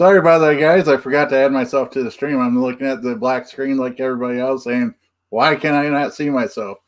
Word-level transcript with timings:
Sorry 0.00 0.18
about 0.18 0.38
that, 0.38 0.54
guys. 0.54 0.88
I 0.88 0.96
forgot 0.96 1.28
to 1.28 1.36
add 1.36 1.52
myself 1.52 1.90
to 1.90 2.02
the 2.02 2.10
stream. 2.10 2.40
I'm 2.40 2.58
looking 2.58 2.86
at 2.86 3.02
the 3.02 3.14
black 3.14 3.46
screen 3.46 3.76
like 3.76 4.00
everybody 4.00 4.38
else, 4.40 4.64
saying, 4.64 4.94
"Why 5.28 5.54
can 5.54 5.74
I 5.74 5.90
not 5.90 6.14
see 6.14 6.30
myself?" 6.30 6.78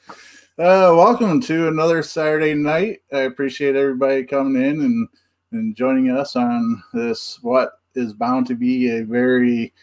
Uh, 0.58 0.96
welcome 0.96 1.38
to 1.42 1.68
another 1.68 2.02
Saturday 2.02 2.54
night. 2.54 3.02
I 3.12 3.18
appreciate 3.18 3.76
everybody 3.76 4.24
coming 4.24 4.62
in 4.64 4.80
and 4.80 5.08
and 5.50 5.76
joining 5.76 6.10
us 6.10 6.36
on 6.36 6.82
this 6.94 7.38
what 7.42 7.72
is 7.94 8.14
bound 8.14 8.46
to 8.46 8.54
be 8.54 8.88
a 8.88 9.04
very 9.04 9.74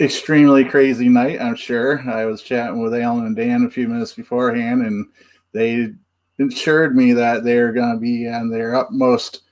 extremely 0.00 0.64
crazy 0.64 1.08
night. 1.08 1.40
I'm 1.40 1.54
sure. 1.54 2.00
I 2.10 2.24
was 2.24 2.42
chatting 2.42 2.82
with 2.82 2.92
Alan 2.92 3.26
and 3.26 3.36
Dan 3.36 3.66
a 3.66 3.70
few 3.70 3.86
minutes 3.86 4.14
beforehand, 4.14 4.84
and 4.84 5.06
they 5.52 5.92
assured 6.40 6.96
me 6.96 7.12
that 7.12 7.44
they're 7.44 7.72
going 7.72 7.94
to 7.94 8.00
be 8.00 8.28
on 8.28 8.50
their 8.50 8.74
utmost 8.74 9.43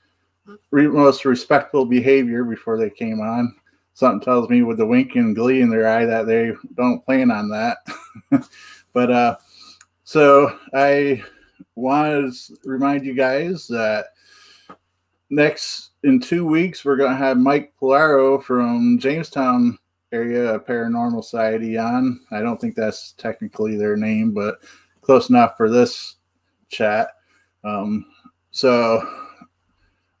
most 0.71 1.25
respectful 1.25 1.85
behavior 1.85 2.43
before 2.43 2.77
they 2.77 2.89
came 2.89 3.19
on. 3.19 3.55
Something 3.93 4.21
tells 4.21 4.49
me 4.49 4.63
with 4.63 4.77
the 4.77 4.85
wink 4.85 5.15
and 5.15 5.35
glee 5.35 5.61
in 5.61 5.69
their 5.69 5.87
eye 5.87 6.05
that 6.05 6.25
they 6.25 6.51
don't 6.75 7.05
plan 7.05 7.29
on 7.29 7.49
that. 7.49 7.77
but 8.93 9.11
uh, 9.11 9.35
so 10.03 10.57
I 10.73 11.23
wanted 11.75 12.33
to 12.33 12.57
remind 12.65 13.05
you 13.05 13.13
guys 13.13 13.67
that 13.67 14.07
next 15.29 15.91
in 16.03 16.19
two 16.19 16.45
weeks 16.45 16.83
we're 16.83 16.97
going 16.97 17.11
to 17.11 17.17
have 17.17 17.37
Mike 17.37 17.73
Polaro 17.79 18.41
from 18.41 18.97
Jamestown 18.99 19.77
area 20.11 20.59
paranormal 20.59 21.23
society 21.23 21.77
on. 21.77 22.19
I 22.31 22.41
don't 22.41 22.59
think 22.59 22.75
that's 22.75 23.13
technically 23.13 23.75
their 23.75 23.95
name, 23.95 24.31
but 24.31 24.59
close 25.01 25.29
enough 25.29 25.57
for 25.57 25.69
this 25.69 26.15
chat. 26.69 27.09
Um, 27.63 28.05
so 28.51 29.22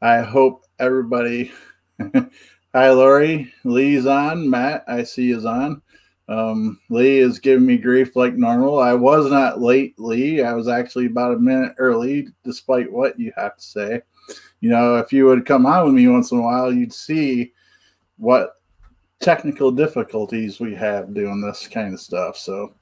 I 0.03 0.19
hope 0.19 0.65
everybody. 0.79 1.53
Hi, 2.73 2.91
Lori. 2.91 3.53
Lee's 3.63 4.05
on. 4.05 4.49
Matt, 4.49 4.83
I 4.85 5.01
see 5.03 5.31
is 5.31 5.45
on. 5.45 5.81
Um, 6.27 6.77
Lee 6.89 7.19
is 7.19 7.39
giving 7.39 7.65
me 7.65 7.77
grief 7.77 8.17
like 8.17 8.33
normal. 8.33 8.79
I 8.79 8.95
was 8.95 9.31
not 9.31 9.61
late, 9.61 9.97
Lee. 9.97 10.41
I 10.41 10.55
was 10.55 10.67
actually 10.67 11.05
about 11.05 11.35
a 11.35 11.39
minute 11.39 11.75
early, 11.77 12.27
despite 12.43 12.91
what 12.91 13.17
you 13.17 13.31
have 13.37 13.55
to 13.55 13.63
say. 13.63 14.01
You 14.59 14.71
know, 14.71 14.97
if 14.97 15.13
you 15.13 15.25
would 15.25 15.45
come 15.45 15.65
on 15.65 15.85
with 15.85 15.93
me 15.93 16.09
once 16.09 16.33
in 16.33 16.39
a 16.39 16.41
while, 16.41 16.73
you'd 16.73 16.91
see 16.91 17.53
what 18.17 18.55
technical 19.21 19.71
difficulties 19.71 20.59
we 20.59 20.75
have 20.75 21.13
doing 21.13 21.39
this 21.39 21.65
kind 21.65 21.93
of 21.93 22.01
stuff. 22.01 22.35
So, 22.35 22.73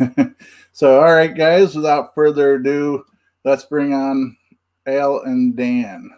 so 0.72 0.98
all 0.98 1.14
right, 1.14 1.36
guys. 1.36 1.76
Without 1.76 2.16
further 2.16 2.54
ado, 2.54 3.04
let's 3.44 3.66
bring 3.66 3.94
on 3.94 4.36
Al 4.86 5.20
and 5.20 5.54
Dan. 5.54 6.17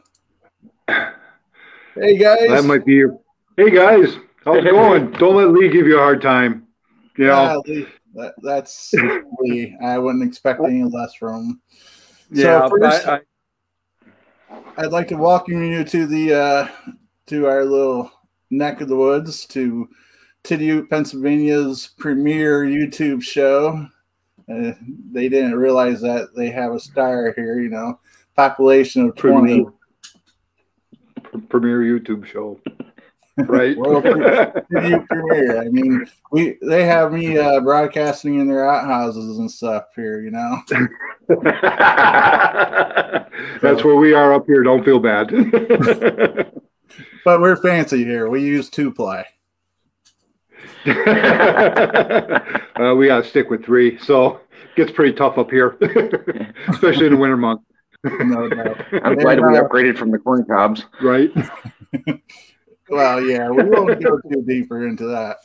Hey 1.94 2.16
guys. 2.16 2.48
That 2.48 2.64
might 2.64 2.84
be 2.84 2.94
your. 2.94 3.20
Hey 3.56 3.70
guys, 3.70 4.16
how's 4.44 4.64
it 4.64 4.70
going? 4.70 5.10
Don't 5.12 5.36
let 5.36 5.50
Lee 5.50 5.68
give 5.68 5.86
you 5.86 5.98
a 5.98 6.00
hard 6.00 6.22
time. 6.22 6.66
You 7.18 7.26
know. 7.26 7.62
Yeah, 7.66 7.74
Lee, 7.74 7.86
that, 8.14 8.34
that's 8.42 8.92
Lee. 9.40 9.76
I 9.82 9.98
wouldn't 9.98 10.24
expect 10.24 10.60
any 10.60 10.84
less 10.84 11.14
from 11.14 11.34
him. 11.34 11.60
Yeah, 12.30 12.68
so 12.68 12.70
first, 12.70 13.08
I, 13.08 13.20
I, 14.76 14.82
would 14.82 14.92
like 14.92 15.08
to 15.08 15.16
welcome 15.16 15.62
you 15.64 15.84
to 15.84 16.06
the 16.06 16.34
uh, 16.34 16.68
to 17.26 17.46
our 17.46 17.64
little 17.64 18.10
neck 18.50 18.80
of 18.80 18.88
the 18.88 18.96
woods 18.96 19.46
to 19.46 19.88
Tidioute, 20.44 20.88
Pennsylvania's 20.88 21.90
premier 21.98 22.64
YouTube 22.64 23.22
show. 23.22 23.86
Uh, 24.48 24.72
they 25.12 25.28
didn't 25.28 25.56
realize 25.56 26.00
that 26.00 26.34
they 26.36 26.50
have 26.50 26.72
a 26.72 26.80
star 26.80 27.32
here. 27.36 27.60
You 27.60 27.68
know, 27.68 28.00
population 28.36 29.08
of 29.08 29.16
twenty 29.16 29.66
premier 31.48 31.80
YouTube 31.80 32.26
show. 32.26 32.60
Right. 33.46 33.76
World 33.76 34.04
premiere. 34.04 35.62
I 35.62 35.68
mean, 35.68 36.04
we 36.30 36.58
they 36.60 36.84
have 36.84 37.12
me 37.12 37.38
uh, 37.38 37.60
broadcasting 37.60 38.38
in 38.38 38.46
their 38.46 38.68
outhouses 38.68 39.38
and 39.38 39.50
stuff 39.50 39.84
here, 39.96 40.20
you 40.20 40.30
know. 40.30 40.58
That's 43.62 43.82
where 43.82 43.96
we 43.96 44.12
are 44.12 44.34
up 44.34 44.44
here. 44.46 44.62
Don't 44.62 44.84
feel 44.84 44.98
bad. 44.98 45.28
but 47.24 47.40
we're 47.40 47.56
fancy 47.56 48.04
here. 48.04 48.28
We 48.28 48.42
use 48.42 48.68
two 48.68 48.92
ply. 48.92 49.24
uh, 50.86 52.94
we 52.96 53.06
got 53.06 53.22
to 53.22 53.24
stick 53.24 53.48
with 53.48 53.64
three, 53.64 53.96
so 53.98 54.36
it 54.36 54.76
gets 54.76 54.92
pretty 54.92 55.14
tough 55.14 55.38
up 55.38 55.50
here, 55.50 55.78
especially 56.68 57.06
in 57.06 57.12
the 57.12 57.18
winter 57.18 57.38
months 57.38 57.64
no 58.04 58.48
doubt. 58.50 58.84
I'm 59.04 59.16
glad 59.16 59.38
we 59.38 59.56
upgraded 59.56 59.98
from 59.98 60.10
the 60.10 60.18
corn 60.18 60.44
cobs. 60.44 60.84
Right. 61.02 61.30
well, 62.88 63.22
yeah, 63.22 63.48
we 63.48 63.64
won't 63.64 64.02
go 64.02 64.18
too 64.20 64.44
deeper 64.46 64.86
into 64.86 65.06
that. 65.06 65.38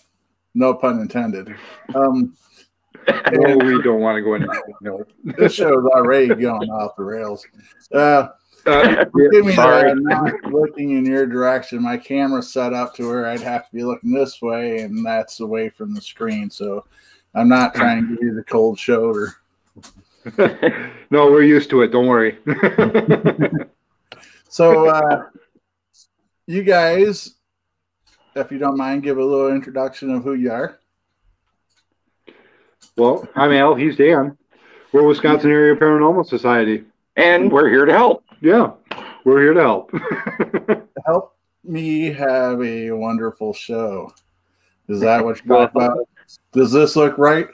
No 0.54 0.74
pun 0.74 1.00
intended. 1.00 1.54
Um, 1.94 2.36
no, 3.32 3.58
we 3.58 3.82
don't 3.82 4.00
want 4.00 4.16
to 4.18 4.22
go 4.22 4.36
into 4.36 4.48
no. 4.82 5.04
this 5.38 5.54
show's 5.54 5.86
already 5.86 6.28
going 6.28 6.70
off 6.70 6.96
the 6.96 7.04
rails. 7.04 7.46
Uh, 7.94 8.30
uh, 8.66 9.06
me 9.14 9.54
sorry. 9.54 9.92
I'm 9.92 10.02
not 10.02 10.34
looking 10.46 10.92
in 10.92 11.06
your 11.06 11.28
direction. 11.28 11.84
My 11.84 11.98
camera's 11.98 12.52
set 12.52 12.74
up 12.74 12.96
to 12.96 13.08
where 13.08 13.28
I'd 13.28 13.42
have 13.42 13.70
to 13.70 13.76
be 13.76 13.84
looking 13.84 14.12
this 14.12 14.42
way, 14.42 14.80
and 14.80 15.06
that's 15.06 15.40
away 15.40 15.70
from 15.70 15.94
the 15.94 16.02
screen. 16.02 16.50
So 16.50 16.86
I'm 17.36 17.50
not 17.50 17.76
trying 17.76 18.08
to 18.08 18.16
do 18.16 18.34
the 18.34 18.44
cold 18.44 18.80
shoulder. 18.80 19.36
no, 21.12 21.32
we're 21.32 21.44
used 21.44 21.70
to 21.70 21.84
it. 21.84 21.92
Don't 21.92 22.08
worry. 22.08 22.40
so, 24.50 24.90
uh, 24.90 25.24
you 26.48 26.64
guys, 26.64 27.36
if 28.36 28.52
you 28.52 28.58
don't 28.58 28.78
mind, 28.78 29.04
give 29.04 29.18
a 29.18 29.24
little 29.24 29.50
introduction 29.50 30.10
of 30.10 30.24
who 30.24 30.34
you 30.34 30.52
are. 30.52 30.80
Well, 32.98 33.28
I'm 33.36 33.52
Al. 33.52 33.76
He's 33.76 33.98
Dan. 33.98 34.36
We're 34.92 35.06
Wisconsin 35.06 35.52
Area 35.52 35.76
Paranormal 35.76 36.26
Society, 36.26 36.86
and 37.18 37.52
we're 37.52 37.70
here 37.70 37.86
to 37.86 37.94
help. 37.94 38.24
Yeah, 38.42 38.72
we're 39.26 39.42
here 39.42 39.54
to 39.54 39.62
help. 39.62 39.92
help 41.06 41.36
me 41.64 42.12
have 42.14 42.64
a 42.64 42.92
wonderful 42.92 43.54
show. 43.54 44.12
Is 44.88 45.02
that 45.02 45.24
what 45.24 45.44
you're 45.46 45.58
talking 45.58 45.82
about? 45.82 46.10
Does 46.52 46.72
this 46.72 46.96
look 46.96 47.18
right? 47.18 47.48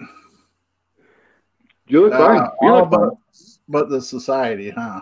You 1.92 2.04
look 2.04 2.14
fine. 2.14 2.48
You 2.62 2.74
look 2.74 2.90
but, 2.90 3.00
fine. 3.00 3.10
but 3.68 3.90
the 3.90 4.02
society, 4.02 4.70
huh? 4.70 5.02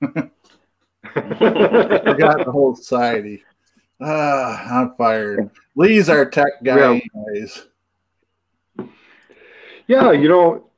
Forgot 0.00 0.30
the 2.44 2.52
whole 2.52 2.76
society. 2.76 3.42
Ah, 4.00 4.80
I'm 4.80 4.94
fired. 4.94 5.50
Lee's 5.74 6.08
our 6.08 6.24
tech 6.24 6.62
guy, 6.62 6.76
yeah. 6.76 7.00
anyways. 7.16 7.66
Yeah, 9.88 10.12
you 10.12 10.28
know, 10.28 10.70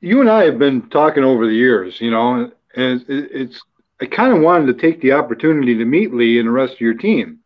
you 0.00 0.20
and 0.20 0.30
I 0.30 0.44
have 0.44 0.60
been 0.60 0.88
talking 0.90 1.24
over 1.24 1.44
the 1.44 1.54
years, 1.54 2.00
you 2.00 2.12
know, 2.12 2.52
and 2.76 3.04
it's 3.08 3.60
I 4.00 4.06
kind 4.06 4.32
of 4.32 4.42
wanted 4.42 4.66
to 4.66 4.80
take 4.80 5.00
the 5.00 5.10
opportunity 5.10 5.76
to 5.76 5.84
meet 5.84 6.14
Lee 6.14 6.38
and 6.38 6.46
the 6.46 6.52
rest 6.52 6.74
of 6.74 6.80
your 6.80 6.94
team, 6.94 7.40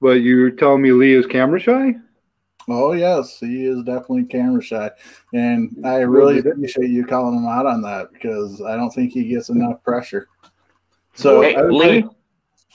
but 0.00 0.22
you're 0.22 0.50
telling 0.50 0.80
me 0.80 0.92
Lee 0.92 1.12
is 1.12 1.26
camera 1.26 1.60
shy. 1.60 1.96
Oh 2.68 2.92
yes, 2.92 3.38
he 3.38 3.64
is 3.64 3.82
definitely 3.84 4.24
camera 4.24 4.62
shy, 4.62 4.90
and 5.32 5.76
I 5.84 5.98
really 5.98 6.40
appreciate 6.40 6.90
you 6.90 7.06
calling 7.06 7.38
him 7.38 7.46
out 7.46 7.66
on 7.66 7.80
that 7.82 8.12
because 8.12 8.60
I 8.60 8.74
don't 8.76 8.90
think 8.90 9.12
he 9.12 9.28
gets 9.28 9.50
enough 9.50 9.82
pressure. 9.84 10.28
So 11.14 11.42
hey, 11.42 11.62
Lee, 11.62 12.04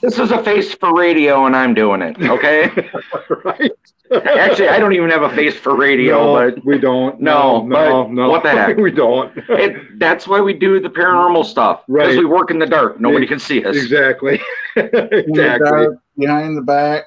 this 0.01 0.17
is 0.17 0.31
a 0.31 0.41
face 0.43 0.73
for 0.73 0.93
radio, 0.95 1.45
and 1.45 1.55
I'm 1.55 1.73
doing 1.73 2.01
it. 2.01 2.19
Okay. 2.21 2.69
right. 3.43 3.71
Actually, 4.11 4.69
I 4.69 4.79
don't 4.79 4.93
even 4.93 5.09
have 5.09 5.21
a 5.21 5.29
face 5.35 5.55
for 5.55 5.75
radio, 5.75 6.17
no, 6.17 6.51
but 6.51 6.65
we 6.65 6.77
don't. 6.77 7.21
No, 7.21 7.65
no, 7.65 8.07
no, 8.07 8.29
What 8.29 8.43
the 8.43 8.51
heck? 8.51 8.77
we 8.77 8.91
don't. 8.91 9.31
it, 9.49 9.99
that's 9.99 10.27
why 10.27 10.41
we 10.41 10.53
do 10.53 10.79
the 10.79 10.89
paranormal 10.89 11.45
stuff. 11.45 11.83
Right. 11.87 12.05
Because 12.05 12.17
we 12.17 12.25
work 12.25 12.49
in 12.49 12.59
the 12.59 12.65
dark. 12.65 12.99
Nobody 12.99 13.27
can 13.27 13.39
see 13.39 13.63
us. 13.63 13.75
Exactly. 13.75 14.41
exactly. 14.75 15.87
behind 16.17 16.57
the 16.57 16.61
back, 16.61 17.05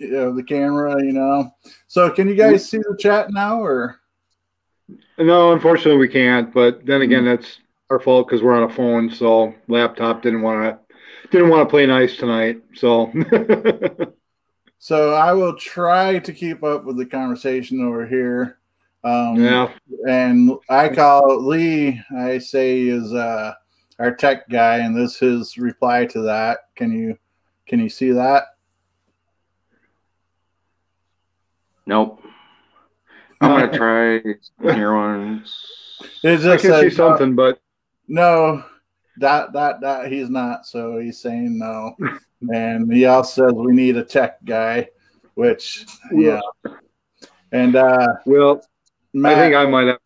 of 0.00 0.36
the 0.36 0.42
camera, 0.42 1.02
you 1.02 1.12
know. 1.12 1.54
So 1.92 2.08
can 2.08 2.26
you 2.26 2.34
guys 2.34 2.66
see 2.66 2.78
the 2.78 2.96
chat 2.98 3.30
now 3.34 3.62
or? 3.62 4.00
No, 5.18 5.52
unfortunately 5.52 5.98
we 5.98 6.08
can't. 6.08 6.50
But 6.50 6.86
then 6.86 7.02
again, 7.02 7.26
that's 7.26 7.58
our 7.90 8.00
fault 8.00 8.26
because 8.26 8.42
we're 8.42 8.54
on 8.54 8.62
a 8.62 8.74
phone. 8.74 9.10
So 9.10 9.54
laptop 9.68 10.22
didn't 10.22 10.40
want 10.40 10.62
to 10.62 11.28
didn't 11.30 11.50
want 11.50 11.68
to 11.68 11.70
play 11.70 11.84
nice 11.84 12.16
tonight. 12.16 12.62
So. 12.76 13.12
so 14.78 15.12
I 15.12 15.34
will 15.34 15.54
try 15.54 16.18
to 16.18 16.32
keep 16.32 16.64
up 16.64 16.84
with 16.84 16.96
the 16.96 17.04
conversation 17.04 17.84
over 17.84 18.06
here. 18.06 18.56
Um, 19.04 19.36
yeah. 19.36 19.70
And 20.08 20.52
I 20.70 20.88
call 20.88 21.46
Lee. 21.46 22.00
I 22.16 22.38
say 22.38 22.84
is 22.84 23.12
uh, 23.12 23.52
our 23.98 24.14
tech 24.14 24.48
guy, 24.48 24.78
and 24.78 24.96
this 24.96 25.16
is 25.16 25.20
his 25.20 25.58
reply 25.58 26.06
to 26.06 26.22
that. 26.22 26.60
Can 26.74 26.90
you 26.90 27.18
can 27.66 27.80
you 27.80 27.90
see 27.90 28.12
that? 28.12 28.44
Nope. 31.86 32.22
I'm 33.40 33.58
gonna 33.58 33.76
try 33.76 34.74
here 34.74 34.94
ones. 34.94 35.54
It 36.22 36.38
just 36.38 36.46
I 36.46 36.56
can 36.56 36.80
see 36.80 36.94
something, 36.94 37.34
but 37.34 37.60
no. 38.08 38.64
that 39.18 39.52
that 39.52 39.80
that 39.80 40.10
he's 40.10 40.30
not. 40.30 40.66
So 40.66 40.98
he's 40.98 41.20
saying 41.20 41.58
no, 41.58 41.96
and 42.52 42.92
he 42.92 43.04
also 43.06 43.48
says 43.48 43.54
we 43.54 43.72
need 43.72 43.96
a 43.96 44.04
tech 44.04 44.44
guy, 44.44 44.88
which 45.34 45.86
yeah, 46.12 46.40
and 47.50 47.76
uh, 47.76 48.08
well, 48.24 48.64
Matt, 49.12 49.38
I 49.38 49.40
think 49.40 49.54
I 49.54 49.66
might 49.66 49.86
have. 49.88 49.98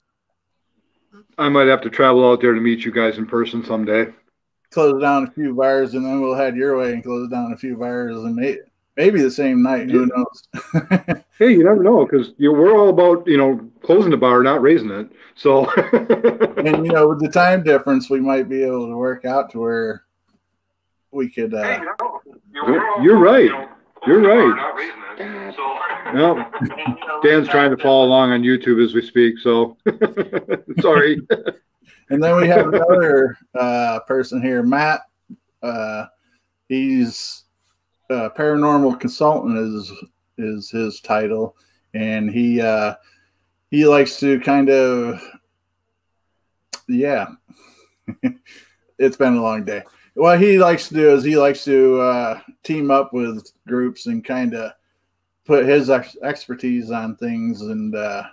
I 1.38 1.48
might 1.48 1.68
have 1.68 1.82
to 1.82 1.90
travel 1.90 2.28
out 2.28 2.40
there 2.40 2.54
to 2.54 2.60
meet 2.60 2.84
you 2.84 2.92
guys 2.92 3.18
in 3.18 3.26
person 3.26 3.64
someday. 3.64 4.06
Close 4.70 5.00
down 5.00 5.24
a 5.24 5.30
few 5.30 5.54
bars, 5.54 5.94
and 5.94 6.04
then 6.04 6.20
we'll 6.20 6.34
head 6.34 6.56
your 6.56 6.78
way 6.78 6.94
and 6.94 7.02
close 7.02 7.28
down 7.28 7.52
a 7.52 7.56
few 7.56 7.76
bars, 7.76 8.16
and 8.16 8.34
maybe 8.34 8.58
maybe 8.96 9.20
the 9.20 9.30
same 9.30 9.62
night. 9.62 9.90
Who 9.90 10.06
knows? 10.06 10.48
hey, 11.38 11.52
you 11.52 11.64
never 11.64 11.82
know 11.82 12.06
because 12.06 12.32
you 12.38 12.52
we're 12.52 12.76
all 12.76 12.88
about 12.88 13.26
you 13.26 13.36
know 13.36 13.60
closing 13.82 14.10
the 14.10 14.16
bar, 14.16 14.42
not 14.42 14.62
raising 14.62 14.90
it. 14.90 15.10
So, 15.34 15.70
and 16.56 16.84
you 16.84 16.92
know, 16.92 17.08
with 17.08 17.20
the 17.20 17.30
time 17.32 17.62
difference, 17.62 18.10
we 18.10 18.20
might 18.20 18.48
be 18.48 18.62
able 18.62 18.88
to 18.88 18.96
work 18.96 19.24
out 19.24 19.50
to 19.52 19.60
where 19.60 20.04
we 21.10 21.28
could. 21.28 21.54
Uh, 21.54 21.62
hey, 21.62 21.80
you're, 22.52 23.02
you're 23.02 23.18
right. 23.18 23.68
You're 24.06 24.20
right. 24.20 24.92
No, 26.14 26.48
Dan's 27.24 27.48
trying 27.48 27.74
to 27.74 27.82
follow 27.82 28.06
along 28.06 28.30
on 28.30 28.42
YouTube 28.42 28.82
as 28.82 28.94
we 28.94 29.02
speak. 29.02 29.38
So, 29.38 29.76
sorry. 30.80 31.20
and 32.10 32.22
then 32.22 32.36
we 32.36 32.46
have 32.46 32.68
another 32.68 33.36
uh, 33.58 33.98
person 34.06 34.40
here, 34.40 34.62
Matt. 34.62 35.00
Uh, 35.62 36.06
he's 36.68 37.45
a 38.10 38.30
paranormal 38.30 39.00
consultant 39.00 39.58
is 39.58 39.92
is 40.38 40.70
his 40.70 41.00
title, 41.00 41.56
and 41.94 42.30
he 42.30 42.60
uh, 42.60 42.94
he 43.70 43.86
likes 43.86 44.18
to 44.20 44.40
kind 44.40 44.68
of 44.68 45.20
yeah. 46.88 47.26
it's 48.98 49.16
been 49.16 49.36
a 49.36 49.42
long 49.42 49.64
day. 49.64 49.82
What 50.14 50.40
he 50.40 50.58
likes 50.58 50.88
to 50.88 50.94
do 50.94 51.10
is 51.10 51.24
he 51.24 51.36
likes 51.36 51.64
to 51.64 52.00
uh, 52.00 52.40
team 52.62 52.90
up 52.90 53.12
with 53.12 53.50
groups 53.66 54.06
and 54.06 54.24
kind 54.24 54.54
of 54.54 54.72
put 55.44 55.66
his 55.66 55.90
ex- 55.90 56.16
expertise 56.22 56.90
on 56.90 57.16
things, 57.16 57.62
and 57.62 57.94
uh, 57.94 58.24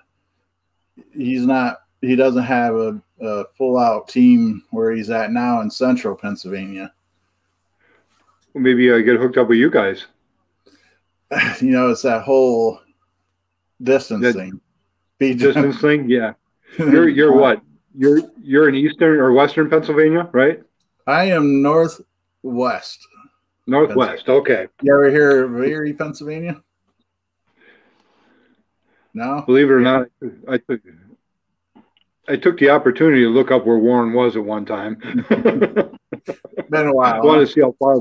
he's 1.13 1.45
not 1.45 1.79
he 2.01 2.15
doesn't 2.15 2.43
have 2.43 2.75
a, 2.75 3.01
a 3.21 3.45
full 3.57 3.77
out 3.77 4.09
team 4.09 4.63
where 4.71 4.91
he's 4.91 5.09
at 5.09 5.31
now 5.31 5.61
in 5.61 5.69
central 5.69 6.15
Pennsylvania. 6.15 6.93
Maybe 8.53 8.91
I 8.93 9.01
get 9.01 9.17
hooked 9.17 9.37
up 9.37 9.49
with 9.49 9.57
you 9.57 9.69
guys. 9.69 10.05
You 11.61 11.71
know, 11.71 11.89
it's 11.89 12.03
that 12.03 12.21
whole 12.21 12.79
distancing. 13.81 14.21
that 14.21 14.33
thing. 15.19 15.37
Distance 15.37 15.81
yeah. 16.07 16.33
You're 16.77 17.09
you're 17.09 17.33
what? 17.33 17.61
You're 17.95 18.19
you're 18.41 18.69
in 18.69 18.75
eastern 18.75 19.19
or 19.19 19.31
western 19.31 19.69
Pennsylvania, 19.69 20.29
right? 20.31 20.61
I 21.07 21.25
am 21.25 21.61
northwest. 21.61 23.07
Northwest, 23.65 24.27
okay. 24.29 24.67
You 24.81 24.93
ever 24.93 25.09
hear 25.09 25.45
of 25.45 25.63
Erie, 25.63 25.93
Pennsylvania? 25.93 26.61
No. 29.13 29.43
Believe 29.45 29.69
it 29.69 29.73
or 29.73 29.79
not, 29.79 30.07
I 30.47 30.57
took 30.57 30.81
I 32.27 32.35
took 32.37 32.57
the 32.57 32.69
opportunity 32.69 33.23
to 33.23 33.29
look 33.29 33.51
up 33.51 33.65
where 33.65 33.77
Warren 33.77 34.13
was 34.13 34.35
at 34.35 34.43
one 34.43 34.65
time. 34.65 34.95
Been 35.29 36.87
a 36.87 36.93
while. 36.93 37.13
I 37.13 37.19
want 37.19 37.45
to 37.45 37.47
see 37.47 37.61
how 37.61 37.75
far 37.79 37.99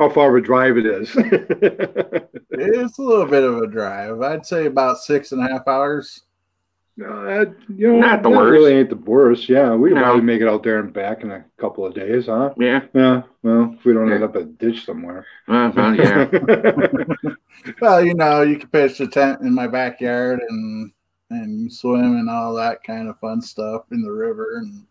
how 0.00 0.08
far 0.08 0.34
of 0.34 0.42
a 0.42 0.44
drive 0.44 0.78
it 0.78 0.86
is. 0.86 1.10
it's 1.14 2.98
a 2.98 3.02
little 3.02 3.26
bit 3.26 3.44
of 3.44 3.58
a 3.58 3.66
drive. 3.66 4.22
I'd 4.22 4.46
say 4.46 4.64
about 4.64 4.96
six 4.96 5.32
and 5.32 5.44
a 5.44 5.52
half 5.52 5.68
hours. 5.68 6.22
Uh, 6.98 7.44
you 7.68 7.92
know, 7.92 7.98
not 7.98 8.22
the 8.22 8.30
worst. 8.30 8.50
Really 8.50 8.74
ain't 8.74 8.88
the 8.88 8.96
worst. 8.96 9.48
Yeah, 9.48 9.74
we 9.74 9.90
could 9.90 9.96
no. 9.96 10.02
probably 10.02 10.22
make 10.22 10.40
it 10.40 10.48
out 10.48 10.62
there 10.62 10.80
and 10.80 10.90
back 10.92 11.22
in 11.22 11.30
a 11.30 11.44
couple 11.58 11.84
of 11.84 11.94
days, 11.94 12.26
huh? 12.26 12.54
Yeah. 12.58 12.80
Yeah. 12.94 13.22
Well, 13.42 13.74
if 13.78 13.84
we 13.84 13.92
don't 13.92 14.08
yeah. 14.08 14.14
end 14.14 14.24
up 14.24 14.36
a 14.36 14.44
ditch 14.44 14.86
somewhere. 14.86 15.26
Uh, 15.46 15.70
well, 15.76 15.94
yeah. 15.94 16.28
well, 17.80 18.02
you 18.02 18.14
know, 18.14 18.40
you 18.40 18.56
can 18.56 18.70
pitch 18.70 19.00
a 19.00 19.06
tent 19.06 19.42
in 19.42 19.54
my 19.54 19.66
backyard 19.66 20.40
and 20.48 20.92
and 21.28 21.72
swim 21.72 22.16
and 22.16 22.28
all 22.30 22.54
that 22.54 22.82
kind 22.82 23.08
of 23.08 23.18
fun 23.20 23.42
stuff 23.42 23.84
in 23.92 24.02
the 24.02 24.10
river 24.10 24.56
and 24.56 24.86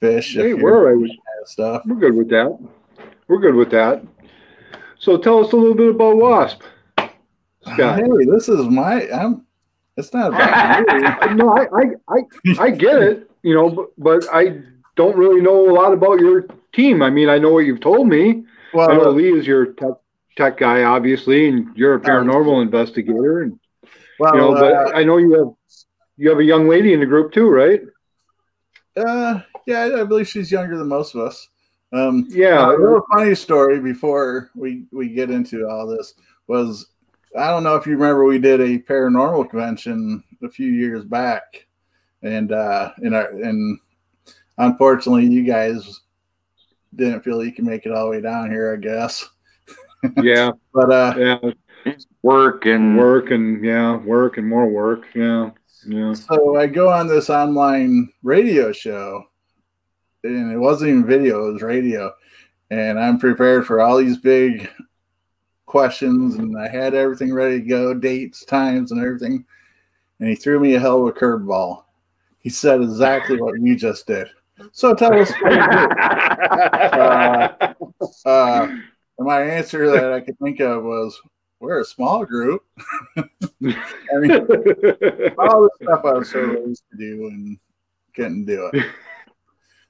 fish. 0.00 0.34
Hey, 0.34 0.54
we're 0.54 0.86
right 0.86 0.98
with 0.98 1.12
stuff. 1.44 1.82
We're 1.86 1.96
good 1.96 2.14
with 2.14 2.30
that. 2.30 2.58
We're 3.28 3.40
good 3.40 3.54
with 3.54 3.70
that. 3.70 4.02
So 5.04 5.18
tell 5.18 5.44
us 5.44 5.52
a 5.52 5.56
little 5.56 5.74
bit 5.74 5.90
about 5.90 6.16
WAPS. 6.16 6.56
Scott. 7.74 7.98
Hey, 7.98 8.24
this 8.24 8.48
is 8.48 8.66
my. 8.68 9.06
I'm. 9.10 9.44
It's 9.98 10.14
not 10.14 10.28
about 10.28 11.36
no, 11.36 11.50
I, 11.50 11.66
I, 11.66 11.84
I, 12.08 12.64
I 12.64 12.70
get 12.70 13.02
it. 13.02 13.30
You 13.42 13.54
know, 13.54 13.68
but, 13.68 13.88
but 13.98 14.24
I 14.32 14.62
don't 14.96 15.14
really 15.14 15.42
know 15.42 15.70
a 15.70 15.74
lot 15.74 15.92
about 15.92 16.20
your 16.20 16.46
team. 16.72 17.02
I 17.02 17.10
mean, 17.10 17.28
I 17.28 17.36
know 17.36 17.52
what 17.52 17.66
you've 17.66 17.82
told 17.82 18.08
me. 18.08 18.44
Well, 18.72 18.90
I 18.90 18.94
know 18.96 19.10
Lee 19.10 19.30
is 19.30 19.46
your 19.46 19.74
tech, 19.74 19.92
tech 20.38 20.56
guy, 20.56 20.84
obviously, 20.84 21.48
and 21.48 21.76
you're 21.76 21.96
a 21.96 22.00
paranormal 22.00 22.62
investigator. 22.62 23.42
And 23.42 23.60
well, 24.18 24.34
you 24.34 24.40
know, 24.40 24.54
but 24.54 24.72
uh, 24.72 24.92
I 24.94 25.04
know 25.04 25.18
you 25.18 25.34
have 25.34 25.86
you 26.16 26.30
have 26.30 26.38
a 26.38 26.44
young 26.44 26.66
lady 26.66 26.94
in 26.94 27.00
the 27.00 27.06
group 27.06 27.30
too, 27.34 27.50
right? 27.50 27.82
Uh, 28.96 29.40
yeah, 29.66 29.96
I 30.00 30.04
believe 30.04 30.28
she's 30.28 30.50
younger 30.50 30.78
than 30.78 30.88
most 30.88 31.14
of 31.14 31.20
us. 31.20 31.46
Um, 31.94 32.26
yeah, 32.28 32.72
a 32.72 32.76
real 32.76 33.04
funny 33.12 33.36
story 33.36 33.78
before 33.78 34.50
we 34.56 34.84
we 34.90 35.08
get 35.08 35.30
into 35.30 35.68
all 35.68 35.86
this 35.86 36.14
was 36.48 36.88
I 37.38 37.48
don't 37.50 37.62
know 37.62 37.76
if 37.76 37.86
you 37.86 37.92
remember 37.92 38.24
we 38.24 38.40
did 38.40 38.60
a 38.60 38.80
paranormal 38.80 39.48
convention 39.48 40.24
a 40.42 40.48
few 40.48 40.72
years 40.72 41.04
back, 41.04 41.66
and 42.22 42.50
uh, 42.50 42.90
in 43.02 43.14
our 43.14 43.28
and 43.28 43.78
unfortunately 44.58 45.26
you 45.26 45.44
guys 45.44 46.00
didn't 46.96 47.22
feel 47.22 47.44
you 47.44 47.52
can 47.52 47.64
make 47.64 47.86
it 47.86 47.92
all 47.92 48.06
the 48.06 48.10
way 48.10 48.20
down 48.20 48.50
here. 48.50 48.74
I 48.74 48.76
guess. 48.76 49.28
Yeah, 50.22 50.50
but 50.74 50.92
uh, 50.92 51.14
yeah, 51.16 51.94
work 52.20 52.66
and 52.66 52.98
work 52.98 53.30
and 53.30 53.64
yeah, 53.64 53.96
work 53.96 54.36
and 54.36 54.46
more 54.46 54.68
work. 54.68 55.06
Yeah, 55.14 55.50
yeah. 55.86 56.12
So 56.12 56.58
I 56.58 56.66
go 56.66 56.90
on 56.90 57.06
this 57.06 57.30
online 57.30 58.12
radio 58.22 58.70
show 58.70 59.24
and 60.24 60.52
it 60.52 60.58
wasn't 60.58 60.90
even 60.90 61.06
video, 61.06 61.48
it 61.48 61.52
was 61.52 61.62
radio. 61.62 62.12
And 62.70 62.98
I'm 62.98 63.18
prepared 63.18 63.66
for 63.66 63.80
all 63.80 63.98
these 63.98 64.16
big 64.16 64.70
questions, 65.66 66.36
and 66.36 66.58
I 66.58 66.68
had 66.68 66.94
everything 66.94 67.32
ready 67.32 67.60
to 67.60 67.66
go, 67.66 67.94
dates, 67.94 68.44
times, 68.44 68.90
and 68.90 69.00
everything. 69.00 69.44
And 70.18 70.28
he 70.28 70.34
threw 70.34 70.58
me 70.58 70.74
a 70.74 70.80
hell 70.80 71.06
of 71.06 71.08
a 71.08 71.18
curveball. 71.18 71.84
He 72.38 72.48
said 72.50 72.80
exactly 72.82 73.40
what 73.40 73.60
you 73.60 73.76
just 73.76 74.06
did. 74.06 74.28
So 74.72 74.94
tell 74.94 75.12
us. 75.18 75.32
uh, 76.94 77.74
uh, 78.24 78.76
my 79.18 79.42
answer 79.42 79.90
that 79.90 80.12
I 80.12 80.20
could 80.20 80.38
think 80.38 80.60
of 80.60 80.84
was, 80.84 81.20
"We're 81.60 81.80
a 81.80 81.84
small 81.84 82.24
group." 82.24 82.62
I 83.16 83.24
mean, 84.18 84.30
all 85.38 85.62
the 85.62 85.70
stuff 85.82 86.04
I 86.04 86.12
was 86.12 86.30
so 86.30 86.40
used 86.40 86.84
to 86.92 86.96
do 86.96 87.26
and 87.26 87.58
couldn't 88.14 88.44
do 88.44 88.70
it. 88.72 88.86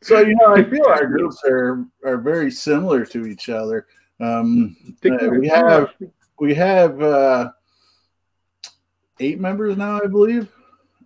So 0.05 0.21
you 0.21 0.37
know, 0.37 0.55
I 0.55 0.63
feel 0.63 0.85
our 0.87 1.07
groups 1.07 1.41
are 1.47 1.87
are 2.05 2.19
very 2.19 2.51
similar 2.51 3.07
to 3.07 3.27
each 3.27 3.49
other. 3.49 3.87
Um, 4.21 4.77
uh, 5.03 5.29
we 5.31 5.49
have 5.49 5.95
we 6.39 6.53
have 6.53 7.01
uh, 7.01 7.53
eight 9.19 9.41
members 9.41 9.79
now, 9.79 10.03
I 10.03 10.07
believe. 10.07 10.53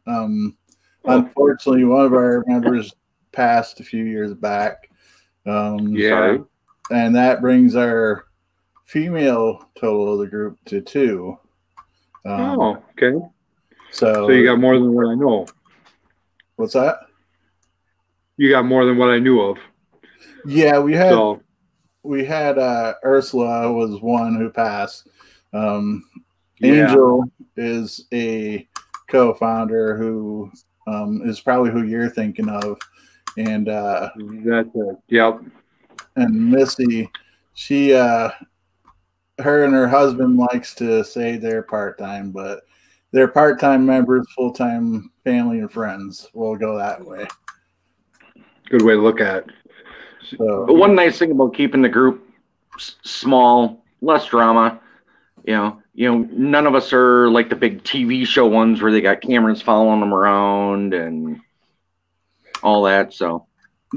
Um, 0.08 0.56
oh. 1.04 1.18
Unfortunately, 1.18 1.84
one 1.84 2.06
of 2.06 2.12
our 2.12 2.42
members 2.48 2.92
passed 3.30 3.78
a 3.78 3.84
few 3.84 4.02
years 4.02 4.34
back. 4.34 4.90
Um, 5.46 5.94
yeah, 5.94 6.38
and 6.90 7.14
that 7.14 7.40
brings 7.40 7.76
our 7.76 8.24
female 8.84 9.70
total 9.78 10.14
of 10.14 10.18
the 10.18 10.26
group 10.26 10.58
to 10.64 10.80
two. 10.80 11.38
Um, 12.24 12.60
oh, 12.60 12.82
okay. 13.00 13.16
So, 13.92 14.12
so 14.12 14.28
you 14.30 14.44
got 14.44 14.58
more 14.58 14.74
than 14.74 14.92
what 14.92 15.06
I 15.06 15.14
know. 15.14 15.46
What's 16.56 16.72
that? 16.72 17.07
You 18.38 18.48
got 18.48 18.64
more 18.64 18.86
than 18.86 18.96
what 18.96 19.10
I 19.10 19.18
knew 19.18 19.40
of. 19.40 19.58
Yeah, 20.46 20.78
we 20.78 20.94
had 20.94 21.10
so. 21.10 21.42
we 22.04 22.24
had 22.24 22.56
uh, 22.56 22.94
Ursula 23.04 23.70
was 23.70 24.00
one 24.00 24.36
who 24.36 24.48
passed. 24.48 25.08
Um, 25.52 26.04
Angel 26.62 27.24
yeah. 27.56 27.64
is 27.64 28.06
a 28.12 28.66
co-founder 29.08 29.96
who 29.96 30.50
um, 30.86 31.22
is 31.24 31.40
probably 31.40 31.70
who 31.70 31.82
you're 31.82 32.08
thinking 32.08 32.48
of, 32.48 32.78
and 33.36 33.68
uh, 33.68 34.10
that's 34.16 34.68
it. 34.74 34.96
Yep. 35.08 35.40
And 36.16 36.50
Missy, 36.50 37.10
she, 37.54 37.94
uh, 37.94 38.30
her 39.40 39.64
and 39.64 39.74
her 39.74 39.88
husband 39.88 40.36
likes 40.36 40.74
to 40.76 41.04
say 41.04 41.36
they're 41.36 41.62
part 41.62 41.98
time, 41.98 42.30
but 42.30 42.62
they're 43.12 43.28
part 43.28 43.60
time 43.60 43.86
members, 43.86 44.26
full 44.34 44.52
time 44.52 45.10
family 45.24 45.60
and 45.60 45.70
friends. 45.70 46.28
We'll 46.34 46.56
go 46.56 46.76
that 46.76 47.04
way 47.04 47.26
good 48.68 48.82
way 48.82 48.94
to 48.94 49.00
look 49.00 49.20
at 49.20 49.36
it. 49.48 49.50
So, 50.36 50.64
but 50.66 50.74
one 50.74 50.94
nice 50.94 51.18
thing 51.18 51.30
about 51.30 51.54
keeping 51.54 51.82
the 51.82 51.88
group 51.88 52.28
s- 52.76 52.96
small, 53.02 53.82
less 54.00 54.26
drama, 54.26 54.80
you 55.44 55.54
know, 55.54 55.82
you 55.94 56.08
know, 56.10 56.28
none 56.32 56.66
of 56.66 56.74
us 56.74 56.92
are 56.92 57.28
like 57.30 57.48
the 57.48 57.56
big 57.56 57.82
TV 57.82 58.24
show 58.24 58.46
ones 58.46 58.82
where 58.82 58.92
they 58.92 59.00
got 59.00 59.20
cameras 59.20 59.62
following 59.62 60.00
them 60.00 60.14
around 60.14 60.94
and 60.94 61.40
all 62.62 62.82
that. 62.84 63.12
So 63.14 63.46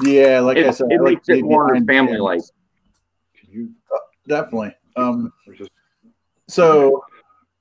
Yeah, 0.01 0.39
like 0.39 0.57
it, 0.57 0.67
I 0.67 0.71
said, 0.71 0.87
it 0.91 0.99
I 0.99 1.03
like 1.03 1.13
makes 1.15 1.29
it 1.29 1.43
more 1.43 1.67
behind 1.67 1.87
the 1.87 1.93
family 1.93 2.11
scenes. 2.13 2.21
like. 2.21 2.41
Definitely. 4.27 4.75
Um, 4.95 5.33
so 6.47 7.03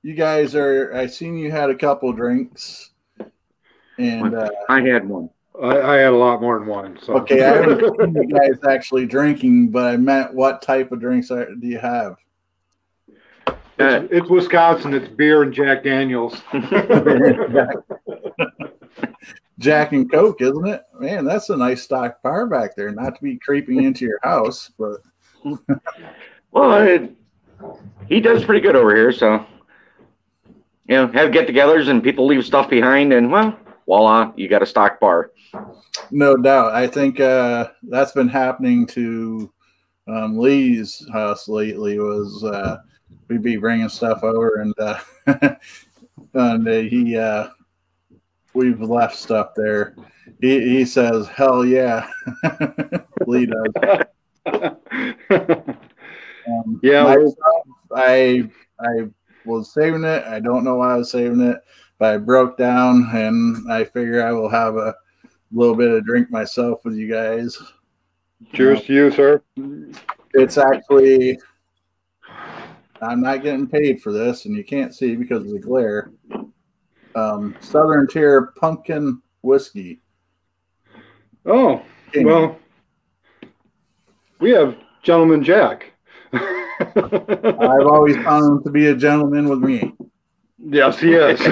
you 0.03 0.13
guys 0.13 0.55
are. 0.55 0.93
I 0.93 1.07
seen 1.07 1.37
you 1.37 1.51
had 1.51 1.69
a 1.69 1.75
couple 1.75 2.11
drinks, 2.13 2.91
and 3.97 4.33
uh, 4.33 4.49
I 4.69 4.81
had 4.81 5.07
one. 5.07 5.29
I, 5.61 5.81
I 5.81 5.95
had 5.97 6.13
a 6.13 6.17
lot 6.17 6.41
more 6.41 6.57
than 6.59 6.67
one. 6.67 6.97
So 7.01 7.17
okay, 7.19 7.43
I 7.43 7.55
haven't 7.57 7.97
seen 7.99 8.15
you 8.15 8.27
guys 8.27 8.59
actually 8.67 9.05
drinking, 9.05 9.69
but 9.69 9.85
I 9.85 9.97
meant 9.97 10.33
what 10.33 10.61
type 10.61 10.91
of 10.91 10.99
drinks 10.99 11.29
are, 11.31 11.53
do 11.53 11.67
you 11.67 11.79
have? 11.79 12.17
Uh, 13.47 13.53
it's, 13.79 14.07
it's 14.11 14.29
Wisconsin. 14.29 14.93
It's 14.93 15.07
beer 15.07 15.43
and 15.43 15.53
Jack 15.53 15.83
Daniels. 15.83 16.41
Jack 19.59 19.91
and 19.91 20.11
Coke, 20.11 20.41
isn't 20.41 20.67
it? 20.67 20.83
Man, 20.99 21.23
that's 21.25 21.49
a 21.49 21.57
nice 21.57 21.83
stock 21.83 22.21
bar 22.23 22.47
back 22.47 22.75
there. 22.75 22.91
Not 22.91 23.15
to 23.15 23.21
be 23.21 23.37
creeping 23.37 23.83
into 23.83 24.05
your 24.05 24.19
house, 24.23 24.71
but 24.77 24.97
well, 26.51 26.81
it, 26.81 27.15
he 28.07 28.19
does 28.19 28.43
pretty 28.43 28.61
good 28.61 28.75
over 28.75 28.95
here, 28.95 29.11
so 29.11 29.45
you 30.87 30.95
know, 30.95 31.07
have 31.07 31.31
get-togethers 31.31 31.87
and 31.89 32.03
people 32.03 32.25
leave 32.25 32.43
stuff 32.43 32.69
behind, 32.69 33.13
and 33.13 33.31
well, 33.31 33.57
voila, 33.85 34.33
you 34.35 34.47
got 34.47 34.63
a 34.63 34.65
stock 34.65 34.99
bar. 34.99 35.31
No 36.11 36.35
doubt. 36.37 36.73
I 36.73 36.87
think 36.87 37.19
uh, 37.19 37.69
that's 37.83 38.11
been 38.11 38.27
happening 38.27 38.85
to 38.87 39.51
um, 40.07 40.37
Lee's 40.37 41.07
house 41.11 41.47
lately. 41.47 41.99
Was 41.99 42.43
uh, 42.43 42.77
we'd 43.27 43.41
be 43.41 43.57
bringing 43.57 43.89
stuff 43.89 44.23
over, 44.23 44.61
and 44.61 44.73
uh, 44.79 44.99
and 46.33 46.67
uh, 46.67 46.71
he 46.71 47.17
uh, 47.17 47.49
we've 48.53 48.81
left 48.81 49.15
stuff 49.15 49.49
there. 49.55 49.95
He, 50.41 50.59
he 50.77 50.85
says, 50.85 51.27
"Hell 51.27 51.65
yeah," 51.65 52.09
Lee 53.27 53.47
does. 53.47 54.05
Um, 56.47 56.79
Yeah, 56.81 57.03
my 57.03 57.17
well- 57.17 57.31
stuff, 57.31 57.75
I 57.95 58.49
I 58.79 59.07
was 59.45 59.73
saving 59.73 60.03
it. 60.03 60.23
I 60.25 60.39
don't 60.39 60.63
know 60.63 60.75
why 60.75 60.93
I 60.93 60.97
was 60.97 61.11
saving 61.11 61.41
it, 61.41 61.57
but 61.99 62.13
I 62.15 62.17
broke 62.17 62.57
down, 62.57 63.07
and 63.13 63.71
I 63.71 63.83
figure 63.83 64.25
I 64.25 64.31
will 64.31 64.49
have 64.49 64.75
a 64.75 64.95
little 65.53 65.75
bit 65.75 65.91
of 65.91 66.05
drink 66.05 66.31
myself 66.31 66.83
with 66.85 66.95
you 66.95 67.09
guys. 67.09 67.57
Cheers 68.53 68.83
to 68.85 68.93
you, 68.93 69.11
sir. 69.11 69.41
It's 70.33 70.57
actually 70.57 71.37
I'm 73.01 73.21
not 73.21 73.41
getting 73.41 73.67
paid 73.67 74.01
for 74.01 74.11
this, 74.11 74.45
and 74.45 74.55
you 74.55 74.63
can't 74.63 74.93
see 74.93 75.15
because 75.15 75.43
of 75.43 75.51
the 75.51 75.59
glare. 75.59 76.11
Um, 77.15 77.55
Southern 77.59 78.07
Tier 78.07 78.53
Pumpkin 78.57 79.21
Whiskey. 79.41 80.01
Oh, 81.45 81.83
well, 82.15 82.59
we 84.39 84.51
have 84.51 84.77
Gentleman 85.01 85.43
Jack. 85.43 85.93
I've 86.33 87.87
always 87.87 88.15
found 88.17 88.45
him 88.45 88.63
to 88.63 88.69
be 88.69 88.87
a 88.87 88.95
gentleman 88.95 89.49
with 89.49 89.59
me. 89.59 89.93
Yes, 90.63 90.99
he 90.99 91.13
is. 91.13 91.39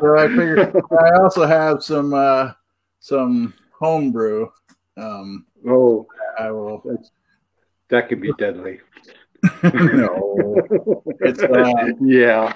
So 0.00 0.18
I 0.18 0.26
figured 0.26 0.74
I 1.00 1.20
also 1.20 1.44
have 1.44 1.82
some 1.84 2.12
uh, 2.12 2.52
some 2.98 3.54
homebrew. 3.78 4.48
Um, 4.96 5.46
oh, 5.68 6.06
I 6.38 6.50
will. 6.50 6.82
that 7.88 8.08
could 8.08 8.20
be 8.20 8.32
deadly. 8.38 8.80
no, 9.62 10.56
it's 11.20 11.42
uh, 11.42 11.92
Yeah. 12.00 12.52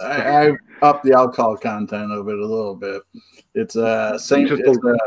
I, 0.00 0.48
I 0.48 0.52
upped 0.82 1.04
the 1.04 1.14
alcohol 1.14 1.56
content 1.56 2.12
of 2.12 2.28
it 2.28 2.38
a 2.38 2.46
little 2.46 2.76
bit. 2.76 3.02
It's 3.54 3.76
uh 3.76 4.18
Saint. 4.18 4.50
It's, 4.52 4.84
a, 4.84 4.98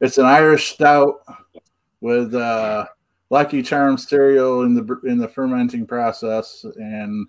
it's 0.00 0.18
an 0.18 0.26
Irish 0.26 0.72
stout 0.72 1.22
with 2.00 2.34
uh, 2.34 2.86
Lucky 3.30 3.62
Charms 3.62 4.08
cereal 4.08 4.62
in 4.62 4.74
the 4.74 5.00
in 5.04 5.18
the 5.18 5.28
fermenting 5.28 5.86
process 5.86 6.64
and 6.76 7.28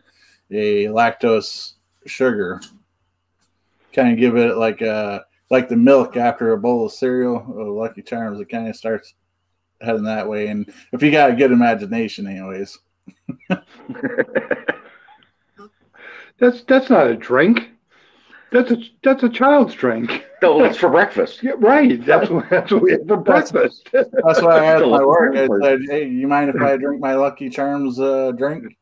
a 0.51 0.85
lactose 0.85 1.73
sugar. 2.05 2.61
Kind 3.93 4.11
of 4.11 4.19
give 4.19 4.37
it 4.37 4.57
like 4.57 4.81
a 4.81 5.25
like 5.49 5.67
the 5.67 5.75
milk 5.75 6.15
after 6.17 6.51
a 6.51 6.57
bowl 6.57 6.85
of 6.85 6.93
cereal. 6.93 7.37
Of 7.37 7.67
Lucky 7.67 8.01
Charms, 8.01 8.39
it 8.39 8.49
kind 8.49 8.67
of 8.67 8.75
starts 8.75 9.13
heading 9.81 10.03
that 10.03 10.27
way. 10.27 10.47
And 10.47 10.71
if 10.91 11.03
you 11.03 11.11
got 11.11 11.31
a 11.31 11.35
good 11.35 11.51
imagination, 11.51 12.27
anyways. 12.27 12.79
That's 16.41 16.63
that's 16.63 16.89
not 16.89 17.05
a 17.05 17.15
drink. 17.15 17.69
That's 18.51 18.71
a 18.71 18.77
that's 19.03 19.21
a 19.21 19.29
child's 19.29 19.75
drink. 19.75 20.25
No, 20.41 20.59
that's 20.59 20.75
for 20.77 20.89
breakfast. 20.89 21.39
Yeah, 21.43 21.51
right. 21.57 22.03
That's 22.03 22.31
what 22.31 22.49
that's 22.49 22.71
what 22.71 22.81
we 22.81 22.91
have 22.93 23.07
for 23.07 23.17
breakfast. 23.17 23.87
That's 23.93 24.41
why 24.41 24.57
I 24.57 24.65
asked 24.65 24.85
my 24.85 25.05
work. 25.05 25.37
I 25.37 25.47
said, 25.61 25.81
"Hey, 25.87 26.07
you 26.07 26.27
mind 26.27 26.49
if 26.49 26.59
I 26.59 26.77
drink 26.77 26.99
my 26.99 27.13
Lucky 27.13 27.49
Charms 27.51 27.99
uh, 27.99 28.31
drink?" 28.31 28.75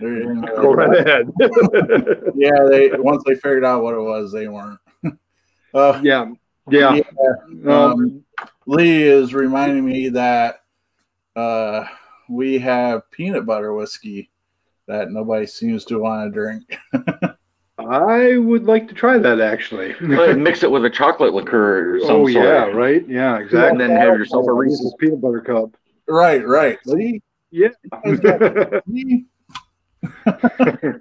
They're- 0.00 0.34
they're 0.34 0.56
Go 0.56 0.72
right 0.74 0.98
ahead. 1.06 1.30
Yeah, 2.34 2.66
they 2.70 2.90
once 2.92 3.22
they 3.26 3.34
figured 3.34 3.64
out 3.64 3.82
what 3.82 3.94
it 3.94 4.00
was, 4.00 4.32
they 4.32 4.48
weren't. 4.48 4.78
uh, 5.74 6.00
yeah. 6.02 6.26
Yeah. 6.68 6.98
Um, 7.64 7.68
um, 7.70 8.24
Lee 8.66 9.02
is 9.04 9.32
reminding 9.34 9.84
me 9.84 10.08
that 10.10 10.62
uh, 11.36 11.84
we 12.28 12.58
have 12.58 13.08
peanut 13.10 13.46
butter 13.46 13.72
whiskey 13.72 14.30
that 14.88 15.10
nobody 15.10 15.46
seems 15.46 15.84
to 15.86 15.98
want 15.98 16.26
to 16.26 16.38
drink. 16.38 16.76
I 17.78 18.36
would 18.38 18.64
like 18.64 18.88
to 18.88 18.94
try 18.94 19.18
that 19.18 19.40
actually. 19.40 19.94
Mix 20.00 20.62
it 20.62 20.70
with 20.70 20.84
a 20.84 20.90
chocolate 20.90 21.34
liqueur 21.34 21.96
or 21.96 22.00
some 22.00 22.10
oh 22.10 22.26
sort. 22.28 22.32
yeah, 22.44 22.64
right. 22.64 23.06
Yeah, 23.08 23.38
exactly. 23.38 23.68
And 23.70 23.80
then 23.80 23.90
have 23.90 24.18
yourself 24.18 24.46
a 24.48 24.52
Reese's 24.52 24.80
Reese's. 24.80 24.94
peanut 24.98 25.20
butter 25.20 25.40
cup. 25.40 25.76
right, 26.08 26.44
right. 26.46 26.78
Lee, 26.86 27.22
Yeah. 27.50 27.68
Lee, 30.26 30.92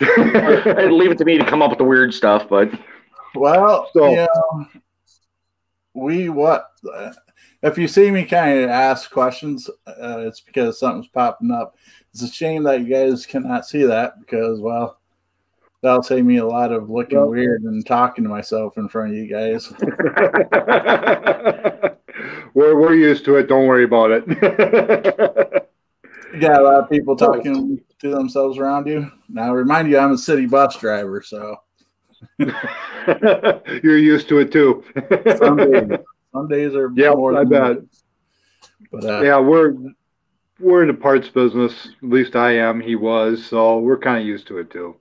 I'd 0.00 0.92
leave 0.92 1.10
it 1.10 1.18
to 1.18 1.24
me 1.24 1.36
to 1.38 1.44
come 1.44 1.60
up 1.62 1.70
with 1.70 1.78
the 1.78 1.84
weird 1.84 2.14
stuff, 2.14 2.48
but 2.48 2.70
Well, 3.34 3.88
So- 3.92 4.10
you 4.10 4.16
know, 4.16 4.66
we 5.94 6.28
what? 6.28 6.66
Uh, 6.92 7.12
if 7.62 7.76
you 7.78 7.86
see 7.88 8.10
me 8.10 8.24
kind 8.24 8.60
of 8.60 8.70
ask 8.70 9.10
questions, 9.10 9.68
uh, 9.86 10.20
it's 10.26 10.40
because 10.40 10.78
something's 10.78 11.08
popping 11.08 11.50
up. 11.50 11.76
It's 12.12 12.22
a 12.22 12.28
shame 12.28 12.62
that 12.64 12.80
you 12.80 12.86
guys 12.86 13.26
cannot 13.26 13.66
see 13.66 13.82
that 13.84 14.18
because, 14.20 14.60
well, 14.60 14.98
that'll 15.82 16.02
save 16.02 16.24
me 16.24 16.38
a 16.38 16.46
lot 16.46 16.72
of 16.72 16.88
looking 16.90 17.18
Well- 17.18 17.28
weird 17.28 17.62
and 17.62 17.84
talking 17.86 18.24
to 18.24 18.30
myself 18.30 18.78
in 18.78 18.88
front 18.88 19.10
of 19.12 19.16
you 19.16 19.26
guys. 19.28 19.72
we're 22.54 22.76
we're 22.78 22.94
used 22.94 23.24
to 23.26 23.36
it. 23.36 23.46
Don't 23.48 23.66
worry 23.66 23.84
about 23.84 24.10
it. 24.12 24.24
You 26.32 26.38
got 26.40 26.60
a 26.60 26.64
lot 26.64 26.84
of 26.84 26.88
people 26.88 27.16
talking 27.16 27.80
to 28.00 28.10
themselves 28.10 28.58
around 28.58 28.86
you. 28.86 29.10
Now, 29.28 29.50
I 29.50 29.52
remind 29.52 29.90
you, 29.90 29.98
I'm 29.98 30.12
a 30.12 30.18
city 30.18 30.46
bus 30.46 30.76
driver, 30.76 31.22
so 31.22 31.56
You're 32.38 33.98
used 33.98 34.28
to 34.28 34.38
it 34.38 34.52
too. 34.52 34.84
some 35.38 35.56
days, 35.56 35.98
some 36.32 36.48
days 36.48 36.74
are 36.74 36.90
Yeah, 36.94 37.14
more 37.14 37.36
I 37.36 37.44
bet. 37.44 37.78
But 38.92 39.04
uh, 39.04 39.22
yeah, 39.22 39.38
we're 39.38 39.74
we're 40.58 40.82
in 40.82 40.88
the 40.88 40.94
parts 40.94 41.28
business. 41.28 41.88
At 42.02 42.08
least 42.08 42.36
I 42.36 42.56
am. 42.56 42.80
He 42.80 42.96
was, 42.96 43.44
so 43.44 43.78
we're 43.78 43.98
kind 43.98 44.20
of 44.20 44.26
used 44.26 44.46
to 44.48 44.58
it 44.58 44.70
too. 44.70 44.96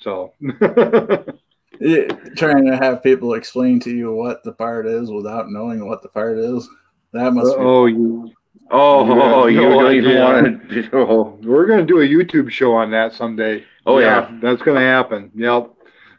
So 0.00 0.32
it- 0.40 2.36
trying 2.36 2.66
to 2.66 2.76
have 2.76 3.02
people 3.02 3.34
explain 3.34 3.80
to 3.80 3.90
you 3.90 4.12
what 4.12 4.42
the 4.44 4.52
part 4.52 4.86
is 4.86 5.10
without 5.10 5.50
knowing 5.50 5.86
what 5.86 6.02
the 6.02 6.08
part 6.08 6.38
is 6.38 6.68
that 7.12 7.32
must 7.32 7.56
be 7.56 7.62
oh, 7.62 7.86
you. 7.86 8.32
Oh, 8.70 9.46
You 9.46 9.60
have 9.60 9.62
you 9.64 9.68
no 9.68 9.80
don't 9.82 9.94
even 9.94 10.18
want 10.20 10.70
to. 10.70 10.90
Oh, 10.92 11.38
We're 11.42 11.66
gonna 11.66 11.84
do 11.86 12.00
a 12.00 12.06
YouTube 12.06 12.50
show 12.50 12.74
on 12.74 12.90
that 12.92 13.12
someday. 13.12 13.64
oh 13.86 13.98
yeah. 13.98 14.30
that's 14.42 14.62
gonna 14.62 14.80
happen. 14.80 15.30
Yep. 15.34 15.72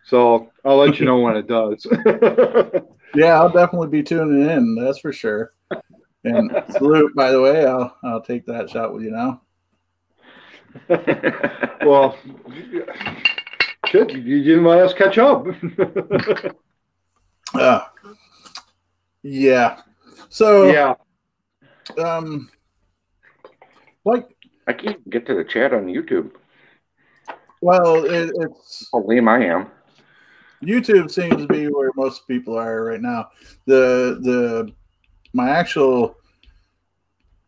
So 0.05 0.51
I'll 0.65 0.77
let 0.77 0.99
you 0.99 1.05
know 1.05 1.19
when 1.19 1.35
it 1.35 1.47
does. 1.47 1.85
yeah 3.15 3.33
i'll 3.33 3.49
definitely 3.51 3.87
be 3.89 4.03
tuning 4.03 4.49
in 4.49 4.75
that's 4.75 4.99
for 4.99 5.11
sure 5.11 5.53
and 6.23 6.51
salute 6.71 7.13
by 7.15 7.31
the 7.31 7.41
way 7.41 7.65
i'll 7.65 7.95
i'll 8.03 8.21
take 8.21 8.45
that 8.45 8.69
shot 8.69 8.93
with 8.93 9.03
you 9.03 9.11
now 9.11 9.41
well, 11.85 12.17
shit, 13.87 14.13
you 14.13 14.41
didn't 14.41 14.63
let 14.63 14.79
us 14.79 14.93
catch 14.93 15.17
up. 15.17 15.45
uh, 17.53 17.81
yeah 19.21 19.81
so 20.29 20.71
yeah. 20.71 20.93
Um 21.99 22.49
like 24.05 24.27
I 24.67 24.73
can't 24.73 25.07
get 25.09 25.25
to 25.27 25.35
the 25.35 25.43
chat 25.43 25.73
on 25.73 25.85
YouTube. 25.85 26.31
well 27.61 28.05
it, 28.05 28.31
it's 28.35 28.89
How 28.91 29.03
lame 29.03 29.27
I 29.27 29.45
am. 29.45 29.67
YouTube 30.63 31.09
seems 31.11 31.35
to 31.35 31.47
be 31.47 31.67
where 31.67 31.91
most 31.95 32.27
people 32.27 32.57
are 32.57 32.83
right 32.85 33.01
now. 33.01 33.29
The 33.65 34.19
the 34.21 34.71
my 35.33 35.49
actual 35.49 36.17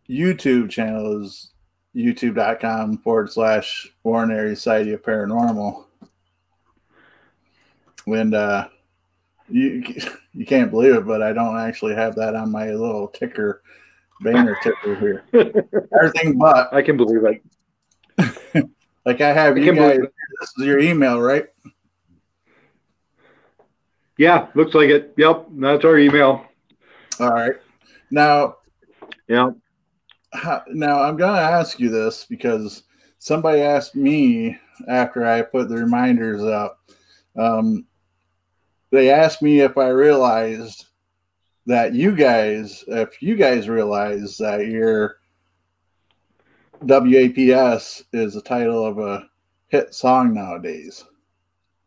YouTube 0.09 0.69
channel 0.69 1.23
is 1.23 1.51
youtube.com 1.95 2.97
forward 2.99 3.31
slash 3.31 3.87
ordinary 4.03 4.55
society 4.55 4.93
of 4.93 5.03
paranormal. 5.03 5.85
And 8.07 8.33
uh 8.33 8.67
You 9.47 9.83
you 10.33 10.45
can't 10.45 10.71
believe 10.71 10.95
it, 10.95 11.05
but 11.05 11.21
I 11.21 11.33
don't 11.33 11.59
actually 11.59 11.93
have 11.95 12.15
that 12.15 12.35
on 12.35 12.51
my 12.51 12.71
little 12.71 13.07
ticker 13.09 13.61
banner 14.23 14.57
tip 14.63 14.75
over 14.85 14.99
here. 14.99 15.23
Everything 15.99 16.37
but 16.37 16.73
I 16.73 16.81
can 16.81 16.97
believe 16.97 17.23
it. 17.25 18.69
like 19.05 19.21
I 19.21 19.33
have 19.33 19.57
I 19.57 19.59
you 19.59 19.75
guys. 19.75 19.99
This 19.99 20.53
is 20.57 20.65
your 20.65 20.79
email, 20.79 21.19
right? 21.19 21.45
Yeah, 24.17 24.47
looks 24.55 24.73
like 24.73 24.89
it. 24.89 25.13
Yep, 25.17 25.47
that's 25.57 25.85
our 25.85 25.97
email. 25.97 26.45
All 27.19 27.31
right. 27.31 27.55
Now 28.11 28.57
Yeah. 29.27 29.51
Now 30.69 31.01
I'm 31.01 31.17
going 31.17 31.35
to 31.35 31.41
ask 31.41 31.79
you 31.79 31.89
this 31.89 32.25
because 32.29 32.83
somebody 33.19 33.61
asked 33.61 33.95
me 33.95 34.57
after 34.87 35.25
I 35.25 35.41
put 35.41 35.69
the 35.69 35.77
reminders 35.77 36.43
up. 36.43 36.79
Um, 37.37 37.85
they 38.91 39.09
asked 39.09 39.41
me 39.41 39.61
if 39.61 39.77
I 39.77 39.89
realized 39.89 40.85
that 41.65 41.93
you 41.93 42.15
guys, 42.15 42.83
if 42.87 43.21
you 43.21 43.35
guys 43.35 43.69
realize 43.69 44.37
that 44.37 44.67
your 44.67 45.17
WAPS 46.81 48.03
is 48.11 48.33
the 48.33 48.41
title 48.41 48.85
of 48.85 48.99
a 48.99 49.29
hit 49.69 49.93
song 49.93 50.33
nowadays. 50.33 51.03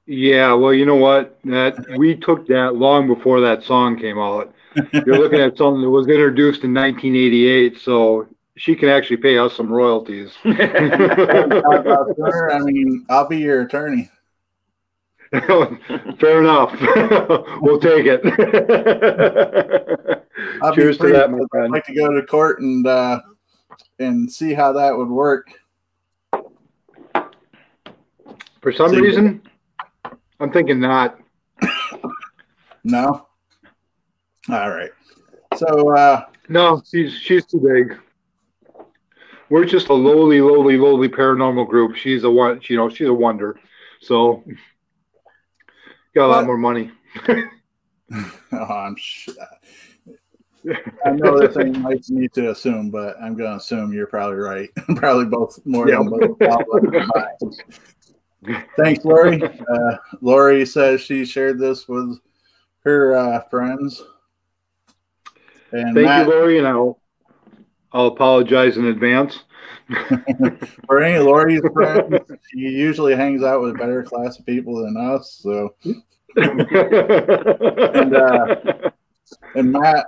Yeah, 0.07 0.53
well, 0.55 0.73
you 0.73 0.87
know 0.87 0.97
what? 0.97 1.39
That 1.45 1.85
we 1.99 2.15
took 2.15 2.47
that 2.47 2.77
long 2.77 3.07
before 3.09 3.41
that 3.41 3.65
song 3.65 3.99
came 3.99 4.19
out. 4.19 4.55
You're 4.93 5.19
looking 5.19 5.41
at 5.41 5.57
something 5.57 5.83
that 5.83 5.91
was 5.91 6.07
introduced 6.07 6.63
in 6.65 6.73
1988, 6.73 7.79
so 7.79 8.29
she 8.57 8.75
can 8.75 8.89
actually 8.89 9.19
pay 9.19 9.37
us 9.39 9.55
some 9.55 9.73
royalties. 9.73 10.33
I 10.45 10.55
mean, 12.61 13.05
I'll 13.09 13.29
be 13.29 13.39
your 13.39 13.63
attorney. 13.63 14.11
Fair 16.21 16.41
enough. 16.41 16.73
we'll 17.61 17.81
take 17.81 18.07
it. 18.07 18.23
Cheers 20.75 20.99
to 20.99 21.09
that, 21.13 21.31
my 21.31 21.39
because 21.39 21.43
I'd 21.43 21.49
friend. 21.51 21.73
like 21.73 21.85
to 21.87 21.95
go 21.95 22.13
to 22.13 22.23
court 22.27 22.61
and 22.61 22.87
uh, 22.87 23.21
and 23.99 24.31
see 24.31 24.55
how 24.55 24.73
that 24.73 24.97
would 24.97 25.09
work. 25.09 25.49
For 28.61 28.73
some 28.73 28.91
See- 28.91 29.01
reason, 29.01 29.43
I'm 30.41 30.53
thinking 30.53 30.81
not. 30.81 31.19
No. 32.85 33.27
All 34.49 34.71
right. 34.71 34.91
So 35.57 35.95
uh, 35.97 36.27
No, 36.49 36.81
she's 36.89 37.13
she's 37.15 37.45
too 37.47 37.59
big. 37.61 37.99
We're 39.49 39.65
just 39.65 39.89
a 39.89 39.95
lowly, 39.95 40.41
lowly, 40.41 40.77
lowly 40.77 41.09
paranormal 41.09 41.69
group. 41.69 41.97
She's 41.97 42.23
a 42.25 42.31
one, 42.31 42.61
you 42.69 42.77
know, 42.77 42.89
she's 42.89 43.07
a 43.09 43.13
wonder. 43.13 43.59
So 44.01 44.45
got 46.17 46.27
a 46.27 46.29
lot 46.29 46.37
What? 46.39 46.47
more 46.47 46.57
money. 46.59 46.91
oh, 48.53 48.65
I'm 48.75 48.97
sh- 48.97 49.29
I 51.05 51.11
know 51.11 51.35
nice 51.37 52.09
of 52.11 52.17
me 52.17 52.27
to 52.29 52.51
assume, 52.51 52.91
but 52.91 53.17
I'm 53.23 53.37
going 53.37 53.51
to 53.53 53.57
assume 53.59 53.93
you're 53.93 54.07
probably 54.09 54.39
right. 54.39 54.69
probably 54.97 55.27
both 55.27 55.59
more 55.65 55.89
Yeah. 55.89 55.99
than 55.99 56.09
both. 56.09 56.43
all 56.43 56.77
of 56.77 56.83
them 56.83 56.93
combined. 56.93 58.65
Thanks, 58.77 59.05
Lori. 59.05 59.43
Uh, 59.43 59.97
Lori 60.21 60.65
says 60.67 61.01
she 61.01 61.25
shared 61.25 61.59
this 61.61 61.87
with 61.87 62.19
her 62.81 63.15
uh, 63.17 63.41
friends. 63.49 64.03
And 65.73 65.95
Thank 65.95 66.07
Matt, 66.07 66.27
you, 66.27 66.33
Lori, 66.33 66.59
and 66.59 66.67
I'll 66.67 66.99
I'll 67.93 68.07
apologize 68.09 68.77
in 68.77 68.87
advance. 68.87 69.45
for 70.87 71.03
any 71.03 71.17
of 71.17 71.25
Lori's 71.27 71.63
friends, 71.73 72.19
she 72.51 72.59
usually 72.59 73.15
hangs 73.15 73.43
out 73.43 73.61
with 73.63 73.71
a 73.75 73.79
better 73.79 74.03
class 74.03 74.39
of 74.39 74.45
people 74.47 74.83
than 74.85 74.97
us. 74.97 75.39
So, 75.43 75.75
and 76.37 78.15
uh, 78.17 78.57
and 79.55 79.73
Matt 79.73 80.07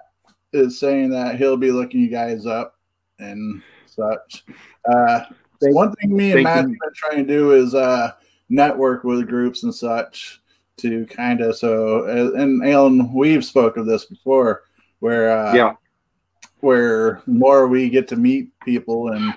is 0.53 0.79
saying 0.79 1.11
that 1.11 1.37
he'll 1.37 1.57
be 1.57 1.71
looking 1.71 2.01
you 2.01 2.09
guys 2.09 2.47
up 2.47 2.75
and 3.19 3.63
such. 3.87 4.45
Uh, 4.91 5.21
Thank- 5.61 5.75
one 5.75 5.93
thing 5.95 6.17
me 6.17 6.33
and 6.33 6.43
Matt 6.45 6.57
have 6.57 6.71
you. 6.71 6.77
been 6.81 6.95
trying 6.95 7.27
to 7.27 7.33
do 7.33 7.53
is 7.53 7.75
uh, 7.75 8.13
network 8.49 9.05
with 9.05 9.27
groups 9.29 9.63
and 9.65 9.75
such 9.75 10.41
to 10.79 11.05
kind 11.07 11.41
of 11.41 11.57
so. 11.57 12.05
uh, 12.05 12.41
And 12.41 12.65
Alan, 12.65 13.13
we've 13.13 13.45
spoke 13.45 13.77
of 13.77 13.87
this 13.87 14.05
before, 14.05 14.63
where 15.01 15.31
uh, 15.37 15.55
yeah, 15.55 15.75
where 16.61 17.23
more 17.27 17.69
we 17.69 17.89
get 17.89 18.09
to 18.09 18.17
meet 18.17 18.51
people 18.61 19.11
and 19.13 19.35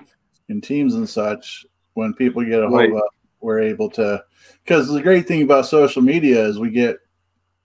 in 0.48 0.60
teams 0.60 0.94
and 0.94 1.08
such. 1.08 1.64
When 1.94 2.14
people 2.14 2.42
get 2.44 2.62
a 2.62 2.68
hold 2.68 2.72
Right. 2.80 2.90
of 2.90 2.96
us, 2.96 3.02
we're 3.40 3.60
able 3.60 3.90
to. 3.90 4.24
Because 4.64 4.88
the 4.88 5.02
great 5.02 5.26
thing 5.28 5.42
about 5.42 5.66
social 5.66 6.00
media 6.02 6.44
is 6.44 6.58
we 6.58 6.70
get 6.70 6.96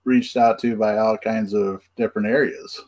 reached 0.04 0.36
out 0.36 0.58
to 0.60 0.76
by 0.76 0.98
all 0.98 1.16
kinds 1.16 1.54
of 1.54 1.82
different 1.96 2.28
areas. 2.28 2.82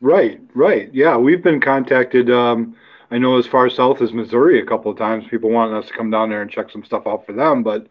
right, 0.00 0.40
right. 0.54 0.92
Yeah, 0.92 1.16
we've 1.16 1.42
been 1.42 1.60
contacted. 1.60 2.30
Um, 2.30 2.76
I 3.10 3.18
know 3.18 3.38
as 3.38 3.46
far 3.46 3.70
south 3.70 4.02
as 4.02 4.12
Missouri 4.12 4.60
a 4.60 4.66
couple 4.66 4.90
of 4.90 4.98
times. 4.98 5.24
People 5.28 5.50
wanting 5.50 5.76
us 5.76 5.86
to 5.86 5.94
come 5.94 6.10
down 6.10 6.28
there 6.30 6.42
and 6.42 6.50
check 6.50 6.70
some 6.70 6.84
stuff 6.84 7.06
out 7.06 7.24
for 7.24 7.32
them, 7.32 7.62
but 7.62 7.86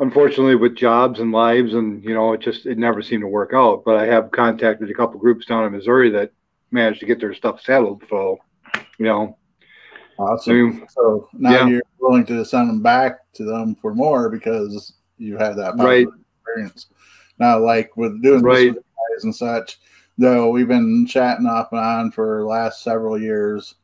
unfortunately, 0.00 0.56
with 0.56 0.74
jobs 0.76 1.20
and 1.20 1.32
lives, 1.32 1.74
and 1.74 2.02
you 2.02 2.14
know, 2.14 2.32
it 2.32 2.40
just 2.40 2.66
it 2.66 2.78
never 2.78 3.02
seemed 3.02 3.22
to 3.22 3.28
work 3.28 3.52
out. 3.54 3.84
But 3.84 3.96
I 3.96 4.06
have 4.06 4.30
contacted 4.30 4.90
a 4.90 4.94
couple 4.94 5.20
groups 5.20 5.46
down 5.46 5.64
in 5.64 5.72
Missouri 5.72 6.10
that 6.10 6.32
managed 6.70 7.00
to 7.00 7.06
get 7.06 7.20
their 7.20 7.34
stuff 7.34 7.60
settled. 7.60 8.02
So, 8.10 8.38
you 8.98 9.06
know, 9.06 9.36
I 10.18 10.22
Awesome. 10.22 10.70
mean, 10.70 10.86
so 10.88 11.28
now 11.34 11.50
yeah. 11.50 11.66
you're 11.66 11.82
willing 12.00 12.24
to 12.26 12.44
send 12.44 12.68
them 12.68 12.82
back 12.82 13.30
to 13.34 13.44
them 13.44 13.74
for 13.74 13.94
more 13.94 14.30
because 14.30 14.94
you 15.18 15.36
had 15.36 15.56
that 15.56 15.76
Right. 15.76 16.06
experience. 16.38 16.86
Now, 17.38 17.58
like 17.58 17.96
with 17.96 18.22
doing 18.22 18.42
Right. 18.42 18.66
this 18.68 18.76
with 18.76 18.84
guys 19.14 19.24
and 19.24 19.34
such, 19.34 19.78
though 20.18 20.50
we've 20.50 20.68
been 20.68 21.06
chatting 21.06 21.46
off 21.46 21.70
and 21.72 21.80
on 21.80 22.10
for 22.10 22.38
the 22.40 22.46
last 22.46 22.82
several 22.82 23.20
years. 23.20 23.74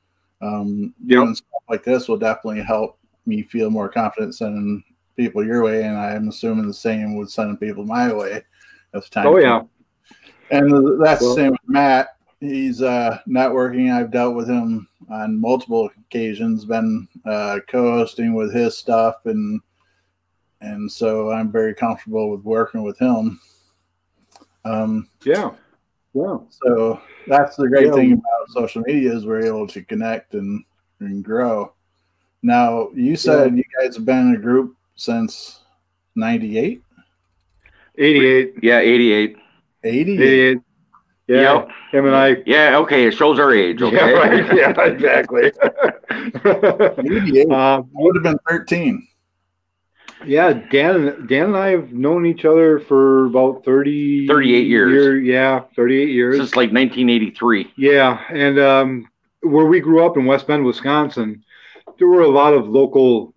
Um, 0.41 0.93
Yep. 1.05 1.23
doing 1.23 1.35
stuff 1.35 1.63
like 1.69 1.85
this 1.85 2.09
will 2.09 2.17
definitely 2.17 2.63
help 2.63 2.99
me 3.27 3.43
feel 3.43 3.71
more 3.71 3.89
confident 3.89 4.35
sending 4.35 4.83
people 5.17 5.45
your 5.45 5.63
way, 5.63 5.85
and 5.85 5.97
I'm 5.97 6.29
assuming 6.29 6.67
the 6.67 6.75
same 6.75 7.17
with 7.17 7.31
sending 7.31 7.57
people 7.59 7.85
my 7.85 8.13
way 8.13 8.43
as 8.95 9.09
time. 9.11 9.27
oh 9.27 9.37
yeah, 9.39 9.63
And 10.51 11.01
that's 11.01 11.21
Well- 11.23 11.31
the 11.35 11.41
same 11.43 11.51
with 11.53 11.61
Matt. 11.69 12.17
He's 12.43 12.83
uh, 12.83 13.19
networking. 13.29 13.93
I've 13.93 14.11
dealt 14.11 14.35
with 14.35 14.49
him 14.49 14.89
on 15.09 15.41
multiple 15.41 15.89
occasions, 16.09 16.65
been 16.65 17.07
uh, 17.25 17.61
co-hosting 17.69 18.35
with 18.35 18.53
his 18.53 18.77
stuff, 18.77 19.15
and 19.27 19.61
and 20.61 20.91
so 20.91 21.31
I'm 21.31 21.53
very 21.53 21.73
comfortable 21.73 22.31
with 22.33 22.41
working 22.43 22.83
with 22.83 22.99
him. 22.99 23.39
Um, 24.65 25.09
yeah, 25.25 25.53
yeah. 26.15 26.39
so 26.67 27.01
that's 27.29 27.55
the 27.55 27.69
great 27.69 27.87
Yeah. 27.87 27.93
thing 27.93 28.13
about 28.15 28.49
social 28.49 28.83
media 28.83 29.15
is 29.15 29.25
we're 29.25 29.43
able 29.47 29.69
to 29.69 29.83
connect 29.85 30.35
and, 30.35 30.65
and 30.99 31.25
grow. 31.25 31.73
Now, 32.43 32.89
you 32.93 33.15
said 33.15 33.57
you 33.57 33.63
guys 33.81 33.95
have 33.95 34.05
been 34.05 34.31
in 34.31 34.35
a 34.35 34.39
group 34.39 34.77
since 34.97 35.61
98, 36.17 36.83
88, 37.99 38.55
Yeah, 38.63 38.81
88. 38.81 39.37
80? 39.85 40.13
88. 40.15 40.59
Yeah, 41.33 41.55
Yep. 41.55 41.69
him 41.93 42.07
and 42.07 42.15
I. 42.17 42.37
Yeah, 42.47 42.77
okay. 42.79 43.07
It 43.07 43.15
shows 43.15 43.39
our 43.39 43.55
age. 43.55 43.81
Okay. 43.81 43.97
Yeah, 43.97 44.11
right. 44.11 44.55
Yeah, 44.57 44.81
exactly. 44.83 45.51
88. 46.11 47.51
I 47.51 47.75
um, 47.77 47.89
would 47.93 48.17
have 48.17 48.23
been 48.25 48.39
13. 48.49 49.09
yeah, 50.27 50.53
Dan, 50.53 51.27
Dan 51.27 51.47
and 51.47 51.57
I 51.57 51.69
have 51.71 51.93
known 51.93 52.27
each 52.27 52.45
other 52.45 52.79
for 52.81 53.27
about 53.27 53.65
30, 53.65 54.27
38 54.27 54.67
years. 54.67 54.93
year- 54.93 55.19
yeah, 55.19 55.61
38 55.75 56.09
years. 56.11 56.37
Since 56.37 56.51
like 56.57 56.73
1983. 56.73 57.73
Yeah, 57.77 58.21
and 58.31 58.59
um, 58.59 59.09
where 59.43 59.67
we 59.67 59.81
grew 59.81 60.05
up 60.05 60.17
in 60.17 60.27
West 60.27 60.47
Bend, 60.47 60.65
Wisconsin, 60.65 61.45
there 61.99 62.09
were 62.09 62.23
a 62.23 62.29
lot 62.29 62.53
of 62.55 62.69
local 62.69 63.35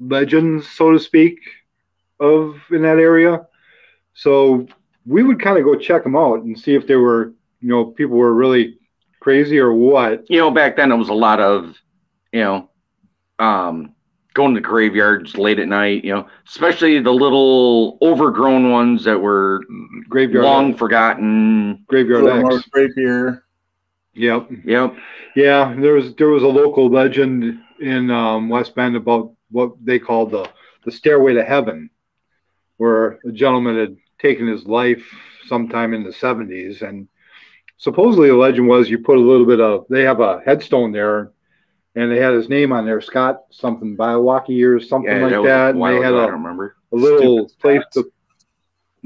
legends, 0.00 0.68
so 0.68 0.92
to 0.92 0.98
speak, 0.98 1.38
of 2.20 2.56
in 2.70 2.82
that 2.82 2.98
area. 2.98 3.46
So 4.14 4.66
we 5.08 5.22
would 5.22 5.40
kind 5.40 5.58
of 5.58 5.64
go 5.64 5.74
check 5.74 6.04
them 6.04 6.14
out 6.14 6.42
and 6.42 6.58
see 6.58 6.74
if 6.74 6.86
they 6.86 6.96
were, 6.96 7.32
you 7.60 7.68
know, 7.68 7.86
people 7.86 8.16
were 8.16 8.34
really 8.34 8.78
crazy 9.20 9.58
or 9.58 9.72
what. 9.72 10.30
You 10.30 10.38
know, 10.38 10.50
back 10.50 10.76
then 10.76 10.92
it 10.92 10.96
was 10.96 11.08
a 11.08 11.14
lot 11.14 11.40
of, 11.40 11.74
you 12.32 12.40
know, 12.40 12.70
um, 13.38 13.94
going 14.34 14.54
to 14.54 14.60
graveyards 14.60 15.36
late 15.38 15.58
at 15.58 15.66
night. 15.66 16.04
You 16.04 16.14
know, 16.14 16.28
especially 16.46 17.00
the 17.00 17.10
little 17.10 17.96
overgrown 18.02 18.70
ones 18.70 19.04
that 19.04 19.18
were 19.18 19.64
Graveyard, 20.08 20.44
long 20.44 20.74
forgotten. 20.74 21.84
graveyard 21.88 22.24
little 22.24 22.42
more 22.42 22.58
X. 22.58 22.68
rapier. 22.74 23.44
Yep. 24.12 24.50
Yep. 24.64 24.94
Yeah, 25.36 25.74
there 25.78 25.94
was 25.94 26.14
there 26.16 26.28
was 26.28 26.42
a 26.42 26.48
local 26.48 26.90
legend 26.90 27.60
in 27.80 28.10
um, 28.10 28.48
West 28.48 28.74
Bend 28.74 28.96
about 28.96 29.32
what 29.50 29.72
they 29.82 29.98
called 29.98 30.32
the 30.32 30.50
the 30.84 30.92
stairway 30.92 31.34
to 31.34 31.44
heaven, 31.44 31.88
where 32.76 33.20
a 33.24 33.32
gentleman 33.32 33.78
had 33.78 33.96
taken 34.20 34.46
his 34.46 34.64
life 34.66 35.02
sometime 35.46 35.94
in 35.94 36.04
the 36.04 36.12
seventies, 36.12 36.82
and 36.82 37.08
supposedly 37.78 38.28
the 38.28 38.36
legend 38.36 38.68
was 38.68 38.90
you 38.90 38.98
put 38.98 39.16
a 39.16 39.20
little 39.20 39.46
bit 39.46 39.60
of 39.60 39.86
they 39.88 40.02
have 40.02 40.20
a 40.20 40.40
headstone 40.44 40.92
there, 40.92 41.32
and 41.94 42.10
they 42.10 42.18
had 42.18 42.34
his 42.34 42.48
name 42.48 42.72
on 42.72 42.84
there, 42.86 43.00
Scott 43.00 43.42
something 43.50 43.96
Biowaki 43.96 44.64
or 44.66 44.80
something 44.80 45.10
Yeah, 45.10 45.22
like 45.22 45.32
that 45.32 45.42
that, 45.44 45.74
and 45.74 45.82
they 45.82 45.96
had 46.00 46.14
ago, 46.14 46.18
I 46.18 46.22
a, 46.24 46.26
don't 46.26 46.42
remember. 46.42 46.76
a 46.92 46.96
little 46.96 47.48
Stupid 47.48 47.60
place 47.60 47.82
stats. 47.88 47.92
to 47.92 48.12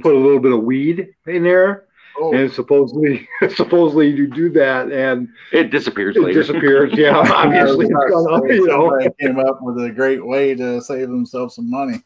put 0.00 0.14
a 0.14 0.18
little 0.18 0.40
bit 0.40 0.52
of 0.52 0.62
weed 0.62 1.08
in 1.26 1.42
there, 1.42 1.84
Oh, 2.20 2.34
and 2.34 2.50
supposedly 2.52 3.26
supposedly 3.54 4.08
you 4.10 4.26
do 4.26 4.50
that 4.50 4.92
and 4.92 5.28
It 5.52 5.70
disappears 5.70 6.16
it 6.16 6.22
later. 6.22 6.40
disappears. 6.40 6.92
Yeah, 6.94 7.16
obviously, 7.34 7.86
it's 7.86 8.54
you 8.54 8.66
know. 8.66 8.98
came 9.20 9.38
up 9.38 9.62
with 9.62 9.82
a 9.82 9.90
great 9.90 10.24
way 10.24 10.54
to 10.54 10.80
save 10.82 11.08
themselves 11.08 11.54
some 11.56 11.70
money. 11.70 12.02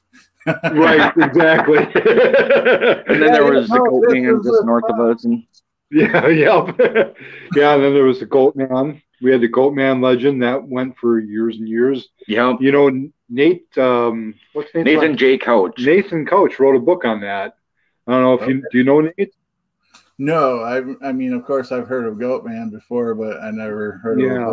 Right, 0.47 1.13
exactly. 1.17 1.79
And 1.79 3.23
then 3.23 3.33
there 3.33 3.45
was 3.45 3.69
the 3.69 3.77
No, 3.77 3.85
goat 3.85 4.05
man 4.13 4.41
just 4.45 4.63
a 4.63 4.65
north 4.67 4.85
of 4.89 5.01
us, 5.01 5.25
and 5.25 5.43
yeah, 5.91 6.27
yep. 6.29 6.77
yeah, 7.55 7.75
and 7.75 7.83
then 7.85 7.95
there 7.95 8.05
was 8.05 8.21
the 8.21 8.27
Goat 8.27 8.57
Man. 8.57 9.01
We 9.23 9.31
had 9.33 9.41
the 9.41 9.49
Goat 9.49 9.75
Man 9.75 10.01
legend 10.01 10.43
that 10.43 10.67
went 10.67 10.97
for 10.99 11.19
years 11.19 11.57
and 11.59 11.69
years. 11.69 12.09
yeah, 12.29 12.55
You 12.61 12.73
know, 12.73 13.09
Nate, 13.29 13.67
um, 13.79 14.35
what's 14.53 14.75
Nate's 14.75 14.85
Nathan 14.87 15.11
last- 15.13 15.21
J. 15.21 15.39
Couch. 15.39 15.79
Nathan 15.79 16.27
Couch 16.27 16.59
wrote 16.59 16.77
a 16.77 16.81
book 16.81 17.05
on 17.05 17.21
that. 17.23 17.55
I 18.07 18.13
don't 18.13 18.23
know 18.23 18.35
if 18.35 18.49
you 18.49 18.63
do 18.71 18.79
you 18.79 18.85
know 18.85 19.01
Nate? 19.01 19.33
No, 20.19 20.61
I 20.61 21.09
I 21.09 21.13
mean, 21.13 21.33
of 21.35 21.45
course, 21.45 21.73
I've 21.73 21.87
heard 21.89 22.07
of 22.07 22.15
Goatman 22.19 22.71
before, 22.71 23.15
but 23.15 23.41
I 23.41 23.51
never 23.51 23.93
heard 24.03 24.21
of 24.21 24.27
Yeah. 24.27 24.53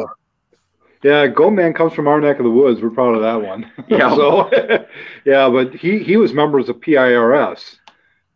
Yeah, 1.03 1.27
Goat 1.27 1.51
Man 1.51 1.73
comes 1.73 1.93
from 1.93 2.07
our 2.07 2.21
neck 2.21 2.39
of 2.39 2.45
the 2.45 2.51
woods. 2.51 2.81
We're 2.81 2.89
proud 2.89 3.15
of 3.15 3.21
that 3.21 3.41
one. 3.47 3.69
Yeah. 3.87 4.15
so, 4.15 4.49
yeah, 5.25 5.49
but 5.49 5.73
he 5.75 5.99
he 5.99 6.17
was 6.17 6.33
members 6.33 6.69
of 6.69 6.81
PIRS, 6.81 7.79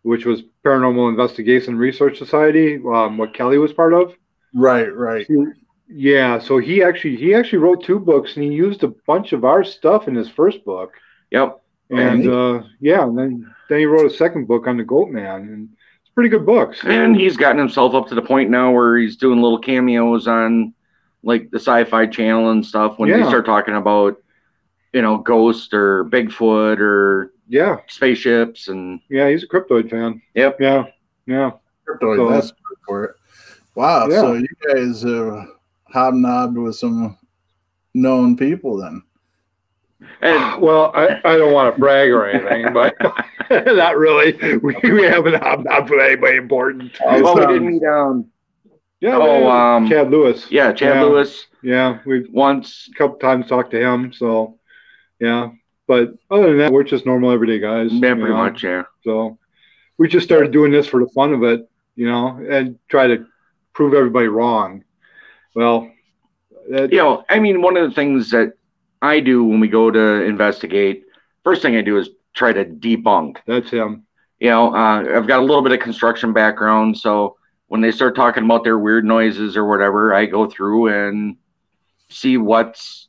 which 0.02 0.26
was 0.26 0.44
Paranormal 0.66 1.10
Investigation 1.10 1.78
Research 1.78 2.18
Society, 2.18 2.76
um, 2.76 3.18
what 3.18 3.34
Kelly 3.34 3.58
was 3.58 3.74
part 3.74 3.94
of. 3.94 4.14
Right, 4.54 4.94
right. 4.94 5.26
Yeah, 5.88 6.40
so 6.40 6.58
he 6.58 6.84
actually 6.84 7.16
he 7.16 7.34
actually 7.34 7.60
wrote 7.60 7.84
two 7.84 8.00
books, 8.00 8.36
and 8.36 8.44
he 8.44 8.52
used 8.52 8.84
a 8.84 8.94
bunch 9.08 9.32
of 9.32 9.46
our 9.46 9.64
stuff 9.64 10.08
in 10.08 10.16
his 10.16 10.30
first 10.30 10.66
book. 10.66 10.94
Yep. 11.32 11.62
And 11.90 12.28
uh, 12.28 12.64
yeah, 12.82 13.04
and 13.04 13.18
then 13.18 13.56
then 13.70 13.80
he 13.80 13.86
wrote 13.86 14.12
a 14.12 14.16
second 14.16 14.48
book 14.48 14.68
on 14.68 14.76
the 14.78 14.84
Goat 14.84 15.10
Man, 15.10 15.42
and 15.42 15.70
it's 16.02 16.12
pretty 16.14 16.30
good 16.30 16.46
books. 16.46 16.80
And 16.84 17.16
he's 17.16 17.38
gotten 17.38 17.58
himself 17.58 17.94
up 17.94 18.08
to 18.10 18.16
the 18.16 18.22
point 18.22 18.50
now 18.50 18.72
where 18.72 18.98
he's 18.98 19.16
doing 19.16 19.42
little 19.42 19.60
cameos 19.60 20.28
on 20.28 20.74
like 21.24 21.50
the 21.52 21.60
sci-fi 21.60 22.06
channel 22.06 22.52
and 22.52 22.66
stuff 22.66 22.98
when 23.00 23.10
they 23.10 23.22
start 23.28 23.46
talking 23.46 23.76
about 23.76 24.18
you 24.94 25.02
know 25.02 25.18
ghost 25.18 25.74
or 25.74 26.06
bigfoot 26.06 26.80
or 26.80 27.34
Yeah, 27.48 27.78
spaceships 27.88 28.68
and 28.68 29.00
yeah, 29.10 29.30
he's 29.30 29.44
a 29.44 29.48
cryptoid 29.48 29.90
fan. 29.90 30.22
Yep. 30.36 30.58
Yeah, 30.60 30.84
yeah. 31.26 31.52
Cryptoid, 31.88 32.18
So- 32.18 32.30
that's 32.30 32.52
good 32.52 32.78
for 32.86 33.04
it. 33.06 33.16
Wow. 33.76 34.08
Yeah. 34.10 34.22
So 34.22 34.34
you 34.34 34.48
guys 34.74 35.04
have 35.04 35.50
hobnobbed 35.94 36.58
with 36.58 36.76
some 36.76 37.18
known 37.94 38.36
people 38.36 38.78
then. 38.78 39.04
and 40.22 40.62
Well, 40.62 40.92
I, 40.96 41.20
I 41.24 41.38
don't 41.38 41.54
want 41.54 41.76
to 41.76 41.80
brag 41.80 42.10
or 42.10 42.26
anything, 42.28 42.74
but 42.74 42.96
not 43.76 43.98
really. 43.98 44.34
We, 44.58 44.76
we 44.84 45.04
haven't 45.04 45.36
hobnobbed 45.44 45.90
with 45.90 46.00
anybody 46.02 46.38
important. 46.38 46.98
well 47.06 47.36
we 47.36 47.42
sounds- 47.42 47.54
did 47.54 47.62
meet 47.62 47.84
um 47.84 48.26
Yeah, 49.00 49.18
Oh, 49.18 49.48
um, 49.50 49.88
Chad 49.90 50.10
Lewis. 50.10 50.50
yeah 50.52 50.72
Chad 50.74 50.96
Yeah. 50.96 51.04
Lewis 51.04 51.48
Yeah, 51.62 52.00
we've 52.06 52.28
once 52.32 52.90
a 52.92 52.98
couple 52.98 53.18
times 53.18 53.48
talked 53.48 53.72
to 53.72 53.80
him. 53.80 54.12
So, 54.14 54.58
yeah. 55.20 55.50
But 55.88 56.14
other 56.32 56.48
than 56.50 56.58
that, 56.60 56.72
we're 56.72 56.84
just 56.84 57.06
normal 57.06 57.32
everyday 57.32 57.60
guys. 57.60 57.92
yeah 57.94 58.14
pretty 58.14 58.30
know. 58.30 58.38
much 58.38 58.64
yeah 58.64 58.84
So, 59.04 59.38
we 59.98 60.08
just 60.08 60.26
started 60.26 60.52
doing 60.52 60.72
this 60.72 60.88
for 60.88 61.00
the 61.00 61.10
fun 61.10 61.34
of 61.34 61.44
it, 61.44 61.68
you 61.96 62.08
know, 62.08 62.38
and 62.50 62.78
try 62.90 63.08
to 63.08 63.26
prove 63.74 63.94
everybody 63.94 64.28
wrong. 64.28 64.84
Well, 65.56 65.92
that, 66.70 66.92
you 66.92 66.98
know 66.98 67.24
I 67.30 67.40
mean 67.40 67.62
one 67.62 67.78
of 67.78 67.88
the 67.88 67.96
things 67.96 68.30
that 68.32 68.54
I 69.02 69.20
do 69.20 69.44
when 69.44 69.60
we 69.60 69.68
go 69.68 69.90
to 69.92 70.24
investigate 70.24 71.04
first 71.44 71.62
thing 71.62 71.76
I 71.78 71.82
do 71.82 71.98
is 71.98 72.10
try 72.34 72.52
to 72.52 72.66
debunk 72.66 73.38
that's 73.48 73.70
him. 73.70 74.04
you 74.40 74.50
know, 74.50 74.76
uh, 74.76 75.00
I've 75.16 75.28
got 75.28 75.40
a 75.40 75.46
little 75.46 75.62
bit 75.62 75.72
of 75.72 75.80
construction 75.80 76.34
background, 76.34 76.98
so 76.98 77.37
when 77.68 77.82
they 77.82 77.92
start 77.92 78.16
talking 78.16 78.44
about 78.44 78.64
their 78.64 78.78
weird 78.80 79.06
noises 79.06 79.56
or 79.58 79.66
whatever, 79.66 80.14
I 80.14 80.26
go 80.26 80.48
through 80.50 80.88
and 80.88 81.36
see 82.10 82.38
what's 82.38 83.08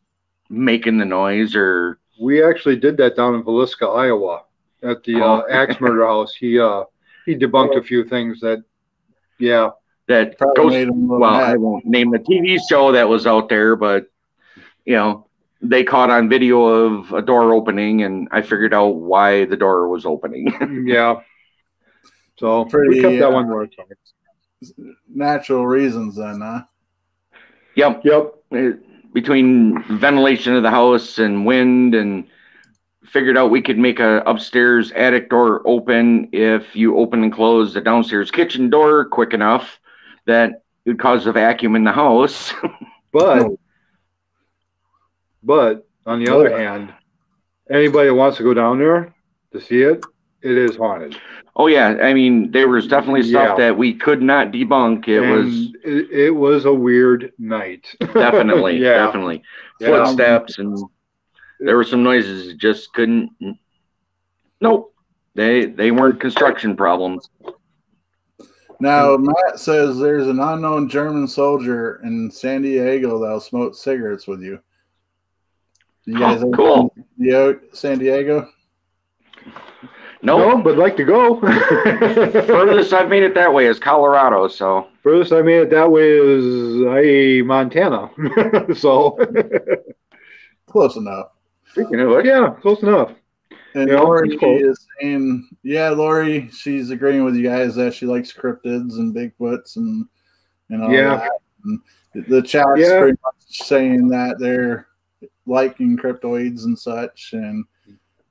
making 0.51 0.99
the 0.99 1.05
noise 1.05 1.55
or 1.55 1.99
We 2.21 2.43
actually 2.43 2.77
did 2.77 2.97
that 2.99 3.17
down 3.17 3.35
in 3.37 3.43
Villisca, 3.45 3.87
Iowa, 3.97 4.43
at 4.83 5.05
the 5.05 5.17
uh, 5.21 5.43
Oh. 5.43 5.45
Axe 5.51 5.81
Murder 5.81 6.07
House. 6.07 6.35
He 6.35 6.59
uh, 6.59 6.85
he 7.27 7.37
debunked 7.37 7.77
a 7.77 7.83
few 7.83 8.05
things 8.05 8.41
that, 8.41 8.63
yeah, 9.39 9.71
that 10.09 10.39
Probably 10.39 10.63
goes. 10.65 10.73
made 10.73 10.89
them 10.89 10.99
a 11.11 11.13
little 11.13 11.19
Well, 11.21 11.31
mad. 11.33 11.51
I 11.51 11.57
won't 11.57 11.85
name 11.85 12.11
the 12.11 12.19
TV 12.19 12.59
show 12.69 12.93
that 12.93 13.09
was 13.09 13.27
out 13.27 13.49
there, 13.49 13.77
but 13.77 14.07
you 14.85 14.95
know, 14.97 15.27
they 15.61 15.85
caught 15.85 16.11
on 16.11 16.29
video 16.29 16.65
of 16.65 17.13
a 17.13 17.21
door 17.23 17.53
opening, 17.53 18.03
and 18.03 18.29
I 18.33 18.41
figured 18.43 18.73
out 18.75 18.97
why 18.97 19.45
the 19.45 19.57
door 19.57 19.89
was 19.89 20.07
opening. 20.07 20.47
yeah. 20.87 21.21
So 22.39 22.65
Pretty, 22.65 22.89
we 22.97 23.01
kept 23.03 23.19
that 23.19 23.29
uh, 23.29 23.33
one 23.33 23.49
where 23.49 23.63
it's 23.65 23.77
natural 25.09 25.67
reasons 25.67 26.17
then, 26.17 26.41
huh? 26.41 26.63
yep, 27.75 28.03
Yep. 28.05 28.35
uh, 28.53 28.71
between 29.13 29.83
ventilation 29.99 30.55
of 30.55 30.63
the 30.63 30.71
house 30.71 31.19
and 31.19 31.47
wind 31.47 31.95
and 31.95 32.25
figured 33.05 33.39
out 33.39 33.51
we 33.51 33.63
could 33.63 33.79
make 33.79 34.01
a 34.01 34.19
upstairs 34.27 34.91
attic 34.93 35.31
door 35.31 35.63
open 35.67 36.29
if 36.33 36.77
you 36.77 36.99
open 36.99 37.23
and 37.23 37.33
close 37.33 37.73
the 37.73 37.81
downstairs 37.81 38.31
kitchen 38.31 38.69
door 38.69 39.05
quick 39.07 39.33
enough 39.33 39.81
that 40.27 40.63
it 40.85 40.91
would 40.91 40.99
cause 40.99 41.27
a 41.27 41.33
vacuum 41.33 41.75
in 41.75 41.85
the 41.85 41.93
house 41.93 42.53
But 43.13 43.53
but 45.43 45.87
on 46.05 46.19
the 46.23 46.29
other 46.35 46.51
Yeah. 46.51 46.59
hand, 46.59 46.95
anybody 47.71 48.09
that 48.09 48.15
wants 48.15 48.37
to 48.37 48.43
go 48.43 48.53
down 48.53 48.79
there 48.79 49.15
to 49.53 49.61
see 49.61 49.81
it, 49.83 50.05
it 50.43 50.57
is 50.57 50.77
haunted. 50.77 51.17
oh 51.57 51.67
yeah 51.67 51.89
i 52.03 52.15
mean 52.15 52.51
there 52.53 52.69
was 52.69 52.87
definitely 52.87 53.23
stuff 53.23 53.59
Yeah. 53.59 53.67
that 53.67 53.77
we 53.79 53.93
could 53.95 54.23
not 54.23 54.53
debunk 54.53 55.09
it 55.09 55.23
And 55.23 55.31
was 55.45 55.55
it, 55.85 56.11
it 56.11 56.31
was 56.31 56.65
a 56.65 56.73
weird 56.73 57.33
night. 57.39 57.87
definitely 58.01 58.79
yeah. 58.79 59.05
definitely 59.07 59.43
Yeah. 59.81 60.05
footsteps 60.05 60.59
and 60.59 60.79
there 61.61 61.77
were 61.77 61.85
some 61.85 62.03
noises 62.05 62.55
just 62.55 62.93
couldn't 62.93 63.31
nope 64.61 64.95
they 65.35 65.67
they 65.67 65.91
weren't 65.91 66.21
construction 66.21 66.77
problems 66.77 67.29
Now 68.81 69.17
Matt 69.17 69.59
says 69.59 69.99
there's 69.99 70.29
an 70.29 70.39
unknown 70.39 70.89
German 70.89 71.27
soldier 71.27 72.01
in 72.05 72.31
San 72.31 72.63
Diego 72.63 73.19
that'll 73.19 73.41
smoke 73.41 73.75
cigarettes 73.75 74.29
with 74.29 74.41
you. 74.41 74.61
You 76.05 76.17
guys 76.19 76.43
Oh, 76.45 76.51
cool. 76.53 76.95
been 77.19 77.27
to 77.29 77.61
San 77.73 77.99
Diego? 77.99 78.49
No 80.23 80.39
No, 80.39 80.63
but 80.63 80.77
like 80.79 80.97
to 80.97 81.05
go. 81.05 81.41
furthest 81.41 82.93
i've 82.93 83.09
made 83.09 83.23
it 83.23 83.35
that 83.35 83.53
way 83.53 83.67
is 83.67 83.79
colorado 83.79 84.49
so 84.49 84.87
Furthest 85.03 85.33
I 85.33 85.43
made 85.43 85.61
it 85.63 85.71
that 85.71 85.91
way 85.91 86.19
is 86.19 86.83
I 86.87 87.43
Montana. 87.47 88.11
so 88.75 89.17
Close 90.67 90.97
enough. 90.97 91.29
speaking 91.71 92.01
of 92.01 92.11
it 92.13 92.27
yeah, 92.27 92.51
close 92.61 92.83
enough. 92.83 93.13
And 93.75 93.89
Yeah, 93.91 94.01
Lori 94.01 94.37
cool. 94.39 94.59
is 94.59 94.87
saying, 95.01 95.49
yeah, 95.63 95.91
Lori, 95.91 96.49
she's 96.51 96.91
agreeing 96.91 97.25
with 97.25 97.37
you 97.37 97.43
guys 97.43 97.75
that 97.77 97.95
she 97.95 98.07
likes 98.07 98.33
cryptids 98.33 98.99
and 98.99 99.15
Bigfoots 99.15 99.77
and 99.77 100.07
and 100.71 100.83
all 100.83 100.93
Yeah. 100.93 101.17
that. 101.17 101.33
And 101.65 101.81
the 102.29 102.43
chat's 102.43 102.81
Yeah. 102.81 102.99
pretty 102.99 103.19
much 103.25 103.35
saying 103.49 104.09
that 104.09 104.39
they're 104.39 104.89
liking 105.47 105.97
cryptoids 105.97 106.65
and 106.65 106.79
such. 106.79 107.31
And 107.33 107.65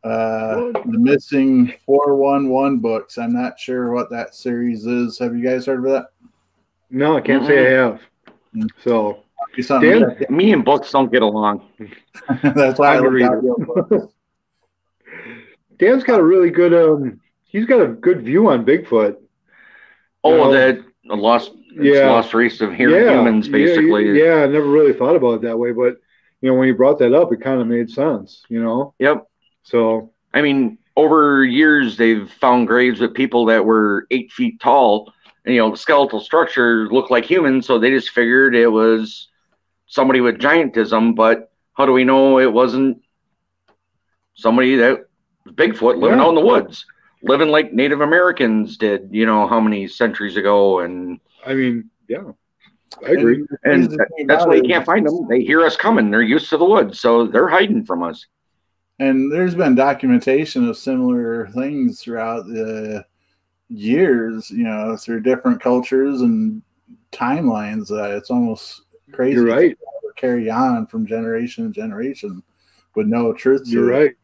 uh, 0.08 0.72
the 0.86 0.98
missing 0.98 1.74
411 1.86 2.80
books. 2.80 3.18
I'm 3.18 3.34
not 3.34 3.60
sure 3.60 3.92
what 3.92 4.10
that 4.12 4.36
series 4.36 4.86
is. 4.86 5.20
Have 5.20 5.36
you 5.36 5.44
guys 5.44 5.66
heard 5.66 5.80
of 5.86 5.92
that? 5.92 6.08
No, 6.90 7.18
I 7.18 7.22
can't 7.22 7.46
say 7.46 7.68
I 7.68 7.72
have. 7.72 8.02
So 8.84 9.24
Dan? 9.68 10.16
to 10.18 10.32
me 10.32 10.54
and 10.54 10.64
books 10.64 10.92
don't 10.92 11.12
get 11.12 11.22
along 11.22 11.62
That's 12.44 12.80
why 12.80 12.94
I 12.94 12.98
I'm 12.98 13.06
a 13.06 13.10
looked 13.10 14.14
Dan's 15.80 16.04
got 16.04 16.20
a 16.20 16.24
really 16.24 16.50
good 16.50 16.74
um 16.74 17.20
he's 17.44 17.66
got 17.66 17.82
a 17.82 17.88
good 17.88 18.22
view 18.24 18.50
on 18.50 18.66
Bigfoot. 18.66 19.18
oh 20.24 20.32
No. 20.38 20.52
that 20.52 20.80
a 21.10 21.16
lost 21.16 21.52
Yeah. 21.72 22.10
lost 22.10 22.34
race 22.34 22.62
of 22.62 22.74
here 22.74 22.90
humans 23.12 23.48
yeah, 23.48 23.52
basically 23.52 24.20
Yeah, 24.20 24.36
I 24.44 24.48
never 24.48 24.68
really 24.68 24.94
thought 24.94 25.16
about 25.16 25.36
it 25.36 25.42
that 25.42 25.58
way, 25.60 25.72
but 25.72 25.98
you 26.42 26.50
know, 26.52 26.58
when 26.58 26.68
you 26.68 26.76
brought 26.76 27.00
that 27.00 27.14
up, 27.14 27.34
it 27.34 27.42
kind 27.42 27.60
of 27.62 27.68
made 27.68 27.90
sense, 27.90 28.44
you 28.50 28.64
know. 28.64 28.94
yep 29.00 29.28
So 29.68 30.14
I 30.34 30.42
mean, 30.42 30.78
over 30.96 31.44
years 31.44 31.98
they've 31.98 32.30
found 32.40 32.68
graves 32.68 33.02
with 33.02 33.14
people 33.14 33.46
that 33.48 33.66
were 33.66 34.08
eight 34.12 34.32
feet 34.32 34.60
tall, 34.62 35.12
and 35.46 35.54
you 35.54 35.62
know, 35.62 35.72
the 35.72 35.78
skeletal 35.78 36.22
structure 36.22 36.88
looked 36.90 37.12
like 37.12 37.26
humans, 37.26 37.66
so 37.66 37.78
they 37.78 37.90
just 37.90 38.12
figured 38.12 38.56
it 38.56 38.68
was 38.68 39.28
somebody 39.88 40.22
with 40.22 40.38
giantism. 40.38 41.16
But 41.16 41.52
how 41.74 41.86
do 41.86 41.92
we 41.92 42.06
know 42.06 42.40
it 42.40 42.52
wasn't 42.52 43.02
somebody 44.36 44.78
that 44.78 45.06
was 45.46 45.54
Bigfoot 45.54 45.98
living 46.00 46.20
Yeah. 46.20 46.26
out 46.26 46.30
in 46.30 46.36
the 46.36 46.46
woods, 46.46 46.86
living 47.22 47.50
like 47.50 47.74
Native 47.74 48.00
Americans 48.00 48.78
did, 48.78 49.10
you 49.12 49.26
know, 49.26 49.48
how 49.48 49.60
many 49.60 49.86
centuries 49.88 50.38
ago? 50.38 50.80
And 50.80 51.20
I 51.46 51.54
mean, 51.56 51.90
yeah. 52.08 52.32
I 53.06 53.12
agree. 53.12 53.46
and 53.66 53.84
the 53.92 54.06
thing 54.16 54.28
that's 54.28 54.46
why 54.46 54.56
it 54.56 54.64
you 54.64 54.70
can't 54.70 54.86
find 54.86 55.06
them. 55.06 55.28
They 55.28 55.42
hear 55.42 55.62
us 55.66 55.76
coming. 55.76 56.10
They're 56.10 56.22
used 56.22 56.50
to 56.52 56.58
the 56.58 56.66
woods, 56.66 57.02
so 57.02 57.28
they're 57.28 57.50
hiding 57.50 57.84
from 57.84 58.02
us. 58.02 58.26
And 59.00 59.32
there's 59.32 59.56
been 59.56 59.76
documentation 59.76 60.68
of 60.68 60.78
similar 60.78 61.48
things 61.50 62.02
throughout 62.02 62.48
the 62.48 63.06
years, 63.70 64.50
you 64.50 64.64
know, 64.64 64.98
through 64.98 65.22
different 65.22 65.62
cultures 65.62 66.22
and 66.22 66.62
timelines, 67.12 67.92
uh, 67.92 68.16
it's 68.16 68.30
almost 68.30 68.84
crazy. 69.12 69.36
You're 69.36 69.46
right. 69.46 69.78
to 69.78 70.14
Carry 70.16 70.50
on 70.50 70.88
from 70.88 71.06
generation 71.06 71.68
to 71.68 71.72
generation 71.72 72.42
with 72.96 73.08
no 73.08 73.34
truth. 73.34 73.66
to 73.66 73.70
You're 73.70 73.92
it. 73.92 73.98
right. 74.00 74.16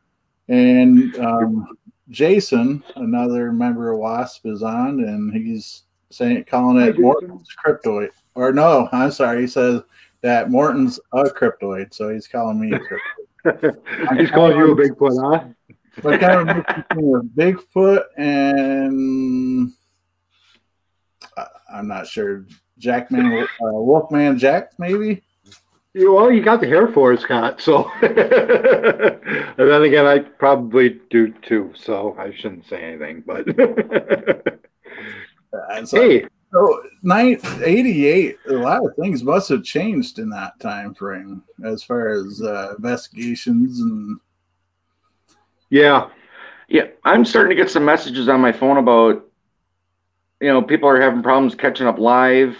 And 0.50 1.16
um, 1.20 1.78
Jason, 2.10 2.84
another 2.96 3.52
member 3.52 3.92
of 3.92 4.00
WASP, 4.00 4.46
is 4.46 4.64
on, 4.64 5.04
and 5.04 5.34
he's 5.34 5.84
saying 6.10 6.46
calling 6.46 6.82
it. 6.82 7.00
Morton's 7.00 7.50
cryptoid. 7.64 8.10
Or 8.36 8.52
no, 8.52 8.90
I'm 8.92 9.12
sorry, 9.12 9.42
he 9.42 9.48
says 9.48 9.82
that 10.22 10.50
Morton's 10.50 11.00
a 11.12 11.24
cryptoid, 11.26 11.94
so 11.94 12.10
he's 12.10 12.28
calling 12.28 12.60
me 12.60 12.72
a 12.74 12.80
cryptoid. 12.80 13.23
He's 14.18 14.32
calling 14.32 14.58
you 14.58 14.72
a 14.72 14.76
Bigfoot, 14.76 15.22
huh? 15.22 15.48
Of 16.04 17.26
mix 17.36 17.64
Bigfoot 17.66 18.04
and 18.18 19.72
I- 21.38 21.48
I'm 21.74 21.88
not 21.88 22.08
sure. 22.08 22.46
Jackman, 22.80 23.32
uh, 23.44 23.46
Wolfman 23.62 24.38
Jack, 24.40 24.72
maybe. 24.80 25.22
Yeah, 25.94 26.10
Well, 26.10 26.32
you 26.32 26.42
got 26.42 26.60
the 26.60 26.68
hair 26.68 26.88
for 26.88 27.14
it, 27.14 27.20
Scott. 27.20 27.62
So, 27.62 27.88
and 28.02 28.10
then 29.58 29.84
again, 29.84 30.06
I 30.08 30.20
probably 30.20 31.00
do 31.12 31.32
too. 31.44 31.72
So 31.76 32.16
I 32.18 32.34
shouldn't 32.34 32.66
say 32.66 32.82
anything. 32.82 33.24
But 33.26 33.48
Uh, 35.54 35.86
so, 35.86 36.02
hey, 36.02 36.26
88, 37.06 38.38
a 38.50 38.54
lot 38.54 38.86
of 38.86 38.96
things 38.96 39.24
must 39.24 39.50
have 39.50 39.64
changed 39.64 40.20
in 40.20 40.30
that 40.30 40.60
time 40.60 40.94
frame 40.94 41.44
as 41.66 41.84
far 41.84 42.10
as 42.10 42.42
uh, 42.42 42.74
investigations 42.78 43.80
and 43.82 44.20
yeah, 45.70 46.10
Yeah, 46.68 46.88
I'm 47.04 47.26
starting 47.26 47.50
to 47.50 47.62
get 47.62 47.72
some 47.72 47.84
messages 47.84 48.30
on 48.30 48.40
my 48.40 48.52
phone 48.52 48.78
about, 48.78 49.26
you 50.40 50.48
know, 50.50 50.62
people 50.62 50.88
are 50.88 51.02
having 51.02 51.24
problems 51.24 51.56
catching 51.56 51.88
up 51.88 51.98
live. 51.98 52.56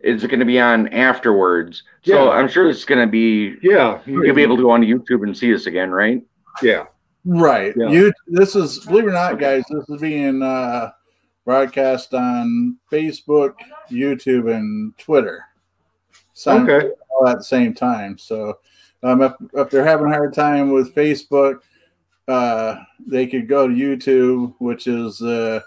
Is 0.00 0.24
it 0.24 0.28
going 0.28 0.40
to 0.40 0.46
be 0.46 0.58
on 0.58 0.88
afterwards? 0.88 1.82
So 2.04 2.30
I'm 2.32 2.48
sure 2.48 2.68
it's 2.68 2.84
going 2.84 3.06
to 3.06 3.10
be. 3.10 3.54
yeah, 3.62 4.00
You'll 4.06 4.34
be 4.34 4.42
able 4.42 4.56
to 4.56 4.62
go 4.62 4.70
on 4.70 4.80
YouTube 4.80 5.22
and 5.22 5.36
see 5.36 5.54
us 5.54 5.66
again, 5.66 5.90
right? 5.90 6.22
yeah, 6.62 6.84
right. 7.24 7.72
Yeah. 7.76 7.88
You 7.88 8.12
this 8.26 8.56
is 8.56 8.80
believe 8.86 9.04
it 9.04 9.08
or 9.08 9.12
not, 9.12 9.38
guys, 9.38 9.62
this 9.70 9.88
is 9.88 10.00
being 10.00 10.42
uh, 10.42 10.90
broadcast 11.44 12.14
on 12.14 12.78
Facebook, 12.90 13.54
YouTube, 13.90 14.54
and 14.54 14.96
Twitter. 14.98 15.44
Okay, 16.68 16.90
all 17.10 17.28
at 17.28 17.38
the 17.38 17.44
same 17.44 17.74
time. 17.74 18.18
So 18.18 18.58
um, 19.02 19.22
if, 19.22 19.32
if 19.54 19.70
they're 19.70 19.84
having 19.84 20.06
a 20.06 20.10
hard 20.10 20.34
time 20.34 20.70
with 20.70 20.94
Facebook, 20.94 21.60
uh, 22.28 22.76
they 23.06 23.26
could 23.26 23.48
go 23.48 23.66
to 23.66 23.74
YouTube, 23.74 24.54
which 24.58 24.86
is 24.86 25.20
uh, 25.22 25.60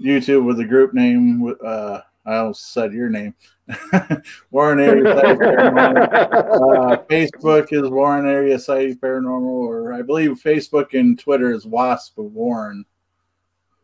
YouTube 0.00 0.44
with 0.44 0.58
the 0.58 0.64
group 0.64 0.94
name. 0.94 1.54
Uh, 1.64 2.00
I 2.24 2.36
almost 2.36 2.72
said 2.72 2.92
your 2.92 3.08
name. 3.08 3.34
Warren 4.50 4.80
Area 4.80 5.14
Site 5.14 5.38
Paranormal. 5.38 6.92
Uh, 6.92 7.02
Facebook 7.04 7.72
is 7.72 7.88
Warren 7.90 8.26
Area 8.26 8.58
Site 8.58 9.00
Paranormal, 9.00 9.44
or 9.44 9.92
I 9.92 10.02
believe 10.02 10.40
Facebook 10.42 10.98
and 10.98 11.18
Twitter 11.18 11.52
is 11.52 11.66
Wasp 11.66 12.18
of 12.18 12.32
Warren. 12.32 12.84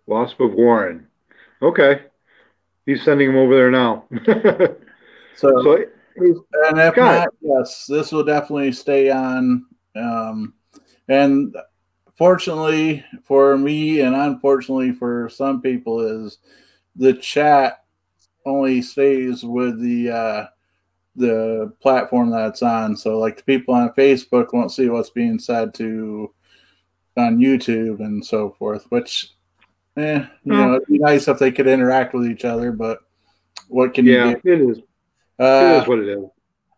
Wasp 0.07 0.40
of 0.40 0.55
Warren. 0.55 1.08
Okay, 1.61 2.03
he's 2.87 3.03
sending 3.03 3.31
him 3.31 3.37
over 3.37 3.55
there 3.55 3.71
now. 3.71 4.05
So, 5.38 5.51
so, 5.62 5.85
and 6.16 6.81
if 6.81 6.97
not, 6.97 7.29
yes, 7.40 7.87
this 7.87 8.11
will 8.11 8.25
definitely 8.25 8.73
stay 8.73 9.09
on. 9.09 9.66
Um, 9.94 10.55
and 11.07 11.57
fortunately 12.16 13.05
for 13.23 13.57
me, 13.57 14.01
and 14.01 14.16
unfortunately 14.16 14.90
for 14.90 15.29
some 15.29 15.62
people, 15.62 16.01
is 16.01 16.38
the 16.97 17.14
chat 17.14 17.85
only 18.44 18.83
stays 18.83 19.44
with 19.44 19.81
the 19.81 20.11
uh, 20.11 20.47
the 21.14 21.73
platform 21.81 22.31
that 22.31 22.49
it's 22.49 22.62
on. 22.62 22.97
So, 22.97 23.18
like 23.18 23.37
the 23.37 23.44
people 23.44 23.75
on 23.75 23.90
Facebook 23.90 24.53
won't 24.53 24.73
see 24.73 24.88
what's 24.88 25.11
being 25.11 25.38
said 25.38 25.73
to 25.75 26.35
on 27.16 27.38
YouTube 27.38 28.01
and 28.01 28.25
so 28.27 28.57
forth. 28.59 28.87
Which, 28.88 29.35
eh, 29.99 30.27
you 30.45 30.53
know, 30.53 30.75
it'd 30.75 30.89
be 30.89 30.99
nice 30.99 31.29
if 31.29 31.39
they 31.39 31.53
could 31.53 31.67
interact 31.67 32.15
with 32.15 32.27
each 32.27 32.45
other, 32.45 32.73
but 32.73 33.01
what 33.69 33.95
can 33.95 34.07
yeah, 34.07 34.31
you 34.31 34.41
it 34.45 34.61
is. 34.61 34.79
do? 34.79 34.83
It 35.39 35.45
Uh, 35.45 35.81
is 35.83 35.89
what 35.89 35.99
it 35.99 36.09
is. 36.09 36.25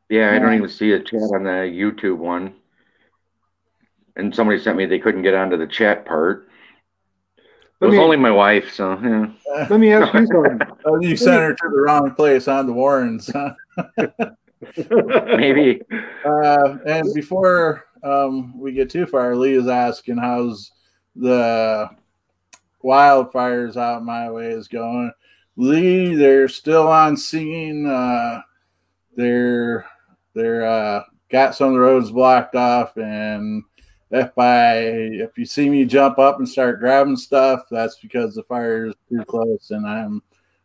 Yeah, 0.09 0.33
I 0.35 0.39
don't 0.39 0.55
even 0.55 0.69
see 0.69 0.93
a 0.93 0.99
chat 0.99 1.21
on 1.35 1.45
the 1.45 1.71
YouTube 1.71 2.19
one. 2.19 2.55
And 4.17 4.35
somebody 4.35 4.59
sent 4.61 4.77
me 4.77 4.87
they 4.87 4.99
couldn't 4.99 5.23
get 5.23 5.35
onto 5.35 5.57
the 5.57 5.69
chat 5.69 6.05
part. 6.05 6.49
It 7.81 7.87
was 7.87 7.95
me- 7.95 8.01
only 8.01 8.17
my 8.17 8.31
wife, 8.31 8.73
so 8.73 8.99
yeah. 9.03 9.27
Let 9.71 9.81
me 9.81 9.93
ask 9.93 10.13
you 10.13 10.27
something. 10.27 10.61
Oh, 10.85 10.99
you 11.01 11.15
sent 11.17 11.43
her 11.43 11.55
to 11.55 11.69
the 11.71 11.81
wrong 11.81 12.15
place 12.15 12.49
on 12.49 12.67
the 12.67 12.73
Warrens. 12.73 13.31
Huh? 13.31 13.55
Maybe. 15.37 15.83
Uh, 16.25 16.79
and 16.87 17.15
before 17.15 17.85
um, 18.03 18.59
we 18.59 18.73
get 18.73 18.91
too 18.91 19.07
far, 19.07 19.37
Lee 19.37 19.55
is 19.55 19.69
asking 19.69 20.17
how's 20.17 20.73
the 21.15 21.89
wildfires 22.83 23.77
out 23.77 24.05
my 24.05 24.31
way 24.31 24.51
is 24.51 24.69
going. 24.69 25.13
Lee, 25.57 26.15
they're 26.15 26.49
still 26.49 26.89
on 26.89 27.17
scene. 27.17 27.87
Uh, 27.87 28.41
they're 29.17 29.87
they're 30.35 30.65
uh, 30.65 31.03
got 31.31 31.55
some 31.55 31.69
of 31.69 31.75
the 31.75 31.81
roads 31.81 32.11
blocked 32.11 32.55
off, 32.55 32.97
and 32.97 33.63
if 34.11 34.37
I 34.39 34.79
if 34.79 35.39
you 35.39 35.45
see 35.45 35.69
me 35.69 35.85
jump 35.85 36.19
up 36.19 36.39
and 36.39 36.49
start 36.49 36.81
grabbing 36.81 37.17
stuff, 37.17 37.63
that's 37.71 37.97
because 37.97 38.35
the 38.35 38.43
fire 38.45 38.87
is 38.87 38.95
too 39.09 39.25
close 39.25 39.71
and 39.71 39.87
I'm 39.87 40.23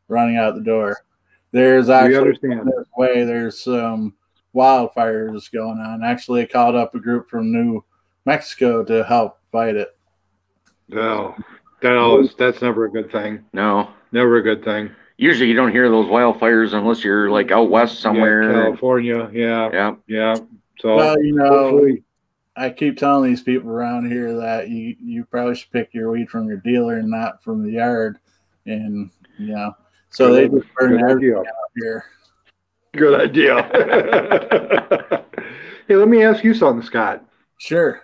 running 0.07 0.37
out 0.37 0.55
the 0.55 0.61
door. 0.61 0.97
There's 1.51 1.87
we 1.87 1.93
actually 1.93 2.17
understand. 2.17 2.67
this 2.67 2.87
way 2.97 3.23
there's 3.23 3.63
some 3.63 4.15
wildfires 4.55 5.51
going 5.51 5.79
on. 5.79 6.03
Actually, 6.03 6.41
I 6.41 6.45
called 6.45 6.75
up 6.75 6.95
a 6.95 6.99
group 6.99 7.29
from 7.29 7.51
New 7.51 7.83
Mexico 8.25 8.83
to 8.85 9.03
help 9.03 9.39
fight 9.51 9.75
it. 9.75 9.95
No, 11.85 11.93
that 11.93 11.97
always, 11.99 12.35
that's 12.35 12.61
never 12.61 12.85
a 12.85 12.91
good 12.91 13.11
thing. 13.11 13.43
No. 13.53 13.89
Never 14.11 14.37
a 14.37 14.41
good 14.41 14.63
thing. 14.63 14.91
Usually 15.17 15.47
you 15.49 15.55
don't 15.55 15.71
hear 15.71 15.89
those 15.89 16.07
wildfires 16.07 16.73
unless 16.73 17.03
you're 17.03 17.29
like 17.29 17.51
out 17.51 17.69
west 17.69 17.95
Yeah, 17.95 18.01
somewhere. 18.01 18.51
California. 18.53 19.29
Yeah, 19.33 19.69
Yeah. 19.71 19.95
yeah. 20.07 20.35
So 20.79 20.95
Well, 20.95 21.21
you 21.23 21.35
know, 21.35 21.47
hopefully, 21.47 22.03
I 22.55 22.69
keep 22.69 22.97
telling 22.97 23.29
these 23.29 23.41
people 23.41 23.69
around 23.69 24.09
here 24.11 24.35
that 24.37 24.69
you 24.69 24.95
you 25.01 25.25
probably 25.25 25.55
should 25.55 25.71
pick 25.71 25.93
your 25.93 26.11
weed 26.11 26.29
from 26.29 26.47
your 26.47 26.57
dealer 26.57 26.97
and 26.97 27.09
not 27.09 27.43
from 27.43 27.63
the 27.63 27.71
yard, 27.71 28.17
and 28.65 29.09
you 29.37 29.53
know, 29.53 29.73
so 30.09 30.33
they 30.33 30.47
just 30.49 30.65
burn 30.77 30.91
good 30.97 31.01
everything 31.09 31.17
idea. 31.17 31.39
out 31.39 31.45
here. 31.81 32.05
Good 32.93 33.19
idea. 33.21 33.61
hey, 35.87 35.95
let 35.95 36.07
me 36.07 36.23
ask 36.23 36.43
you 36.43 36.53
something, 36.53 36.85
Scott. 36.85 37.23
Sure. 37.57 38.01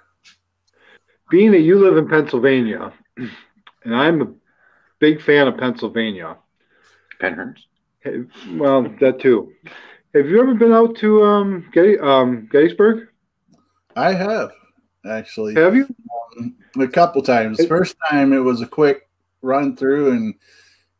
Being 1.30 1.52
that 1.52 1.62
you 1.62 1.80
live 1.80 1.98
in 1.98 2.08
Pennsylvania, 2.10 2.91
and 3.84 3.96
I'm 3.96 4.22
a 4.22 4.28
big 5.00 5.22
fan 5.22 5.48
of 5.48 5.58
Pennsylvania. 5.58 6.38
Pennhurst. 7.22 7.60
Hey, 8.02 8.24
Well, 8.54 8.84
that 9.00 9.20
too. 9.20 9.54
Have 10.13 10.28
you 10.28 10.41
ever 10.41 10.54
been 10.56 10.74
out 10.74 10.96
to 10.98 11.24
um, 11.24 11.70
Getty, 11.72 11.98
um, 12.00 12.48
Gettysburg? 12.52 13.08
I 13.96 14.13
have 14.13 14.52
actually. 15.10 15.56
Have 15.56 15.76
you? 15.76 15.88
a 16.80 16.88
couple 16.88 17.22
times. 17.22 17.60
It- 17.60 17.67
First 17.67 17.96
time 18.10 18.34
it 18.34 18.39
was 18.39 18.62
a 18.62 18.67
quick 18.67 19.10
run 19.41 19.76
through 19.76 20.12
and 20.12 20.36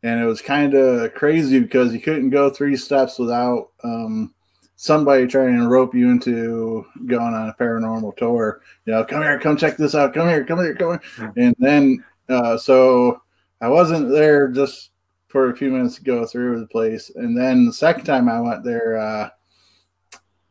and 0.04 0.20
it 0.20 0.26
was 0.26 0.42
kind 0.42 0.74
of 0.74 1.14
crazy 1.14 1.60
because 1.60 1.94
you 1.94 2.00
couldn't 2.02 2.32
go 2.32 2.50
three 2.50 2.76
steps 2.76 3.20
without 3.20 3.70
um, 3.84 4.34
somebody 4.76 5.28
trying 5.28 5.56
to 5.58 5.68
rope 5.68 5.94
you 5.94 6.10
into 6.10 6.84
going 7.06 7.36
on 7.36 7.50
a 7.50 7.56
paranormal 7.60 8.18
tour. 8.18 8.62
You 8.86 8.94
know, 8.94 9.06
come 9.06 9.22
here, 9.22 9.40
come 9.40 9.56
check 9.58 9.78
this 9.78 9.94
out. 9.94 10.14
Come 10.16 10.28
here, 10.28 10.44
come 10.44 10.58
here, 10.58 10.74
come 10.74 11.00
here. 11.18 11.34
And 11.38 11.56
then 11.60 12.04
uh, 12.32 12.58
so 12.58 13.22
I 13.62 13.68
wasn't 13.68 14.10
there 14.10 14.48
just 14.48 14.92
for 15.28 15.50
a 15.50 15.56
few 15.56 15.72
minutes 15.72 15.96
to 15.96 16.04
go 16.04 16.26
through 16.26 16.60
the 16.60 16.68
place. 16.68 17.12
And 17.16 17.38
then 17.38 17.66
the 17.66 17.74
second 17.74 18.06
time 18.06 18.28
I 18.28 18.40
went 18.40 18.64
there 18.64 18.98
uh, 18.98 19.30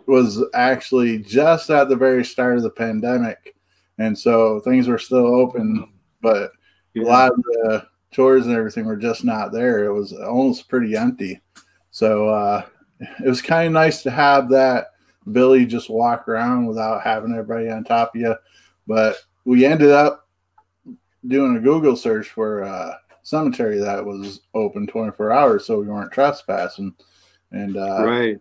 was 0.06 0.42
actually 0.54 1.18
just 1.18 1.70
at 1.70 1.88
the 1.88 1.96
very 1.96 2.24
start 2.24 2.56
of 2.56 2.62
the 2.62 2.70
pandemic 2.70 3.54
and 4.00 4.18
so 4.18 4.60
things 4.60 4.88
were 4.88 4.98
still 4.98 5.26
open, 5.26 5.86
but 6.22 6.52
a 6.96 7.00
lot 7.00 7.32
of 7.32 7.42
the 7.42 7.86
tours 8.10 8.46
and 8.46 8.56
everything 8.56 8.86
were 8.86 8.96
just 8.96 9.24
not 9.24 9.52
there. 9.52 9.84
It 9.84 9.92
was 9.92 10.14
almost 10.14 10.70
pretty 10.70 10.96
empty. 10.96 11.38
So 11.90 12.28
uh, 12.28 12.64
it 13.00 13.28
was 13.28 13.42
kind 13.42 13.66
of 13.66 13.72
nice 13.74 14.02
to 14.02 14.10
have 14.10 14.48
that 14.48 14.86
ability 15.26 15.66
to 15.66 15.70
just 15.70 15.90
walk 15.90 16.28
around 16.28 16.66
without 16.66 17.02
having 17.02 17.32
everybody 17.32 17.68
on 17.68 17.84
top 17.84 18.14
of 18.14 18.20
you. 18.22 18.34
But 18.86 19.16
we 19.44 19.66
ended 19.66 19.90
up 19.90 20.26
doing 21.26 21.56
a 21.56 21.60
Google 21.60 21.96
search 21.96 22.30
for 22.30 22.62
a 22.62 22.98
cemetery 23.22 23.78
that 23.78 24.04
was 24.04 24.40
open 24.54 24.86
24 24.86 25.32
hours, 25.32 25.66
so 25.66 25.78
we 25.78 25.86
weren't 25.86 26.12
trespassing. 26.12 26.94
And 27.52 27.76
uh, 27.76 28.04
right. 28.04 28.38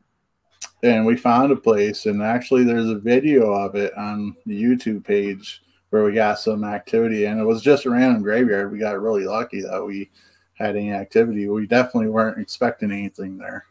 and 0.84 1.06
we 1.06 1.18
found 1.18 1.52
a 1.52 1.56
place 1.56 2.06
and 2.06 2.22
actually 2.22 2.64
there's 2.64 2.90
a 2.90 3.00
video 3.00 3.52
of 3.52 3.74
it 3.74 3.92
on 3.98 4.36
the 4.46 4.62
youtube 4.62 5.04
page 5.04 5.64
where 5.90 6.04
we 6.04 6.14
got 6.14 6.38
some 6.38 6.64
activity 6.64 7.26
and 7.26 7.40
it 7.40 7.44
was 7.44 7.64
just 7.64 7.86
a 7.86 7.90
random 7.90 8.22
graveyard 8.22 8.72
we 8.72 8.78
got 8.78 9.02
really 9.02 9.26
lucky 9.26 9.62
that 9.62 9.84
we 9.84 10.12
had 10.60 10.76
any 10.76 10.92
activity. 10.92 11.48
We 11.48 11.66
definitely 11.66 12.10
weren't 12.10 12.38
expecting 12.38 12.92
anything 12.92 13.38
there. 13.38 13.66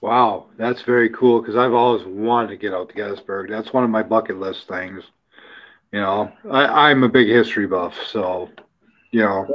Wow, 0.00 0.46
that's 0.56 0.82
very 0.82 1.10
cool 1.10 1.40
because 1.40 1.56
I've 1.56 1.74
always 1.74 2.06
wanted 2.06 2.48
to 2.48 2.56
get 2.56 2.72
out 2.72 2.88
to 2.90 2.94
Gettysburg. 2.94 3.50
That's 3.50 3.72
one 3.72 3.82
of 3.82 3.90
my 3.90 4.02
bucket 4.02 4.38
list 4.38 4.68
things. 4.68 5.02
You 5.92 6.00
know, 6.00 6.32
I, 6.50 6.90
I'm 6.90 7.04
a 7.04 7.08
big 7.08 7.28
history 7.28 7.66
buff, 7.66 7.94
so 8.06 8.50
you 9.12 9.22
know. 9.22 9.46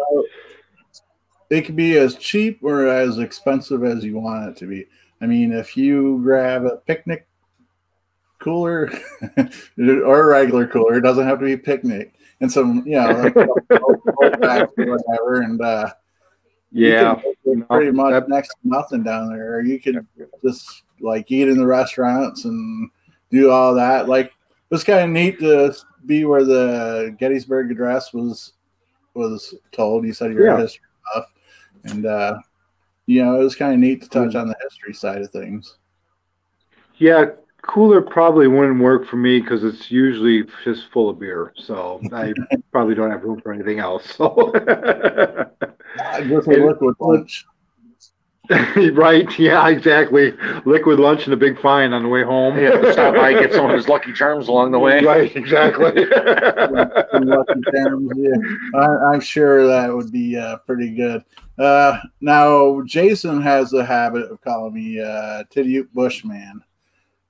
It 1.49 1.63
could 1.63 1.75
be 1.75 1.97
as 1.97 2.15
cheap 2.15 2.59
or 2.63 2.87
as 2.87 3.17
expensive 3.17 3.83
as 3.83 4.05
you 4.05 4.17
want 4.17 4.49
it 4.49 4.55
to 4.57 4.67
be. 4.67 4.87
I 5.19 5.25
mean, 5.25 5.51
if 5.51 5.75
you 5.75 6.21
grab 6.23 6.65
a 6.65 6.77
picnic 6.77 7.27
cooler 8.39 8.89
or 9.77 10.21
a 10.21 10.25
regular 10.25 10.65
cooler, 10.65 10.95
it 10.95 11.01
doesn't 11.01 11.27
have 11.27 11.39
to 11.39 11.45
be 11.45 11.57
picnic, 11.57 12.13
and 12.39 12.51
some, 12.51 12.83
you 12.85 12.95
know, 12.95 13.07
like, 13.09 13.35
whatever, 14.77 15.41
and 15.41 15.61
uh, 15.61 15.91
yeah, 16.71 17.19
pretty 17.69 17.91
much 17.91 18.11
that, 18.11 18.29
next 18.29 18.49
to 18.49 18.55
nothing 18.63 19.03
down 19.03 19.29
there. 19.29 19.55
Or 19.55 19.61
you 19.61 19.79
could 19.79 20.05
just 20.43 20.83
like 21.01 21.29
eat 21.31 21.49
in 21.49 21.57
the 21.57 21.67
restaurants 21.67 22.45
and 22.45 22.89
do 23.29 23.51
all 23.51 23.75
that. 23.75 24.07
Like 24.07 24.31
it's 24.71 24.83
kind 24.83 25.01
of 25.01 25.09
neat 25.09 25.39
to 25.39 25.75
be 26.05 26.25
where 26.25 26.43
the 26.43 27.15
Gettysburg 27.19 27.71
Address 27.71 28.13
was 28.13 28.53
was 29.13 29.53
told. 29.71 30.05
You 30.05 30.13
said 30.13 30.33
you're 30.33 30.45
yeah. 30.45 30.57
a 30.57 30.61
history 30.61 30.85
buff, 31.13 31.25
and 31.85 32.05
uh, 32.05 32.37
you 33.05 33.23
know 33.23 33.39
it 33.39 33.43
was 33.43 33.55
kind 33.55 33.73
of 33.73 33.79
neat 33.79 34.01
to 34.03 34.09
touch 34.09 34.35
on 34.35 34.47
the 34.47 34.55
history 34.63 34.93
side 34.93 35.21
of 35.21 35.31
things. 35.31 35.77
Yeah, 36.97 37.25
cooler 37.61 38.01
probably 38.01 38.47
wouldn't 38.47 38.81
work 38.81 39.07
for 39.07 39.17
me 39.17 39.39
because 39.39 39.63
it's 39.63 39.91
usually 39.91 40.43
just 40.63 40.91
full 40.91 41.09
of 41.09 41.19
beer. 41.19 41.53
So 41.57 42.01
I 42.11 42.33
probably 42.71 42.95
don't 42.95 43.11
have 43.11 43.23
room 43.23 43.41
for 43.41 43.53
anything 43.53 43.79
else. 43.79 44.15
So 44.15 44.51
I 44.55 46.21
just 46.23 46.47
a 46.47 46.77
with 46.79 46.95
lunch. 46.99 47.45
right? 48.93 49.39
Yeah, 49.39 49.69
exactly. 49.69 50.33
Liquid 50.65 50.99
lunch 50.99 51.25
and 51.25 51.33
a 51.33 51.37
big 51.37 51.59
fine 51.59 51.93
on 51.93 52.03
the 52.03 52.09
way 52.09 52.23
home. 52.23 52.57
Yeah, 52.57 52.91
stop 52.91 53.15
by 53.15 53.33
get 53.33 53.53
some 53.53 53.69
of 53.69 53.75
his 53.75 53.87
Lucky 53.87 54.11
Charms 54.11 54.47
along 54.47 54.71
the 54.71 54.79
way. 54.79 55.03
Right, 55.03 55.33
exactly. 55.35 56.05
lucky 56.05 57.61
Charms. 57.73 58.11
Yeah, 58.15 58.79
I, 58.79 59.13
am 59.13 59.21
sure 59.21 59.65
that 59.67 59.93
would 59.93 60.11
be 60.11 60.37
uh, 60.37 60.57
pretty 60.57 60.93
good. 60.93 61.23
Uh, 61.57 61.99
now, 62.19 62.81
Jason 62.85 63.41
has 63.41 63.71
a 63.73 63.85
habit 63.85 64.29
of 64.29 64.41
calling 64.41 64.73
me 64.73 64.99
uh, 64.99 65.43
Titty 65.49 65.83
Bushman, 65.93 66.61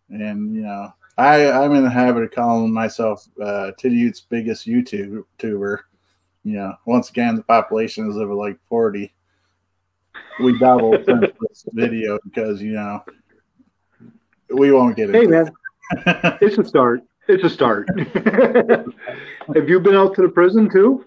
and 0.10 0.56
you 0.56 0.62
know, 0.62 0.94
I 1.18 1.52
I'm 1.52 1.76
in 1.76 1.84
the 1.84 1.90
habit 1.90 2.24
of 2.24 2.32
calling 2.32 2.74
myself 2.74 3.28
uh, 3.42 3.72
Titty 3.78 4.12
biggest 4.30 4.66
YouTuber. 4.66 5.80
You 6.44 6.54
know, 6.54 6.74
once 6.86 7.12
again, 7.12 7.36
the 7.36 7.44
population 7.44 8.10
is 8.10 8.18
over 8.18 8.34
like 8.34 8.58
40 8.68 9.14
we 10.42 10.58
doubled 10.60 11.06
since 11.06 11.26
this 11.42 11.66
video 11.74 12.20
because 12.24 12.62
you 12.62 12.74
know 12.74 13.04
we 14.50 14.72
won't 14.72 14.96
get 14.96 15.10
it. 15.10 15.16
Hey 15.16 15.28
man, 15.28 15.52
it's 16.42 16.58
a 16.58 16.66
start. 16.66 17.02
It's 17.28 17.44
a 17.44 17.50
start. 17.50 17.88
have 19.56 19.70
you 19.70 19.80
been 19.80 19.96
out 19.96 20.16
to 20.16 20.22
the 20.22 20.32
prison 20.34 20.70
too? 20.70 21.06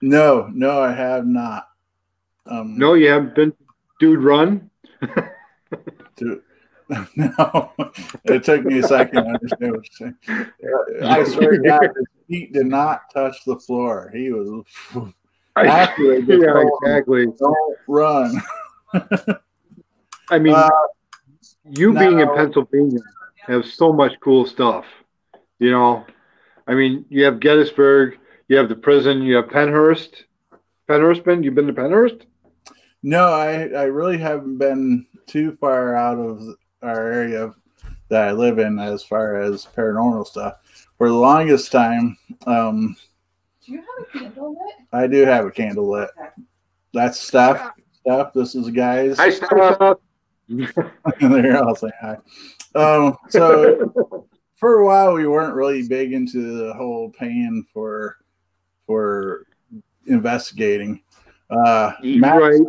No, 0.00 0.48
no, 0.52 0.82
I 0.82 0.92
have 0.92 1.26
not. 1.26 1.68
Um, 2.46 2.76
no, 2.76 2.94
you 2.94 3.08
haven't 3.08 3.34
been. 3.34 3.52
Dude, 4.00 4.20
run. 4.20 4.70
to, 6.16 6.42
no, 7.16 7.72
it 8.24 8.44
took 8.44 8.64
me 8.64 8.80
a 8.80 8.82
second 8.82 9.24
to 9.24 9.30
understand 9.30 9.76
what 9.76 9.88
you're 9.98 10.14
saying. 10.28 10.46
I 11.02 11.24
swear 11.24 11.52
to 11.52 11.58
God, 11.58 11.82
his 11.82 12.06
feet 12.28 12.52
did 12.52 12.66
not 12.66 13.12
touch 13.12 13.44
the 13.46 13.56
floor. 13.56 14.10
He 14.14 14.30
was 14.30 14.64
accurate. 15.56 16.24
yeah, 16.28 16.62
exactly. 16.82 17.26
Don't 17.38 17.76
run. 17.86 18.42
I 20.30 20.38
mean, 20.38 20.54
uh, 20.54 20.68
you 21.70 21.92
now, 21.92 22.00
being 22.00 22.20
in 22.20 22.28
Pennsylvania 22.34 23.00
have 23.46 23.66
so 23.66 23.92
much 23.92 24.12
cool 24.20 24.46
stuff. 24.46 24.84
You 25.58 25.70
know, 25.70 26.04
I 26.66 26.74
mean, 26.74 27.04
you 27.08 27.24
have 27.24 27.40
Gettysburg, 27.40 28.18
you 28.48 28.56
have 28.56 28.68
the 28.68 28.74
prison, 28.74 29.22
you 29.22 29.36
have 29.36 29.46
Pennhurst. 29.46 30.24
Pennhurst, 30.88 31.24
been? 31.24 31.42
You've 31.42 31.54
been 31.54 31.66
to 31.66 31.72
Pennhurst? 31.72 32.22
No, 33.02 33.28
I, 33.28 33.68
I 33.68 33.84
really 33.84 34.18
haven't 34.18 34.58
been 34.58 35.06
too 35.26 35.56
far 35.60 35.94
out 35.94 36.18
of 36.18 36.42
our 36.82 37.12
area 37.12 37.54
that 38.08 38.28
I 38.28 38.32
live 38.32 38.58
in 38.58 38.78
as 38.78 39.02
far 39.02 39.40
as 39.40 39.66
paranormal 39.76 40.26
stuff. 40.26 40.54
For 40.98 41.08
the 41.08 41.14
longest 41.14 41.72
time, 41.72 42.16
um, 42.46 42.96
do 43.64 43.72
you 43.72 43.78
have 43.78 44.06
a 44.06 44.18
candle 44.18 44.50
lit? 44.50 44.86
I 44.92 45.06
do 45.06 45.24
have 45.24 45.46
a 45.46 45.50
candle 45.50 45.90
lit. 45.90 46.10
That's 46.92 47.18
stuff. 47.20 47.72
Stuff. 48.00 48.32
This 48.32 48.54
is 48.54 48.70
guys. 48.70 49.16
Hi, 49.18 49.30
stuff. 49.30 49.98
They're 51.20 51.62
all 51.62 51.74
saying 51.74 51.92
hi. 52.00 52.16
Um, 52.74 53.16
so 53.28 54.26
for 54.56 54.80
a 54.80 54.86
while, 54.86 55.14
we 55.14 55.26
weren't 55.26 55.54
really 55.54 55.86
big 55.88 56.12
into 56.12 56.58
the 56.58 56.74
whole 56.74 57.10
paying 57.10 57.66
for 57.72 58.18
for 58.86 59.46
investigating. 60.06 61.02
Uh, 61.48 61.92
Matt, 62.02 62.40
right. 62.40 62.60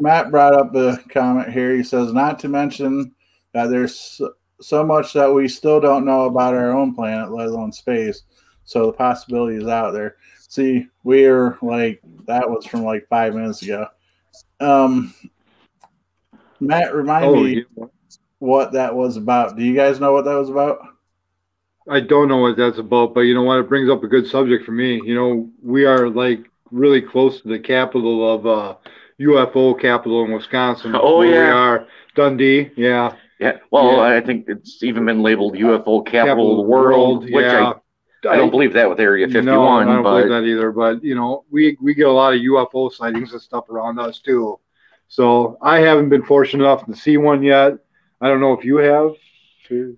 Matt 0.00 0.30
brought 0.30 0.54
up 0.54 0.74
a 0.74 0.98
comment 1.08 1.50
here. 1.50 1.74
He 1.74 1.82
says, 1.82 2.12
not 2.12 2.38
to 2.40 2.48
mention 2.48 3.14
that 3.54 3.66
there's 3.66 3.98
so, 3.98 4.32
so 4.60 4.84
much 4.84 5.12
that 5.14 5.32
we 5.32 5.48
still 5.48 5.80
don't 5.80 6.04
know 6.04 6.24
about 6.24 6.54
our 6.54 6.72
own 6.72 6.94
planet, 6.94 7.32
let 7.32 7.46
alone 7.46 7.72
space. 7.72 8.22
So 8.68 8.84
the 8.84 8.92
possibility 8.92 9.56
is 9.56 9.66
out 9.66 9.92
there. 9.92 10.16
See, 10.46 10.88
we're 11.02 11.56
like 11.62 12.02
that 12.26 12.50
was 12.50 12.66
from 12.66 12.82
like 12.82 13.08
five 13.08 13.34
minutes 13.34 13.62
ago. 13.62 13.86
Um, 14.60 15.14
Matt, 16.60 16.94
remind 16.94 17.24
oh, 17.24 17.42
me 17.42 17.64
yeah. 17.78 17.86
what 18.40 18.72
that 18.72 18.94
was 18.94 19.16
about. 19.16 19.56
Do 19.56 19.64
you 19.64 19.74
guys 19.74 20.00
know 20.00 20.12
what 20.12 20.26
that 20.26 20.34
was 20.34 20.50
about? 20.50 20.80
I 21.88 22.00
don't 22.00 22.28
know 22.28 22.36
what 22.36 22.58
that's 22.58 22.76
about, 22.76 23.14
but 23.14 23.20
you 23.20 23.32
know 23.32 23.42
what? 23.42 23.58
It 23.58 23.70
brings 23.70 23.88
up 23.88 24.04
a 24.04 24.06
good 24.06 24.26
subject 24.26 24.66
for 24.66 24.72
me. 24.72 25.00
You 25.02 25.14
know, 25.14 25.50
we 25.62 25.86
are 25.86 26.10
like 26.10 26.40
really 26.70 27.00
close 27.00 27.40
to 27.40 27.48
the 27.48 27.58
capital 27.58 28.34
of 28.34 28.46
uh, 28.46 28.76
UFO 29.18 29.80
capital 29.80 30.26
in 30.26 30.32
Wisconsin. 30.32 30.94
Oh 30.94 31.22
yeah, 31.22 31.30
we 31.30 31.38
are 31.38 31.86
Dundee. 32.14 32.70
Yeah. 32.76 33.14
Yeah. 33.40 33.60
Well, 33.70 33.92
yeah. 33.92 34.18
I 34.18 34.20
think 34.20 34.44
it's 34.46 34.82
even 34.82 35.06
been 35.06 35.22
labeled 35.22 35.54
UFO 35.54 36.04
capital, 36.04 36.26
capital 36.26 36.50
of 36.50 36.56
the 36.58 36.70
world, 36.70 37.20
world 37.20 37.32
which 37.32 37.44
yeah. 37.46 37.72
I 37.72 37.74
I 38.28 38.36
don't 38.36 38.50
believe 38.50 38.72
that 38.72 38.88
with 38.88 39.00
Area 39.00 39.26
51. 39.26 39.44
No, 39.44 39.66
I 39.66 39.84
don't 39.84 40.02
but... 40.02 40.10
believe 40.10 40.28
that 40.30 40.44
either. 40.44 40.72
But 40.72 41.04
you 41.04 41.14
know, 41.14 41.44
we 41.50 41.76
we 41.80 41.94
get 41.94 42.06
a 42.06 42.12
lot 42.12 42.34
of 42.34 42.40
UFO 42.40 42.92
sightings 42.92 43.32
and 43.32 43.40
stuff 43.40 43.68
around 43.70 43.98
us 43.98 44.20
too. 44.20 44.58
So 45.08 45.56
I 45.62 45.80
haven't 45.80 46.08
been 46.08 46.24
fortunate 46.24 46.64
enough 46.64 46.84
to 46.86 46.96
see 46.96 47.16
one 47.16 47.42
yet. 47.42 47.74
I 48.20 48.28
don't 48.28 48.40
know 48.40 48.52
if 48.52 48.64
you 48.64 48.76
have. 48.78 49.12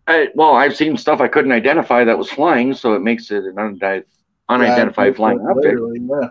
I, 0.07 0.29
well, 0.35 0.55
I've 0.55 0.77
seen 0.77 0.97
stuff 0.97 1.21
I 1.21 1.29
couldn't 1.29 1.53
identify 1.53 2.05
that 2.05 2.19
was 2.19 2.31
flying, 2.31 2.75
so 2.75 2.95
it 2.95 3.03
makes 3.03 3.31
it 3.31 3.45
an 3.45 3.59
unidentified, 3.59 4.05
unidentified 4.49 5.13
yeah, 5.13 5.17
flying 5.17 5.47
object. 5.49 5.81
Yeah. 5.95 6.29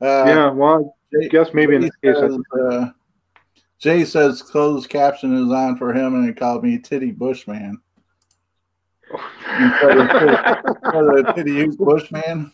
Uh, 0.00 0.24
yeah. 0.26 0.50
Well, 0.50 0.96
I 1.20 1.26
guess 1.26 1.48
maybe 1.52 1.74
in 1.74 1.82
this 1.82 1.96
case. 2.02 2.16
Says, 2.16 2.38
uh, 2.60 2.90
Jay 3.78 4.04
says 4.04 4.42
closed 4.42 4.88
caption 4.88 5.36
is 5.36 5.52
on 5.52 5.76
for 5.76 5.92
him, 5.92 6.14
and 6.14 6.26
he 6.26 6.32
called 6.32 6.64
me 6.64 6.78
Titty 6.78 7.12
Bushman. 7.12 7.80
The 11.16 11.32
pity 11.34 11.66
Bushman. 11.76 12.52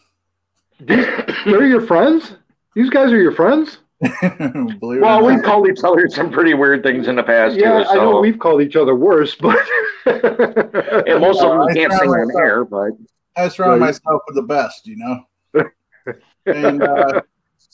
They're 0.80 1.66
your 1.66 1.80
friends? 1.80 2.36
These 2.74 2.90
guys 2.90 3.12
are 3.12 3.20
your 3.20 3.32
friends? 3.32 3.78
well, 4.82 5.24
we've 5.24 5.42
called 5.42 5.68
each 5.68 5.82
other 5.84 6.08
some 6.08 6.30
pretty 6.30 6.52
weird 6.52 6.82
things 6.82 7.08
in 7.08 7.16
the 7.16 7.22
past. 7.22 7.56
Yeah, 7.56 7.78
too, 7.78 7.84
so. 7.84 7.90
I 7.90 7.94
know 7.94 8.20
we've 8.20 8.38
called 8.38 8.60
each 8.60 8.76
other 8.76 8.94
worse, 8.94 9.34
but 9.34 9.56
and 10.06 11.20
most 11.20 11.40
of 11.40 11.50
them 11.50 11.74
can't 11.74 11.92
sing 11.92 12.10
on 12.10 12.30
air. 12.36 12.64
But 12.64 12.92
I 13.36 13.48
surround 13.48 13.80
right. 13.80 13.88
myself 13.88 14.22
with 14.26 14.36
the 14.36 14.42
best, 14.42 14.86
you 14.86 14.96
know. 14.96 15.24
and 16.46 16.82
uh, 16.82 17.20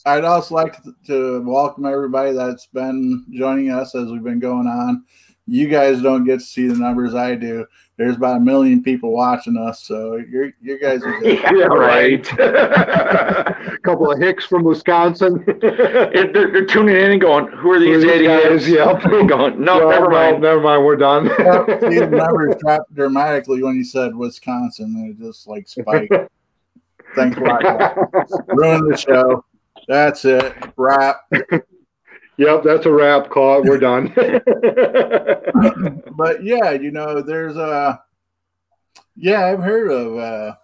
I'd 0.05 0.23
also 0.23 0.55
like 0.55 0.81
to, 0.83 0.93
to 1.07 1.43
welcome 1.45 1.85
everybody 1.85 2.33
that's 2.33 2.67
been 2.67 3.25
joining 3.31 3.71
us 3.71 3.93
as 3.95 4.07
we've 4.09 4.23
been 4.23 4.39
going 4.39 4.67
on. 4.67 5.03
You 5.47 5.67
guys 5.67 6.01
don't 6.01 6.23
get 6.23 6.39
to 6.39 6.45
see 6.45 6.67
the 6.67 6.75
numbers 6.75 7.13
I 7.13 7.35
do 7.35 7.65
there's 8.01 8.15
about 8.15 8.37
a 8.37 8.39
million 8.39 8.81
people 8.81 9.11
watching 9.11 9.55
us, 9.55 9.83
so 9.83 10.15
you're 10.15 10.51
you 10.59 10.79
guys 10.79 11.03
are 11.03 11.19
good. 11.19 11.39
yeah, 11.55 11.65
right. 11.65 12.27
a 12.39 13.77
couple 13.83 14.11
of 14.11 14.17
hicks 14.17 14.43
from 14.43 14.63
Wisconsin. 14.63 15.43
they're, 15.61 16.31
they're, 16.33 16.65
tuning 16.65 16.95
in 16.95 17.11
and 17.11 17.21
going, 17.21 17.47
"Who 17.51 17.71
are 17.71 17.79
these 17.79 18.03
idiots?" 18.03 18.67
Yep. 18.67 19.03
going, 19.29 19.63
no, 19.63 19.87
never 19.87 20.09
mind. 20.09 20.41
No, 20.41 20.49
never 20.49 20.61
mind. 20.61 20.83
We're 20.83 20.95
done. 20.95 21.27
see, 21.27 21.99
the 21.99 22.07
numbers 22.07 22.55
dropped 22.59 22.91
dramatically 22.95 23.61
when 23.61 23.75
you 23.75 23.83
said 23.83 24.15
Wisconsin. 24.15 24.85
And 24.95 25.11
it 25.11 25.23
just 25.23 25.47
like 25.47 25.67
spiked. 25.67 26.11
Thanks 27.15 27.37
a 27.37 27.41
lot. 27.41 27.97
Ruined 28.47 28.91
the 28.91 28.97
show. 28.97 29.45
That's 29.87 30.25
it. 30.25 30.55
Wrap. 30.75 31.21
Yep, 32.37 32.63
that's 32.63 32.85
a 32.85 32.91
wrap. 32.91 33.29
Call 33.29 33.59
it. 33.59 33.65
We're 33.65 33.77
done. 33.77 34.13
but 36.15 36.43
yeah, 36.43 36.71
you 36.71 36.91
know, 36.91 37.21
there's 37.21 37.57
a 37.57 38.01
yeah, 39.15 39.45
I've 39.45 39.61
heard 39.61 39.91
of 39.91 40.17
uh, 40.17 40.55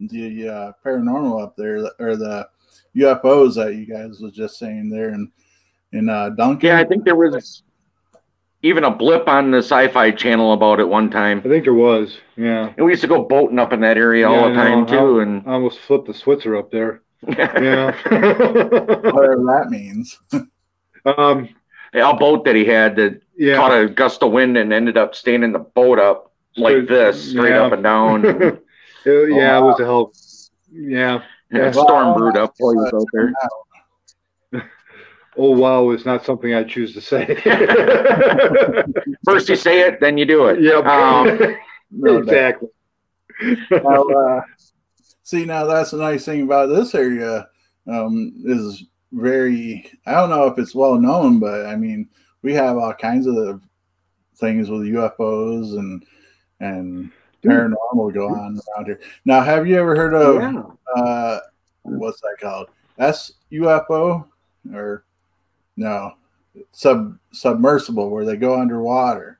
the 0.00 0.48
uh, 0.48 0.72
paranormal 0.84 1.42
up 1.42 1.56
there, 1.56 1.90
or 1.98 2.16
the 2.16 2.48
UFOs 2.96 3.54
that 3.54 3.76
you 3.76 3.86
guys 3.86 4.20
was 4.20 4.32
just 4.32 4.58
saying 4.58 4.90
there 4.90 5.10
in 5.10 5.30
in 5.92 6.08
uh, 6.08 6.30
Duncan. 6.30 6.68
Yeah, 6.68 6.78
I 6.78 6.84
think 6.84 7.04
there 7.04 7.16
was 7.16 7.62
even 8.62 8.84
a 8.84 8.90
blip 8.90 9.28
on 9.28 9.50
the 9.50 9.58
Sci-Fi 9.58 10.10
Channel 10.12 10.52
about 10.52 10.80
it 10.80 10.88
one 10.88 11.10
time. 11.10 11.38
I 11.38 11.48
think 11.48 11.64
there 11.64 11.74
was. 11.74 12.18
Yeah. 12.36 12.72
And 12.76 12.84
we 12.84 12.92
used 12.92 13.02
to 13.02 13.08
go 13.08 13.24
boating 13.24 13.58
up 13.58 13.72
in 13.72 13.80
that 13.80 13.96
area 13.96 14.28
Yeah, 14.28 14.36
all 14.36 14.48
the 14.48 14.54
time 14.54 14.84
know. 14.84 14.86
too. 14.86 15.20
And 15.20 15.42
I 15.46 15.52
almost 15.52 15.78
flipped 15.80 16.06
the 16.06 16.14
Switzer 16.14 16.56
up 16.56 16.70
there. 16.70 17.02
Yeah. 17.28 17.92
whatever 19.12 19.44
that 19.46 19.66
means. 19.70 20.18
um. 21.04 21.48
a 21.92 22.14
boat 22.14 22.44
that 22.44 22.54
he 22.56 22.64
had 22.64 22.96
that 22.96 23.20
Yeah. 23.36 23.56
caught 23.56 23.72
a 23.78 23.88
gust 23.88 24.22
of 24.22 24.32
wind 24.32 24.56
and 24.56 24.72
ended 24.72 24.96
up 24.96 25.14
standing 25.14 25.52
the 25.52 25.58
boat 25.58 25.98
up 25.98 26.32
like 26.56 26.86
this, 26.88 27.30
straight 27.30 27.50
yeah. 27.50 27.62
up 27.64 27.72
and 27.72 27.82
down. 27.82 28.24
And, 28.26 28.42
It- 29.06 29.34
yeah, 29.34 29.56
Oh, 29.58 29.62
it 29.62 29.66
was 29.66 29.80
a 29.80 29.84
hell. 29.84 30.12
Yeah. 30.70 31.22
and 31.50 31.62
a 31.62 31.64
Yeah. 31.66 31.70
storm 31.72 32.14
brewed 32.18 32.36
up 32.36 32.54
for 32.58 32.74
you 32.74 32.86
out 32.86 33.06
there. 33.12 33.32
Oh 35.36 35.52
wow, 35.56 35.88
is 35.90 36.04
not 36.04 36.24
something 36.24 36.52
I 36.52 36.64
choose 36.64 36.92
to 36.94 37.00
say. 37.00 37.24
First 39.24 39.48
you 39.48 39.56
say 39.56 39.80
it, 39.82 40.00
then 40.00 40.18
you 40.18 40.24
do 40.26 40.46
it. 40.48 40.60
Yep. 40.60 40.84
Um, 40.84 41.56
No 41.90 42.18
exactly. 42.18 42.68
Now, 43.70 44.02
uh, 44.02 44.40
see, 45.30 45.44
now 45.44 45.64
that's 45.64 45.92
the 45.92 45.96
nice 45.96 46.24
thing 46.24 46.42
about 46.42 46.66
this 46.68 46.94
area 46.94 47.48
um, 47.86 48.34
is 48.44 48.84
very. 49.12 49.90
I 50.06 50.12
don't 50.12 50.30
know 50.30 50.46
if 50.46 50.58
it's 50.58 50.74
well 50.74 50.96
known, 50.96 51.38
but 51.38 51.66
I 51.66 51.76
mean, 51.76 52.08
we 52.42 52.52
have 52.54 52.76
all 52.76 52.92
kinds 52.92 53.26
of 53.26 53.62
things 54.36 54.68
with 54.68 54.82
UFOs 54.82 55.78
and 55.78 56.04
and 56.58 57.10
paranormal 57.44 58.12
go 58.12 58.28
on 58.28 58.60
around 58.76 58.86
here. 58.86 59.00
Now, 59.24 59.40
have 59.42 59.66
you 59.66 59.76
ever 59.78 59.94
heard 59.94 60.14
of 60.14 60.36
yeah. 60.36 61.02
uh, 61.02 61.40
what's 61.82 62.20
that 62.20 62.36
called? 62.40 62.68
S 62.98 63.32
UFO 63.52 64.26
or 64.74 65.04
no 65.76 66.12
sub 66.72 67.16
submersible 67.32 68.10
where 68.10 68.24
they 68.24 68.36
go 68.36 68.60
underwater. 68.60 69.38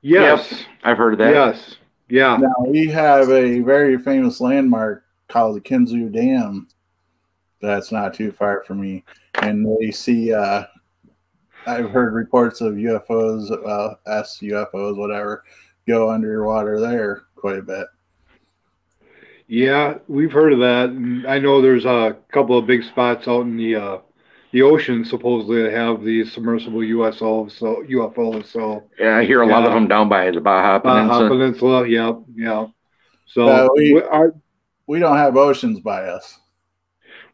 Yes. 0.00 0.64
I've 0.84 0.96
heard 0.96 1.14
of 1.14 1.18
that. 1.18 1.34
Yes. 1.34 1.76
Yeah. 2.08 2.36
Now 2.36 2.54
we 2.66 2.86
have 2.86 3.28
a 3.30 3.60
very 3.60 3.98
famous 3.98 4.40
landmark 4.40 5.04
called 5.28 5.56
the 5.56 5.60
Kinzua 5.60 6.10
Dam. 6.12 6.68
That's 7.60 7.90
not 7.92 8.14
too 8.14 8.32
far 8.32 8.62
from 8.66 8.80
me, 8.80 9.04
and 9.42 9.66
they 9.80 9.90
see. 9.90 10.32
Uh, 10.32 10.64
I've 11.66 11.90
heard 11.90 12.14
reports 12.14 12.60
of 12.60 12.74
UFOs, 12.74 13.50
well, 13.64 13.98
S 14.06 14.38
UFOs, 14.42 14.96
whatever, 14.96 15.44
go 15.86 16.10
underwater 16.10 16.80
there 16.80 17.24
quite 17.36 17.58
a 17.58 17.62
bit. 17.62 17.86
Yeah, 19.48 19.98
we've 20.08 20.32
heard 20.32 20.52
of 20.52 20.58
that. 20.60 20.90
And 20.90 21.26
I 21.26 21.38
know 21.38 21.60
there's 21.60 21.84
a 21.84 22.16
couple 22.32 22.56
of 22.56 22.66
big 22.66 22.84
spots 22.84 23.26
out 23.28 23.42
in 23.42 23.56
the 23.56 23.76
uh, 23.76 23.98
the 24.52 24.62
ocean 24.62 25.04
supposedly 25.04 25.62
that 25.62 25.72
have 25.72 26.02
these 26.04 26.32
submersible 26.32 26.80
USOs, 26.80 27.52
so 27.58 27.82
UFOs. 27.88 28.46
So 28.46 28.84
Yeah, 28.98 29.16
I 29.18 29.24
hear 29.24 29.42
a 29.42 29.46
lot 29.46 29.64
of 29.66 29.72
them 29.72 29.88
down 29.88 30.08
by 30.08 30.30
the 30.30 30.40
Baja 30.40 30.78
Baja 30.78 31.02
Peninsula. 31.18 31.28
Peninsula, 31.28 31.86
yeah, 31.88 32.12
yeah. 32.34 32.66
So 33.26 33.48
Uh, 33.48 33.68
we- 33.74 33.94
we- 33.94 34.02
our, 34.02 34.34
We 34.88 34.98
don't 34.98 35.16
have 35.18 35.36
oceans 35.36 35.78
by 35.80 36.02
us. 36.08 36.38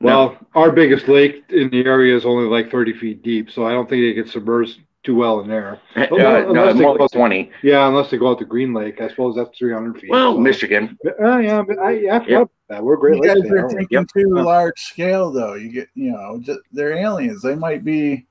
well, 0.01 0.37
our 0.55 0.71
biggest 0.73 1.09
lake 1.09 1.45
in 1.49 1.71
the 1.71 1.87
area 1.87 2.15
is 2.15 2.27
only 2.27 2.47
like 2.49 2.71
30 2.71 2.93
feet 2.99 3.23
deep, 3.23 3.51
so 3.51 3.67
I 3.67 3.71
don't 3.73 3.89
think 3.89 4.03
they 4.03 4.13
get 4.13 4.29
submerged 4.31 4.81
too 5.05 5.15
well 5.15 5.41
in 5.41 5.49
there. 5.49 5.81
Uh, 5.97 6.07
Oh, 6.11 6.17
no, 6.17 6.53
no, 6.53 6.75
more 6.75 6.97
go 6.97 7.03
like 7.05 7.11
to- 7.13 7.17
20. 7.19 7.51
Yeah, 7.63 7.87
unless 7.89 8.11
they 8.11 8.17
go 8.19 8.31
out 8.31 8.39
to 8.41 8.45
Green 8.45 8.73
Lake, 8.75 9.01
I 9.01 9.09
suppose 9.09 9.37
that's 9.37 9.57
300 9.57 10.01
feet. 10.01 10.11
Well, 10.11 10.35
so. 10.35 10.41
Michigan. 10.41 10.99
Uh, 11.23 11.39
yeah, 11.39 11.63
but 11.63 11.79
I, 11.79 11.91
I 12.17 12.19
forgot 12.21 12.29
Yeah. 12.29 12.45
that. 12.71 12.83
We're 12.85 12.97
great 12.97 13.17
You 13.17 13.23
guys 13.23 13.43
there, 13.49 13.67
are 13.67 13.69
thinking 13.69 13.87
Yep. 13.91 14.07
too 14.17 14.29
large 14.35 14.81
scale, 14.81 15.31
though. 15.31 15.55
You 15.55 15.69
get, 15.71 15.89
you 15.95 16.11
know, 16.13 16.41
just, 16.43 16.61
they're 16.73 16.95
aliens. 16.97 17.43
They 17.43 17.55
might 17.55 17.85
be 17.85 18.27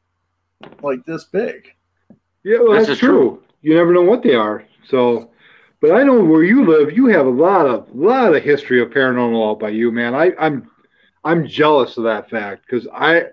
like 0.81 1.05
this 1.05 1.23
big. 1.25 1.67
Yeah, 2.43 2.57
well, 2.61 2.73
This 2.73 2.87
that's 2.87 2.99
true. 2.99 3.09
true. 3.09 3.43
You 3.61 3.75
never 3.75 3.93
know 3.93 4.01
what 4.01 4.21
they 4.23 4.35
are. 4.35 4.65
So, 4.89 5.29
but 5.83 5.91
I 5.91 6.01
know 6.03 6.23
where 6.23 6.45
you 6.45 6.65
live. 6.65 6.93
You 6.93 7.07
have 7.07 7.25
a 7.25 7.29
lot 7.29 7.65
of 7.65 7.93
lot 7.93 8.33
of 8.33 8.41
history 8.41 8.81
of 8.81 8.89
paranormal 8.89 9.51
out 9.51 9.59
by 9.59 9.67
you, 9.67 9.91
man. 9.91 10.15
I, 10.15 10.31
I'm 10.39 10.71
I'm 11.25 11.45
jealous 11.45 11.97
of 11.97 12.05
that 12.05 12.29
fact 12.29 12.65
because 12.65 12.87
I, 12.93 13.25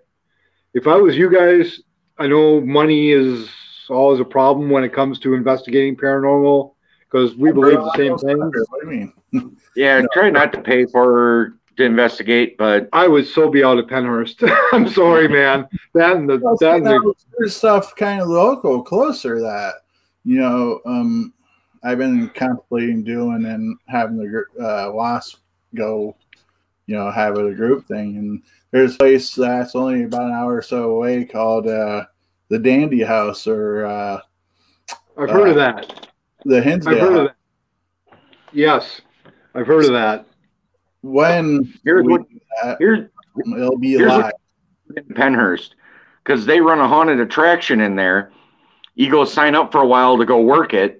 if 0.74 0.88
I 0.88 0.96
was 0.96 1.16
you 1.16 1.32
guys, 1.32 1.80
I 2.18 2.26
know 2.26 2.60
money 2.60 3.12
is 3.12 3.48
always 3.88 4.18
a 4.18 4.24
problem 4.24 4.68
when 4.68 4.82
it 4.82 4.92
comes 4.92 5.20
to 5.20 5.34
investigating 5.34 5.96
paranormal 5.96 6.74
because 7.04 7.36
we 7.36 7.52
believe 7.52 7.78
the 7.78 7.92
same 7.96 8.18
thing. 8.18 8.38
What 8.38 8.82
do 8.82 8.90
you 8.90 9.12
mean? 9.32 9.56
Yeah, 9.76 10.00
No. 10.00 10.08
try 10.12 10.28
not 10.28 10.52
to 10.54 10.60
pay 10.60 10.86
for 10.86 11.54
to 11.76 11.84
investigate, 11.84 12.58
but 12.58 12.88
I 12.92 13.06
would 13.06 13.28
so 13.28 13.48
be 13.48 13.62
out 13.62 13.78
at 13.78 13.86
Pennhurst. 13.86 14.42
I'm 14.72 14.88
sorry, 14.88 15.28
man. 15.28 15.68
That 15.94 16.16
and 16.16 16.28
the 16.28 16.38
Well, 16.38 16.56
that 16.60 16.72
see, 16.72 16.76
and 16.78 16.86
the 16.86 17.14
there's 17.38 17.54
stuff 17.54 17.94
kind 17.94 18.20
of 18.20 18.26
local, 18.26 18.82
closer 18.82 19.40
that 19.40 19.74
you 20.24 20.40
know. 20.40 20.80
Um, 20.84 21.32
I've 21.82 21.98
been 21.98 22.28
contemplating 22.30 23.02
doing 23.04 23.44
and 23.46 23.76
having 23.88 24.16
the 24.18 24.44
uh, 24.62 24.92
wasp 24.92 25.38
go, 25.74 26.16
you 26.86 26.94
know, 26.96 27.10
have 27.10 27.36
it 27.38 27.46
a 27.46 27.54
group 27.54 27.86
thing. 27.86 28.16
And 28.16 28.42
there's 28.70 28.94
a 28.94 28.98
place 28.98 29.34
that's 29.34 29.74
only 29.74 30.04
about 30.04 30.26
an 30.26 30.32
hour 30.32 30.56
or 30.56 30.62
so 30.62 30.90
away 30.90 31.24
called 31.24 31.66
uh, 31.66 32.04
the 32.48 32.58
Dandy 32.58 33.02
House 33.02 33.46
or 33.46 33.86
uh, 33.86 34.20
I've 35.16 35.30
heard 35.30 35.48
of 35.50 35.56
that. 35.56 36.08
the 36.44 36.58
I've 36.58 36.64
heard 36.64 36.70
Hinsdale. 36.70 37.18
of 37.20 37.26
that. 37.28 37.36
Yes, 38.52 39.00
I've 39.54 39.66
heard 39.66 39.84
of 39.84 39.92
that. 39.92 40.26
When 41.02 41.72
Here's 41.84 42.04
what- 42.04 42.26
that, 42.62 42.76
here's 42.78 43.08
it'll 43.56 43.78
be 43.78 43.96
live. 43.96 44.32
in 44.96 45.04
Pennhurst 45.14 45.70
because 46.22 46.44
they 46.44 46.60
run 46.60 46.80
a 46.80 46.88
haunted 46.88 47.20
attraction 47.20 47.80
in 47.80 47.96
there. 47.96 48.32
You 48.96 49.10
go 49.10 49.24
sign 49.24 49.54
up 49.54 49.72
for 49.72 49.80
a 49.80 49.86
while 49.86 50.18
to 50.18 50.26
go 50.26 50.40
work 50.42 50.74
it, 50.74 50.99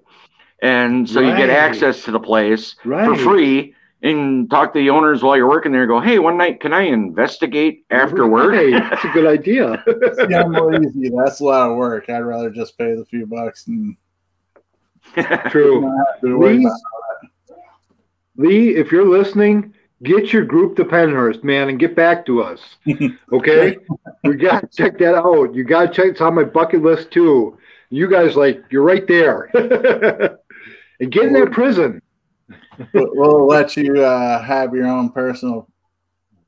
and 0.63 1.09
so 1.09 1.21
you 1.21 1.35
get 1.37 1.51
access 1.51 2.05
to 2.05 2.11
the 2.11 2.21
place 2.21 2.77
Right. 2.85 3.07
for 3.07 3.17
free 3.17 3.75
and 4.03 4.49
talk 4.51 4.73
to 4.73 4.79
the 4.79 4.89
owners 4.91 5.23
while 5.23 5.37
you're 5.37 5.49
working 5.49 5.73
there. 5.73 5.87
Go, 5.87 6.01
hey, 6.01 6.19
one 6.19 6.37
night 6.39 6.61
can 6.61 6.73
I 6.73 6.83
investigate 6.83 7.85
after 7.91 8.27
work? 8.27 8.55
Hey, 8.55 8.71
that's 8.73 9.05
a 9.05 9.09
good 9.09 9.27
idea. 9.27 9.83
Yeah, 10.31 10.45
more 10.45 10.75
easy. 10.83 11.11
That's 11.11 11.41
a 11.41 11.45
lot 11.45 11.71
of 11.71 11.77
work. 11.77 12.09
I'd 12.09 12.21
rather 12.21 12.51
just 12.51 12.77
pay 12.79 12.95
the 12.95 13.05
few 13.05 13.27
bucks 13.27 13.67
and 13.67 13.97
True. 15.51 15.81
not 15.83 16.07
have 16.07 16.21
to 16.23 16.39
worry 16.39 16.59
Lee, 16.59 16.71
Lee, 18.37 18.69
if 18.77 18.91
you're 18.93 19.09
listening, 19.09 19.75
get 20.03 20.33
your 20.33 20.45
group 20.45 20.77
to 20.77 20.85
Pennhurst, 20.85 21.43
man, 21.45 21.69
and 21.69 21.79
get 21.79 21.95
back 21.97 22.25
to 22.27 22.43
us. 22.43 22.61
Okay? 23.33 23.77
we 24.25 24.35
got 24.37 24.61
to 24.61 24.69
check 24.77 24.99
that 24.99 25.15
out. 25.15 25.55
You 25.55 25.65
got 25.65 25.87
to 25.87 25.93
check. 25.93 26.07
It's 26.13 26.21
on 26.21 26.35
my 26.35 26.45
bucket 26.45 26.83
list 26.83 27.11
too. 27.11 27.59
You 27.91 28.09
guys, 28.09 28.37
like, 28.37 28.63
you're 28.71 28.83
right 28.85 29.07
there. 29.07 29.51
and 31.01 31.11
get 31.11 31.25
in 31.27 31.33
that 31.35 31.53
prison. 31.53 32.01
We'll- 32.93 33.11
we'll 33.15 33.47
let 33.47 33.77
you 33.77 34.03
uh, 34.03 34.43
have 34.43 34.75
your 34.75 34.87
own 34.87 35.11
personal 35.11 35.69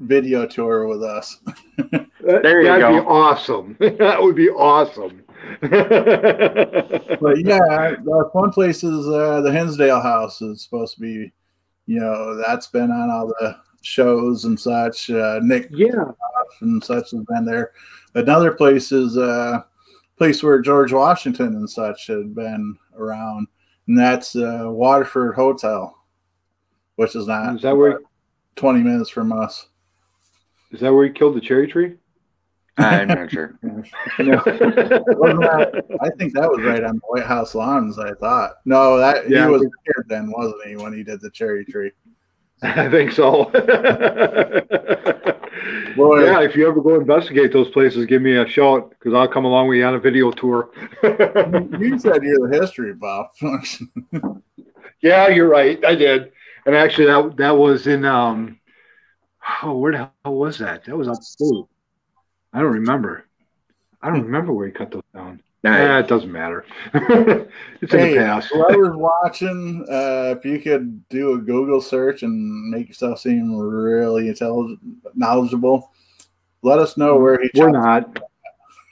video 0.00 0.46
tour 0.46 0.86
with 0.86 1.03
us. 1.03 1.38
There 2.24 2.61
you 2.61 2.68
That'd 2.68 2.82
go. 2.82 3.00
be 3.00 3.07
awesome. 3.09 3.76
that 3.80 4.22
would 4.22 4.36
be 4.36 4.48
awesome. 4.50 5.22
But 5.61 5.70
yeah, 7.44 7.96
the 8.05 8.28
one 8.32 8.53
place 8.53 8.84
is 8.84 9.09
uh, 9.09 9.40
the 9.40 9.50
Hinsdale 9.50 10.00
House 10.00 10.40
is 10.40 10.62
supposed 10.62 10.94
to 10.94 11.00
be, 11.00 11.32
you 11.86 11.98
know, 11.98 12.36
that's 12.36 12.68
been 12.68 12.92
on 12.92 13.11
all 13.11 13.26
the 13.26 13.57
shows 13.82 14.44
and 14.44 14.59
such. 14.59 15.11
Uh, 15.11 15.40
Nick 15.42 15.66
yeah. 15.72 16.12
and 16.61 16.82
such 16.84 17.11
has 17.11 17.24
been 17.28 17.44
there. 17.44 17.72
Another 18.14 18.53
place 18.53 18.92
is 18.92 19.16
a 19.16 19.66
place 20.16 20.44
where 20.44 20.61
George 20.61 20.92
Washington 20.92 21.48
and 21.57 21.68
such 21.68 22.07
had 22.07 22.36
been 22.36 22.76
around, 22.96 23.48
and 23.93 24.01
that's 24.01 24.34
uh, 24.34 24.64
Waterford 24.68 25.34
Hotel, 25.34 25.95
which 26.97 27.14
is 27.14 27.26
not 27.26 27.57
Is 27.57 27.61
that 27.62 27.76
where? 27.76 28.01
20 28.57 28.80
minutes 28.80 29.11
from 29.11 29.32
us. 29.32 29.66
Is 30.70 30.80
that 30.80 30.90
where 30.95 31.05
he 31.05 31.11
killed 31.12 31.36
the 31.36 31.43
cherry 31.43 31.66
tree? 31.66 31.97
I'm 32.78 33.09
not 33.09 33.30
sure. 33.30 33.59
Wasn't 33.62 33.90
that- 34.18 35.84
I 36.01 36.09
think 36.16 36.32
that 36.32 36.51
was 36.51 36.62
right 36.64 36.82
on 36.82 36.95
the 36.95 37.01
White 37.09 37.26
House 37.26 37.55
lawns. 37.55 37.99
I 37.99 38.14
thought. 38.14 38.53
No, 38.64 38.97
that 38.97 39.28
Yeah, 39.28 39.45
he 39.45 39.53
was 39.53 39.61
think- 39.61 39.74
here 39.84 40.07
then, 40.09 40.30
wasn't 40.30 40.64
he, 40.66 40.76
when 40.76 40.95
he 40.95 41.03
did 41.05 41.20
the 41.20 41.30
cherry 41.30 41.66
tree? 41.66 41.93
I 42.64 42.88
think 42.88 43.10
so. 43.10 43.50
well, 45.96 46.22
yeah, 46.22 46.42
if 46.42 46.54
you 46.54 46.68
ever 46.68 46.80
go 46.80 46.94
investigate 46.94 47.52
those 47.52 47.68
places, 47.70 48.06
give 48.06 48.22
me 48.22 48.36
a 48.36 48.46
shout 48.46 48.90
because 48.90 49.14
I'll 49.14 49.26
come 49.26 49.44
along 49.44 49.66
with 49.66 49.78
you 49.78 49.84
on 49.84 49.96
a 49.96 49.98
video 49.98 50.30
tour. 50.30 50.70
You 51.02 51.98
said 51.98 52.22
you're 52.22 52.48
the 52.48 52.58
history 52.60 52.94
buff. 52.94 53.36
yeah, 55.00 55.26
you're 55.26 55.48
right. 55.48 55.84
I 55.84 55.96
did. 55.96 56.30
And 56.64 56.76
actually, 56.76 57.06
that 57.06 57.36
that 57.38 57.56
was 57.56 57.88
in 57.88 58.04
um, 58.04 58.60
oh, 59.64 59.76
where 59.76 59.92
the 59.92 60.10
hell 60.24 60.34
was 60.34 60.58
that? 60.58 60.84
That 60.84 60.96
was 60.96 61.08
up. 61.08 61.18
I 62.52 62.60
don't 62.60 62.72
remember. 62.72 63.26
I 64.00 64.10
don't 64.10 64.22
remember 64.22 64.52
where 64.52 64.66
he 64.66 64.72
cut 64.72 64.92
those 64.92 65.02
down. 65.12 65.42
Nah, 65.62 65.78
Nah, 65.78 65.98
it 66.00 66.08
doesn't 66.08 66.32
matter. 66.32 66.64
it's 66.94 67.92
in 67.94 67.98
hey, 67.98 68.14
the 68.14 68.20
past. 68.20 68.48
whoever's 68.52 68.96
watching, 68.96 69.86
uh, 69.88 70.34
if 70.36 70.44
you 70.44 70.58
could 70.58 71.08
do 71.08 71.34
a 71.34 71.38
Google 71.38 71.80
search 71.80 72.24
and 72.24 72.70
make 72.70 72.88
yourself 72.88 73.20
seem 73.20 73.56
really 73.56 74.28
intelligent, 74.28 74.80
knowledgeable, 75.14 75.92
let 76.62 76.78
us 76.80 76.96
know 76.96 77.16
where 77.16 77.40
he. 77.40 77.50
We're 77.54 77.70
not. 77.70 78.18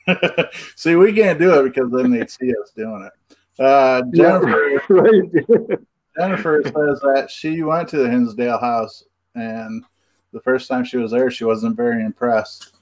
see, 0.77 0.95
we 0.95 1.13
can't 1.13 1.39
do 1.41 1.59
it 1.61 1.65
because 1.65 1.91
then 1.91 2.13
they'd 2.13 2.31
see 2.31 2.53
us 2.63 2.71
doing 2.77 3.09
it. 3.09 3.37
Uh, 3.63 4.03
Jennifer, 4.15 4.83
right. 4.89 5.79
Jennifer 6.19 6.63
says 6.65 7.01
that 7.01 7.29
she 7.31 7.63
went 7.63 7.89
to 7.89 7.99
the 7.99 8.09
Hinsdale 8.09 8.59
house, 8.59 9.05
and 9.35 9.85
the 10.33 10.41
first 10.41 10.69
time 10.69 10.85
she 10.85 10.99
was 10.99 11.11
there, 11.11 11.31
she 11.33 11.45
wasn't 11.45 11.77
very 11.77 12.05
impressed. 12.05 12.77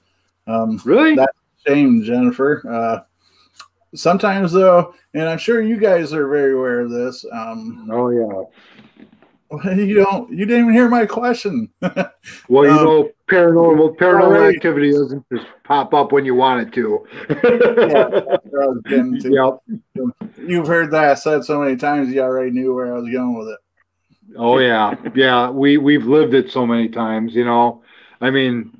Um, 0.45 0.79
really? 0.85 1.15
That- 1.15 1.33
shame, 1.67 2.03
Jennifer. 2.03 2.63
Uh, 2.69 2.99
sometimes, 3.95 4.51
though, 4.51 4.93
and 5.13 5.27
I'm 5.27 5.37
sure 5.37 5.61
you 5.61 5.77
guys 5.77 6.13
are 6.13 6.27
very 6.27 6.53
aware 6.53 6.81
of 6.81 6.89
this. 6.91 7.25
Um, 7.31 7.89
oh 7.91 8.09
yeah. 8.09 8.43
you 9.73 9.95
don't, 9.95 10.29
you 10.31 10.45
didn't 10.45 10.65
even 10.65 10.73
hear 10.73 10.89
my 10.89 11.05
question. 11.05 11.69
Well, 12.49 12.65
you 12.65 12.71
Um, 12.71 12.85
know, 12.85 13.09
paranormal 13.27 13.97
paranormal 13.97 14.21
alright. 14.23 14.55
activity 14.55 14.91
doesn't 14.91 15.25
just 15.33 15.47
pop 15.63 15.93
up 15.95 16.11
when 16.11 16.23
you 16.25 16.35
want 16.35 16.67
it 16.67 16.73
to. 16.73 17.07
Where 17.27 18.63
I 18.63 18.67
was 18.67 18.81
getting 18.87 19.19
to. 19.21 19.59
Yep. 19.95 20.07
You've 20.47 20.67
heard 20.67 20.91
that 20.91 21.17
said 21.19 21.43
so 21.43 21.59
many 21.59 21.75
times, 21.77 22.13
you 22.13 22.21
already 22.21 22.51
knew 22.51 22.73
where 22.75 22.93
I 22.93 22.99
was 22.99 23.09
going 23.09 23.37
with 23.37 23.47
it. 23.49 23.59
Oh 24.37 24.59
yeah, 24.59 24.93
yeah. 25.15 25.49
We 25.49 25.77
we've 25.77 26.05
lived 26.05 26.35
it 26.35 26.51
so 26.51 26.65
many 26.67 26.87
times. 26.89 27.33
You 27.33 27.45
know, 27.45 27.81
I 28.21 28.29
mean, 28.29 28.77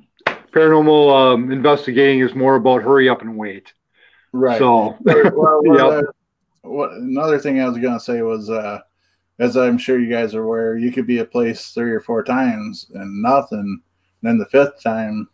paranormal 0.52 1.34
um, 1.34 1.50
investigating 1.50 2.20
is 2.20 2.34
more 2.34 2.54
about 2.54 2.82
hurry 2.82 3.08
up 3.08 3.22
and 3.22 3.36
wait. 3.36 3.72
Right. 4.32 4.58
So 4.58 4.96
well, 5.02 5.62
Yep. 5.64 6.04
uh, 6.04 6.12
what 6.62 6.92
another 6.92 7.38
thing 7.38 7.60
I 7.60 7.68
was 7.68 7.78
gonna 7.78 8.00
say 8.00 8.22
was, 8.22 8.50
uh, 8.50 8.80
as 9.38 9.56
I'm 9.56 9.78
sure 9.78 9.98
you 9.98 10.10
guys 10.10 10.34
are 10.34 10.42
aware, 10.42 10.76
you 10.76 10.92
could 10.92 11.06
be 11.06 11.18
a 11.18 11.24
place 11.24 11.70
three 11.70 11.90
or 11.92 12.00
four 12.00 12.22
times 12.22 12.90
and 12.94 13.22
nothing. 13.22 13.80
Then 14.22 14.36
the 14.38 14.46
fifth 14.46 14.82
time, 14.82 15.28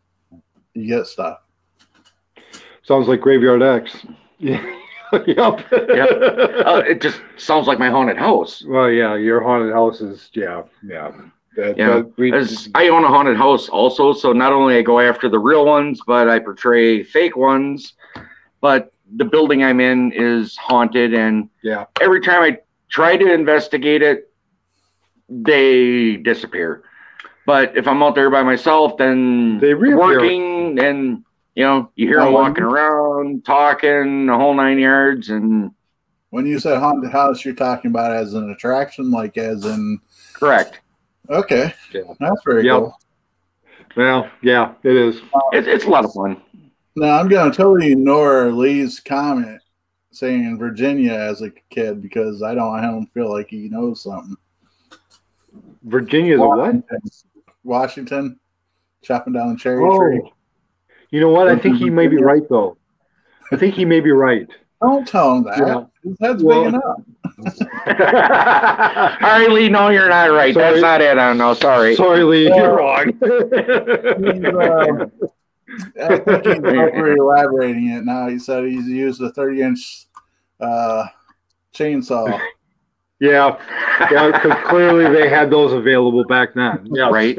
you 0.74 0.86
get 0.86 1.06
stuff. 1.06 1.38
sounds 2.82 3.08
like 3.08 3.20
Graveyard 3.20 3.62
X. 3.62 4.06
Yeah. 4.38 4.62
yep. 5.26 5.60
Uh, 5.72 6.82
it 6.86 7.00
just 7.00 7.20
sounds 7.36 7.66
like 7.66 7.78
my 7.78 7.88
haunted 7.90 8.16
house. 8.16 8.64
Well, 8.66 8.90
yeah, 8.90 9.14
your 9.16 9.40
haunted 9.40 9.72
houses. 9.72 10.30
Yeah, 10.34 10.62
yeah. 10.84 11.12
That, 11.56 11.76
Yeah, 11.78 11.88
that- 11.96 12.18
we- 12.18 12.32
As 12.32 12.68
I 12.74 12.88
own 12.88 13.04
a 13.04 13.08
haunted 13.08 13.36
house 13.36 13.68
also, 13.68 14.12
so 14.12 14.32
not 14.32 14.52
only 14.52 14.76
I 14.76 14.82
go 14.82 15.00
after 15.00 15.28
the 15.28 15.38
real 15.38 15.64
ones, 15.64 16.00
but 16.06 16.28
I 16.28 16.38
portray 16.38 17.02
fake 17.02 17.36
ones. 17.36 17.94
But 18.60 18.92
the 19.16 19.24
building 19.24 19.62
I'm 19.62 19.80
in 19.80 20.12
is 20.12 20.56
haunted, 20.56 21.14
and 21.14 21.48
yeah. 21.62 21.86
every 22.00 22.20
time 22.20 22.42
I 22.42 22.58
try 22.88 23.16
to 23.16 23.32
investigate 23.32 24.02
it, 24.02 24.30
they 25.28 26.16
disappear. 26.16 26.82
But 27.46 27.76
if 27.76 27.86
I'm 27.86 28.02
out 28.02 28.14
there 28.14 28.30
by 28.30 28.42
myself, 28.42 28.96
then 28.96 29.58
They 29.58 29.74
reappear. 29.74 29.98
working, 29.98 30.78
and 30.78 31.22
you 31.54 31.64
know, 31.64 31.90
you 31.96 32.06
hear 32.08 32.18
Now, 32.18 32.24
them 32.26 32.34
when- 32.34 32.42
walking 32.44 32.64
around, 32.64 33.44
talking, 33.44 34.26
the 34.26 34.34
whole 34.36 34.54
nine 34.54 34.78
yards, 34.78 35.30
and 35.30 35.70
When 36.30 36.44
you 36.44 36.58
said 36.58 36.78
haunted 36.78 37.12
house, 37.12 37.44
you're 37.44 37.54
talking 37.54 37.90
about 37.90 38.10
as 38.12 38.34
an 38.34 38.50
attraction, 38.50 39.10
like 39.10 39.38
as 39.38 39.64
in 39.64 40.00
correct. 40.34 40.80
okay, 41.30 41.72
Yeah. 41.92 42.02
that's 42.18 42.42
very 42.44 42.64
Yep. 42.66 42.76
cool. 42.76 42.98
Well, 43.96 44.28
yeah, 44.42 44.72
it 44.82 44.94
is. 44.96 45.22
It, 45.52 45.66
it's 45.68 45.84
a 45.84 45.88
lot 45.88 46.04
of 46.04 46.12
fun. 46.12 46.36
Now 46.96 47.20
I'm 47.20 47.28
gonna 47.28 47.52
totally 47.52 47.92
ignore 47.92 48.50
Lee's 48.52 48.98
comment 49.00 49.60
saying 50.12 50.58
Virginia 50.58 51.12
as 51.12 51.42
a 51.42 51.50
kid 51.68 52.00
because 52.00 52.42
I 52.42 52.54
don't 52.54 52.74
I 52.74 52.80
don't 52.80 53.06
feel 53.12 53.30
like 53.30 53.50
he 53.50 53.68
knows 53.68 54.02
something. 54.02 54.34
Virginia's 55.84 56.40
a 56.40 56.42
what? 56.42 56.56
Washington, 56.58 57.00
Washington, 57.64 58.40
chopping 59.02 59.34
down 59.34 59.52
the 59.52 59.58
cherry 59.58 59.84
oh. 59.84 59.98
tree. 59.98 60.22
Oh, 60.24 60.30
you 61.10 61.20
know 61.20 61.28
what? 61.28 61.48
I 61.48 61.56
think 61.56 61.76
he 61.76 61.90
may 61.90 62.06
be 62.06 62.16
right 62.16 62.48
though. 62.48 62.78
I 63.52 63.56
think 63.56 63.74
he 63.74 63.84
may 63.84 64.00
be 64.00 64.10
right. 64.10 64.48
Don't 64.80 65.06
tell 65.06 65.36
him 65.36 65.44
that. 65.44 65.58
Yeah. 65.58 65.84
His 66.02 66.16
head's 66.20 66.42
Well- 66.42 66.64
big 66.64 66.74
enough. 66.74 66.96
All 67.38 67.44
right, 69.20 69.50
Lee, 69.50 69.68
no, 69.68 69.90
you're 69.90 70.08
not 70.08 70.30
right. 70.30 70.54
Sorry. 70.54 70.72
That's 70.72 70.80
not 70.80 71.02
it. 71.02 71.18
I 71.18 71.28
don't 71.28 71.36
know. 71.36 71.52
Sorry. 71.52 71.94
Sorry, 71.94 72.22
Lee, 72.22 72.48
Well, 72.48 72.58
you're 72.58 72.76
wrong. 72.76 73.12
He's, 75.68 75.84
um, 75.84 75.92
I 76.00 76.18
think 76.18 76.46
he's 76.46 76.56
over 76.64 77.12
elaborating 77.16 77.88
it 77.90 78.04
now. 78.04 78.28
He 78.28 78.38
said 78.38 78.64
he's 78.64 78.86
used 78.86 79.20
a 79.22 79.30
30 79.32 79.62
inch 79.62 80.06
uh, 80.60 81.06
chainsaw. 81.74 82.38
yeah, 83.20 83.56
yeah, 84.10 84.30
because 84.30 84.56
clearly 84.68 85.12
they 85.14 85.28
had 85.28 85.50
those 85.50 85.72
available 85.72 86.24
back 86.24 86.54
then. 86.54 86.86
Yeah, 86.92 87.08
Right. 87.08 87.36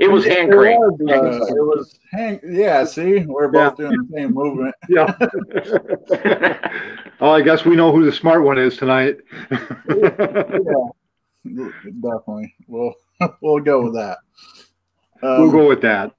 It 0.00 0.10
was 0.10 0.24
hand 0.24 0.52
It 0.52 0.56
crank. 0.56 0.80
was, 0.80 1.00
uh, 1.08 1.54
it 1.54 1.62
was 1.62 1.98
hang- 2.12 2.40
yeah, 2.44 2.84
see, 2.84 3.20
we're 3.26 3.48
both 3.48 3.76
doing 3.76 3.92
the 3.92 4.08
same 4.16 4.34
movement. 4.34 4.74
yeah. 4.88 5.14
oh, 7.20 7.30
I 7.30 7.42
guess 7.42 7.64
we 7.64 7.76
know 7.76 7.92
who 7.92 8.04
the 8.04 8.12
smart 8.12 8.42
one 8.42 8.58
is 8.58 8.76
tonight. 8.76 9.18
Yeah, 9.50 10.88
definitely. 11.44 12.54
We'll 12.66 12.94
we'll 13.40 13.60
go 13.60 13.82
with 13.84 13.94
that. 13.94 14.18
we'll 15.22 15.42
Um, 15.44 15.50
go 15.52 15.68
with 15.68 15.80
that. 15.82 16.12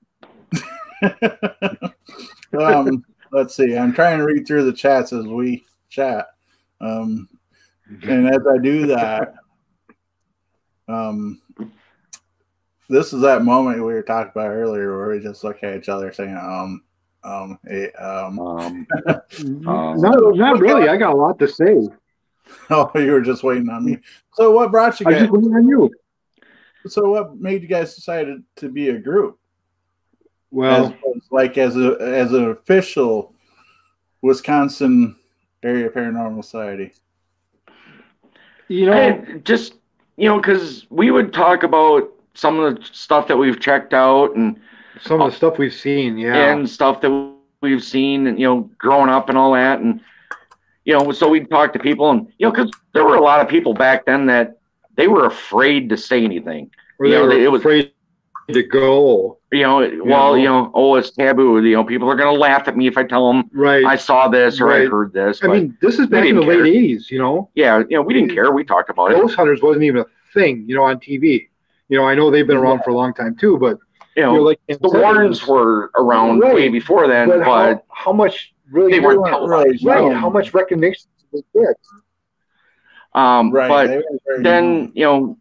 um, 2.59 3.05
let's 3.31 3.55
see. 3.55 3.77
I'm 3.77 3.93
trying 3.93 4.19
to 4.19 4.25
read 4.25 4.45
through 4.47 4.65
the 4.65 4.73
chats 4.73 5.13
as 5.13 5.25
we 5.25 5.65
chat. 5.89 6.27
Um, 6.81 7.29
and 8.03 8.27
as 8.27 8.41
I 8.47 8.57
do 8.57 8.87
that, 8.87 9.33
um, 10.87 11.41
this 12.89 13.13
is 13.13 13.21
that 13.21 13.43
moment 13.43 13.77
we 13.77 13.93
were 13.93 14.03
talking 14.03 14.31
about 14.33 14.49
earlier 14.51 14.97
where 14.97 15.09
we 15.09 15.19
just 15.19 15.43
look 15.43 15.63
at 15.63 15.75
each 15.75 15.89
other 15.89 16.13
saying, 16.13 16.35
um, 16.35 16.83
um, 17.23 17.59
eh, 17.69 17.87
um, 17.99 18.39
Um, 18.39 18.87
no, 19.39 20.29
not 20.31 20.59
really. 20.59 20.87
I 20.87 20.97
got 20.97 21.13
a 21.13 21.17
lot 21.17 21.39
to 21.39 21.47
say. 21.47 21.87
oh, 22.69 22.91
you 22.95 23.11
were 23.11 23.21
just 23.21 23.43
waiting 23.43 23.69
on 23.69 23.83
me. 23.85 23.97
So 24.33 24.51
what 24.51 24.71
brought 24.71 24.99
you 24.99 25.07
I 25.07 25.11
guys? 25.11 25.21
just 25.21 25.31
waiting 25.31 25.55
on 25.55 25.67
you. 25.67 25.91
So 26.87 27.09
what 27.09 27.37
made 27.37 27.63
you 27.63 27.67
guys 27.67 27.95
decide 27.95 28.27
to 28.57 28.69
be 28.69 28.89
a 28.89 28.99
group? 28.99 29.39
Well, 30.55 30.85
as, 30.85 30.91
as 31.17 31.21
like 31.31 31.57
as 31.57 31.75
a 31.75 31.97
as 31.99 32.31
an 32.31 32.49
official 32.51 33.33
Wisconsin 34.21 35.15
area 35.63 35.89
paranormal 35.89 36.43
society. 36.43 36.93
you 38.67 38.85
know, 38.85 38.93
I- 38.93 39.37
just 39.43 39.75
you 40.17 40.29
know, 40.29 40.37
because 40.37 40.87
we 40.89 41.11
would 41.11 41.33
talk 41.33 41.63
about 41.63 42.09
some 42.35 42.57
of 42.59 42.75
the 42.77 42.83
stuff 42.85 43.27
that 43.27 43.35
we've 43.37 43.59
checked 43.59 43.93
out 43.93 44.33
and 44.35 44.57
some 45.01 45.21
of 45.21 45.29
the 45.31 45.35
uh, 45.35 45.37
stuff 45.37 45.57
we've 45.57 45.73
seen. 45.73 46.17
Yeah. 46.17 46.51
and 46.53 46.69
stuff 46.69 47.01
that 47.01 47.33
we've 47.61 47.83
seen, 47.83 48.27
and 48.27 48.39
you 48.39 48.45
know, 48.47 48.69
growing 48.77 49.09
up 49.09 49.27
and 49.27 49.37
all 49.37 49.53
that, 49.53 49.79
and 49.81 49.99
you 50.85 50.93
know, 50.97 51.11
so 51.11 51.27
we'd 51.27 51.49
talk 51.49 51.73
to 51.73 51.79
people, 51.79 52.09
and 52.11 52.27
you 52.37 52.45
know, 52.47 52.51
because 52.51 52.71
there 52.93 53.03
were 53.03 53.15
a 53.17 53.21
lot 53.21 53.41
of 53.41 53.49
people 53.49 53.73
back 53.73 54.05
then 54.05 54.25
that 54.27 54.57
they 54.95 55.07
were 55.07 55.25
afraid 55.25 55.89
to 55.89 55.97
say 55.97 56.23
anything. 56.23 56.71
Or 56.97 57.07
you 57.07 57.11
they 57.13 57.19
know, 57.19 57.25
were 57.25 57.31
it 57.43 57.51
was- 57.51 57.61
afraid 57.61 57.91
to 58.51 58.63
goal. 58.63 59.39
You 59.51 59.63
know, 59.63 60.01
well, 60.03 60.37
you 60.37 60.45
know, 60.45 60.71
oh, 60.73 60.95
it's 60.95 61.11
taboo. 61.11 61.63
You 61.63 61.75
know, 61.75 61.83
people 61.83 62.09
are 62.09 62.15
gonna 62.15 62.31
laugh 62.37 62.67
at 62.67 62.75
me 62.75 62.87
if 62.87 62.97
I 62.97 63.03
tell 63.03 63.31
them 63.31 63.49
Right. 63.53 63.85
I 63.85 63.95
saw 63.95 64.27
this 64.27 64.59
or 64.59 64.71
I 64.71 64.85
heard 64.85 65.13
this. 65.13 65.43
I 65.43 65.47
mean, 65.47 65.77
this 65.81 65.99
is 65.99 66.07
back 66.07 66.25
in 66.25 66.35
the 66.35 66.41
didn't 66.41 66.63
late 66.63 66.75
'80s. 66.75 67.09
You 67.09 67.19
know, 67.19 67.49
yeah, 67.55 67.79
you 67.79 67.97
know, 67.97 68.01
we 68.01 68.13
didn't 68.13 68.33
care. 68.33 68.51
We 68.51 68.63
talked 68.63 68.89
about 68.89 69.11
it. 69.11 69.15
ghost 69.17 69.35
hunters 69.35 69.61
wasn't 69.61 69.83
even 69.85 70.01
a 70.01 70.05
thing. 70.33 70.65
You 70.67 70.75
know, 70.75 70.83
on 70.83 70.99
TV. 70.99 71.49
You 71.89 71.97
know, 71.97 72.05
I 72.05 72.15
know 72.15 72.31
they've 72.31 72.45
been 72.47 72.57
around 72.57 72.83
for 72.83 72.89
a 72.89 72.95
long 72.95 73.13
time 73.13 73.35
too, 73.35 73.57
but 73.57 73.77
You 74.15 74.23
you 74.23 74.23
know, 74.23 74.35
know, 74.37 74.41
like 74.43 74.59
the 74.67 74.77
Warrens 74.89 75.45
were 75.47 75.91
around 75.95 76.39
Right. 76.39 76.55
way 76.55 76.69
before 76.69 77.07
then, 77.07 77.27
But 77.29 77.39
but, 77.39 77.45
how, 77.45 77.83
how 77.89 78.11
much 78.13 78.53
really 78.71 78.91
they 78.93 78.99
weren't 78.99 79.19
weren't 79.21 79.29
televised. 79.33 79.85
really 79.85 80.01
right? 80.01 80.01
known. 80.11 80.15
How 80.15 80.29
much 80.29 80.53
recognition 80.53 81.07
did 81.31 81.43
they 81.53 81.59
get? 81.61 81.75
Um, 83.13 83.51
Right. 83.51 83.67
but 83.69 83.87
they 83.87 83.97
were 83.97 84.19
very 84.27 84.43
then 84.43 84.91
you 84.93 85.05
know, 85.05 85.37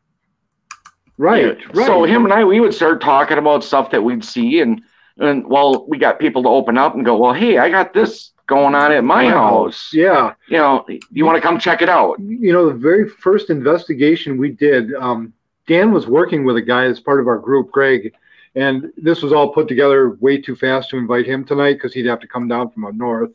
Right. 1.17 1.59
Yeah. 1.59 1.67
Right. 1.73 1.87
So 1.87 2.05
him 2.05 2.25
and 2.25 2.33
I, 2.33 2.45
we 2.45 2.61
would 2.61 2.75
start 2.75 3.01
talking 3.01 3.39
about 3.39 3.65
stuff 3.65 3.91
that 3.91 4.03
we'd 4.03 4.25
see, 4.25 4.61
and 4.61 4.83
and 5.19 5.47
well, 5.47 5.87
we 5.87 5.99
got 5.99 6.19
people 6.19 6.43
to 6.43 6.49
open 6.49 6.77
up 6.77 6.95
and 6.95 7.05
go, 7.05 7.17
well, 7.17 7.33
hey, 7.33 7.59
I 7.59 7.71
got 7.71 7.93
this 7.93 8.33
going 8.47 8.75
on 8.75 8.93
at 8.93 9.05
my 9.05 9.29
house. 9.29 9.91
Yeah. 9.93 10.35
You 10.49 10.59
know, 10.59 10.87
you 11.11 11.25
want 11.25 11.37
to 11.37 11.41
come 11.41 11.59
check 11.59 11.83
it 11.83 11.89
out? 11.89 12.19
You 12.21 12.53
know, 12.53 12.67
the 12.67 12.75
very 12.75 13.09
first 13.09 13.49
investigation 13.49 14.37
we 14.37 14.51
did, 14.51 14.93
um, 14.95 15.33
Dan 15.67 15.93
was 15.93 16.07
working 16.07 16.45
with 16.45 16.57
a 16.57 16.63
guy 16.63 16.85
as 16.85 17.01
part 17.01 17.21
of 17.21 17.27
our 17.27 17.39
group, 17.39 17.71
Greg, 17.71 18.13
and 18.55 18.93
this 18.97 19.23
was 19.23 19.33
all 19.33 19.53
put 19.53 19.67
together 19.67 20.11
way 20.21 20.41
too 20.41 20.55
fast 20.55 20.91
to 20.91 20.99
invite 20.99 21.27
him 21.27 21.45
tonight 21.45 21.75
because 21.75 21.95
he'd 21.95 22.07
have 22.07 22.21
to 22.21 22.29
come 22.29 22.49
down 22.49 22.71
from 22.71 22.85
up 22.85 22.95
north. 22.95 23.33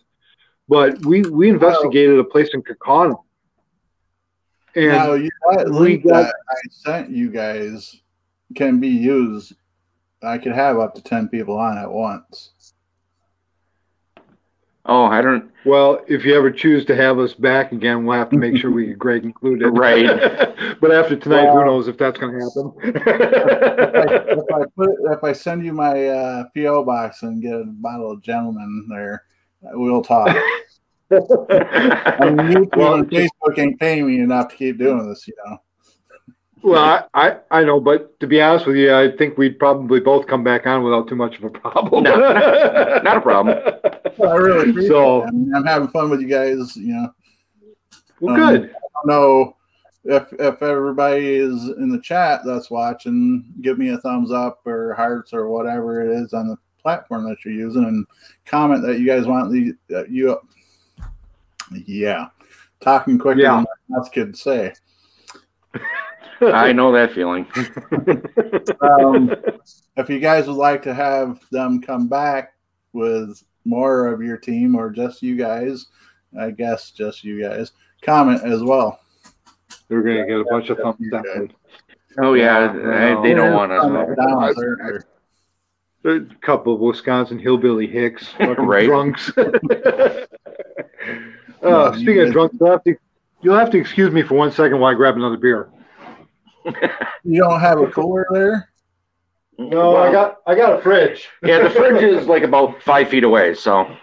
But 0.67 1.03
we 1.03 1.23
we 1.23 1.49
investigated 1.49 2.19
a 2.19 2.23
place 2.23 2.49
in 2.53 2.61
Kaukauna. 2.61 3.17
And 4.75 4.87
now 4.87 5.13
you, 5.13 5.29
that 5.51 5.69
link 5.69 6.05
got- 6.05 6.23
that 6.23 6.35
I 6.49 6.55
sent 6.69 7.09
you 7.09 7.29
guys 7.29 7.95
can 8.55 8.79
be 8.79 8.89
used. 8.89 9.53
I 10.21 10.37
could 10.37 10.51
have 10.51 10.79
up 10.79 10.95
to 10.95 11.01
ten 11.01 11.29
people 11.29 11.57
on 11.57 11.77
at 11.77 11.91
once. 11.91 12.73
Oh, 14.85 15.05
I 15.05 15.21
don't. 15.21 15.51
Well, 15.65 15.99
if 16.07 16.23
you 16.23 16.35
ever 16.37 16.51
choose 16.51 16.85
to 16.85 16.95
have 16.95 17.19
us 17.19 17.33
back 17.33 17.73
again, 17.73 18.05
we'll 18.05 18.17
have 18.17 18.29
to 18.29 18.37
make 18.37 18.55
sure 18.55 18.71
we 18.71 18.87
get 18.87 18.97
Greg 18.97 19.25
included. 19.25 19.71
Right. 19.71 20.05
but 20.81 20.91
after 20.91 21.17
tonight, 21.17 21.51
who 21.51 21.65
knows 21.65 21.89
if 21.89 21.97
that's 21.97 22.17
going 22.17 22.39
to 22.39 22.73
if, 22.81 22.95
I, 22.95 23.01
happen? 23.01 24.39
if 24.39 24.45
I 24.53 24.63
put 24.77 24.89
if 25.11 25.23
I 25.23 25.33
send 25.33 25.65
you 25.65 25.73
my 25.73 26.07
uh, 26.07 26.43
PO 26.55 26.85
box 26.85 27.23
and 27.23 27.41
get 27.41 27.55
a 27.55 27.65
bottle 27.65 28.09
of 28.09 28.21
gentleman 28.21 28.87
there, 28.89 29.25
we'll 29.61 30.01
talk. 30.01 30.35
I 31.11 32.29
mean, 32.29 32.47
YouTube 32.47 32.75
Well, 32.77 32.93
and 32.95 33.09
Facebook 33.09 33.57
ain't 33.57 33.79
paying 33.79 34.07
me 34.07 34.19
enough 34.19 34.49
to 34.49 34.55
keep 34.55 34.77
doing 34.77 35.07
this, 35.09 35.27
you 35.27 35.33
know. 35.45 35.57
well, 36.61 37.07
I, 37.13 37.29
I, 37.29 37.37
I 37.51 37.63
know, 37.63 37.79
but 37.79 38.19
to 38.19 38.27
be 38.27 38.41
honest 38.41 38.65
with 38.67 38.75
you, 38.75 38.93
I 38.93 39.15
think 39.17 39.37
we'd 39.37 39.57
probably 39.59 39.99
both 39.99 40.27
come 40.27 40.43
back 40.43 40.67
on 40.67 40.83
without 40.83 41.07
too 41.07 41.15
much 41.15 41.37
of 41.37 41.43
a 41.45 41.49
problem. 41.49 42.03
No, 42.03 42.15
not- 42.17 43.03
not 43.03 43.17
a 43.17 43.21
problem. 43.21 43.57
Well, 44.17 44.31
I 44.31 44.35
really 44.35 44.69
appreciate 44.69 44.89
So- 44.89 45.23
it. 45.23 45.27
I 45.27 45.31
mean, 45.31 45.53
I'm 45.55 45.65
having 45.65 45.87
fun 45.89 46.09
with 46.09 46.21
you 46.21 46.27
guys, 46.27 46.75
you 46.75 46.93
know. 46.93 47.13
Well, 48.19 48.35
Um, 48.35 48.39
good. 48.41 48.69
I 48.69 48.73
don't 49.03 49.07
know 49.07 49.55
if 50.05 50.31
if 50.33 50.61
everybody 50.61 51.35
is 51.35 51.69
in 51.77 51.89
the 51.89 51.99
chat 52.01 52.41
that's 52.45 52.69
watching, 52.69 53.45
give 53.61 53.77
me 53.77 53.89
a 53.89 53.97
thumbs 53.99 54.31
up 54.31 54.59
or 54.65 54.93
hearts 54.93 55.33
or 55.33 55.47
whatever 55.49 56.01
it 56.01 56.11
is 56.21 56.33
on 56.33 56.47
the 56.49 56.57
platform 56.81 57.23
that 57.29 57.37
you're 57.45 57.53
using, 57.53 57.83
and 57.85 58.05
comment 58.45 58.81
that 58.83 58.99
you 58.99 59.05
guys 59.05 59.25
want 59.25 59.51
the 59.51 59.73
uh, 59.95 60.03
you. 60.09 60.37
Yeah, 61.85 62.27
talking 62.81 63.17
quicker 63.17 63.41
Yeah. 63.41 63.55
than 63.55 63.65
my 63.89 63.97
mouth 63.97 64.11
could 64.11 64.35
say. 64.37 64.73
I 66.41 66.71
know 66.71 66.91
that 66.93 67.11
feeling. 67.13 67.45
Um, 68.81 69.35
if 69.97 70.09
you 70.09 70.19
guys 70.19 70.47
would 70.47 70.55
like 70.55 70.81
to 70.83 70.93
have 70.93 71.39
them 71.51 71.81
come 71.81 72.07
back 72.07 72.53
with 72.93 73.43
more 73.65 74.07
of 74.07 74.21
your 74.21 74.37
team 74.37 74.75
or 74.75 74.89
just 74.89 75.21
you 75.21 75.35
guys, 75.35 75.87
I 76.39 76.51
guess 76.51 76.91
just 76.91 77.23
you 77.25 77.41
guys, 77.41 77.73
comment 78.01 78.41
as 78.43 78.63
well. 78.63 78.99
We're 79.89 80.01
going 80.01 80.17
to 80.17 80.25
get 80.25 80.39
a 80.39 80.45
bunch 80.49 80.69
of 80.69 80.77
thumbs 80.77 81.09
down. 81.11 81.51
Oh 82.21 82.33
yeah, 82.35 82.73
Yeah, 82.73 83.17
I- 83.19 83.21
they 83.21 83.33
don't 83.33 83.53
want 83.53 83.71
Comment 83.71 84.09
us. 84.11 84.15
down, 84.17 84.43
I- 84.43 84.53
certainly. 84.53 84.99
A 86.05 86.21
couple 86.41 86.73
of 86.75 86.79
Wisconsin 86.79 87.37
hillbilly 87.37 87.85
hicks, 87.87 88.27
fucking 88.37 88.65
Right. 88.65 88.85
drunks. 88.85 89.31
Uh, 91.63 91.91
Yeah, 91.91 91.91
speaking 91.93 92.19
of 92.19 92.31
drunks, 92.31 92.55
you'll 92.59 92.71
have, 92.71 92.83
to, 92.83 92.95
you'll 93.41 93.57
have 93.57 93.69
to 93.71 93.77
excuse 93.77 94.11
me 94.11 94.21
for 94.21 94.35
one 94.35 94.51
second 94.51 94.79
while 94.79 94.91
I 94.91 94.95
grab 94.95 95.15
another 95.15 95.37
beer. 95.37 95.69
You 97.23 97.41
don't 97.41 97.59
have 97.59 97.79
a 97.79 97.87
cooler 97.87 98.25
there? 98.31 98.69
No, 99.57 99.97
I 99.97 100.09
got 100.09 100.37
I 100.47 100.55
got 100.55 100.79
a 100.79 100.81
fridge. 100.81 101.27
Yeah, 101.43 101.61
the 101.63 101.69
fridge 101.69 102.01
is 102.01 102.27
like 102.27 102.43
about 102.43 102.81
five 102.81 103.09
feet 103.09 103.25
away. 103.25 103.53
So 103.53 103.93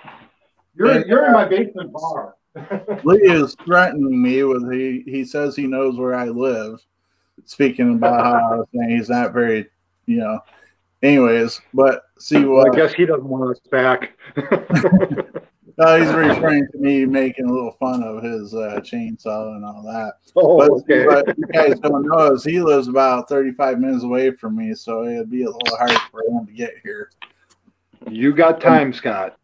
You're 0.74 1.06
you're 1.06 1.26
in 1.26 1.32
my 1.32 1.46
basement 1.46 1.92
bar. 1.92 2.34
Lee 3.04 3.20
is 3.22 3.56
threatening 3.64 4.22
me 4.22 4.42
with 4.44 4.70
he 4.70 5.02
he 5.06 5.24
says 5.24 5.56
he 5.56 5.66
knows 5.66 5.96
where 5.96 6.14
I 6.14 6.26
live. 6.26 6.84
Speaking 7.46 7.94
about 7.94 8.24
how 8.24 8.34
I 8.34 8.56
was 8.56 8.66
saying 8.74 8.90
he's 8.90 9.08
not 9.08 9.32
very, 9.32 9.66
you 10.04 10.18
know. 10.18 10.40
Anyways, 11.02 11.60
but 11.72 12.02
see 12.18 12.44
Well, 12.44 12.66
I 12.70 12.76
guess 12.76 12.92
he 12.92 13.06
doesn't 13.06 13.26
want 13.26 13.50
us 13.50 13.60
back. 13.70 14.12
uh, 15.78 15.98
he's 15.98 16.12
referring 16.12 16.66
to 16.72 16.78
me 16.78 17.04
making 17.04 17.46
a 17.46 17.52
little 17.52 17.72
fun 17.72 18.02
of 18.02 18.22
his 18.22 18.54
uh, 18.54 18.80
chainsaw 18.80 19.56
and 19.56 19.64
all 19.64 19.82
that. 19.82 20.14
oh, 20.36 20.58
But 20.58 20.70
okay. 20.70 21.06
what 21.06 21.38
you 21.38 21.44
guys 21.52 21.78
don't 21.80 22.06
know 22.06 22.32
is 22.32 22.44
he 22.44 22.60
lives 22.60 22.88
about 22.88 23.28
35 23.28 23.78
minutes 23.78 24.04
away 24.04 24.30
from 24.32 24.56
me, 24.56 24.74
so 24.74 25.04
it'd 25.04 25.30
be 25.30 25.42
a 25.42 25.50
little 25.50 25.76
hard 25.76 25.98
for 26.10 26.22
him 26.22 26.46
to 26.46 26.52
get 26.52 26.74
here. 26.82 27.10
You 28.08 28.32
got 28.34 28.60
time, 28.60 28.92
Scott. 28.92 29.38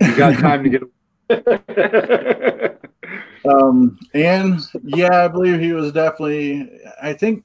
You 0.00 0.16
got 0.16 0.38
time 0.40 0.64
to 0.64 0.70
get. 0.70 0.82
Um, 3.46 3.98
and 4.14 4.60
yeah, 4.84 5.24
I 5.24 5.28
believe 5.28 5.60
he 5.60 5.72
was 5.72 5.92
definitely. 5.92 6.70
I 7.02 7.12
think 7.12 7.44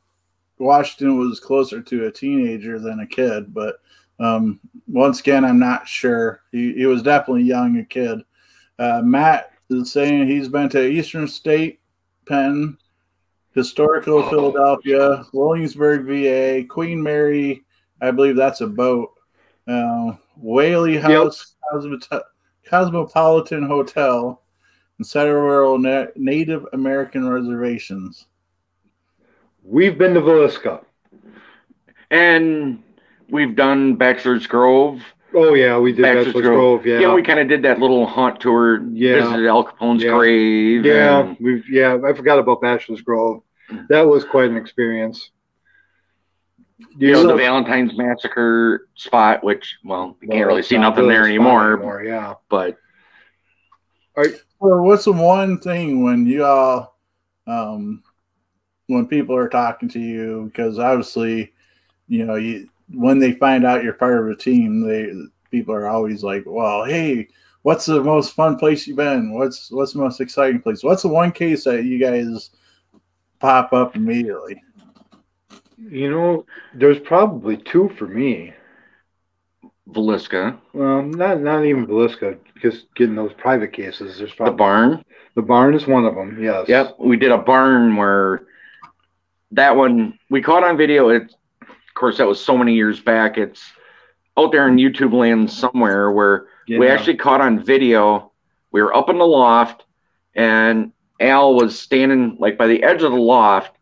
Washington 0.57 1.17
was 1.17 1.39
closer 1.39 1.81
to 1.81 2.05
a 2.05 2.11
teenager 2.11 2.79
than 2.79 3.01
a 3.01 3.07
kid, 3.07 3.53
but 3.53 3.77
um, 4.19 4.59
once 4.87 5.19
again, 5.19 5.45
I'm 5.45 5.59
not 5.59 5.87
sure. 5.87 6.41
He, 6.51 6.73
he 6.73 6.85
was 6.85 7.01
definitely 7.03 7.43
young, 7.43 7.77
a 7.77 7.85
kid. 7.85 8.21
Uh, 8.79 9.01
Matt 9.03 9.51
is 9.69 9.91
saying 9.91 10.27
he's 10.27 10.47
been 10.47 10.69
to 10.69 10.87
Eastern 10.87 11.27
State, 11.27 11.79
Penn, 12.25 12.77
Historical 13.53 14.27
Philadelphia, 14.29 15.25
Williamsburg, 15.33 16.05
VA, 16.05 16.63
Queen 16.67 17.03
Mary. 17.03 17.63
I 18.01 18.11
believe 18.11 18.35
that's 18.37 18.61
a 18.61 18.67
boat. 18.67 19.11
Uh, 19.67 20.13
Whaley 20.37 20.97
House, 20.97 21.55
Cosmo- 21.69 22.21
Cosmopolitan 22.65 23.63
Hotel, 23.63 24.41
and 24.97 25.05
several 25.05 25.77
na- 25.77 26.05
Native 26.15 26.65
American 26.73 27.27
reservations. 27.29 28.27
We've 29.63 29.97
been 29.97 30.13
to 30.13 30.21
Villisca. 30.21 30.83
and 32.11 32.81
we've 33.29 33.55
done 33.55 33.95
Bachelor's 33.95 34.47
Grove. 34.47 35.01
Oh 35.33 35.53
yeah, 35.53 35.77
we 35.77 35.91
did 35.91 36.01
Bachelor's 36.01 36.25
Bachelor's 36.27 36.45
Grove. 36.45 36.83
Grove. 36.83 36.85
Yeah, 36.85 36.99
Yeah, 37.07 37.13
we 37.13 37.21
kind 37.21 37.39
of 37.39 37.47
did 37.47 37.61
that 37.63 37.79
little 37.79 38.05
haunt 38.05 38.39
tour. 38.39 38.81
Yeah. 38.91 39.21
visited 39.21 39.47
Al 39.47 39.63
Capone's 39.63 40.03
Yeah. 40.03 40.11
grave. 40.17 40.85
yeah, 40.85 41.19
and- 41.19 41.37
we 41.39 41.63
yeah. 41.69 41.97
I 42.05 42.13
forgot 42.13 42.39
about 42.39 42.61
Bachelor's 42.61 43.01
Grove. 43.01 43.41
That 43.89 44.07
was 44.07 44.23
quite 44.25 44.49
an 44.49 44.57
experience. 44.57 45.31
you 46.97 47.11
know, 47.11 47.21
You- 47.21 47.27
the 47.27 47.35
Valentine's 47.35 47.95
Massacre 47.97 48.87
spot, 48.95 49.43
which, 49.43 49.77
well, 49.83 50.17
you 50.21 50.29
well, 50.29 50.37
can't 50.37 50.47
really 50.47 50.61
see 50.63 50.77
nothing 50.77 51.07
there 51.09 51.23
really 51.23 51.35
a 51.35 51.39
spot 51.39 51.45
anymore, 51.45 51.73
anymore, 51.73 52.03
Yeah. 52.03 52.33
but 52.49 52.77
Well, 54.59 54.83
what's 54.83 55.05
the 55.05 55.11
one 55.13 55.59
thing 55.59 56.03
when 56.03 56.25
you 56.25 56.43
all, 56.45 56.97
um, 57.47 58.01
when 58.87 59.07
people 59.07 59.35
are 59.35 59.47
talking 59.49 59.87
to 59.89 59.99
you, 59.99 60.45
because 60.45 60.79
obviously, 60.79 61.53
you 62.07 62.25
know, 62.25 62.35
you 62.35 62.69
when 62.93 63.19
they 63.19 63.33
find 63.33 63.65
out 63.65 63.83
you're 63.83 63.93
part 63.93 64.19
of 64.19 64.29
a 64.29 64.35
team, 64.35 64.81
they 64.81 65.11
people 65.51 65.73
are 65.73 65.87
always 65.87 66.23
like, 66.23 66.43
"Well, 66.45 66.85
hey, 66.85 67.27
what's 67.63 67.85
the 67.85 68.03
most 68.03 68.33
fun 68.33 68.57
place 68.57 68.87
you've 68.87 68.97
been? 68.97 69.33
What's 69.33 69.71
what's 69.71 69.93
the 69.93 69.99
most 69.99 70.21
exciting 70.21 70.61
place? 70.61 70.83
What's 70.83 71.03
the 71.03 71.09
one 71.09 71.31
case 71.31 71.63
that 71.65 71.83
you 71.83 71.99
guys 71.99 72.51
pop 73.39 73.73
up 73.73 73.95
immediately?" 73.95 74.61
You 75.77 76.11
know, 76.11 76.45
there's 76.73 76.99
probably 76.99 77.57
two 77.57 77.89
for 77.97 78.07
me. 78.07 78.53
Villisca, 79.91 80.57
Well, 80.73 81.01
not 81.01 81.41
not 81.41 81.65
even 81.65 81.87
Villisca, 81.87 82.37
because 82.53 82.85
getting 82.95 83.15
those 83.15 83.33
private 83.33 83.73
cases. 83.73 84.19
There's 84.19 84.35
the 84.35 84.51
barn. 84.51 85.03
the 85.35 85.41
barn 85.41 85.73
is 85.73 85.87
one 85.87 86.05
of 86.05 86.15
them. 86.15 86.41
Yes. 86.41 86.67
Yep, 86.67 86.97
we 86.99 87.17
did 87.17 87.31
a 87.31 87.37
barn 87.37 87.95
where 87.95 88.43
that 89.51 89.75
one 89.75 90.17
we 90.29 90.41
caught 90.41 90.63
on 90.63 90.77
video. 90.77 91.09
It, 91.09 91.23
of 91.23 91.29
course, 91.99 92.17
that 92.17 92.27
was 92.27 92.43
so 92.43 92.57
many 92.57 92.73
years 92.75 92.99
back. 92.99 93.37
It's 93.37 93.61
out 94.37 94.51
there 94.51 94.67
in 94.67 94.77
YouTube 94.77 95.13
land 95.13 95.51
somewhere 95.51 96.11
where 96.11 96.47
we 96.67 96.87
actually 96.87 97.17
caught 97.17 97.41
on 97.41 97.63
video. 97.63 98.31
We 98.71 98.81
were 98.81 98.95
up 98.95 99.09
in 99.09 99.17
the 99.17 99.25
loft, 99.25 99.85
and 100.35 100.91
Al 101.19 101.55
was 101.55 101.77
standing 101.79 102.37
like 102.39 102.57
by 102.57 102.67
the 102.67 102.81
edge 102.83 103.01
of 103.03 103.11
the 103.11 103.17
loft, 103.19 103.75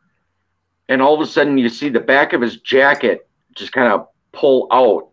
and 0.89 1.01
all 1.01 1.13
of 1.13 1.21
a 1.21 1.29
sudden 1.29 1.57
you 1.57 1.69
see 1.69 1.89
the 1.89 1.99
back 1.99 2.33
of 2.33 2.41
his 2.41 2.57
jacket 2.61 3.27
just 3.55 3.71
kind 3.71 3.91
of 3.91 4.07
pull 4.31 4.67
out. 4.71 5.09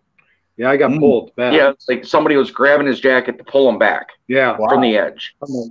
Yeah, 0.56 0.70
I 0.70 0.76
got 0.76 0.92
Mm. 0.92 1.00
pulled 1.00 1.34
back. 1.34 1.52
Yeah, 1.52 1.70
it's 1.70 1.88
like 1.88 2.04
somebody 2.04 2.36
was 2.36 2.50
grabbing 2.52 2.86
his 2.86 3.00
jacket 3.00 3.38
to 3.38 3.44
pull 3.44 3.68
him 3.68 3.78
back 3.78 4.10
Yeah. 4.28 4.56
Wow. 4.56 4.68
from 4.68 4.82
the 4.82 4.96
edge. 4.96 5.34
I'm 5.42 5.52
like, 5.52 5.70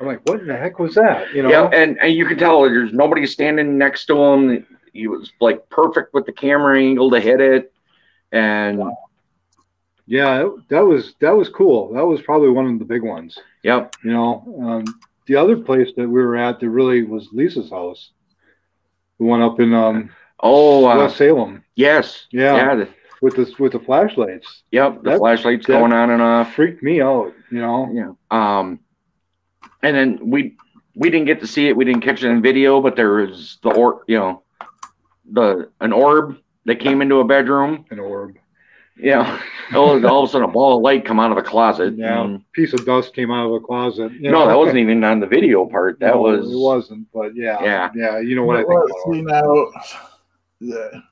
I'm 0.00 0.06
like, 0.06 0.20
what 0.28 0.40
in 0.40 0.46
the 0.48 0.56
heck 0.56 0.78
was 0.78 0.94
that? 0.96 1.32
You 1.34 1.42
know? 1.42 1.48
Yeah, 1.48 1.70
and, 1.72 1.98
and 2.00 2.12
you 2.12 2.26
can 2.26 2.36
tell 2.38 2.60
there's 2.62 2.92
nobody 2.92 3.24
standing 3.26 3.78
next 3.78 4.04
to 4.06 4.22
him. 4.22 4.66
He 4.92 5.06
was 5.08 5.32
like 5.40 5.68
perfect 5.70 6.14
with 6.14 6.26
the 6.26 6.32
camera 6.32 6.78
angle 6.78 7.10
to 7.10 7.20
hit 7.20 7.40
it. 7.40 7.72
And 8.32 8.82
Yeah, 10.06 10.48
that 10.68 10.80
was 10.80 11.14
that 11.20 11.36
was 11.36 11.48
cool. 11.48 11.92
That 11.94 12.04
was 12.06 12.22
probably 12.22 12.50
one 12.50 12.66
of 12.66 12.78
the 12.78 12.84
big 12.84 13.02
ones. 13.02 13.38
yep, 13.62 13.94
You 14.02 14.12
know, 14.12 14.44
um, 14.62 14.84
the 15.26 15.36
other 15.36 15.56
place 15.56 15.88
that 15.96 16.08
we 16.08 16.22
were 16.22 16.36
at 16.36 16.60
that 16.60 16.68
really 16.70 17.02
was 17.02 17.28
Lisa's 17.32 17.70
house, 17.70 18.10
the 19.18 19.24
one 19.26 19.42
up 19.42 19.60
in 19.60 19.74
um, 19.74 20.10
oh 20.40 20.86
uh, 20.86 20.96
West 20.98 21.16
Salem. 21.18 21.62
yes, 21.74 22.26
Yeah. 22.30 22.56
yeah, 22.56 22.74
the, 22.76 22.88
with 23.20 23.36
the 23.36 23.52
with 23.58 23.72
the 23.72 23.80
flashlights. 23.80 24.62
yep. 24.70 25.02
The 25.02 25.10
That- 25.10 25.18
flashlights 25.18 25.66
that- 25.66 25.72
going 25.72 25.92
on 25.92 26.10
and 26.10 26.22
off. 26.22 26.54
Freaked 26.54 26.82
me 26.82 27.00
out. 27.02 27.32
You 27.50 27.60
know. 27.60 27.90
Yeah. 27.92 28.12
Um, 28.30 28.80
and 29.82 29.94
then 29.96 30.18
we 30.30 30.56
we 30.94 31.10
didn't 31.10 31.26
get 31.26 31.40
to 31.40 31.46
see 31.46 31.68
it. 31.68 31.76
We 31.76 31.84
didn't 31.84 32.00
catch 32.02 32.22
it 32.24 32.28
in 32.30 32.40
video, 32.42 32.80
but 32.80 32.96
there 32.96 33.14
was 33.14 33.58
the 33.62 33.70
or 33.70 34.02
you 34.06 34.18
know 34.18 34.42
the 35.30 35.70
an 35.80 35.92
orb 35.92 36.36
that 36.64 36.80
came 36.80 37.02
into 37.02 37.20
a 37.20 37.24
bedroom. 37.24 37.84
An 37.90 37.98
orb. 37.98 38.36
Yeah, 39.00 39.40
all, 39.74 40.04
all 40.06 40.24
of 40.24 40.28
a 40.28 40.32
sudden 40.32 40.48
a 40.48 40.52
ball 40.52 40.76
of 40.78 40.82
light 40.82 41.04
come 41.04 41.20
out 41.20 41.30
of 41.30 41.38
a 41.38 41.42
closet. 41.42 41.94
Yeah. 41.96 42.16
Mm-hmm. 42.16 42.34
And- 42.34 42.52
Piece 42.52 42.72
of 42.72 42.84
dust 42.84 43.14
came 43.14 43.30
out 43.30 43.46
of 43.46 43.52
a 43.52 43.60
closet. 43.60 44.12
you 44.12 44.30
no, 44.30 44.40
know? 44.40 44.48
that 44.48 44.58
wasn't 44.58 44.78
even 44.78 45.04
on 45.04 45.20
the 45.20 45.26
video 45.26 45.64
part. 45.66 46.00
That 46.00 46.14
No, 46.14 46.22
was 46.22 46.50
It 46.52 46.56
wasn't. 46.58 47.06
But 47.12 47.36
yeah. 47.36 47.62
Yeah. 47.62 47.90
Yeah. 47.94 48.18
You 48.18 48.34
know 48.34 48.44
what 48.44 48.56
I 48.56 48.60
think. 48.60 48.70
Well, 48.70 49.20
about 49.20 49.72
see 49.84 50.68
it. 50.68 50.70
the- 50.72 51.02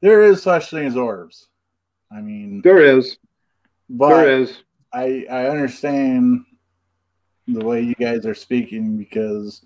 there 0.00 0.22
is 0.22 0.42
such 0.42 0.70
thing 0.70 0.86
as 0.86 0.96
orbs. 0.96 1.48
I 2.12 2.20
mean, 2.20 2.60
There 2.62 2.78
is. 2.98 3.16
but 3.88 4.10
there 4.10 4.40
is. 4.40 4.62
I 4.92 5.26
I 5.28 5.48
understand 5.48 6.44
the 7.48 7.64
way 7.64 7.80
you 7.80 7.94
guys 7.94 8.24
are 8.26 8.34
speaking 8.34 8.96
because 8.96 9.64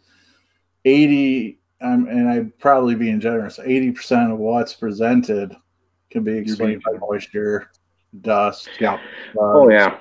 80 0.86 1.57
um, 1.80 2.08
and 2.08 2.28
I'd 2.28 2.58
probably 2.58 2.94
being 2.94 3.20
generous 3.20 3.58
80% 3.58 4.32
of 4.32 4.38
what's 4.38 4.74
presented 4.74 5.54
can 6.10 6.24
be 6.24 6.36
explained 6.36 6.82
by 6.84 6.98
moisture, 6.98 7.70
dust, 8.22 8.68
Yeah. 8.80 8.98
Oh 9.38 9.68
yeah. 9.68 9.98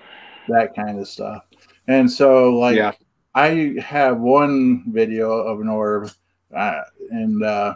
that 0.48 0.76
kind 0.76 1.00
of 1.00 1.08
stuff. 1.08 1.44
And 1.88 2.10
so 2.10 2.58
like 2.58 2.76
Yeah. 2.76 2.94
I 3.36 3.76
have 3.80 4.20
one 4.20 4.92
video 4.92 5.32
of 5.32 5.62
an 5.62 5.70
orb 5.70 6.10
uh, 6.56 6.82
and 7.12 7.44
uh, 7.44 7.76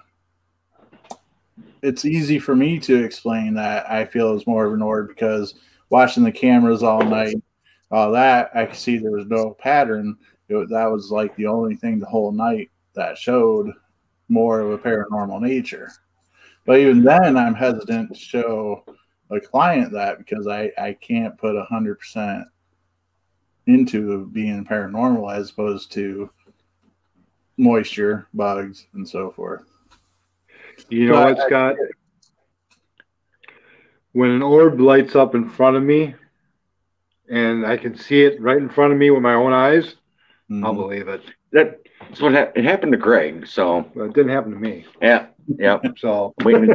it's 1.82 2.06
easy 2.06 2.40
for 2.40 2.56
me 2.56 2.80
to 2.80 3.04
explain 3.04 3.54
that 3.56 3.90
I 3.90 4.06
feel 4.06 4.34
is 4.34 4.48
more 4.48 4.66
of 4.66 4.74
an 4.74 4.82
orb 4.82 5.10
because 5.10 5.56
watching 5.90 6.24
the 6.24 6.32
cameras 6.32 6.84
all 6.84 7.04
night, 7.04 7.36
all 7.92 8.12
that, 8.14 8.50
I 8.56 8.66
could 8.66 8.78
see 8.78 8.98
there 8.98 9.12
was 9.12 9.28
no 9.28 9.52
pattern. 9.60 10.18
It, 10.48 10.70
that 10.70 10.92
was 10.92 11.12
like 11.12 11.36
the 11.36 11.48
only 11.48 11.76
thing 11.76 12.00
the 12.00 12.06
whole 12.06 12.32
night 12.32 12.70
that 12.96 13.18
showed 13.18 13.72
more 14.32 14.62
of 14.62 14.72
a 14.72 14.78
paranormal 14.78 15.42
nature. 15.42 15.92
But 16.66 16.80
even 16.80 17.04
then, 17.04 17.36
I'm 17.38 17.54
hesitant 17.54 18.14
to 18.14 18.20
show 18.20 18.86
a 19.30 19.40
client 19.40 19.92
that 19.92 20.18
because 20.20 20.48
I, 20.48 20.72
I 20.78 20.94
can't 20.94 21.38
put 21.38 21.56
a 21.56 21.66
hundred 21.66 22.00
percent 22.00 22.46
into 23.68 24.28
being 24.28 24.66
paranormal 24.66 25.36
as 25.36 25.52
opposed 25.52 25.92
to 25.94 26.30
moisture, 27.58 28.28
bugs, 28.34 28.88
and 28.94 29.08
so 29.08 29.32
forth. 29.32 29.64
You 30.90 31.08
know 31.08 31.16
But 31.16 31.36
what, 31.36 31.46
Scott? 31.46 31.76
When 34.14 34.30
an 34.32 34.42
orb 34.42 34.80
lights 34.80 35.16
up 35.16 35.36
in 35.36 35.50
front 35.50 35.78
of 35.78 35.84
me 35.84 36.16
and 37.30 37.66
I 37.66 37.78
can 37.78 37.96
see 37.98 38.24
it 38.24 38.42
right 38.42 38.58
in 38.58 38.70
front 38.70 38.94
of 38.94 39.00
me 39.00 39.10
with 39.10 39.22
my 39.24 39.34
own 39.34 39.54
eyes, 39.54 39.96
I'll 40.52 40.74
Mhm. 40.74 40.76
believe 40.76 41.08
it. 41.08 41.22
That's 42.12 42.22
what 42.22 42.34
ha- 42.34 42.52
it 42.56 42.66
happened 42.66 42.92
to 42.92 42.98
Greg. 42.98 43.48
So 43.48 43.86
But 43.96 44.04
it 44.04 44.14
didn't 44.14 44.34
happen 44.34 44.52
to 44.52 44.58
me. 44.60 44.86
yeah, 45.02 45.28
yeah. 45.58 45.80
So, 45.98 46.34
Wait, 46.44 46.70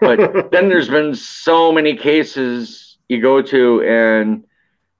but 0.00 0.50
then 0.50 0.70
there's 0.70 0.88
been 0.88 1.14
so 1.14 1.70
many 1.70 1.94
cases 1.96 2.96
you 3.08 3.20
go 3.20 3.42
to 3.42 3.82
and 3.82 4.44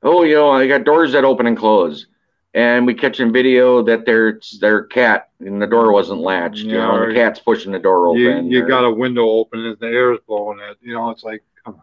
oh 0.03 0.23
you 0.25 0.35
know 0.35 0.51
i 0.51 0.67
got 0.67 0.85
doors 0.85 1.13
that 1.13 1.25
open 1.25 1.47
and 1.47 1.57
close 1.57 2.07
and 2.53 2.87
we 2.87 2.93
catch 2.93 3.19
in 3.19 3.33
video 3.33 3.83
that 3.83 4.05
their 4.05 4.39
their 4.61 4.85
cat 4.85 5.31
and 5.41 5.61
the 5.63 5.67
door 5.67 5.91
wasn't 5.91 6.21
latched 6.21 6.59
you 6.59 6.73
know 6.77 7.09
the 7.09 7.15
cat's 7.15 7.41
pushing 7.41 7.73
the 7.73 7.79
door 7.79 8.09
open 8.09 8.51
you 8.51 8.63
or- 8.63 8.67
got 8.67 8.85
a 8.85 8.91
window 8.91 9.27
open 9.27 9.65
and 9.65 9.79
the 9.81 9.87
air's 9.87 10.19
blowing 10.29 10.59
it. 10.61 10.77
You 10.83 10.93
know, 10.93 11.09
it's 11.09 11.25
like, 11.25 11.43
come 11.65 11.81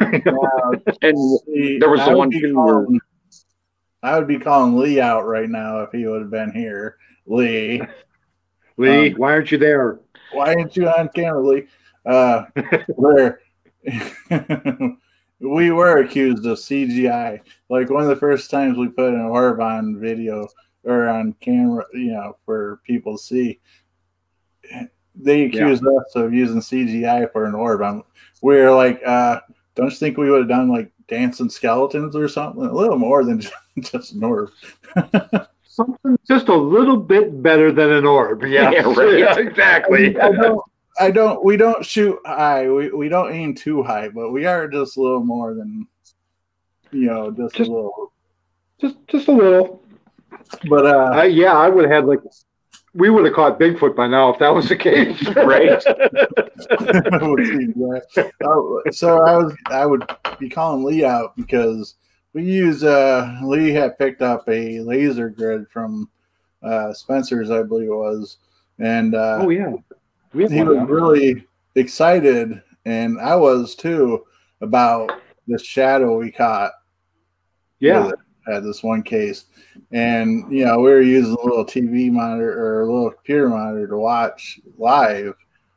on. 0.00 0.82
and 1.02 1.16
See, 1.46 1.78
There 1.78 1.88
was 1.88 2.00
I 2.00 2.10
the 2.10 2.16
one 2.18 2.28
be 2.30 2.40
too 2.40 2.56
where- 2.56 2.74
calling- 2.84 3.00
I 4.02 4.18
would 4.18 4.28
be 4.28 4.38
calling 4.38 4.76
Lee 4.78 5.00
out 5.00 5.26
right 5.26 5.48
now 5.48 5.80
if 5.80 5.90
he 5.92 6.06
would 6.06 6.22
have 6.22 6.30
been 6.30 6.52
here. 6.52 6.96
Lee, 7.26 7.82
Lee, 8.76 9.12
Um, 9.12 9.18
why 9.18 9.32
aren't 9.32 9.52
you 9.52 9.58
there? 9.58 10.00
why 10.32 10.54
aren't 10.54 10.76
you 10.76 10.88
on 10.88 11.08
camera, 11.10 11.42
Lee? 11.46 11.66
Uh, 12.06 12.44
where 12.88 13.40
we 15.40 15.70
were 15.70 15.98
accused 15.98 16.46
of 16.46 16.58
CGI. 16.58 17.40
Like 17.68 17.90
one 17.90 18.02
of 18.02 18.08
the 18.08 18.16
first 18.16 18.50
times 18.50 18.78
we 18.78 18.88
put 18.88 19.12
an 19.12 19.20
orb 19.20 19.60
on 19.60 19.98
video 20.00 20.48
or 20.84 21.08
on 21.08 21.34
camera, 21.40 21.84
you 21.92 22.12
know, 22.12 22.36
for 22.46 22.80
people 22.86 23.18
to 23.18 23.22
see, 23.22 23.60
they 25.14 25.42
accused 25.44 25.84
us 25.84 26.14
of 26.14 26.32
using 26.32 26.60
CGI 26.60 27.30
for 27.32 27.44
an 27.44 27.54
orb. 27.54 27.82
I'm, 27.82 28.02
We're 28.40 28.74
like, 28.74 29.02
uh, 29.04 29.40
don't 29.74 29.90
you 29.90 29.96
think 29.96 30.16
we 30.16 30.30
would 30.30 30.40
have 30.40 30.48
done 30.48 30.70
like 30.70 30.90
dancing 31.08 31.50
skeletons 31.50 32.16
or 32.16 32.28
something? 32.28 32.64
A 32.64 32.72
little 32.72 32.98
more 32.98 33.24
than 33.24 33.40
just 33.40 33.54
an 34.12 34.24
orb. 34.24 34.50
Something 35.64 36.18
just 36.26 36.48
a 36.48 36.54
little 36.54 36.96
bit 36.96 37.42
better 37.42 37.72
than 37.72 37.90
an 37.92 38.04
orb. 38.04 38.42
Yeah, 38.44 38.70
Yeah, 38.70 38.82
right. 38.96 39.18
Yeah, 39.18 39.38
exactly. 39.38 40.18
I 40.18 40.32
don't, 40.32 40.60
I 40.98 41.10
don't, 41.10 41.44
we 41.44 41.56
don't 41.56 41.84
shoot 41.84 42.18
high. 42.26 42.68
We, 42.68 42.90
we 42.90 43.08
don't 43.08 43.32
aim 43.32 43.54
too 43.54 43.82
high, 43.82 44.08
but 44.08 44.30
we 44.30 44.44
are 44.46 44.68
just 44.68 44.96
a 44.96 45.00
little 45.00 45.24
more 45.24 45.54
than, 45.54 45.86
you 46.90 47.06
know, 47.06 47.30
just, 47.30 47.54
Just- 47.54 47.70
a 47.70 47.72
little. 47.72 48.12
just, 48.80 48.96
just 49.06 49.28
a 49.28 49.32
little. 49.32 49.82
But, 50.68 50.86
uh, 50.86 51.10
I, 51.14 51.24
yeah, 51.26 51.52
I 51.56 51.68
would 51.68 51.84
have 51.84 51.92
had 51.92 52.06
like, 52.06 52.20
we 52.92 53.08
would 53.08 53.24
have 53.24 53.34
caught 53.34 53.60
Bigfoot 53.60 53.94
by 53.94 54.08
now 54.08 54.30
if 54.32 54.40
that 54.40 54.52
was 54.52 54.68
the 54.68 54.76
case. 54.76 55.22
Right. 55.36 55.80
Oh, 58.42 58.82
so 58.90 59.24
I 59.24 59.36
was 59.36 59.54
I 59.66 59.86
would 59.86 60.04
be 60.38 60.48
calling 60.48 60.84
Lee 60.84 61.04
out 61.04 61.36
because 61.36 61.94
we 62.32 62.44
use 62.44 62.84
uh 62.84 63.38
Lee 63.42 63.70
had 63.70 63.98
picked 63.98 64.22
up 64.22 64.48
a 64.48 64.80
laser 64.80 65.28
grid 65.28 65.66
from 65.68 66.08
uh 66.62 66.92
Spencer's 66.92 67.50
I 67.50 67.62
believe 67.62 67.88
it 67.88 67.94
was 67.94 68.38
and 68.78 69.14
uh 69.14 69.38
oh 69.42 69.50
yeah, 69.50 69.72
we 70.32 70.46
he 70.48 70.62
was 70.62 70.88
really 70.88 71.46
excited 71.74 72.62
and 72.84 73.20
I 73.20 73.36
was 73.36 73.74
too 73.74 74.24
about 74.60 75.20
the 75.46 75.58
shadow 75.58 76.18
we 76.18 76.30
caught 76.30 76.72
yeah. 77.78 78.10
at 78.48 78.62
this 78.62 78.82
one 78.82 79.02
case. 79.02 79.46
And 79.92 80.50
you 80.52 80.64
know, 80.64 80.78
we 80.78 80.90
were 80.90 81.00
using 81.00 81.32
a 81.32 81.44
little 81.44 81.64
TV 81.64 82.10
monitor 82.10 82.52
or 82.52 82.82
a 82.82 82.92
little 82.92 83.10
computer 83.10 83.48
monitor 83.48 83.88
to 83.88 83.96
watch 83.96 84.60
live 84.78 85.34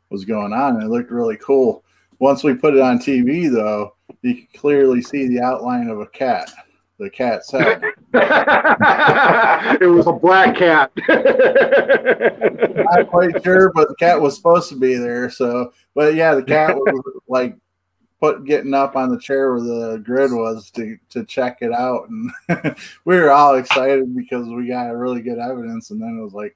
was 0.10 0.26
going 0.26 0.54
on. 0.54 0.76
And 0.76 0.84
it 0.84 0.90
looked 0.90 1.12
really 1.12 1.38
cool. 1.38 1.84
Once 2.20 2.44
we 2.44 2.54
put 2.54 2.76
it 2.76 2.82
on 2.82 3.00
TV 3.00 3.52
though, 3.52 3.93
you 4.22 4.36
could 4.36 4.54
clearly 4.54 5.02
see 5.02 5.28
the 5.28 5.42
outline 5.42 5.90
of 5.90 6.00
a 6.00 6.08
cat. 6.08 6.52
The 7.00 7.10
cat's 7.10 7.52
head. 7.52 7.82
it 9.82 9.90
was 9.90 10.08
a 10.08 10.14
black 10.14 10.56
cat. 10.56 10.92
Not 11.08 13.10
quite 13.10 13.44
sure, 13.44 13.72
but 13.74 13.90
the 13.90 13.96
cat 13.98 14.22
was 14.22 14.36
supposed 14.36 14.70
to 14.70 14.76
be 14.76 14.96
there. 14.96 15.30
So 15.30 15.74
but 15.96 16.16
yeah, 16.16 16.36
the 16.36 16.44
cat 16.44 16.76
was 16.76 17.22
like 17.28 17.58
put 18.24 18.46
getting 18.46 18.74
up 18.74 18.96
on 18.96 19.10
the 19.10 19.20
chair 19.20 19.52
where 19.52 19.62
the 19.62 19.98
grid 19.98 20.32
was 20.32 20.72
to 20.72 20.98
to 21.10 21.26
check 21.26 21.58
it 21.60 21.74
out 21.74 22.08
and 22.08 22.32
we 23.04 23.18
were 23.18 23.30
all 23.30 23.56
excited 23.56 24.16
because 24.16 24.48
we 24.48 24.66
got 24.66 24.96
really 24.96 25.22
good 25.22 25.40
evidence 25.40 25.92
and 25.92 26.02
then 26.02 26.18
it 26.18 26.24
was 26.24 26.32
like 26.32 26.56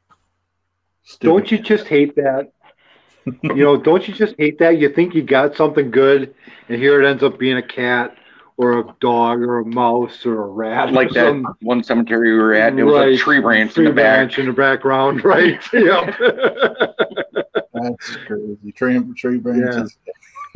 stupid 1.04 1.28
don't 1.28 1.52
you 1.52 1.58
just 1.58 1.86
hate 1.86 2.16
that? 2.16 2.54
You 3.44 3.56
know, 3.64 3.78
don't 3.78 4.08
you 4.08 4.14
just 4.14 4.36
hate 4.38 4.60
that? 4.60 4.78
You 4.80 4.90
think 4.90 5.14
you 5.16 5.22
got 5.24 5.56
something 5.56 5.92
good, 5.92 6.34
and 6.70 6.78
here 6.82 7.02
it 7.02 7.08
ends 7.10 7.24
up 7.24 7.38
being 7.40 7.58
a 7.58 7.62
cat 7.64 8.16
or 8.58 8.80
a 8.80 8.96
dog 9.00 9.40
or 9.42 9.60
a 9.60 9.66
mouse 9.66 10.26
or 10.26 10.42
a 10.44 10.48
rat. 10.48 10.92
like 10.92 11.10
that 11.12 11.28
some- 11.28 11.56
one 11.62 11.84
cemetery 11.84 12.32
we 12.32 12.38
were 12.40 12.54
at 12.56 12.74
it 12.78 12.84
was 12.84 12.96
Right. 12.96 13.14
a 13.14 13.18
tree 13.18 13.40
branch 13.40 13.74
tree 13.76 13.86
in 13.86 13.92
the 13.92 13.96
back 13.96 14.18
branch 14.18 14.40
in 14.40 14.46
the 14.48 14.52
background, 14.54 15.24
right? 15.26 15.60
yeah. 15.74 16.16
That's 17.74 18.16
crazy. 18.26 18.72
Tree, 18.74 19.00
tree 19.16 19.38
branches. 19.38 19.96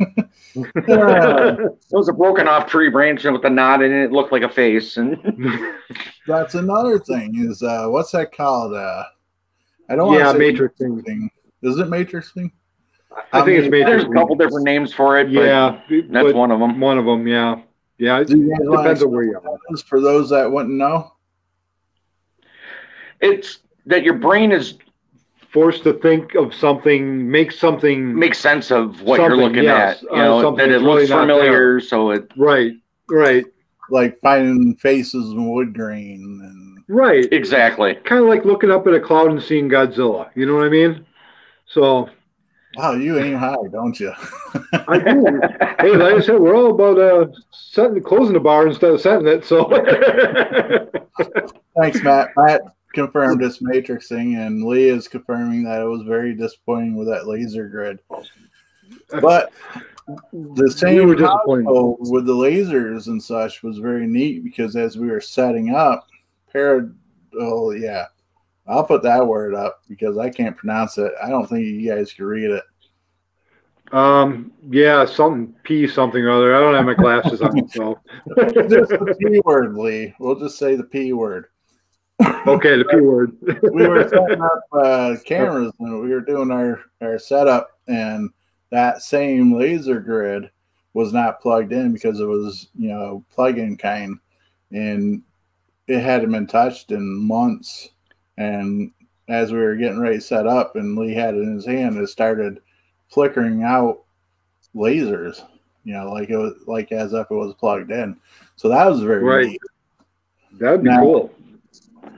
it 0.54 1.78
was 1.92 2.08
a 2.08 2.12
broken 2.12 2.48
off 2.48 2.66
tree 2.66 2.88
branch 2.90 3.22
with 3.24 3.44
a 3.44 3.50
knot 3.50 3.82
in 3.82 3.92
it. 3.92 4.04
It 4.06 4.12
looked 4.12 4.32
like 4.32 4.42
a 4.42 4.48
face 4.48 4.96
and 4.96 5.16
That's 6.26 6.54
another 6.54 6.98
thing. 6.98 7.34
Is 7.48 7.62
uh, 7.62 7.86
what's 7.88 8.10
that 8.12 8.32
called? 8.36 8.74
Uh, 8.74 9.04
I 9.88 9.94
don't. 9.96 10.12
yeah, 10.12 10.24
want 10.26 10.34
to 10.34 10.38
matrix 10.38 10.78
thing. 10.78 11.02
thing. 11.02 11.30
Is 11.62 11.78
it 11.78 11.88
matrix 11.88 12.32
thing? 13.14 13.24
I 13.32 13.44
think 13.44 13.58
it's 13.58 13.62
mean, 13.70 13.80
matrix. 13.82 14.02
there's 14.04 14.04
a 14.04 14.14
couple 14.14 14.36
different 14.36 14.64
names 14.64 14.92
for 14.92 15.18
it 15.18 15.24
but 15.26 15.32
Yeah, 15.32 15.80
that's 16.10 16.24
but 16.26 16.34
one 16.34 16.50
of 16.50 16.60
them 16.60 16.80
one 16.80 16.98
of 16.98 17.04
them. 17.04 17.26
Yeah, 17.26 17.60
yeah. 17.98 18.20
It 18.20 18.28
Do 18.28 18.38
you 18.38 18.48
guys 18.50 18.58
want 18.68 18.82
depends 18.82 19.02
on 19.02 19.10
where 19.10 19.22
you 19.24 19.36
are. 19.36 19.76
for 19.86 20.00
those 20.00 20.30
that 20.30 20.50
wouldn't 20.50 20.74
know? 20.76 21.12
it's 23.20 23.58
that 23.86 24.02
your 24.02 24.14
brain 24.14 24.52
is 24.52 24.78
Forced 25.50 25.82
to 25.82 25.92
think 25.92 26.34
of 26.34 26.54
something, 26.54 27.30
make 27.30 27.52
something 27.52 28.18
make 28.18 28.34
sense 28.34 28.70
of 28.70 29.02
what 29.02 29.20
you're 29.20 29.36
looking 29.36 29.64
yes. 29.64 29.98
at. 29.98 30.02
You 30.04 30.08
Uh, 30.12 30.22
know 30.22 30.40
something 30.40 30.56
that 30.66 30.70
it 30.70 30.72
that's 30.78 30.82
really 30.82 31.00
looks 31.06 31.10
familiar, 31.10 31.78
so 31.78 32.10
it 32.10 32.32
right, 32.38 32.72
right, 33.10 33.44
Like 33.90 34.18
finding 34.22 34.74
faces 34.76 35.30
in 35.32 35.52
wood 35.52 35.74
grain 35.74 36.40
and 36.42 36.78
right. 36.88 37.30
exactly. 37.32 37.96
kind 37.96 38.22
of 38.22 38.28
like 38.28 38.46
looking 38.46 38.70
up 38.70 38.86
at 38.86 38.94
a 38.94 39.00
cloud 39.00 39.30
and 39.30 39.42
seeing 39.42 39.68
Godzilla. 39.68 40.30
You 40.34 40.46
know 40.46 40.54
what 40.54 40.64
I 40.64 40.70
mean? 40.70 41.04
So 41.66 42.08
wow, 42.76 42.92
you 42.92 43.18
aim 43.18 43.36
high, 43.36 43.56
don't 43.70 43.98
you? 43.98 44.12
I 44.72 44.98
do. 44.98 45.40
hey, 45.80 45.96
like 45.96 46.14
I 46.14 46.20
said, 46.20 46.38
we're 46.38 46.56
all 46.56 46.70
about 46.70 46.98
uh, 46.98 47.26
setting, 47.50 48.02
closing 48.02 48.34
the 48.34 48.40
bar 48.40 48.66
instead 48.66 48.92
of 48.92 49.00
setting 49.00 49.28
it. 49.28 49.44
So 49.44 49.64
Thanks, 51.78 52.02
Matt. 52.02 52.30
Matt 52.36 52.62
confirmed 52.92 53.40
this 53.40 53.58
matrixing, 53.58 54.38
and 54.38 54.64
Lee 54.64 54.88
is 54.88 55.08
confirming 55.08 55.64
that 55.64 55.80
it 55.80 55.86
was 55.86 56.02
very 56.02 56.34
disappointing 56.34 56.96
with 56.96 57.08
that 57.08 57.26
laser 57.26 57.68
grid. 57.68 57.98
But 59.20 59.52
the 60.32 60.70
same 60.70 61.06
were 61.06 61.14
disappointed. 61.14 61.66
with 61.66 62.26
the 62.26 62.34
lasers 62.34 63.06
and 63.06 63.22
such 63.22 63.62
was 63.62 63.78
very 63.78 64.06
neat 64.06 64.44
because 64.44 64.76
as 64.76 64.96
we 64.96 65.08
were 65.08 65.20
setting 65.20 65.74
up, 65.74 66.06
parad 66.52 66.94
oh 67.38 67.70
yeah, 67.70 68.06
I'll 68.66 68.84
put 68.84 69.02
that 69.02 69.26
word 69.26 69.54
up 69.54 69.82
because 69.88 70.18
I 70.18 70.30
can't 70.30 70.56
pronounce 70.56 70.98
it. 70.98 71.12
I 71.22 71.28
don't 71.28 71.46
think 71.46 71.64
you 71.66 71.88
guys 71.90 72.12
can 72.12 72.24
read 72.24 72.50
it. 72.50 72.64
Um, 73.92 74.52
yeah, 74.70 75.04
something 75.04 75.54
P 75.64 75.86
something 75.86 76.22
or 76.22 76.30
other. 76.30 76.56
I 76.56 76.60
don't 76.60 76.74
have 76.74 76.86
my 76.86 76.94
glasses 76.94 77.42
on, 77.42 77.68
so 77.70 77.98
Just 78.36 78.90
the 78.90 79.16
P 79.18 79.40
word, 79.44 79.76
Lee. 79.76 80.14
We'll 80.18 80.38
just 80.38 80.58
say 80.58 80.76
the 80.76 80.84
P 80.84 81.12
word. 81.12 81.46
okay, 82.46 82.78
the 82.78 82.86
P 82.90 83.00
word. 83.00 83.36
we 83.72 83.86
were 83.86 84.08
setting 84.08 84.40
up 84.40 84.62
uh, 84.72 85.16
cameras 85.26 85.72
and 85.78 86.00
we 86.00 86.08
were 86.08 86.22
doing 86.22 86.50
our, 86.50 86.80
our 87.02 87.18
setup, 87.18 87.78
and 87.86 88.30
that 88.70 89.02
same 89.02 89.52
laser 89.58 90.00
grid 90.00 90.50
was 90.94 91.12
not 91.12 91.40
plugged 91.40 91.72
in 91.72 91.92
because 91.92 92.20
it 92.20 92.24
was, 92.24 92.68
you 92.74 92.88
know, 92.88 93.24
plug 93.30 93.58
in 93.58 93.76
kind, 93.76 94.18
and 94.70 95.22
it 95.86 96.00
hadn't 96.00 96.32
been 96.32 96.46
touched 96.46 96.92
in 96.92 97.26
months. 97.26 97.90
And 98.38 98.90
as 99.28 99.52
we 99.52 99.58
were 99.58 99.76
getting 99.76 100.00
ready 100.00 100.16
to 100.16 100.20
set 100.20 100.46
up, 100.46 100.76
and 100.76 100.96
Lee 100.96 101.14
had 101.14 101.34
it 101.34 101.42
in 101.42 101.54
his 101.54 101.66
hand, 101.66 101.96
it 101.98 102.08
started 102.08 102.60
flickering 103.08 103.62
out 103.62 104.02
lasers, 104.74 105.42
you 105.84 105.92
know, 105.92 106.10
like 106.10 106.30
it 106.30 106.36
was 106.36 106.54
like 106.66 106.92
as 106.92 107.12
if 107.12 107.30
it 107.30 107.34
was 107.34 107.54
plugged 107.54 107.90
in. 107.90 108.16
So 108.56 108.68
that 108.68 108.86
was 108.86 109.00
very 109.02 109.22
Right. 109.22 109.46
neat 109.48 109.60
That'd 110.58 110.82
be 110.82 110.90
Now- 110.90 111.00
cool. 111.00 111.34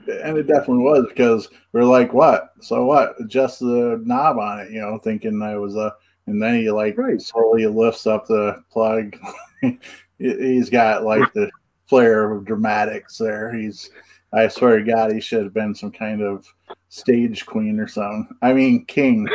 and 0.07 0.37
it 0.37 0.47
definitely 0.47 0.83
was 0.83 1.05
because 1.07 1.47
we're 1.73 1.83
like, 1.83 2.13
what? 2.13 2.51
So 2.59 2.85
what? 2.85 3.15
Just 3.27 3.59
the 3.59 4.01
knob 4.05 4.37
on 4.39 4.59
it, 4.59 4.71
you 4.71 4.81
know, 4.81 4.97
thinking 4.99 5.41
I 5.41 5.57
was 5.57 5.75
a, 5.75 5.93
and 6.27 6.41
then 6.41 6.55
he 6.55 6.69
like 6.71 6.97
Right. 6.97 7.21
slowly 7.21 7.65
lifts 7.65 8.07
up 8.07 8.25
the 8.27 8.63
plug. 8.71 9.15
He- 9.61 9.79
He's 10.17 10.69
got 10.69 11.03
like 11.03 11.33
the 11.33 11.49
flair 11.87 12.31
of 12.31 12.45
dramatics 12.45 13.17
there. 13.17 13.53
He's, 13.53 13.89
I 14.35 14.47
swear 14.49 14.79
to 14.79 14.83
God, 14.83 15.13
he 15.13 15.21
should 15.21 15.43
have 15.43 15.53
been 15.53 15.73
some 15.73 15.91
kind 15.91 16.21
of 16.21 16.45
stage 16.89 17.45
queen 17.45 17.79
or 17.79 17.87
something. 17.87 18.27
I 18.41 18.53
mean, 18.53 18.85
king. 18.85 19.27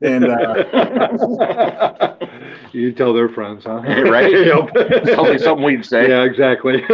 And 0.00 0.24
uh, 0.24 2.14
you 2.72 2.92
tell 2.92 3.12
their 3.14 3.28
friends, 3.28 3.64
huh? 3.64 3.80
Right? 3.86 4.32
Yep. 4.46 4.74
Probably 5.14 5.38
something 5.38 5.64
we'd 5.64 5.84
say. 5.84 6.08
Yeah, 6.08 6.24
exactly. 6.24 6.84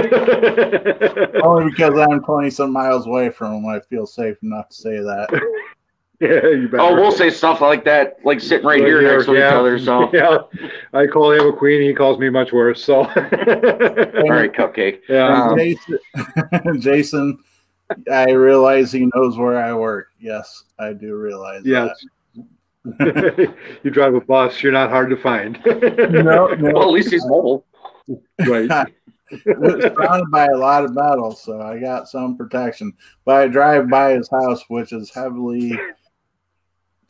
only 1.43 1.71
because 1.71 1.99
I'm 1.99 2.23
20 2.23 2.51
some 2.51 2.73
miles 2.73 3.07
away 3.07 3.31
from 3.31 3.55
him, 3.55 3.67
I 3.67 3.81
feel 3.81 4.07
safe 4.07 4.37
enough 4.43 4.69
to 4.69 4.75
say 4.75 4.99
that. 4.99 5.29
yeah, 6.31 6.49
you 6.49 6.69
better. 6.69 6.83
Oh, 6.83 6.95
we'll 6.95 7.13
say 7.13 7.31
stuff 7.31 7.63
like 7.63 7.83
that, 7.87 8.19
like 8.25 8.41
sitting 8.41 8.67
right, 8.67 8.81
here 8.81 9.01
next 9.01 9.25
to 9.25 9.35
each 9.35 9.53
other. 9.53 9.79
So, 9.79 10.11
yeah, 10.13 10.39
I 10.93 11.07
call 11.07 11.33
him 11.33 11.47
a 11.47 11.53
queen. 11.53 11.81
He 11.81 11.95
calls 11.95 12.19
me 12.19 12.29
much 12.29 12.53
worse. 12.53 12.85
So, 12.85 12.97
all 13.05 13.05
right, 13.07 14.53
cupcake. 14.53 15.01
yeah, 15.09 15.49
Um, 15.49 15.57
Jason, 15.57 15.99
Jason, 16.81 17.39
I 18.13 18.33
realize 18.33 18.93
he 18.93 19.09
knows 19.15 19.39
where 19.39 19.65
I 19.65 19.73
work. 19.73 20.09
Yes, 20.19 20.65
I 20.79 20.93
do 20.93 21.17
realize 21.17 21.63
yes. 21.65 21.91
you 22.99 23.91
drive 23.91 24.15
a 24.15 24.21
bus. 24.21 24.63
You're 24.63 24.73
not 24.73 24.91
hard 24.91 25.09
to 25.11 25.17
find. 25.17 25.59
that. 25.65 26.11
No, 26.13 26.55
Well, 26.61 26.83
at 26.83 26.91
least 26.91 27.13
he's 27.13 27.25
mobile. 27.27 27.65
right. 28.47 28.87
It's 29.31 29.95
surrounded 29.95 30.31
by 30.31 30.47
a 30.47 30.57
lot 30.57 30.85
of 30.85 30.95
metal, 30.95 31.33
so 31.33 31.63
I 31.63 31.79
got 31.79 32.09
some 32.09 32.37
protection. 32.37 32.93
But 33.25 33.37
I 33.37 33.47
drive 33.49 33.89
by 33.89 34.13
his 34.13 34.29
house, 34.29 34.65
which 34.69 34.93
is 34.93 35.11
heavily 35.15 35.79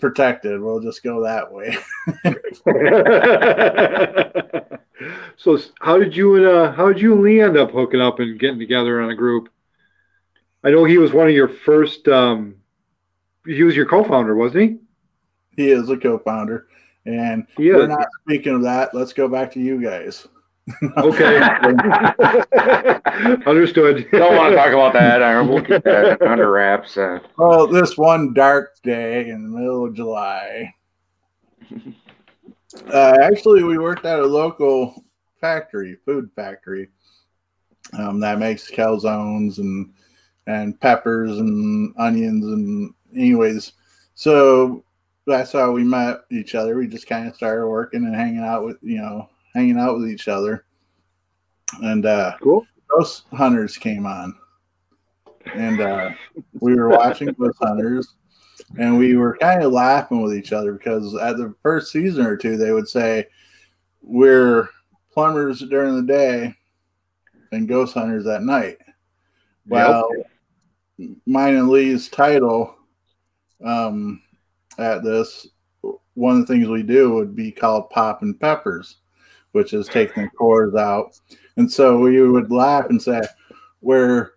protected. 0.00 0.60
We'll 0.60 0.80
just 0.80 1.02
go 1.02 1.22
that 1.22 1.52
way. 1.52 1.76
so, 5.36 5.58
how 5.80 5.98
did 5.98 6.16
you 6.16 6.36
and 6.36 6.46
uh, 6.46 6.72
how 6.72 6.92
did 6.92 7.00
you 7.00 7.14
and 7.14 7.22
Lee 7.22 7.40
end 7.40 7.56
up 7.56 7.70
hooking 7.70 8.00
up 8.00 8.18
and 8.18 8.38
getting 8.38 8.58
together 8.58 9.00
on 9.00 9.10
a 9.10 9.14
group? 9.14 9.48
I 10.62 10.70
know 10.70 10.84
he 10.84 10.98
was 10.98 11.12
one 11.12 11.28
of 11.28 11.34
your 11.34 11.48
first. 11.48 12.06
Um, 12.08 12.56
he 13.46 13.62
was 13.62 13.76
your 13.76 13.86
co-founder, 13.86 14.36
wasn't 14.36 14.80
he? 15.56 15.62
He 15.62 15.70
is 15.70 15.88
a 15.88 15.96
co-founder, 15.96 16.66
and 17.06 17.46
He 17.56 17.70
we're 17.70 17.86
not 17.86 18.08
speaking 18.22 18.54
of 18.54 18.62
that. 18.62 18.94
Let's 18.94 19.12
go 19.12 19.28
back 19.28 19.50
to 19.52 19.60
you 19.60 19.82
guys. 19.82 20.26
Okay. 20.98 21.38
Understood. 23.46 24.08
Don't 24.12 24.36
want 24.36 24.50
to 24.50 24.56
talk 24.56 24.72
about 24.72 24.92
that. 24.94 25.22
I 25.22 25.40
we'll 25.40 25.62
keep 25.62 25.82
that 25.84 26.20
under 26.22 26.50
wraps. 26.50 26.96
Uh, 26.96 27.20
Well, 27.36 27.66
this 27.66 27.96
one 27.96 28.34
dark 28.34 28.74
day 28.82 29.28
in 29.28 29.42
the 29.42 29.58
middle 29.58 29.86
of 29.86 29.94
July, 29.94 30.74
uh, 32.92 33.16
actually, 33.20 33.62
we 33.64 33.78
worked 33.78 34.04
at 34.04 34.20
a 34.20 34.26
local 34.26 35.04
factory, 35.40 35.96
food 36.04 36.30
factory, 36.36 36.88
um, 37.98 38.20
that 38.20 38.38
makes 38.38 38.70
calzones 38.70 39.58
and 39.58 39.92
and 40.46 40.78
peppers 40.80 41.38
and 41.38 41.94
onions 41.98 42.44
and 42.44 42.92
anyways. 43.14 43.72
So 44.14 44.84
that's 45.26 45.52
how 45.52 45.72
we 45.72 45.84
met 45.84 46.20
each 46.30 46.54
other. 46.54 46.76
We 46.76 46.86
just 46.86 47.06
kind 47.06 47.28
of 47.28 47.36
started 47.36 47.66
working 47.66 48.04
and 48.04 48.14
hanging 48.14 48.42
out 48.44 48.64
with 48.64 48.76
you 48.82 48.98
know 48.98 49.29
hanging 49.54 49.78
out 49.78 49.98
with 49.98 50.08
each 50.08 50.28
other, 50.28 50.64
and 51.82 52.06
uh, 52.06 52.36
Cool. 52.42 52.66
Ghost 52.88 53.24
Hunters 53.32 53.76
came 53.76 54.06
on, 54.06 54.34
and 55.54 55.80
uh, 55.80 56.10
we 56.60 56.74
were 56.74 56.88
watching 56.96 57.32
Ghost 57.32 57.58
Hunters, 57.60 58.14
and 58.78 58.98
we 58.98 59.16
were 59.16 59.36
kind 59.36 59.62
of 59.62 59.72
laughing 59.72 60.22
with 60.22 60.34
each 60.34 60.52
other 60.52 60.72
because 60.72 61.14
at 61.16 61.36
the 61.36 61.54
first 61.62 61.92
season 61.92 62.26
or 62.26 62.36
two, 62.36 62.56
they 62.56 62.72
would 62.72 62.88
say 62.88 63.26
we're 64.02 64.68
plumbers 65.12 65.60
during 65.60 65.96
the 65.96 66.02
day 66.02 66.54
and 67.52 67.68
ghost 67.68 67.94
hunters 67.94 68.26
at 68.26 68.42
night. 68.42 68.78
Well, 69.66 70.08
mine 71.26 71.56
and 71.56 71.68
Lee's 71.68 72.08
title 72.08 72.76
um, 73.64 74.22
at 74.78 75.02
this, 75.02 75.48
one 76.14 76.40
of 76.40 76.46
the 76.46 76.52
things 76.52 76.68
we 76.68 76.82
do 76.82 77.12
would 77.12 77.36
be 77.36 77.50
called 77.50 77.90
pop 77.90 78.22
and 78.22 78.38
peppers, 78.38 78.96
which 79.52 79.72
is 79.72 79.88
taking 79.88 80.24
the 80.24 80.30
cores 80.30 80.74
out. 80.74 81.18
And 81.56 81.70
so 81.70 81.98
we 81.98 82.20
would 82.20 82.50
laugh 82.50 82.86
and 82.90 83.00
say, 83.00 83.20
we're 83.80 84.32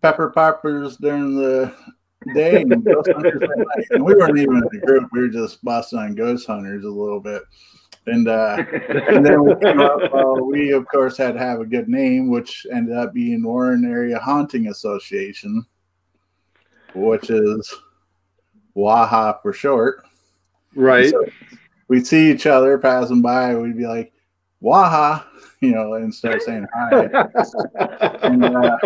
pepper 0.00 0.30
poppers 0.30 0.96
during 0.96 1.36
the 1.36 1.74
day 2.34 2.62
and 2.62 2.84
ghost 2.84 3.10
hunters 3.12 3.42
at 3.42 3.50
night. 3.56 3.86
And 3.90 4.04
we 4.04 4.14
weren't 4.14 4.38
even 4.38 4.56
in 4.56 4.68
the 4.72 4.86
group, 4.86 5.08
we 5.12 5.20
were 5.20 5.28
just 5.28 5.64
busting 5.64 5.98
on 5.98 6.14
ghost 6.14 6.46
hunters 6.46 6.84
a 6.84 6.88
little 6.88 7.20
bit. 7.20 7.42
And 8.06 8.26
uh, 8.26 8.64
and 9.08 9.24
then 9.24 9.44
we 9.44 9.54
came 9.62 9.80
up, 9.80 10.00
well, 10.12 10.44
we 10.44 10.72
of 10.72 10.86
course 10.88 11.16
had 11.16 11.34
to 11.34 11.38
have 11.38 11.60
a 11.60 11.64
good 11.64 11.88
name, 11.88 12.30
which 12.30 12.66
ended 12.72 12.96
up 12.96 13.14
being 13.14 13.44
Warren 13.44 13.84
Area 13.84 14.18
Haunting 14.18 14.68
Association, 14.68 15.64
which 16.94 17.30
is 17.30 17.72
WAHA 18.74 19.40
for 19.40 19.52
short. 19.52 20.04
Right. 20.74 21.10
So 21.10 21.24
we'd 21.86 22.06
see 22.06 22.32
each 22.32 22.46
other 22.46 22.76
passing 22.76 23.22
by, 23.22 23.54
we'd 23.54 23.76
be 23.76 23.86
like, 23.86 24.12
Waha, 24.62 25.26
you 25.60 25.72
know, 25.72 25.94
instead 25.94 26.36
of 26.36 26.42
saying 26.42 26.66
hi. 26.72 27.08
And 28.22 28.44
uh, 28.44 28.78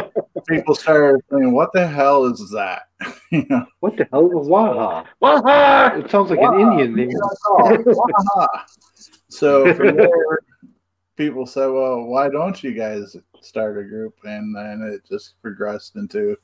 people 0.48 0.74
started 0.74 1.22
saying, 1.30 1.52
What 1.52 1.72
the 1.72 1.86
hell 1.86 2.24
is 2.24 2.50
that? 2.50 2.88
you 3.30 3.44
know, 3.50 3.66
what 3.80 3.96
the 3.96 4.08
hell 4.10 4.26
is 4.40 4.48
Waha? 4.48 5.04
Waha! 5.20 5.98
It 5.98 6.10
sounds 6.10 6.30
like 6.30 6.40
Waha. 6.40 6.56
an 6.56 6.80
Indian 6.80 6.94
name. 6.94 7.10
Waha. 7.44 8.64
So 9.28 9.74
from 9.74 9.96
there, 9.96 10.38
people 11.16 11.46
said, 11.46 11.66
Well, 11.66 12.04
why 12.04 12.30
don't 12.30 12.62
you 12.64 12.72
guys 12.72 13.14
start 13.42 13.78
a 13.78 13.84
group? 13.84 14.14
And 14.24 14.56
then 14.56 14.82
it 14.82 15.02
just 15.06 15.40
progressed 15.42 15.96
into 15.96 16.36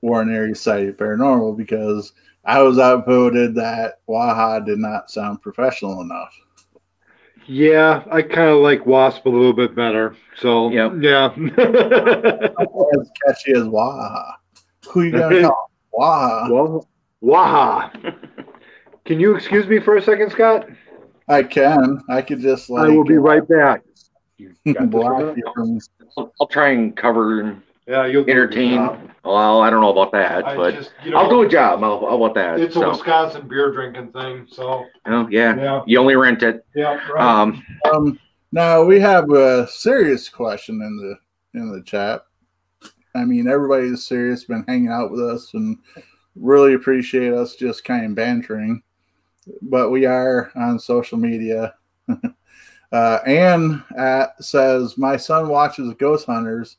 Warren 0.00 0.34
Area 0.34 0.54
Society 0.54 0.92
Paranormal 0.92 1.56
because 1.56 2.14
I 2.44 2.62
was 2.62 2.78
outvoted 2.78 3.54
that 3.56 4.00
Waha 4.06 4.64
did 4.64 4.78
not 4.78 5.10
sound 5.10 5.42
professional 5.42 6.00
enough. 6.00 6.34
Yeah, 7.46 8.04
I 8.10 8.22
kind 8.22 8.48
of 8.50 8.58
like 8.60 8.86
Wasp 8.86 9.26
a 9.26 9.28
little 9.28 9.52
bit 9.52 9.74
better. 9.74 10.16
So 10.36 10.70
Yep. 10.70 10.92
yeah. 11.00 11.26
as 13.00 13.10
catchy 13.26 13.52
as 13.52 13.64
Waha. 13.64 14.36
Who 14.90 15.02
you 15.02 15.12
gonna 15.12 15.40
call? 15.48 15.70
Waha. 15.92 16.80
Waha. 17.20 17.90
Can 19.04 19.18
you 19.18 19.34
excuse 19.34 19.66
me 19.66 19.80
for 19.80 19.96
a 19.96 20.02
second, 20.02 20.30
Scott? 20.30 20.68
I 21.28 21.42
can. 21.42 22.00
I 22.08 22.22
could 22.22 22.40
just 22.40 22.68
like 22.70 22.84
I 22.84 22.88
will 22.88 23.04
be 23.04 23.16
right 23.16 23.46
back. 23.46 23.82
You 24.38 24.52
got 24.66 24.82
this 24.82 24.90
block 24.90 25.14
one? 25.14 25.36
you 25.36 25.44
from. 25.54 25.78
I'll, 26.16 26.32
I'll 26.40 26.46
try 26.46 26.70
and 26.70 26.96
cover 26.96 27.40
and 27.40 27.62
Yeah, 27.86 28.06
you'll 28.06 28.24
do 28.24 28.30
a 28.30 28.34
good 28.34 28.54
entertain. 28.54 29.12
Well, 29.24 29.60
I 29.60 29.70
don't 29.70 29.80
know 29.80 29.92
about 29.92 30.12
that, 30.12 30.44
I 30.46 30.56
but 30.56 30.74
just, 30.74 30.92
you 31.04 31.12
know, 31.12 31.18
I'll 31.18 31.30
do 31.30 31.42
a 31.42 31.48
job. 31.48 31.80
How, 31.80 32.00
how 32.00 32.22
about 32.22 32.34
that? 32.34 32.58
It's 32.58 32.74
a 32.74 32.88
Wisconsin 32.88 33.46
beer 33.46 33.72
drinking 33.72 34.12
thing, 34.12 34.46
so 34.50 34.86
oh, 35.06 35.28
yeah. 35.30 35.56
yeah, 35.56 35.82
You 35.86 35.98
only 36.00 36.16
rent 36.16 36.42
it. 36.42 36.64
yeah, 36.74 36.98
right. 37.08 37.22
Um, 37.22 37.64
Um, 37.92 38.18
now 38.50 38.82
we 38.84 38.98
have 39.00 39.30
a 39.30 39.66
serious 39.68 40.28
question 40.28 40.82
in 40.82 40.96
the 40.96 41.60
in 41.60 41.72
the 41.72 41.82
chat. 41.82 42.22
I 43.14 43.24
mean, 43.24 43.46
everybody's 43.46 44.04
serious, 44.04 44.44
been 44.44 44.64
hanging 44.66 44.88
out 44.88 45.10
with 45.10 45.20
us, 45.20 45.54
and 45.54 45.78
really 46.34 46.74
appreciate 46.74 47.32
us 47.32 47.56
just 47.56 47.84
kind 47.84 48.06
of 48.06 48.14
bantering. 48.14 48.82
But 49.62 49.90
we 49.90 50.04
are 50.06 50.50
on 50.56 50.78
social 50.78 51.18
media. 51.18 51.74
uh, 52.92 53.18
Anne 53.26 53.84
at 53.96 54.42
says, 54.42 54.98
"My 54.98 55.16
son 55.16 55.48
watches 55.48 55.92
Ghost 55.98 56.26
Hunters, 56.26 56.78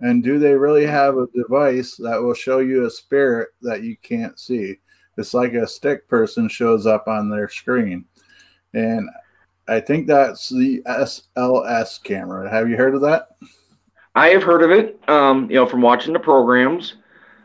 and 0.00 0.22
do 0.22 0.38
they 0.38 0.54
really 0.54 0.86
have 0.86 1.16
a 1.16 1.28
device 1.34 1.96
that 1.96 2.20
will 2.20 2.34
show 2.34 2.58
you 2.58 2.86
a 2.86 2.90
spirit 2.90 3.48
that 3.62 3.82
you 3.82 3.96
can't 4.02 4.38
see? 4.38 4.78
It's 5.16 5.34
like 5.34 5.54
a 5.54 5.66
stick 5.66 6.08
person 6.08 6.48
shows 6.48 6.86
up 6.86 7.08
on 7.08 7.30
their 7.30 7.48
screen." 7.48 8.04
and 8.74 9.08
I 9.66 9.80
think 9.80 10.06
that's 10.06 10.48
the 10.48 10.82
SLS 10.86 12.02
camera. 12.02 12.50
Have 12.50 12.68
you 12.68 12.76
heard 12.76 12.94
of 12.94 13.00
that? 13.02 13.28
I 14.14 14.28
have 14.28 14.42
heard 14.42 14.62
of 14.62 14.70
it, 14.70 15.00
um, 15.08 15.48
you 15.50 15.56
know, 15.56 15.66
from 15.66 15.80
watching 15.80 16.12
the 16.12 16.18
programs. 16.18 16.96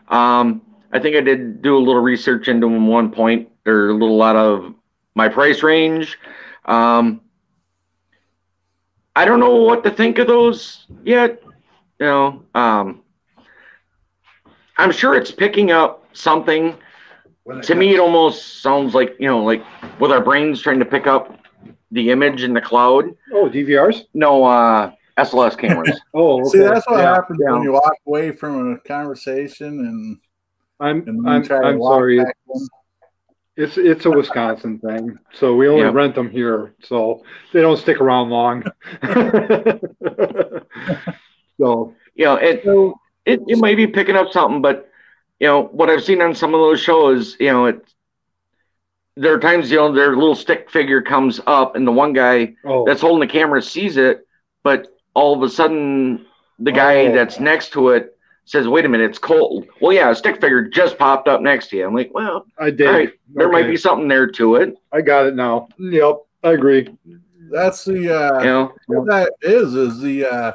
Um, 0.09 0.61
I 0.91 0.99
think 0.99 1.15
I 1.15 1.21
did 1.21 1.61
do 1.61 1.77
a 1.77 1.79
little 1.79 2.01
research 2.01 2.47
into 2.47 2.67
them 2.67 2.87
one 2.87 3.11
point. 3.11 3.49
They're 3.63 3.89
a 3.89 3.93
little 3.93 4.21
out 4.21 4.35
of 4.35 4.73
my 5.15 5.29
price 5.29 5.63
range. 5.63 6.17
Um, 6.65 7.21
I 9.15 9.25
don't 9.25 9.39
know 9.39 9.55
what 9.55 9.83
to 9.83 9.91
think 9.91 10.17
of 10.19 10.27
those 10.27 10.85
yet. 11.03 11.41
You 11.99 12.05
know, 12.05 12.43
um, 12.55 13.01
I'm 14.77 14.91
sure 14.91 15.15
it's 15.15 15.31
picking 15.31 15.71
up 15.71 16.05
something. 16.13 16.75
To 17.63 17.75
me, 17.75 17.93
it 17.95 17.99
almost 17.99 18.61
sounds 18.61 18.93
like 18.93 19.15
you 19.19 19.27
know, 19.27 19.43
like 19.43 19.63
with 19.99 20.11
our 20.11 20.21
brains 20.23 20.61
trying 20.61 20.79
to 20.79 20.85
pick 20.85 21.07
up 21.07 21.37
the 21.91 22.11
image 22.11 22.43
in 22.43 22.53
the 22.53 22.61
cloud. 22.61 23.05
Oh, 23.33 23.49
DVRs? 23.49 24.05
No, 24.13 24.43
uh, 24.45 24.91
SLS 25.17 25.57
cameras. 25.57 25.99
Oh, 26.13 26.47
okay. 26.47 26.59
See, 26.59 26.63
that's 26.63 26.87
what 26.87 26.99
Yeah, 26.99 27.15
happens 27.15 27.39
yeah. 27.41 27.53
when 27.53 27.63
you 27.63 27.73
walk 27.73 27.93
away 28.07 28.31
from 28.31 28.73
a 28.73 28.79
conversation 28.79 29.67
and, 29.79 30.17
I'm 30.79 31.03
and 31.07 31.27
I'm, 31.27 31.43
try 31.43 31.59
to 31.59 31.65
I'm 31.67 31.81
sorry. 31.81 32.23
It's 33.57 33.77
it's 33.77 34.05
a 34.05 34.09
Wisconsin 34.09 34.79
thing, 34.85 35.19
so 35.33 35.53
we 35.55 35.67
only 35.67 35.83
Yeah. 35.83 35.91
rent 35.91 36.15
them 36.15 36.29
here, 36.29 36.73
so 36.81 37.23
they 37.51 37.59
don't 37.61 37.77
stick 37.77 37.99
around 37.99 38.29
long. 38.29 38.63
so 41.59 41.93
you 42.15 42.25
know, 42.25 42.35
it, 42.35 42.63
it 43.25 43.39
it 43.47 43.57
might 43.59 43.77
be 43.77 43.87
picking 43.87 44.15
up 44.15 44.31
something, 44.31 44.61
but 44.61 44.89
you 45.39 45.47
know 45.47 45.63
what 45.65 45.89
I've 45.89 46.03
seen 46.03 46.21
on 46.21 46.33
some 46.35 46.53
of 46.53 46.59
those 46.59 46.79
shows, 46.81 47.35
you 47.39 47.51
know, 47.51 47.65
it 47.67 47.85
there 49.15 49.33
are 49.33 49.39
times 49.39 49.69
you 49.69 49.77
know 49.77 49.91
their 49.91 50.15
little 50.15 50.35
stick 50.35 50.69
figure 50.69 51.01
comes 51.01 51.39
up 51.45 51.75
and 51.75 51.85
the 51.85 51.91
one 51.91 52.13
guy 52.13 52.55
oh 52.65 52.85
that's 52.85 53.01
holding 53.01 53.27
the 53.27 53.31
camera 53.31 53.61
sees 53.61 53.97
it, 53.97 54.25
but 54.63 54.87
all 55.13 55.35
of 55.35 55.41
a 55.43 55.49
sudden 55.49 56.25
the 56.59 56.71
guy 56.71 57.07
Oh. 57.07 57.13
that's 57.13 57.39
next 57.39 57.71
to 57.73 57.89
it 57.89 58.15
says, 58.45 58.67
"Wait 58.67 58.83
a 58.85 58.89
minute, 58.89 59.09
it's 59.09 59.19
cold." 59.19 59.65
Well, 59.81 59.93
yeah, 59.93 60.09
a 60.09 60.15
stick 60.15 60.41
figure 60.41 60.67
just 60.67 60.97
popped 60.97 61.27
up 61.27 61.41
next 61.41 61.67
to 61.69 61.77
you. 61.77 61.85
I'm 61.87 61.93
like, 61.93 62.11
well, 62.13 62.45
I 62.57 62.71
did. 62.71 62.89
right, 62.89 63.13
there 63.35 63.49
might 63.51 63.67
be 63.67 63.77
something 63.77 64.07
there 64.07 64.27
to 64.27 64.55
it, 64.55 64.75
I 64.91 65.01
got 65.01 65.27
it 65.27 65.35
now. 65.35 65.67
Yep, 65.77 66.15
I 66.43 66.51
agree. 66.51 66.89
That's 67.51 67.85
the 67.85 68.15
uh, 68.15 68.39
you 68.39 68.45
know. 68.45 68.73
what 68.87 69.05
that 69.07 69.33
is 69.41 69.73
is 69.75 69.99
the 70.01 70.25
uh, 70.25 70.51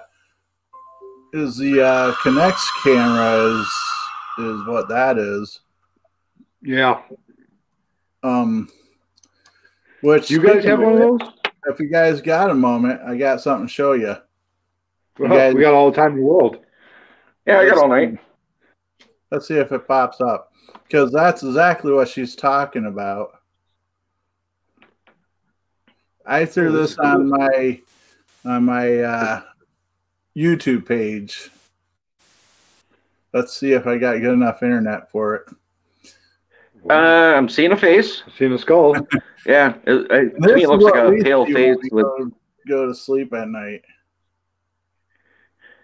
is 1.35 1.57
the 1.57 1.85
uh, 1.85 2.13
Kinect 2.23 2.61
camera 2.85 3.59
is 3.59 3.67
is 4.39 4.67
what 4.67 4.89
that 4.89 5.19
is. 5.19 5.61
Yeah. 6.63 7.03
Um, 8.23 8.69
which 10.01 10.31
You 10.31 10.41
guys 10.41 10.65
have 10.65 10.81
one 10.81 10.93
of 10.95 10.99
those? 10.99 11.19
If 11.67 11.81
you 11.81 11.89
guys 11.89 12.21
got 12.21 12.51
a 12.51 12.55
moment, 12.55 13.01
I 13.03 13.17
got 13.17 13.41
something 13.41 13.67
to 13.67 13.73
show 13.73 13.93
you. 13.93 14.15
You 15.19 15.29
guys- 15.29 15.55
we 15.55 15.61
got 15.61 15.75
all 15.75 15.91
the 15.91 15.97
time 15.97 16.13
in 16.13 16.19
the 16.19 16.25
world. 16.25 16.59
Yeah, 17.47 17.59
I 17.59 17.69
got 17.69 17.79
all 17.79 17.89
night. 17.89 18.19
Let's 19.31 19.49
see 19.49 19.57
if 19.57 19.73
it 19.73 19.89
pops 19.89 20.21
up 20.21 20.53
because 20.85 21.11
that's 21.13 21.43
exactly 21.43 21.93
what 21.93 22.09
she's 22.09 22.37
talking 22.37 22.87
about. 22.87 23.33
I 26.25 26.45
threw 26.47 26.71
this 26.71 26.91
this 26.91 26.99
on 26.99 27.29
my 27.29 27.81
on 28.45 28.65
my 28.65 28.99
uh, 29.01 29.43
YouTube 30.37 30.87
page. 30.87 31.51
Let's 33.33 33.53
see 33.57 33.73
if 33.73 33.87
I 33.87 33.99
got 33.99 34.21
good 34.21 34.33
enough 34.35 34.63
internet 34.63 35.11
for 35.11 35.35
it. 35.35 35.49
Uh, 36.89 36.93
I'm 37.37 37.49
seeing 37.49 37.73
a 37.73 37.77
face. 37.77 38.23
Seen 38.39 38.53
a 38.53 38.59
skull. 38.59 38.95
Yeah, 39.47 39.75
it, 39.87 40.11
it, 40.11 40.41
to 40.43 40.55
me 40.55 40.63
it 40.63 40.65
is 40.65 40.69
looks 40.71 40.85
like 40.85 40.95
a 40.95 41.23
pale 41.23 41.45
face 41.45 41.77
with 41.93 42.03
go, 42.07 42.31
go 42.67 42.87
to 42.87 42.95
sleep 42.95 43.35
at 43.35 43.47
night. 43.47 43.83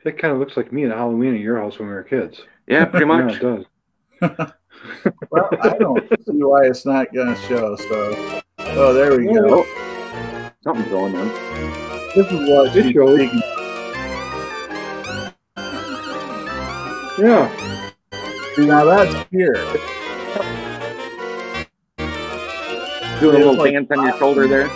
that 0.03 0.17
kind 0.17 0.33
of 0.33 0.41
looks 0.41 0.57
like 0.57 0.73
me 0.73 0.87
at 0.87 0.93
Halloween 0.93 1.35
at 1.35 1.41
your 1.43 1.59
house 1.59 1.79
when 1.79 1.87
we 1.89 1.93
were 1.93 2.03
kids. 2.03 2.41
yeah, 2.67 2.87
pretty 2.87 3.05
Yeah, 3.05 3.23
much. 3.23 3.37
it 3.37 3.43
does. 4.23 4.51
Well, 5.31 5.51
I 5.61 5.77
don't 5.79 6.09
see 6.25 6.43
why 6.43 6.65
it's 6.69 6.87
not 6.87 7.13
going 7.13 7.35
to 7.35 7.41
show. 7.43 7.77
So, 7.77 8.41
oh, 8.61 8.95
there 8.95 9.19
we 9.19 9.27
go. 9.27 9.67
Something's 10.65 10.89
going 10.89 11.15
on. 11.17 11.29
This 12.17 12.33
is 12.33 12.49
what 12.49 12.75
It 12.75 12.95
shows. 12.95 13.19
speaking 13.21 13.43
Yeah. 17.21 17.91
See, 18.57 18.67
now 18.67 18.85
that's 18.85 19.29
here. 19.31 19.55
Doing 23.21 23.37
a 23.37 23.39
little 23.39 23.55
like- 23.57 23.73
dance 23.75 23.91
on 23.91 24.03
your 24.07 24.17
shoulder 24.19 24.47
there. 24.49 24.69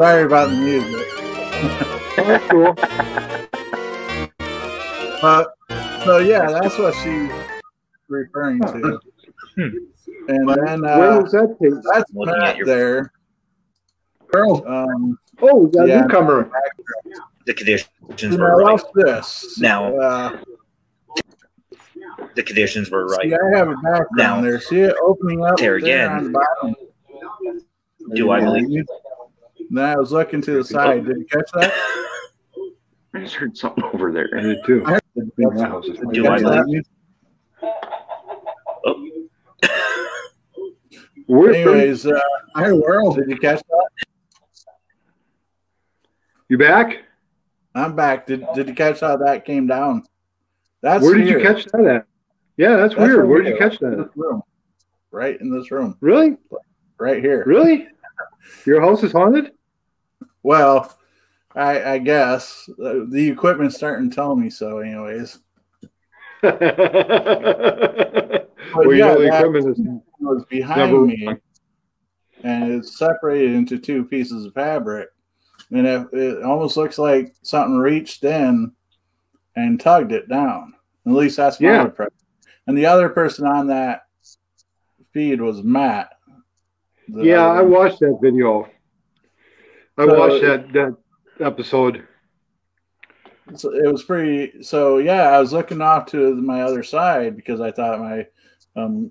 Sorry 0.00 0.22
about 0.22 0.48
the 0.50 0.56
music. 0.56 1.06
Oh, 2.20 2.24
that's 2.26 2.48
cool. 2.50 2.74
But 5.20 5.52
so 6.04 6.18
yeah, 6.18 6.48
that's 6.50 6.78
what 6.78 6.94
she's 6.94 7.30
referring 8.08 8.60
to. 8.60 9.00
And 10.28 10.48
then 10.48 10.82
Where 10.82 11.12
uh, 11.12 11.20
was 11.22 11.32
that 11.32 11.56
take? 11.60 11.72
that's 11.92 12.10
Matt 12.14 12.56
your- 12.56 12.66
there. 12.66 13.12
Um, 14.34 15.18
Oh, 15.40 15.56
we 15.64 15.70
got 15.70 15.86
Yeah. 15.88 15.98
a 16.00 16.02
newcomer. 16.02 16.50
The 17.48 17.54
conditions 17.54 18.36
now 18.36 18.36
were 18.36 18.56
right. 18.62 18.72
what's 18.74 18.84
this? 18.94 19.58
Now- 19.58 19.96
uh, 19.96 20.38
The 22.34 22.42
conditions 22.42 22.90
were 22.90 23.08
see, 23.08 23.30
right. 23.30 23.40
I 23.54 23.56
have 23.58 23.68
a 23.68 23.74
background 23.76 24.08
Now- 24.18 24.40
there. 24.42 24.60
See 24.60 24.80
it 24.80 24.94
opening 25.02 25.42
up 25.46 25.56
There 25.56 25.76
again. 25.76 26.10
on 26.10 26.24
the 26.24 26.30
bottom. 26.30 26.74
Do 28.14 28.30
I 28.30 28.40
believe? 28.40 28.68
you? 28.68 28.84
No, 29.70 29.82
I 29.82 29.96
was 29.96 30.12
looking 30.12 30.42
to 30.42 30.50
the 30.58 30.64
side. 30.64 31.06
Did 31.06 31.16
you 31.16 31.24
catch 31.24 31.50
that? 31.54 31.72
I 33.14 33.20
just 33.20 33.34
heard 33.34 33.56
something 33.56 33.82
over 33.94 34.12
there. 34.12 34.28
I 34.36 34.40
did 34.42 34.58
too. 34.66 34.82
I- 34.84 35.00
In 35.16 35.32
my 35.38 35.66
house. 35.66 35.86
You 35.86 36.12
Do 36.12 36.26
I 36.28 36.40
that? 36.40 36.84
Oh, 38.84 39.08
Where, 41.26 41.54
Anyways, 41.54 42.04
uh, 42.06 42.20
hi 42.54 42.72
world. 42.72 43.16
Did 43.16 43.30
you 43.30 43.38
catch 43.38 43.62
that? 43.70 43.88
you 46.50 46.58
back? 46.58 47.04
I'm 47.74 47.94
back. 47.94 48.26
Did 48.26 48.46
Did 48.54 48.68
you 48.68 48.74
catch 48.74 49.00
how 49.00 49.16
that 49.18 49.44
came 49.44 49.66
down? 49.66 50.04
That's 50.80 51.02
Where 51.02 51.14
did 51.14 51.28
you 51.28 51.40
catch 51.40 51.64
that 51.66 51.84
at? 51.84 52.06
Yeah, 52.56 52.76
that's, 52.76 52.94
That's 52.94 53.08
weird. 53.08 53.28
Where 53.28 53.42
did 53.42 53.52
you 53.52 53.58
catch 53.58 53.78
that 53.78 53.92
In 53.92 54.02
this 54.02 54.16
room. 54.16 54.42
Right 55.10 55.40
in 55.40 55.50
this 55.50 55.70
room. 55.70 55.96
Really? 56.00 56.36
Right 56.98 57.22
here. 57.22 57.44
Really? 57.46 57.88
Your 58.66 58.80
house 58.80 59.02
is 59.02 59.12
haunted? 59.12 59.52
Well, 60.42 60.92
I, 61.54 61.94
I 61.94 61.98
guess 61.98 62.68
uh, 62.84 63.00
the 63.08 63.28
equipment's 63.28 63.76
starting 63.76 64.10
to 64.10 64.14
tell 64.14 64.36
me 64.36 64.50
so. 64.50 64.78
Anyways, 64.78 65.38
well, 66.42 66.56
you 68.84 68.94
yeah, 68.94 69.06
know 69.06 69.20
the 69.20 69.34
equipment 69.34 69.68
is 69.68 69.80
was 70.20 70.44
behind 70.48 71.06
me, 71.06 71.28
and 72.44 72.72
it's 72.72 72.98
separated 72.98 73.54
into 73.54 73.78
two 73.78 74.04
pieces 74.04 74.44
of 74.44 74.54
fabric, 74.54 75.08
and 75.70 75.86
it, 75.86 76.08
it 76.12 76.42
almost 76.42 76.76
looks 76.76 76.98
like 76.98 77.34
something 77.42 77.76
reached 77.78 78.24
in 78.24 78.72
and 79.56 79.80
tugged 79.80 80.12
it 80.12 80.28
down. 80.28 80.74
At 81.06 81.12
least 81.12 81.36
that's 81.36 81.60
my 81.60 81.68
Yeah. 81.68 81.84
impression. 81.84 82.12
And 82.66 82.76
the 82.76 82.86
other 82.86 83.08
person 83.08 83.46
on 83.46 83.66
that 83.68 84.02
feed 85.12 85.40
was 85.40 85.62
Matt. 85.62 86.10
Yeah, 87.08 87.46
I 87.46 87.62
watched 87.62 88.00
that 88.00 88.18
video. 88.20 88.68
I 89.96 90.06
So- 90.06 90.18
watched 90.18 90.42
that 90.42 90.72
that 90.74 90.96
episode. 91.40 92.06
So 93.54 93.72
it 93.74 93.90
was 93.90 94.02
pretty. 94.04 94.62
So 94.62 94.98
yeah, 94.98 95.30
I 95.30 95.40
was 95.40 95.52
looking 95.54 95.80
off 95.80 96.06
to 96.06 96.34
my 96.34 96.62
other 96.62 96.82
side 96.82 97.34
because 97.36 97.60
I 97.62 97.70
thought 97.70 97.98
my 98.00 98.26
um, 98.76 99.10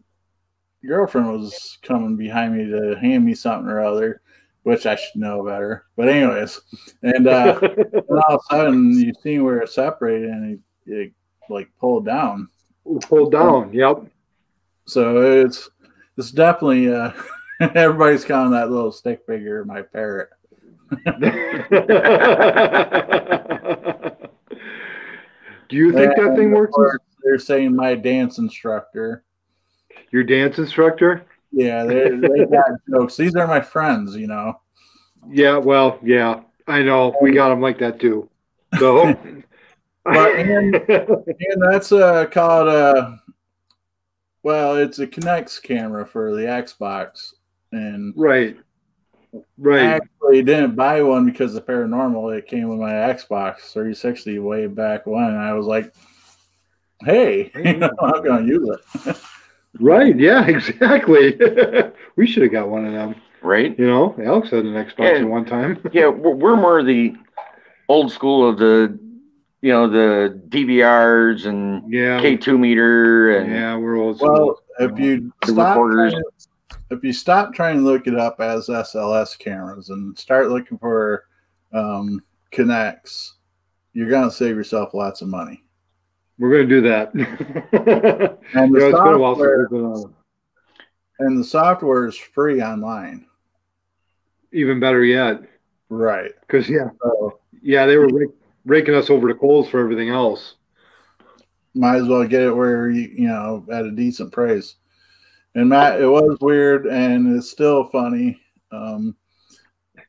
girlfriend 0.85 1.31
was 1.31 1.79
coming 1.81 2.15
behind 2.15 2.55
me 2.55 2.69
to 2.69 2.95
hand 2.99 3.25
me 3.25 3.33
something 3.33 3.67
or 3.69 3.81
other, 3.83 4.21
which 4.67 4.85
I 4.85 4.97
should 4.97 5.15
know 5.15 5.45
better. 5.45 5.85
But 5.95 6.09
anyways, 6.09 6.59
and 7.01 7.25
uh, 7.25 7.57
all 8.09 8.35
of 8.35 8.41
a 8.41 8.53
sudden 8.53 8.91
you 8.99 9.13
see 9.23 9.39
where 9.39 9.59
it 9.59 9.69
separated 9.69 10.29
and 10.29 10.59
it, 10.85 10.91
it 10.91 11.13
like 11.49 11.69
pulled 11.79 12.05
down. 12.05 12.49
Pulled 13.03 13.31
down. 13.31 13.71
Yep. 13.71 14.07
So 14.85 15.21
it's 15.21 15.69
it's 16.17 16.31
definitely 16.31 16.93
uh, 16.93 17.11
everybody's 17.75 18.25
calling 18.25 18.51
that 18.51 18.69
little 18.69 18.91
stick 18.91 19.21
figure 19.25 19.63
my 19.63 19.83
parrot. 19.83 20.31
Do 25.69 25.77
you 25.77 25.93
think 25.93 26.13
that 26.17 26.33
thing 26.35 26.51
works? 26.51 26.75
They're 27.23 27.39
saying 27.39 27.73
my 27.73 27.95
dance 27.95 28.37
instructor. 28.37 29.23
Your 30.11 30.23
dance 30.25 30.57
instructor? 30.57 31.25
Yeah, 31.51 31.83
they 31.85 32.09
they 32.09 32.45
got 32.45 32.71
jokes. 32.89 33.15
These 33.17 33.35
are 33.35 33.47
my 33.47 33.61
friends, 33.61 34.15
you 34.15 34.27
know. 34.27 34.59
Yeah. 35.29 35.57
Well, 35.57 35.99
yeah. 36.03 36.41
I 36.67 36.81
know. 36.83 37.15
We 37.21 37.31
got 37.33 37.49
them 37.49 37.61
like 37.61 37.79
that 37.79 37.99
too. 37.99 38.29
So. 38.79 39.15
But 40.09 40.35
and, 40.37 40.73
and 40.73 41.61
that's 41.69 41.91
uh 41.91 42.27
called 42.27 42.69
uh 42.69 43.11
well, 44.41 44.77
it's 44.77 44.99
a 44.99 45.05
Kinect 45.07 45.61
camera 45.63 46.07
for 46.07 46.33
the 46.33 46.43
Xbox. 46.43 47.33
And 47.73 48.13
Right. 48.15 48.55
I 49.33 49.39
Right. 49.57 49.81
actually 49.83 50.43
didn't 50.43 50.75
buy 50.77 51.01
one 51.01 51.25
because 51.25 51.53
the 51.53 51.61
paranormal. 51.61 52.37
It 52.37 52.47
came 52.47 52.69
with 52.69 52.79
my 52.79 52.91
Xbox 52.93 53.73
360 53.73 54.39
way 54.39 54.67
back 54.67 55.05
when. 55.05 55.35
I 55.35 55.51
was 55.53 55.65
like, 55.65 55.93
hey, 57.01 57.51
you 57.55 57.75
know, 57.75 57.89
I'm 58.01 58.23
going 58.23 58.47
to 58.47 58.49
use 58.49 58.69
it. 59.05 59.17
Right. 59.79 60.17
Yeah, 60.17 60.45
exactly. 60.47 61.37
we 62.15 62.27
should 62.27 62.43
have 62.43 62.51
got 62.51 62.69
one 62.69 62.85
of 62.85 62.93
them. 62.93 63.15
right? 63.41 63.77
You 63.77 63.87
know, 63.87 64.15
Alex 64.23 64.49
had 64.49 64.65
an 64.65 64.73
Xbox 64.73 64.99
Yeah. 64.99 65.19
at 65.19 65.27
one 65.27 65.45
time. 65.45 65.79
Yeah, 65.93 66.07
we're, 66.07 66.35
we're 66.35 66.55
more 66.55 66.83
the 66.83 67.15
old 67.89 68.11
school 68.11 68.47
of 68.49 68.57
the, 68.57 68.97
you 69.61 69.71
know, 69.71 69.87
the 69.89 70.41
DVRs 70.49 71.45
and 71.45 71.91
Yeah. 71.91 72.19
K2 72.19 72.59
meter 72.59 73.37
and 73.39 73.51
Yeah, 73.51 73.77
we're 73.77 73.97
old 73.97 74.19
Well, 74.21 74.59
if 74.79 74.97
you 74.99 75.31
stop 75.45 75.69
recorders. 75.75 76.13
trying 76.13 76.23
to- 76.23 76.31
if 76.89 77.03
you 77.03 77.11
stop 77.11 77.53
trying 77.53 77.75
to 77.79 77.81
look 77.83 78.07
it 78.07 78.17
up 78.17 78.39
as 78.39 78.69
SLS 78.69 79.37
cameras 79.37 79.89
and 79.89 80.17
start 80.17 80.47
looking 80.49 80.77
for 80.77 81.25
um, 81.73 82.21
Kinects, 82.53 83.31
you're 83.91 84.09
going 84.09 84.23
to 84.29 84.33
save 84.33 84.55
yourself 84.55 84.93
lots 84.93 85.21
of 85.21 85.27
money. 85.27 85.63
We're 86.39 86.51
gonna 86.51 86.65
do 86.67 86.81
that. 86.81 87.13
And 88.53 88.73
the 88.73 88.79
Yeah, 88.79 88.85
it's 88.87 88.97
been 88.99 89.13
a 89.13 89.17
while 89.17 89.33
software 89.35 89.59
we've 89.59 89.69
been 89.69 89.85
on. 89.85 90.13
and 91.19 91.39
the 91.39 91.43
software 91.43 92.05
is 92.07 92.15
free 92.17 92.61
online. 92.61 93.25
Even 94.53 94.79
better 94.79 95.03
yet, 95.03 95.41
Right. 95.89 96.31
because 96.41 96.69
yeah, 96.69 96.89
So 97.03 97.39
yeah, 97.61 97.85
they 97.85 97.97
were 97.97 98.07
rake, 98.07 98.29
raking 98.65 98.95
us 98.95 99.09
over 99.09 99.27
the 99.27 99.33
coals 99.37 99.69
for 99.69 99.79
everything 99.79 100.09
else. 100.09 100.55
might 101.75 101.97
as 101.97 102.07
well 102.07 102.25
get 102.27 102.41
it 102.43 102.55
where 102.55 102.89
you 102.89 103.09
you 103.13 103.27
know 103.27 103.65
at 103.71 103.85
a 103.85 103.91
decent 103.91 104.31
price. 104.31 104.75
And 105.55 105.69
Matt, 105.69 105.99
it 106.01 106.07
was 106.07 106.37
weird 106.39 106.85
and 106.85 107.35
it's 107.35 107.49
still 107.49 107.85
funny. 107.85 108.39
Um, 108.71 109.15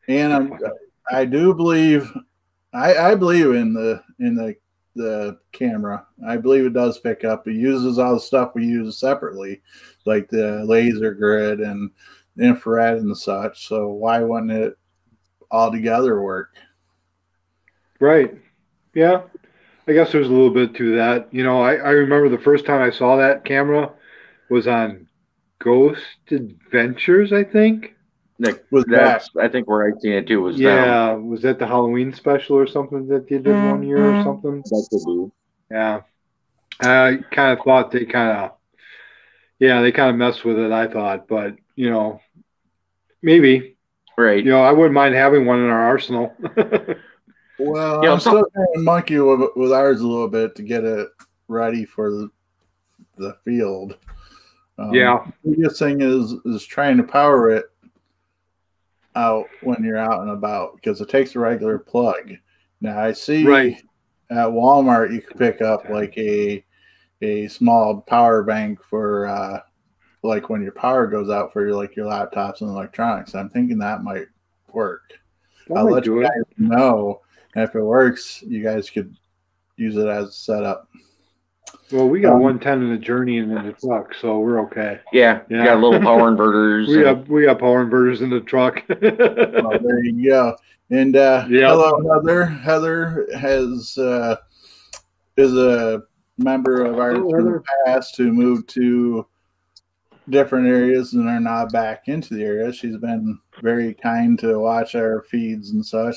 and 0.09 0.33
I'm, 0.33 0.59
I 1.11 1.25
do 1.25 1.55
believe, 1.55 2.11
I, 2.75 2.95
I 2.97 3.15
believe 3.15 3.55
in 3.55 3.73
the 3.73 4.03
in 4.21 4.35
the 4.35 4.55
the 4.95 5.39
camera. 5.53 6.07
I 6.27 6.37
believe 6.37 6.67
it 6.67 6.73
does 6.73 6.99
pick 6.99 7.25
up. 7.25 7.47
It 7.47 7.55
uses 7.55 7.99
all 7.99 8.15
the 8.15 8.21
stuff 8.21 8.53
we 8.55 8.65
use 8.67 8.99
separately, 8.99 9.63
like 10.05 10.29
the 10.29 10.65
laser 10.65 11.15
grid 11.15 11.61
and 11.61 11.91
infrared 12.39 12.99
and 12.99 13.17
such. 13.17 13.67
So 13.69 13.89
why 13.89 14.21
wouldn't 14.21 14.53
it 14.53 14.79
all 15.51 15.71
together 15.71 16.21
work? 16.21 16.55
Right. 18.01 18.35
Yeah. 18.95 19.23
I 19.87 19.93
guess 19.93 20.13
there's 20.13 20.29
a 20.29 20.33
little 20.33 20.51
bit 20.51 20.75
to 20.77 20.97
that. 20.97 21.33
You 21.33 21.45
know, 21.45 21.63
I, 21.63 21.77
I 21.77 21.91
remember 21.91 22.29
the 22.29 22.43
first 22.43 22.67
time 22.67 22.83
I 22.83 22.91
saw 22.91 23.17
that 23.17 23.45
camera 23.45 23.91
was 24.51 24.67
on 24.69 25.09
Ghost 25.61 26.03
Adventures, 26.31 27.33
I 27.33 27.45
think. 27.45 27.95
Like, 28.39 28.65
Was 28.71 28.85
that's, 28.89 29.31
I 29.41 29.49
think 29.49 29.69
where 29.69 29.87
I 29.87 29.99
seen 30.01 30.13
it 30.13 30.27
too 30.27 30.41
was 30.43 30.57
them. 30.57 30.65
yeah. 30.65 31.13
Was 31.15 31.43
that 31.43 31.59
the 31.59 31.67
Halloween 31.67 32.13
special 32.13 32.57
or 32.57 32.67
something 32.67 33.07
that 33.09 33.29
they 33.29 33.39
did 33.39 33.53
one 33.53 33.83
year 33.83 33.99
or 34.15 34.23
something? 34.23 34.63
That 34.63 34.87
could 34.91 35.05
be. 35.05 35.33
Yeah. 35.71 36.01
I 36.81 37.19
kind 37.33 37.59
of 37.59 37.65
thought 37.65 37.91
they 37.91 38.05
kind 38.05 38.39
of, 38.39 38.51
yeah, 39.59 39.83
they 39.83 39.91
kind 39.91 40.11
of 40.11 40.17
messed 40.17 40.45
with 40.45 40.59
it, 40.59 40.71
I 40.71 40.87
thought. 40.87 41.27
But, 41.27 41.57
you 41.75 41.91
know, 41.91 42.21
maybe. 43.23 43.77
Right. 44.17 44.45
You 44.45 44.51
know, 44.51 44.63
I 44.63 44.71
wouldn't 44.73 44.95
mind 44.95 45.15
having 45.15 45.45
one 45.47 45.59
in 45.59 45.71
our 45.71 45.87
arsenal. 45.87 46.35
Well, 47.61 48.05
Yeah, 48.05 48.13
I'm 48.13 48.21
some- 48.21 48.35
still 48.35 48.47
trying 48.55 48.67
to 48.75 48.81
monkey 48.83 49.19
with, 49.19 49.51
with 49.57 49.73
ours 49.73 50.01
a 50.01 50.07
little 50.07 50.29
bit 50.29 50.55
to 50.55 50.63
get 50.63 50.85
it 50.85 51.09
ready 51.49 51.85
for 51.85 52.09
the, 52.13 52.31
the 53.17 53.37
field. 53.45 53.97
Um, 54.79 54.95
yeah. 54.95 55.27
The 55.45 55.51
biggest 55.57 55.81
thing 55.81 56.01
is 56.01 56.35
is 56.45 56.65
trying 56.65 56.99
to 56.99 57.03
power 57.03 57.51
it 57.51 57.65
out 59.19 59.47
when 59.63 59.83
you're 59.83 59.99
out 59.99 60.23
and 60.23 60.31
about 60.31 60.77
because 60.77 61.01
it 61.01 61.09
takes 61.09 61.35
a 61.35 61.39
regular 61.41 61.79
plug. 61.79 62.33
Now 62.81 62.99
I 63.01 63.13
see 63.13 63.45
Right. 63.45 63.83
at 64.31 64.47
Walmart 64.49 65.13
you 65.13 65.21
can 65.21 65.37
pick 65.37 65.61
up 65.61 65.89
like 65.89 66.17
a 66.17 66.65
a 67.21 67.49
small 67.49 68.01
power 68.03 68.45
bank 68.45 68.81
for 68.83 69.27
uh, 69.27 69.61
like 70.23 70.49
when 70.49 70.63
your 70.63 70.73
power 70.73 71.07
goes 71.07 71.31
out 71.31 71.53
for 71.53 71.67
your 71.67 71.75
like 71.77 71.97
your 71.97 72.07
laptops 72.07 72.61
and 72.61 72.71
electronics. 72.71 73.35
I'm 73.35 73.51
thinking 73.51 73.79
that 73.79 74.05
might 74.05 74.29
work. 74.73 75.13
That 75.67 75.79
I'll 75.79 75.85
might 75.87 75.93
let 75.95 76.07
you 76.07 76.21
it. 76.21 76.25
guys 76.25 76.45
know. 76.57 77.23
And 77.55 77.65
if 77.65 77.75
it 77.75 77.83
works, 77.83 78.43
you 78.47 78.63
guys 78.63 78.89
could 78.89 79.17
use 79.77 79.97
it 79.97 80.07
as 80.07 80.29
a 80.29 80.33
setup. 80.33 80.89
Well, 81.93 82.09
we 82.09 82.21
got 82.21 82.35
Um, 82.35 82.41
110 82.43 82.83
in 82.83 82.91
the 82.91 82.99
journey 82.99 83.39
and 83.39 83.51
in 83.51 83.67
the 83.67 83.73
truck, 83.73 84.15
so 84.15 84.41
we're 84.41 84.61
okay. 84.67 85.01
Yeah. 85.13 85.41
Yeah. 85.49 85.59
You 85.59 85.65
got 85.65 85.81
little 85.81 86.01
power 86.01 86.31
inverters. 86.31 86.87
We 86.89 86.97
and- 86.97 87.05
got 87.05 87.29
we 87.29 87.45
got 87.45 87.59
power 87.59 87.85
inverters 87.85 88.21
in 88.21 88.31
the 88.31 88.41
truck. 88.41 88.83
Oh, 88.91 89.79
there 89.79 90.05
you 90.05 90.29
go. 90.31 90.57
And 90.91 91.17
uh, 91.17 91.47
Yeah. 91.49 91.69
hello, 91.71 92.01
Heather. 92.15 92.45
Heather 92.47 93.27
has 93.39 93.97
uh, 93.99 94.37
is 95.37 95.53
a 95.55 96.03
member 96.39 96.85
of 96.85 96.99
our 96.99 97.13
Hello, 97.13 97.31
from 97.31 97.45
Heather. 97.47 97.59
the 97.59 97.65
past 97.87 98.17
who 98.17 98.33
moved 98.33 98.69
to 98.71 99.27
different 100.31 100.69
areas 100.69 101.15
and 101.15 101.27
are 101.29 101.41
now 101.41 101.67
back 101.67 102.09
into 102.09 102.35
the 102.35 102.45
area. 102.45 102.71
She's 102.73 102.97
been 102.99 103.39
very 103.63 103.95
kind 103.95 104.39
to 104.41 104.59
watch 104.59 104.95
our 104.95 105.23
feeds 105.31 105.71
and 105.71 105.85
such. 105.85 106.17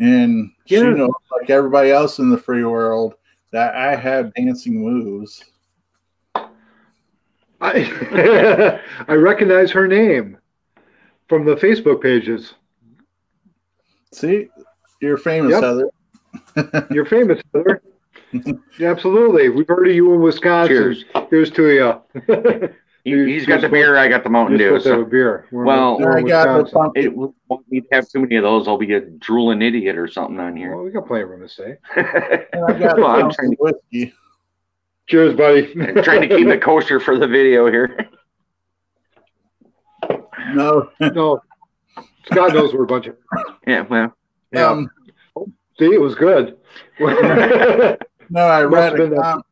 And 0.00 0.50
she 0.66 0.76
Yeah. 0.76 0.90
knows, 0.90 1.10
like 1.40 1.50
everybody 1.50 1.90
else 1.90 2.18
in 2.18 2.30
the 2.30 2.38
free 2.38 2.64
world, 2.64 3.14
that 3.52 3.74
I 3.74 3.96
have 3.96 4.32
dancing 4.34 4.80
moves. 4.80 5.44
I 7.60 8.80
I 9.08 9.14
recognize 9.14 9.70
her 9.72 9.86
name 9.86 10.38
from 11.28 11.44
the 11.44 11.56
Facebook 11.56 12.02
pages. 12.02 12.54
See, 14.12 14.48
you're 15.00 15.18
famous, 15.18 15.52
Yep. 15.52 15.62
Heather. 15.62 15.90
You're 16.90 17.06
famous, 17.06 17.40
Heather. 17.54 17.82
Absolutely. 18.80 19.48
We've 19.48 19.66
heard 19.66 19.88
of 19.88 19.94
you 19.94 20.14
in 20.14 20.20
Wisconsin. 20.20 20.68
Cheers. 20.76 21.04
Here's 21.30 21.50
to 21.52 22.02
you. 22.26 22.70
He, 23.04 23.10
You- 23.10 23.24
he's 23.24 23.46
you're 23.46 23.56
got 23.56 23.62
the 23.62 23.68
beer. 23.70 23.96
I 23.96 24.08
got 24.08 24.24
the 24.24 24.30
Mountain 24.30 24.58
You're 24.58 24.70
Dew. 24.72 24.80
supposed 24.80 24.84
to 24.84 24.90
have 24.90 24.98
So 25.00 25.02
a 25.06 25.06
beer. 25.10 25.46
We're 25.50 25.62
in- 25.62 25.66
Well- 25.66 25.98
we're 25.98 26.16
I 26.16 26.20
in 26.20 26.26
got 26.26 26.44
the 26.56 26.62
Wisconsin. 26.64 26.80
pumpkin. 26.82 27.04
it 27.04 27.16
won't 27.48 27.64
need 27.70 27.80
to 27.82 27.94
have 27.94 28.08
too 28.08 28.20
many 28.20 28.36
of 28.36 28.42
those. 28.42 28.68
I'll 28.68 28.76
be 28.78 28.92
a 28.94 29.00
drooling 29.00 29.62
idiot 29.62 29.96
or 29.96 30.06
something 30.08 30.38
on 30.38 30.54
here. 30.56 30.74
Well, 30.74 30.84
we 30.84 30.90
got 30.90 31.06
plenty 31.06 31.22
of 31.24 31.30
room 31.30 31.40
to 31.40 31.48
stay. 31.48 31.76
And 31.96 32.64
I 32.66 32.78
got 32.78 32.96
Well, 32.98 33.06
I'm 33.06 33.28
the 33.28 33.34
trying 33.34 33.56
whiskey. 33.58 34.14
Cheers, 35.06 35.34
buddy. 35.34 35.72
trying 36.02 36.28
to 36.28 36.28
keep 36.28 36.46
it 36.46 36.62
kosher 36.62 37.00
for 37.00 37.18
the 37.18 37.26
video 37.26 37.66
here. 37.70 38.08
No, 40.54 40.88
no, 41.00 41.40
Scott 42.30 42.54
knows 42.54 42.72
we're 42.74 42.84
a 42.84 42.86
bunch 42.86 43.06
of. 43.06 43.16
Yeah, 43.66 43.82
well, 43.82 44.14
Yeah. 44.52 44.66
um, 44.70 44.90
See, 45.78 45.86
it 45.86 46.00
was 46.00 46.14
good. 46.14 46.56
No, 46.98 47.06
I 48.46 48.64
Must 48.66 48.72
read 48.74 48.82
have 48.84 48.92
a 48.94 48.96
been 48.96 49.10
that- 49.10 49.22
com- 49.22 49.42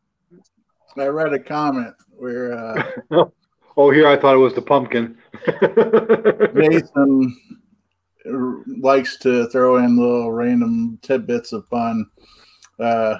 I 0.99 1.07
read 1.07 1.33
a 1.33 1.39
comment 1.39 1.95
where 2.17 2.53
uh, 2.53 3.25
oh, 3.79 3.91
here 3.91 4.09
I 4.09 4.17
thought 4.17 4.35
it 4.35 4.39
was 4.39 4.55
the 4.55 4.61
pumpkin. 4.61 5.17
Jason 6.61 7.41
likes 8.83 9.17
to 9.19 9.49
throw 9.49 9.77
in 9.79 9.97
little 9.97 10.33
random 10.33 10.99
tidbits 11.01 11.53
of 11.53 11.67
fun. 11.69 12.05
Uh, 12.79 13.19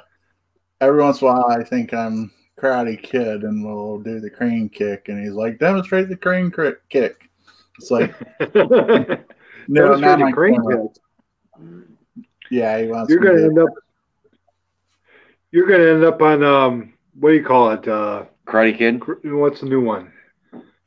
every 0.81 1.01
once 1.01 1.23
in 1.23 1.29
a 1.29 1.31
while, 1.31 1.47
I 1.49 1.63
think 1.63 1.95
I'm 1.95 2.31
Karate 2.61 3.01
Kid, 3.01 3.45
and 3.45 3.65
we'll 3.65 4.01
do 4.01 4.21
the 4.21 4.29
crane 4.29 4.69
kick, 4.69 5.09
and 5.09 5.23
he's 5.23 5.33
like, 5.33 5.59
"Demonstrate 5.59 6.09
the 6.09 6.17
crane 6.17 6.51
cri- 6.51 6.75
kick." 6.91 7.31
It's 7.79 7.91
like, 7.91 8.13
no, 8.55 8.77
Demonstrate 9.69 10.01
not 10.01 10.19
the 10.19 10.25
my 10.25 10.33
crane 10.33 10.61
kick. 10.69 11.03
Yeah, 12.51 12.79
he 12.81 12.89
wants. 12.89 13.11
You're 13.11 13.21
gonna 13.21 13.39
to- 13.39 13.45
end 13.45 13.59
up. 13.61 13.69
You're 15.53 15.69
gonna 15.69 15.85
end 15.95 16.05
up 16.05 16.21
on 16.21 16.43
um. 16.43 16.95
What 17.19 17.31
do 17.31 17.37
you 17.37 17.45
call 17.45 17.71
it? 17.71 17.87
Uh, 17.87 18.25
Karate 18.47 18.77
Kid. 18.77 19.03
what's 19.25 19.61
the 19.61 19.67
new 19.67 19.81
one? 19.83 20.13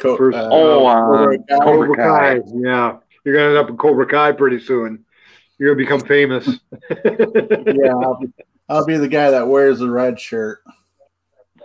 Co- 0.01 0.17
first- 0.17 0.37
uh, 0.37 0.49
Oh, 0.51 0.85
uh, 0.87 1.15
Cobra 1.15 1.37
Kai. 1.47 1.59
Cobra 1.63 1.95
Kai. 1.95 2.41
Yeah, 2.53 2.97
you're 3.23 3.35
gonna 3.35 3.49
end 3.49 3.57
up 3.57 3.69
in 3.69 3.77
Cobra 3.77 4.05
Kai 4.07 4.31
pretty 4.33 4.59
soon. 4.59 5.05
You're 5.57 5.73
gonna 5.75 5.85
become 5.85 6.01
famous. 6.07 6.47
yeah, 7.05 7.93
I'll 7.93 8.19
be, 8.19 8.27
I'll 8.67 8.85
be 8.85 8.97
the 8.97 9.07
guy 9.07 9.29
that 9.31 9.47
wears 9.47 9.79
the 9.79 9.89
red 9.89 10.19
shirt. 10.19 10.59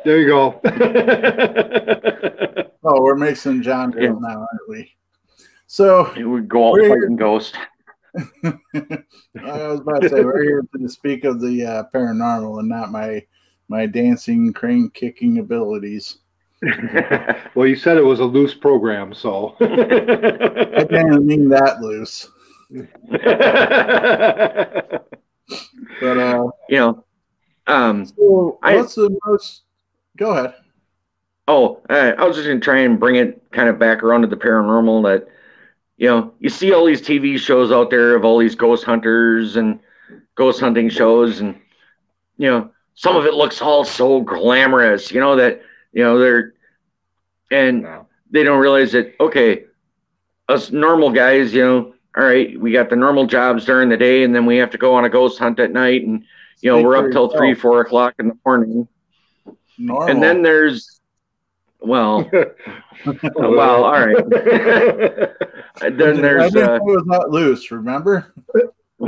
There 0.05 0.21
you 0.21 0.29
go. 0.29 0.61
Oh, 2.89 3.03
we're 3.03 3.17
mixing 3.17 3.65
genre 3.65 4.01
Yeah. 4.01 4.11
now, 4.21 4.39
aren't 4.39 4.69
we? 4.69 4.93
So 5.67 6.07
It 6.17 6.23
would 6.23 6.49
go 6.49 6.69
out 6.69 6.75
We're- 6.75 6.89
fighting 6.91 7.17
Ghost. 7.17 7.57
I 8.45 8.53
was 9.43 9.81
about 9.81 10.03
to 10.03 10.09
say 10.09 10.23
we're 10.25 10.45
here 10.45 10.63
to 10.79 10.89
speak 10.89 11.25
of 11.25 11.41
the 11.41 11.67
uh, 11.67 11.83
paranormal 11.93 12.61
and 12.61 12.69
not 12.69 12.93
my 12.93 13.25
my 13.69 13.87
dancing 13.87 14.53
crane 14.53 14.89
kicking 14.95 15.39
abilities. 15.39 16.19
Well, 17.55 17.67
you 17.67 17.77
said 17.77 17.97
it 17.97 18.05
was 18.05 18.21
a 18.21 18.25
loose 18.25 18.55
program, 18.55 19.13
so. 19.15 19.55
I 19.61 19.67
didn't 20.85 21.27
mean 21.27 21.49
that 21.51 21.81
loose, 21.81 22.29
but 26.01 26.19
uh, 26.19 26.47
you 26.69 26.79
know, 26.79 27.05
um, 27.67 28.07
so 28.07 28.59
I- 28.63 28.77
what's 28.77 28.95
the 28.95 29.17
most? 29.27 29.63
Go 30.17 30.31
ahead. 30.31 30.55
Oh, 31.49 31.81
uh, 31.91 32.13
I 32.19 32.25
was 32.25 32.37
just 32.37 32.49
gonna 32.49 32.59
try 32.61 32.81
and 32.81 32.99
bring 32.99 33.17
it 33.17 33.41
kind 33.53 33.69
of 33.69 33.79
back 33.79 34.03
around 34.03 34.23
to 34.23 34.27
the 34.27 34.37
paranormal. 34.37 35.03
That 35.05 35.29
you 35.97 36.09
know, 36.09 36.33
you 36.41 36.49
see 36.49 36.73
all 36.73 36.85
these 36.87 37.03
TV 37.03 37.39
shows 37.39 37.71
out 37.71 37.91
there 37.91 38.17
of 38.17 38.25
all 38.25 38.39
these 38.39 38.55
ghost 38.55 38.85
hunters 38.85 39.57
and 39.57 39.79
ghost 40.35 40.59
hunting 40.59 40.89
shows, 40.89 41.41
and 41.41 41.55
you 42.39 42.51
know, 42.51 42.71
some 42.95 43.15
of 43.15 43.27
it 43.27 43.35
looks 43.35 43.61
all 43.63 43.85
so 43.85 44.21
glamorous, 44.23 45.13
you 45.13 45.21
know, 45.21 45.37
that 45.37 45.63
you 45.97 46.03
know 46.05 46.19
they're 46.19 46.53
and 47.51 47.83
No. 47.83 48.07
they 48.31 48.45
don't 48.45 48.61
realize 48.61 48.93
that 48.93 49.15
okay, 49.19 49.65
us 50.49 50.71
normal 50.71 51.11
guys, 51.11 51.55
you 51.55 51.65
know, 51.65 51.95
all 52.17 52.25
right, 52.25 52.59
we 52.61 52.71
got 52.71 52.91
the 52.91 52.97
normal 52.97 53.27
jobs 53.27 53.65
during 53.65 53.89
the 53.89 53.97
day, 53.97 54.23
and 54.25 54.35
then 54.35 54.45
we 54.47 54.59
have 54.59 54.71
to 54.73 54.79
go 54.79 54.95
on 54.95 55.05
a 55.07 55.09
ghost 55.09 55.39
hunt 55.39 55.59
at 55.59 55.73
night, 55.73 56.03
and 56.07 56.23
you 56.61 56.71
know, 56.71 56.77
Speak 56.79 56.87
we're 56.87 56.97
up 56.97 57.11
till 57.13 57.29
three, 57.31 57.55
four 57.55 57.81
o'clock 57.81 58.15
in 58.19 58.29
the 58.29 58.39
morning, 58.45 58.87
Normal. 59.79 60.09
and 60.11 60.23
then 60.23 60.43
there's 60.43 61.01
well, 61.81 62.29
well, 63.35 63.85
all 63.85 64.07
right. 64.07 64.17
And 65.83 65.99
then 66.01 66.21
there's 66.21 66.53
didn't 66.53 66.69
uh, 66.71 66.75
it 66.77 66.83
was 66.85 67.05
not 67.07 67.31
loose. 67.31 67.71
Remember? 67.71 68.35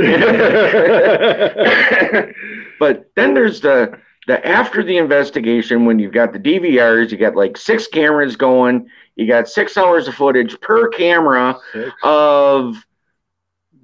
but 2.78 3.10
then 3.16 3.34
there's 3.34 3.60
the 3.60 3.98
the 4.28 4.46
after 4.46 4.84
the 4.84 4.96
investigation 4.98 5.86
when 5.86 5.98
you've 5.98 6.12
got 6.12 6.32
the 6.32 6.38
DVRs, 6.38 7.10
you 7.10 7.16
got 7.16 7.34
like 7.34 7.56
six 7.56 7.88
cameras 7.88 8.36
going, 8.36 8.88
you 9.16 9.26
got 9.26 9.48
six 9.48 9.76
hours 9.76 10.06
of 10.06 10.14
footage 10.14 10.60
per 10.60 10.88
camera 10.90 11.58
of 12.04 12.76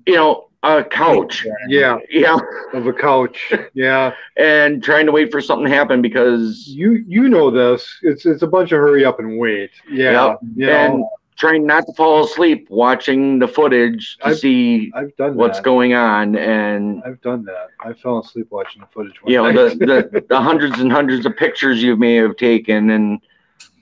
you 0.07 0.15
know 0.15 0.49
a 0.63 0.85
couch, 0.85 1.47
yeah, 1.69 1.99
yeah, 2.11 2.39
of 2.73 2.87
a 2.87 2.93
couch. 2.93 3.53
Yeah, 3.75 4.15
and 4.37 4.83
trying 4.83 5.07
to 5.07 5.13
wait 5.13 5.31
for 5.33 5.41
something 5.41 5.67
to 5.67 5.75
happen 5.75 6.01
because 6.03 6.65
you 6.69 7.05
you 7.07 7.29
know 7.29 7.51
this. 7.51 7.99
It's 8.03 8.25
it's 8.27 8.43
a 8.43 8.47
bunch 8.47 8.73
of 8.73 8.79
hurry 8.79 9.05
up 9.05 9.19
and 9.19 9.39
wait. 9.39 9.71
Yeah, 9.91 10.29
Yep. 10.29 10.39
you 10.57 10.67
know, 10.67 10.73
and 10.73 11.05
trying 11.37 11.67
not 11.67 11.85
to 11.87 11.93
fall 11.95 12.25
asleep 12.25 12.67
watching 12.71 13.39
the 13.39 13.49
footage 13.49 14.17
to 14.19 14.27
I've- 14.29 14.37
see 14.37 14.93
I've 14.95 15.15
done 15.17 15.35
what's 15.35 15.59
that. 15.59 15.65
going 15.65 15.95
on 15.95 16.37
and 16.37 17.03
I've 17.05 17.21
done 17.21 17.45
that. 17.45 17.69
I 17.81 17.93
fell 17.93 18.21
asleep 18.21 18.47
watching 18.51 18.81
the 18.83 18.89
footage. 18.89 19.21
One 19.23 19.33
you 19.33 19.39
know 19.39 19.53
the, 19.53 19.75
the 20.13 20.25
the 20.29 20.41
hundreds 20.41 20.79
and 20.81 20.93
hundreds 20.93 21.27
of 21.27 21.37
pictures 21.37 21.83
you 21.83 21.97
may 21.97 22.15
have 22.17 22.37
taken 22.37 22.91
and 22.91 23.21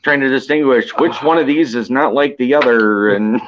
trying 0.03 0.21
to 0.21 0.29
distinguish 0.29 0.91
which 0.97 1.23
one 1.23 1.39
of 1.39 1.47
these 1.47 1.75
is 1.75 1.91
not 1.91 2.15
like 2.15 2.37
the 2.39 2.55
other 2.55 3.15
and 3.15 3.41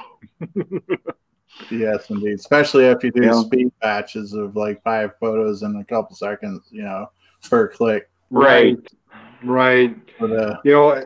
Yes, 1.70 2.10
indeed. 2.10 2.34
Especially 2.34 2.84
if 2.86 3.02
you 3.02 3.10
do 3.12 3.22
Yeah. 3.22 3.40
speed 3.42 3.72
batches 3.80 4.32
of 4.34 4.54
like 4.56 4.82
five 4.82 5.12
photos 5.18 5.62
in 5.62 5.76
a 5.76 5.84
couple 5.84 6.14
seconds, 6.16 6.68
you 6.70 6.82
know, 6.82 7.10
per 7.48 7.68
click. 7.68 8.10
right 8.30 8.76
right. 9.42 9.96
But 10.18 10.32
uh, 10.32 10.56
You 10.64 10.72
know, 10.72 11.04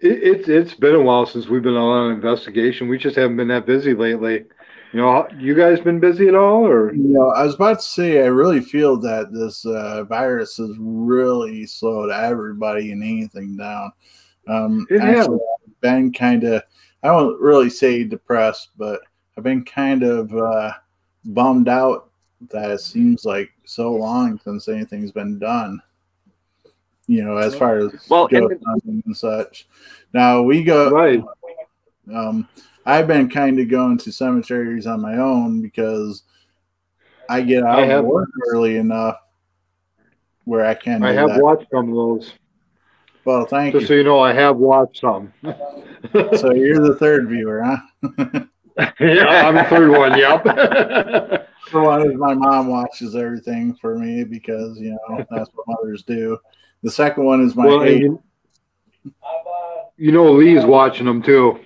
it, 0.00 0.22
it's 0.22 0.48
it's 0.48 0.74
been 0.74 0.94
a 0.94 1.02
while 1.02 1.26
since 1.26 1.48
we've 1.48 1.62
been 1.62 1.76
on 1.76 2.06
an 2.10 2.14
investigation. 2.14 2.88
We 2.88 2.98
just 2.98 3.16
haven't 3.16 3.36
been 3.36 3.48
that 3.48 3.66
busy 3.66 3.94
lately. 3.94 4.44
You 4.92 5.00
know, 5.00 5.28
you 5.38 5.54
guys 5.54 5.78
been 5.78 6.00
busy 6.00 6.26
at 6.26 6.34
all, 6.34 6.66
or 6.66 6.92
you 6.92 7.08
know, 7.08 7.30
I 7.30 7.44
was 7.44 7.54
about 7.54 7.78
to 7.78 7.84
say, 7.84 8.22
I 8.22 8.26
really 8.26 8.60
feel 8.60 8.96
that 8.98 9.32
this 9.32 9.64
uh, 9.64 10.02
virus 10.04 10.56
has 10.56 10.70
really 10.78 11.64
slowed 11.64 12.10
everybody 12.10 12.90
and 12.90 13.02
anything 13.02 13.56
down. 13.56 13.92
Um, 14.48 14.86
It 14.90 15.00
has. 15.00 15.28
I've 15.28 15.80
been 15.80 16.12
kind 16.12 16.42
of, 16.42 16.62
I 17.04 17.12
won't 17.12 17.40
really 17.40 17.70
say 17.70 18.02
depressed, 18.02 18.70
but 18.76 19.00
I've 19.38 19.44
been 19.44 19.64
kind 19.64 20.02
of 20.02 20.34
uh, 20.34 20.72
bummed 21.24 21.68
out 21.68 22.10
that 22.50 22.72
it 22.72 22.80
seems 22.80 23.24
like 23.24 23.50
so 23.64 23.92
long 23.92 24.40
since 24.42 24.66
anything's 24.66 25.12
been 25.12 25.38
done. 25.38 25.80
You 27.10 27.24
know, 27.24 27.38
as 27.38 27.56
far 27.56 27.78
as 27.78 27.90
Well, 28.08 28.28
and- 28.30 28.48
ghost 28.48 28.84
and 28.86 29.16
such. 29.16 29.66
Now 30.14 30.42
we 30.42 30.62
go. 30.62 30.90
right? 30.90 31.20
Um, 32.14 32.46
I've 32.86 33.08
been 33.08 33.28
kind 33.28 33.58
of 33.58 33.68
going 33.68 33.98
to 33.98 34.12
cemeteries 34.12 34.86
on 34.86 35.00
my 35.00 35.16
own 35.16 35.60
because 35.60 36.22
I 37.28 37.40
get 37.42 37.64
out 37.64 37.80
I 37.80 37.82
of 37.82 37.88
have- 37.90 38.04
work 38.04 38.28
early 38.52 38.76
enough 38.76 39.16
where 40.44 40.64
I 40.64 40.74
can. 40.74 41.02
I 41.02 41.12
have 41.12 41.30
that. 41.30 41.42
watched 41.42 41.66
some 41.72 41.88
of 41.88 41.94
those. 41.96 42.32
Well, 43.24 43.44
thank 43.44 43.72
Just 43.72 43.82
you. 43.82 43.86
so 43.88 43.94
you 43.94 44.04
know, 44.04 44.20
I 44.20 44.32
have 44.32 44.56
watched 44.56 45.00
some. 45.00 45.32
So 46.38 46.54
you're 46.54 46.80
the 46.80 46.94
third 46.94 47.28
viewer, 47.28 47.62
huh? 47.62 47.76
yeah, 49.00 49.46
I'm 49.46 49.54
the 49.56 49.66
third 49.68 49.90
one. 49.90 50.16
Yep. 50.18 50.44
The 50.44 51.44
one 51.78 52.10
is 52.10 52.16
my 52.16 52.32
mom 52.32 52.68
watches 52.68 53.14
everything 53.14 53.74
for 53.74 53.98
me 53.98 54.24
because 54.24 54.78
you 54.80 54.92
know 54.92 55.18
that's 55.30 55.50
what 55.52 55.66
mothers 55.68 56.02
do. 56.02 56.38
The 56.82 56.90
second 56.90 57.24
one 57.24 57.42
is 57.44 57.54
my 57.54 57.66
well, 57.66 57.82
eight. 57.84 58.00
you, 58.00 58.22
you 59.96 60.12
know, 60.12 60.32
Lee's 60.32 60.64
watching 60.64 61.06
them 61.06 61.22
too. 61.22 61.60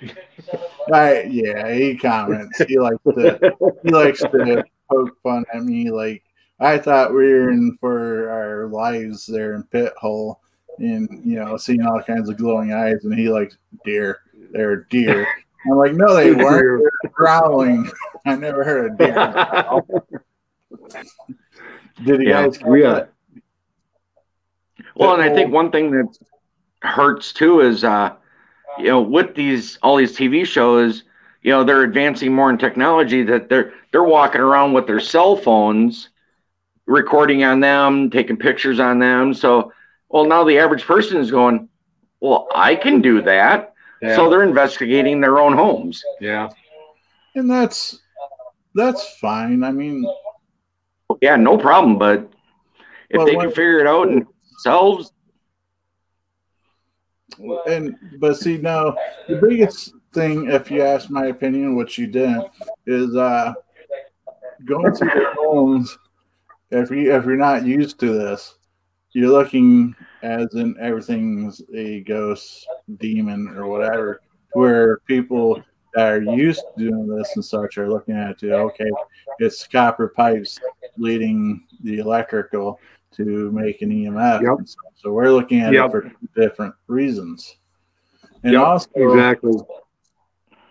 I, 0.92 1.22
yeah, 1.22 1.72
he 1.72 1.96
comments. 1.96 2.60
He 2.66 2.78
likes 2.78 3.02
to 3.04 3.54
he 3.82 3.90
likes 3.90 4.20
to 4.20 4.64
poke 4.90 5.16
fun 5.22 5.44
at 5.54 5.62
me. 5.64 5.90
Like 5.90 6.22
I 6.60 6.78
thought 6.78 7.10
we 7.14 7.32
were 7.32 7.50
in 7.50 7.76
for 7.80 8.30
our 8.30 8.66
lives 8.68 9.26
there 9.26 9.54
in 9.54 9.62
Pithole, 9.64 10.36
and 10.78 11.08
you 11.24 11.36
know, 11.36 11.56
seeing 11.56 11.82
all 11.86 12.02
kinds 12.02 12.28
of 12.28 12.36
glowing 12.36 12.72
eyes, 12.72 13.04
and 13.04 13.18
he 13.18 13.28
like 13.28 13.52
deer. 13.84 14.18
They're 14.50 14.84
deer. 14.84 15.26
I'm 15.66 15.78
like, 15.78 15.94
no, 15.94 16.14
they 16.14 16.32
weren't. 16.32 16.84
They're 17.02 17.10
growling. 17.12 17.90
I 18.26 18.36
never 18.36 18.62
heard 18.64 18.92
a 18.92 18.96
deer. 18.96 19.80
Did 22.04 22.20
you 22.20 22.28
Yeah, 22.28 22.46
guys? 22.48 22.62
we, 22.62 22.84
uh? 22.84 23.06
Well 24.96 25.14
and 25.14 25.22
i 25.22 25.32
think 25.34 25.52
one 25.52 25.70
thing 25.70 25.90
that 25.90 26.18
hurts 26.82 27.32
too 27.32 27.60
is 27.60 27.84
uh 27.84 28.12
you 28.78 28.86
know 28.86 29.00
with 29.00 29.34
these 29.34 29.78
all 29.82 29.96
these 29.96 30.16
tv 30.16 30.44
shows 30.46 31.04
you 31.42 31.50
know 31.50 31.64
they're 31.64 31.82
advancing 31.82 32.32
more 32.32 32.50
in 32.50 32.58
technology 32.58 33.22
that 33.22 33.48
they're 33.48 33.72
they're 33.92 34.02
walking 34.04 34.40
around 34.40 34.72
with 34.72 34.86
their 34.86 35.00
cell 35.00 35.36
phones 35.36 36.08
recording 36.86 37.44
on 37.44 37.60
them 37.60 38.10
taking 38.10 38.36
pictures 38.36 38.78
on 38.80 38.98
them. 38.98 39.32
So 39.32 39.72
well 40.10 40.24
now 40.26 40.44
the 40.44 40.58
average 40.58 40.84
person 40.84 41.18
is 41.18 41.30
going 41.30 41.68
well 42.20 42.46
i 42.54 42.74
can 42.74 43.00
do 43.00 43.22
that. 43.22 43.72
Yeah, 44.02 44.16
so 44.16 44.28
they're 44.28 44.42
investigating 44.42 45.20
their 45.20 45.38
own 45.38 45.54
homes. 45.54 46.02
Yeah. 46.20 46.50
And 47.34 47.50
that's 47.50 48.00
that's 48.74 49.16
fine. 49.18 49.64
I 49.64 49.70
mean, 49.70 50.04
yeah 51.22 51.36
no 51.36 51.56
problem 51.56 51.98
but 51.98 52.30
if 53.08 53.18
Well, 53.18 53.26
they 53.26 53.36
what- 53.36 53.44
can 53.44 53.50
figure 53.52 53.80
it 53.80 53.86
out 53.86 54.08
themselves 54.54 55.12
and 57.66 57.96
but 58.18 58.36
see 58.36 58.58
now 58.58 58.94
the 59.28 59.36
biggest 59.36 59.94
thing, 60.12 60.50
if 60.50 60.70
you 60.70 60.82
ask 60.82 61.10
my 61.10 61.26
opinion, 61.26 61.74
which 61.74 61.98
you 61.98 62.06
didn't, 62.06 62.46
is 62.86 63.14
uh 63.16 63.52
going 64.64 64.94
to 64.94 65.04
your 65.04 65.34
homes. 65.34 65.98
If 66.70 66.90
you 66.90 67.14
if 67.14 67.24
you're 67.24 67.36
not 67.36 67.66
used 67.66 67.98
to 68.00 68.12
this, 68.12 68.56
you're 69.12 69.30
looking 69.30 69.94
as 70.22 70.54
in 70.54 70.76
everything's 70.80 71.62
a 71.74 72.00
ghost, 72.00 72.66
demon, 72.98 73.48
or 73.48 73.66
whatever. 73.66 74.20
Where 74.52 74.98
people 75.06 75.62
that 75.94 76.12
are 76.12 76.22
used 76.22 76.62
to 76.76 76.90
doing 76.90 77.08
this 77.08 77.32
and 77.34 77.44
such 77.44 77.78
are 77.78 77.90
looking 77.90 78.16
at 78.16 78.42
it. 78.42 78.52
Okay, 78.52 78.90
it's 79.38 79.66
copper 79.66 80.08
pipes 80.08 80.58
leading 80.96 81.66
the 81.82 81.98
electrical 81.98 82.78
to 83.16 83.50
make 83.52 83.82
an 83.82 83.90
EMF. 83.90 84.42
Yep. 84.42 84.66
stuff. 84.66 84.92
So 84.96 85.12
we're 85.12 85.30
looking 85.30 85.60
at 85.60 85.72
Yep. 85.72 85.86
it 85.86 85.90
for 85.90 86.12
different 86.40 86.74
reasons. 86.86 87.58
And 88.42 88.52
Yep, 88.54 88.62
also, 88.62 88.90
Exactly. 88.94 89.52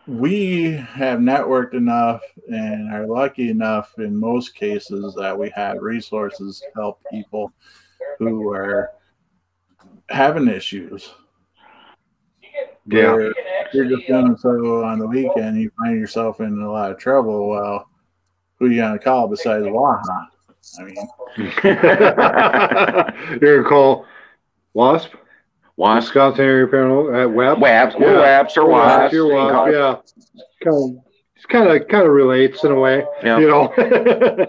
we 0.07 0.71
have 0.71 1.19
networked 1.19 1.73
enough 1.73 2.21
and 2.51 2.93
are 2.93 3.07
lucky 3.07 3.49
enough 3.49 3.97
in 3.97 4.15
most 4.15 4.55
cases 4.55 5.15
that 5.15 5.37
we 5.37 5.49
have 5.51 5.77
resources 5.81 6.59
to 6.59 6.67
help 6.81 6.99
people 7.09 7.51
who 8.19 8.51
are 8.51 8.91
having 10.09 10.47
issues. 10.47 11.13
Yeah. 12.85 13.15
If 13.17 13.73
you're 13.73 13.85
just 13.85 14.07
doing 14.07 14.35
so 14.37 14.83
on 14.83 14.99
the 14.99 15.07
weekend, 15.07 15.57
you 15.57 15.71
find 15.79 15.97
yourself 15.99 16.41
in 16.41 16.61
a 16.61 16.71
lot 16.71 16.91
of 16.91 16.97
trouble. 16.97 17.47
Well, 17.49 17.87
who 18.59 18.67
you 18.67 18.81
gonna 18.81 18.99
call 18.99 19.27
besides 19.27 19.65
Waha? 19.67 20.29
I 20.79 20.83
mean, 20.83 20.95
You're 23.41 23.57
gonna 23.63 23.69
call 23.69 24.05
Wasp, 24.73 25.11
wasp 25.77 26.07
Wisconsin 26.07 26.45
Area 26.45 26.67
Paranormal, 26.67 27.25
uh, 27.25 27.29
WAP. 27.29 27.59
waps 27.59 27.95
Yeah. 27.99 28.07
or 28.07 28.19
waps 28.19 28.57
or 28.57 28.65
wasps 28.67 29.13
You're 29.13 29.33
Wasp, 29.33 29.71
yeah. 29.73 29.95
Kind 30.63 30.97
of, 30.97 31.47
kind 31.49 31.67
of, 31.81 31.87
kind 31.87 32.07
of 32.07 32.11
relates 32.13 32.63
in 32.63 32.71
a 32.71 32.79
way. 32.79 33.05
Yeah. 33.23 33.39
You 33.39 33.47
know. 33.47 33.73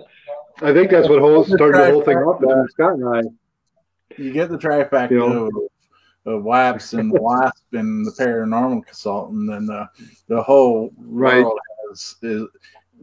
I 0.63 0.73
think 0.73 0.91
that's 0.91 1.09
what 1.09 1.19
holds, 1.19 1.53
started 1.53 1.81
the 1.81 1.91
whole 1.93 2.03
thing 2.03 2.19
up 2.19 2.41
between 2.41 2.69
Scott 2.69 2.93
and 2.95 3.17
I. 3.17 3.23
you 4.23 4.33
get 4.33 4.51
the 4.51 4.59
trifecta 4.59 5.11
You 5.11 5.19
know? 5.19 5.47
of, 6.27 6.35
of 6.37 6.43
WAPS 6.45 6.93
and 6.95 7.13
WASP 7.13 7.65
and 7.73 8.07
the 8.07 8.13
paranormal 8.13 8.87
consultant, 8.87 9.51
and 9.51 9.69
the 9.69 9.89
the 10.29 10.43
whole 10.43 10.91
Right. 10.97 11.45
world 11.45 11.59
has 11.91 12.17
is. 12.23 12.47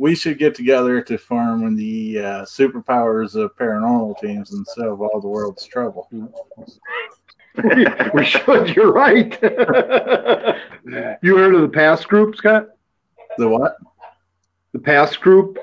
We 0.02 0.16
should 0.16 0.40
get 0.40 0.56
together 0.56 1.00
to 1.00 1.16
form 1.20 1.76
the 1.76 2.18
uh, 2.18 2.42
superpowers 2.42 3.36
of 3.36 3.56
paranormal 3.56 4.20
teams 4.20 4.52
instead 4.52 4.88
of 4.88 5.00
all 5.00 5.22
the 5.22 5.28
world's 5.28 5.68
trouble. 5.68 6.08
we, 6.12 7.86
we 8.16 8.26
should. 8.26 8.76
You're 8.76 8.94
right. 8.94 9.32
you 11.22 11.38
heard 11.38 11.54
of 11.54 11.62
the 11.62 11.72
past 11.72 12.08
group, 12.08 12.36
Scott? 12.36 12.70
The 13.38 13.48
what? 13.48 13.76
the 14.74 14.80
past 14.80 15.22
group, 15.22 15.60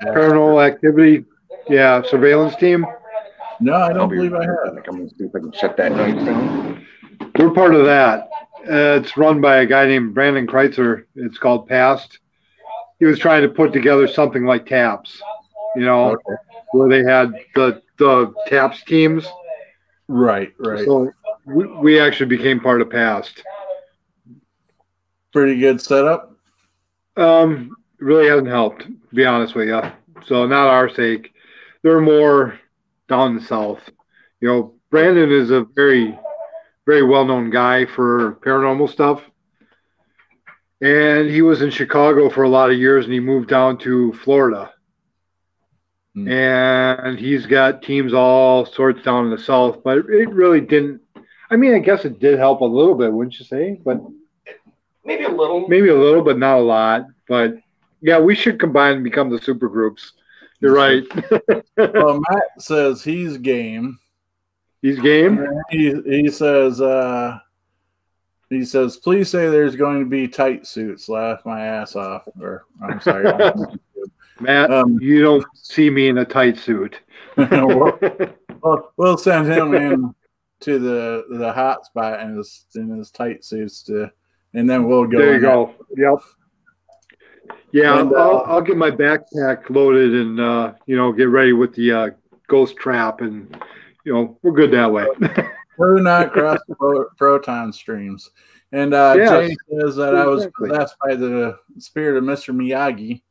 paranormal 0.00 0.64
activity, 0.64 1.24
yeah, 1.68 2.02
surveillance 2.02 2.54
team. 2.54 2.86
No, 3.58 3.74
I 3.74 3.92
don't 3.92 4.08
be 4.08 4.14
believe 4.14 4.34
I 4.34 4.46
right 4.46 4.48
have. 4.64 4.76
back. 4.76 4.84
I'm 4.86 4.98
gonna 4.98 5.08
see 5.10 5.24
if 5.24 5.34
I 5.34 5.40
can 5.40 5.50
shut 5.50 5.76
that 5.76 5.90
noise 5.90 6.24
down. 6.24 6.86
We're 7.36 7.50
part 7.50 7.74
of 7.74 7.84
that. 7.86 8.28
Uh, 8.60 9.00
it's 9.00 9.16
run 9.16 9.40
by 9.40 9.56
a 9.56 9.66
guy 9.66 9.86
named 9.86 10.14
Brandon 10.14 10.46
Kreitzer. 10.46 11.06
It's 11.16 11.38
called 11.38 11.66
Past. 11.66 12.20
He 12.98 13.04
was 13.04 13.18
trying 13.18 13.42
to 13.42 13.48
put 13.48 13.72
together 13.72 14.06
something 14.08 14.44
like 14.46 14.66
TAPS, 14.66 15.20
you 15.74 15.84
know, 15.84 16.12
Okay. 16.12 16.34
where 16.72 16.88
they 16.88 17.08
had 17.10 17.32
the 17.54 17.82
the 17.98 18.32
TAPS 18.48 18.82
teams. 18.84 19.26
Right, 20.08 20.52
right. 20.58 20.84
So 20.84 21.10
we, 21.46 21.66
we 21.66 22.00
actually 22.00 22.26
became 22.26 22.60
part 22.60 22.80
of 22.80 22.90
Past. 22.90 23.42
Pretty 25.32 25.58
good 25.58 25.80
setup. 25.80 26.34
Um, 27.16 27.70
really 27.98 28.28
hasn't 28.28 28.48
helped, 28.48 28.82
to 28.82 29.14
be 29.14 29.24
honest 29.24 29.54
with 29.54 29.68
you. 29.68 29.80
So 30.26 30.46
not 30.46 30.68
our 30.68 30.88
sake. 30.88 31.32
They're 31.82 32.00
more 32.00 32.58
down 33.08 33.36
the 33.36 33.42
south. 33.42 33.80
You 34.40 34.48
know, 34.48 34.74
Brandon 34.90 35.30
is 35.30 35.50
a 35.50 35.64
very, 35.74 36.18
very 36.86 37.02
well-known 37.02 37.50
guy 37.50 37.86
for 37.86 38.34
paranormal 38.44 38.90
stuff. 38.90 39.22
And 40.80 41.30
he 41.30 41.42
was 41.42 41.62
in 41.62 41.70
Chicago 41.70 42.28
for 42.28 42.42
a 42.42 42.48
lot 42.48 42.70
of 42.70 42.78
years 42.78 43.04
and 43.04 43.14
he 43.14 43.20
moved 43.20 43.48
down 43.48 43.78
to 43.78 44.12
Florida. 44.12 44.72
Hmm. 46.14 46.28
And 46.28 47.18
he's 47.18 47.46
got 47.46 47.82
teams 47.82 48.12
all 48.12 48.66
sorts 48.66 49.02
down 49.02 49.24
in 49.24 49.30
the 49.30 49.38
south, 49.38 49.82
but 49.82 49.98
it 49.98 50.28
really 50.30 50.60
didn't 50.60 51.00
I 51.50 51.56
mean, 51.56 51.74
I 51.74 51.78
guess 51.78 52.04
it 52.04 52.18
did 52.18 52.38
help 52.38 52.60
a 52.60 52.64
little 52.64 52.94
bit, 52.94 53.12
wouldn't 53.12 53.38
you 53.38 53.44
say? 53.44 53.80
But 53.84 54.00
Maybe 55.04 55.22
a 55.24 55.28
little. 55.28 55.68
maybe 55.68 55.88
a 55.88 55.94
little, 55.96 56.22
but 56.22 56.38
not 56.38 56.58
a 56.58 56.62
lot. 56.62 57.06
But 57.28 57.54
yeah, 58.00 58.18
we 58.18 58.34
should 58.34 58.58
combine 58.58 58.94
and 58.96 59.04
become 59.04 59.30
the 59.30 59.38
super 59.40 59.68
groups. 59.68 60.12
You're 60.60 60.74
right. 60.74 61.04
Well, 61.76 62.20
Matt 62.30 62.44
says 62.58 63.04
he's 63.04 63.36
game. 63.36 63.98
He's 64.80 64.98
game. 64.98 65.46
He 65.70 65.92
he 66.06 66.30
says 66.30 66.80
uh 66.80 67.38
he 68.50 68.64
says 68.64 68.96
please 68.98 69.28
say 69.30 69.48
there's 69.48 69.76
going 69.76 70.00
to 70.00 70.06
be 70.08 70.28
tight 70.28 70.66
suits. 70.66 71.08
Laugh 71.08 71.40
my 71.44 71.64
ass 71.64 71.96
off. 71.96 72.22
Or 72.40 72.64
I'm 72.82 73.00
sorry. 73.00 73.32
Matt, 74.40 74.70
um, 74.70 74.98
you 75.00 75.22
don't 75.22 75.44
see 75.54 75.88
me 75.88 76.08
in 76.08 76.18
a 76.18 76.24
tight 76.24 76.58
suit. 76.58 77.00
we'll, 77.36 77.98
we'll- 78.62 78.92
we'll 78.96 79.16
send 79.18 79.46
him 79.48 79.74
in 79.74 80.14
to 80.60 80.78
the 80.78 81.24
the 81.38 81.52
hot 81.52 81.84
spot 81.86 82.20
in 82.20 82.36
his 82.36 82.66
in 82.74 82.88
his 82.90 83.10
tight 83.10 83.44
suits 83.44 83.82
to, 83.84 84.10
and 84.54 84.68
then 84.68 84.86
we'll 84.88 85.06
go. 85.06 85.18
there 85.18 85.34
you 85.34 85.40
go. 85.40 85.74
Yep. 85.96 86.18
Yeah, 87.72 88.00
And, 88.00 88.12
uh, 88.12 88.16
I'll, 88.16 88.44
I'll 88.46 88.60
get 88.62 88.76
my 88.76 88.90
backpack 88.90 89.68
loaded 89.70 90.14
and 90.14 90.40
uh, 90.40 90.72
you 90.86 90.96
know 90.96 91.12
get 91.12 91.28
ready 91.28 91.52
with 91.52 91.74
the 91.74 91.92
uh, 91.92 92.10
ghost 92.48 92.76
trap, 92.76 93.20
and 93.20 93.54
you 94.04 94.12
know 94.14 94.38
we're 94.42 94.52
good 94.52 94.70
that 94.72 94.90
way. 94.90 95.06
Do 95.78 95.98
not 96.02 96.32
cross 96.32 96.58
the 96.68 96.74
pro- 96.74 97.08
proton 97.16 97.72
streams. 97.72 98.30
And 98.72 98.94
uh, 98.94 99.14
Yes. 99.16 99.30
Jay 99.30 99.56
says 99.80 99.96
that 99.96 100.14
I 100.14 100.26
was 100.26 100.44
Exactly. 100.44 100.68
possessed 100.70 100.96
by 101.04 101.14
the 101.14 101.58
spirit 101.78 102.16
of 102.18 102.24
Mr. 102.24 102.54
Miyagi. 102.54 103.22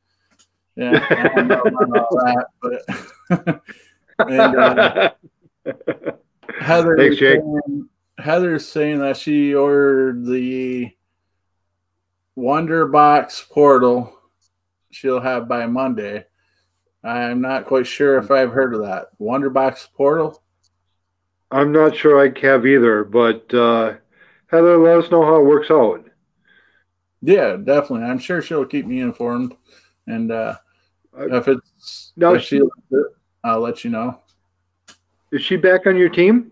Yeah, 0.75 1.05
I 1.09 1.27
don't 1.29 1.47
know 1.47 1.61
about 1.61 2.07
all 2.11 2.17
that, 2.25 2.47
but 3.41 3.61
and 4.29 4.55
uh, 4.57 5.11
Heather, 6.59 6.97
Thanks, 6.97 7.17
Jake. 7.17 7.39
saying- 7.39 7.89
Heather's 8.17 8.67
saying 8.67 8.99
that 8.99 9.17
she 9.17 9.53
ordered 9.53 10.25
the 10.25 10.89
Wonder 12.35 12.87
Box 12.87 13.45
portal. 13.49 14.17
She'll 14.91 15.19
have 15.19 15.47
by 15.49 15.65
Monday. 15.65 16.25
I'm 17.03 17.41
not 17.41 17.65
quite 17.65 17.85
sure 17.87 18.17
if 18.17 18.31
I've 18.31 18.51
heard 18.53 18.73
of 18.73 18.81
that 18.81 19.07
Wonder 19.19 19.49
Box 19.49 19.87
portal. 19.95 20.41
I'm 21.51 21.71
not 21.71 21.95
sure 21.95 22.19
I 22.19 22.37
have 22.41 22.65
either, 22.65 23.03
but 23.03 23.53
uh, 23.53 23.93
Heather, 24.47 24.77
let 24.77 24.97
us 24.97 25.11
know 25.11 25.23
how 25.23 25.37
it 25.37 25.45
works 25.45 25.71
out. 25.71 26.05
Yeah, 27.21 27.55
definitely. 27.55 28.03
I'm 28.03 28.19
sure 28.19 28.41
she'll 28.41 28.65
keep 28.65 28.85
me 28.85 29.01
informed, 29.01 29.55
and 30.07 30.31
uh, 30.31 30.55
Uh, 31.17 31.37
if 31.37 31.47
it's 31.47 32.11
no, 32.17 32.35
if 32.35 32.43
she, 32.43 32.61
I'll 33.43 33.61
let 33.61 33.83
you 33.85 33.89
know. 33.89 34.19
Is 35.31 35.41
she 35.41 35.55
back 35.55 35.87
on 35.87 35.95
your 35.95 36.09
team? 36.09 36.51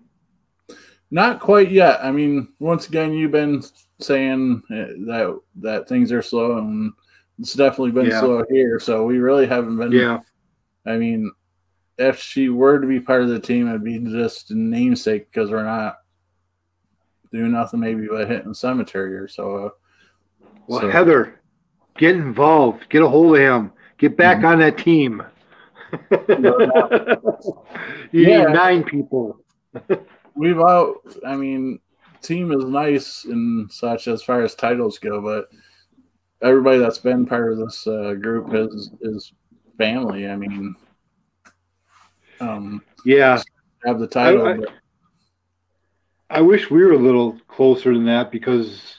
Not 1.11 1.39
quite 1.39 1.69
yet. 1.69 1.99
I 2.01 2.11
mean, 2.11 2.47
once 2.59 2.87
again, 2.87 3.13
you've 3.13 3.31
been 3.31 3.61
saying 3.99 4.63
uh, 4.71 4.95
that 5.05 5.39
that 5.57 5.87
things 5.89 6.11
are 6.11 6.21
slow, 6.21 6.57
and 6.57 6.93
it's 7.39 7.53
definitely 7.53 7.91
been 7.91 8.07
Yeah. 8.07 8.21
slow 8.21 8.43
here. 8.49 8.79
So 8.79 9.05
we 9.05 9.19
really 9.19 9.45
haven't 9.45 9.77
been. 9.77 9.91
Yeah. 9.91 10.19
I 10.85 10.97
mean, 10.97 11.31
if 11.97 12.19
she 12.19 12.49
were 12.49 12.79
to 12.79 12.87
be 12.87 12.99
part 12.99 13.21
of 13.21 13.29
the 13.29 13.39
team, 13.39 13.67
it'd 13.67 13.83
be 13.83 13.99
just 13.99 14.51
a 14.51 14.55
namesake 14.57 15.31
because 15.31 15.51
we're 15.51 15.63
not 15.63 15.97
doing 17.31 17.51
nothing 17.51 17.79
maybe 17.79 18.07
but 18.09 18.27
hitting 18.27 18.53
cemetery 18.53 19.15
or 19.15 19.27
so. 19.27 19.55
uh, 19.67 19.69
Well, 20.67 20.81
so- 20.81 20.89
Heather, 20.89 21.39
get 21.97 22.15
involved. 22.15 22.89
Get 22.89 23.01
a 23.03 23.07
hold 23.07 23.35
of 23.35 23.41
him. 23.41 23.71
Get 23.97 24.17
back 24.17 24.37
Mm-hmm. 24.37 24.45
on 24.47 24.59
that 24.59 24.77
team. 24.77 25.23
you 28.11 28.27
Yeah. 28.27 28.45
need 28.45 28.53
nine 28.53 28.83
people. 28.83 29.39
we've 30.35 30.59
all 30.59 30.95
i 31.25 31.35
mean 31.35 31.79
team 32.21 32.51
is 32.51 32.63
nice 32.65 33.25
and 33.25 33.71
such 33.71 34.07
as 34.07 34.23
far 34.23 34.41
as 34.43 34.55
titles 34.55 34.97
go 34.99 35.21
but 35.21 35.45
everybody 36.41 36.77
that's 36.79 36.97
been 36.99 37.25
part 37.25 37.51
of 37.51 37.59
this 37.59 37.85
uh, 37.87 38.13
group 38.19 38.53
is 38.53 38.91
is 39.01 39.33
family 39.77 40.27
i 40.27 40.35
mean 40.35 40.75
um 42.43 42.81
Yeah. 43.05 43.41
have 43.85 43.99
the 43.99 44.07
title 44.07 44.45
I- 44.47 44.51
I- 44.51 44.57
but 44.57 44.69
I 46.29 46.41
wish 46.41 46.69
we 46.71 46.83
were 46.83 46.93
a 46.93 46.97
little 46.97 47.37
closer 47.47 47.93
than 47.93 48.05
that 48.05 48.31
because 48.31 48.97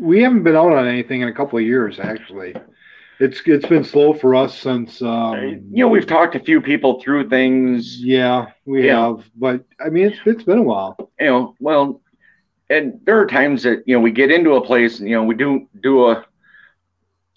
we 0.00 0.22
haven't 0.22 0.42
been 0.44 0.56
out 0.56 0.72
on 0.72 0.86
anything 0.86 1.22
in 1.22 1.28
a 1.28 1.32
couple 1.32 1.58
of 1.58 1.64
years, 1.64 1.98
actually. 1.98 2.54
It's 3.20 3.40
it's 3.46 3.66
been 3.66 3.84
slow 3.84 4.12
for 4.14 4.34
us 4.34 4.58
since 4.58 5.00
um, 5.02 5.36
You 5.70 5.84
know, 5.84 5.88
we've 5.88 6.06
talked 6.06 6.34
a 6.34 6.40
few 6.40 6.60
people 6.60 7.00
through 7.00 7.28
things. 7.28 7.98
yeah, 8.02 8.46
we 8.64 8.86
Yeah. 8.86 9.00
have. 9.00 9.24
But 9.36 9.64
I 9.84 9.88
mean 9.90 10.06
it's 10.08 10.18
it's 10.26 10.44
been 10.44 10.58
a 10.58 10.62
while. 10.62 10.96
You 11.20 11.26
know, 11.26 11.54
well, 11.60 12.00
and 12.70 13.00
there 13.04 13.18
are 13.20 13.26
times 13.26 13.62
that 13.64 13.82
you 13.86 13.94
know 13.94 14.00
we 14.00 14.10
get 14.12 14.30
into 14.30 14.54
a 14.54 14.64
place 14.64 14.98
and 15.00 15.08
you 15.08 15.16
know 15.16 15.24
we 15.24 15.34
do 15.34 15.68
do 15.82 16.08
a 16.10 16.24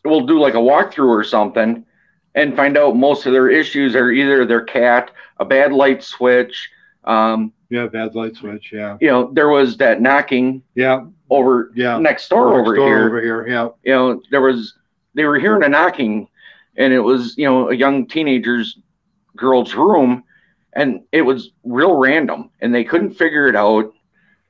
we'll 0.04 0.26
do 0.26 0.40
like 0.40 0.54
a 0.56 0.58
walkthrough 0.72 1.10
or 1.20 1.24
something 1.24 1.86
and 2.36 2.56
find 2.56 2.78
out 2.78 2.96
most 2.96 3.26
of 3.26 3.34
their 3.34 3.50
issues 3.50 3.96
are 3.96 4.12
either 4.12 4.46
their 4.46 4.62
cat, 4.64 5.12
a 5.40 5.46
bad 5.46 5.74
light 5.74 6.04
switch. 6.04 6.70
Um, 7.06 7.52
Yeah, 7.70 7.88
bad 7.88 8.14
light 8.16 8.36
switch, 8.36 8.72
yeah. 8.72 8.98
you 9.02 9.08
know, 9.08 9.32
there 9.34 9.50
was 9.50 9.78
that 9.78 10.02
knocking 10.02 10.62
Yeah, 10.76 11.06
over 11.30 11.72
yeah. 11.76 11.98
next 11.98 12.30
door 12.30 12.50
Next 12.50 12.60
over 12.62 12.76
door 12.76 12.88
here. 12.88 13.08
over 13.08 13.22
here, 13.22 13.48
yeah. 13.48 13.70
you 13.84 13.94
know, 13.94 14.22
there 14.32 14.42
was 14.42 14.76
they 15.16 15.24
were 15.26 15.40
hearing 15.40 15.64
a 15.64 15.70
knocking, 15.70 16.28
and 16.78 16.94
it 16.94 17.00
was 17.00 17.36
you 17.38 17.46
know 17.46 17.70
a 17.70 17.76
young 17.76 18.06
teenager's 18.08 18.78
girl's 19.38 19.74
room, 19.76 20.24
and 20.74 21.02
it 21.12 21.22
was 21.22 21.52
real 21.64 21.96
random, 21.98 22.50
and 22.62 22.74
they 22.76 22.84
couldn't 22.84 23.12
figure 23.12 23.48
it 23.48 23.56
out. 23.56 23.92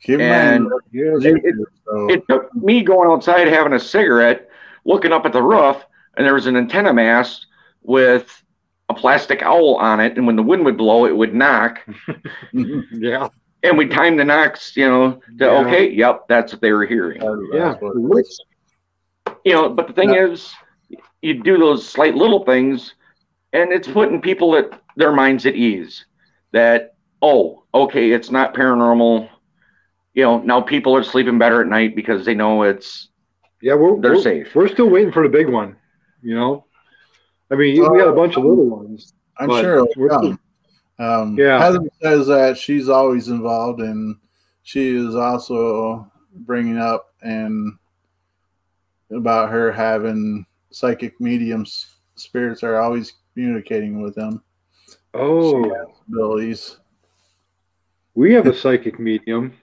keep 0.01 0.19
and 0.19 0.67
Yeah, 0.91 1.17
It, 1.21 1.41
it, 1.45 1.55
so 1.85 2.07
it 2.09 2.23
took 2.27 2.53
me 2.55 2.81
going 2.83 3.09
outside 3.11 3.47
having 3.47 3.73
a 3.73 3.79
cigarette, 3.79 4.49
looking 4.85 5.11
up 5.11 5.25
at 5.25 5.33
the 5.33 5.41
roof, 5.43 5.77
and 6.17 6.25
there 6.25 6.33
was 6.33 6.47
an 6.47 6.55
antenna 6.57 6.93
mast 6.93 7.47
with 7.85 8.43
a 8.89 8.93
plastic 8.93 9.41
owl 9.41 9.75
on 9.75 9.99
it, 9.99 10.17
and 10.17 10.25
when 10.27 10.35
the 10.35 10.43
wind 10.43 10.63
would 10.65 10.77
blow, 10.77 11.05
it 11.05 11.15
would 11.15 11.33
knock, 11.33 11.79
yeah. 12.53 13.27
and 13.63 13.77
we 13.77 13.87
timed 13.87 14.19
the 14.19 14.23
knocks, 14.25 14.75
you 14.77 14.87
know, 14.87 15.13
to 15.39 15.45
Yeah. 15.45 15.51
okay, 15.61 15.89
yep, 15.91 16.27
that's 16.27 16.53
what 16.53 16.61
they 16.61 16.71
were 16.71 16.85
hearing. 16.85 17.21
Yeah. 17.53 17.75
That's 17.81 18.39
you 19.43 19.53
know, 19.53 19.69
but 19.69 19.87
the 19.87 19.93
thing 19.93 20.13
Yeah. 20.13 20.27
is, 20.27 20.53
you 21.21 21.41
do 21.41 21.57
those 21.57 21.87
slight 21.87 22.15
little 22.15 22.43
things, 22.45 22.93
and 23.53 23.71
it's 23.71 23.87
putting 23.87 24.21
people 24.21 24.55
at 24.55 24.79
their 24.95 25.11
minds 25.11 25.45
at 25.45 25.55
ease 25.55 26.05
that, 26.51 26.95
oh, 27.21 27.63
okay, 27.73 28.11
it's 28.11 28.29
not 28.31 28.53
paranormal. 28.53 29.29
You 30.13 30.23
know, 30.23 30.39
now 30.39 30.61
people 30.61 30.95
are 30.95 31.03
sleeping 31.03 31.37
better 31.39 31.61
at 31.61 31.67
night 31.67 31.95
because 31.95 32.25
they 32.25 32.35
know 32.35 32.63
it's 32.63 33.09
Yeah, 33.61 33.75
we're 33.75 33.99
They're 33.99 34.13
we're, 34.13 34.21
safe. 34.21 34.55
We're 34.55 34.67
still 34.67 34.89
waiting 34.89 35.11
for 35.11 35.23
the 35.23 35.29
big 35.29 35.49
one, 35.49 35.75
you 36.21 36.35
know. 36.35 36.64
I 37.51 37.55
mean, 37.55 37.79
we 37.79 37.99
got 37.99 38.07
a 38.07 38.13
bunch 38.13 38.37
of 38.37 38.43
little 38.43 38.69
ones. 38.69 39.13
i'm 39.37 39.49
sure 39.49 39.75
it'll 39.75 39.87
we're 39.97 40.09
come. 40.09 40.39
um 40.99 41.37
Yeah. 41.37 41.59
heather 41.59 41.79
says 42.01 42.27
that 42.27 42.57
she's 42.57 42.89
always 42.89 43.27
involved 43.27 43.81
and 43.81 44.15
she 44.63 44.95
is 44.95 45.13
also 45.15 46.09
bringing 46.47 46.77
up 46.77 47.13
and 47.21 47.73
about 49.11 49.49
her 49.51 49.71
having 49.71 50.45
psychic 50.71 51.19
mediums 51.21 51.87
spirits 52.15 52.63
are 52.63 52.77
always 52.81 53.13
communicating 53.33 54.01
with 54.01 54.15
them 54.15 54.41
Oh, 55.13 55.71
abilities 56.09 56.77
we 58.15 58.33
have 58.33 58.47
a 58.47 58.53
psychic 58.55 58.97
medium. 58.99 59.53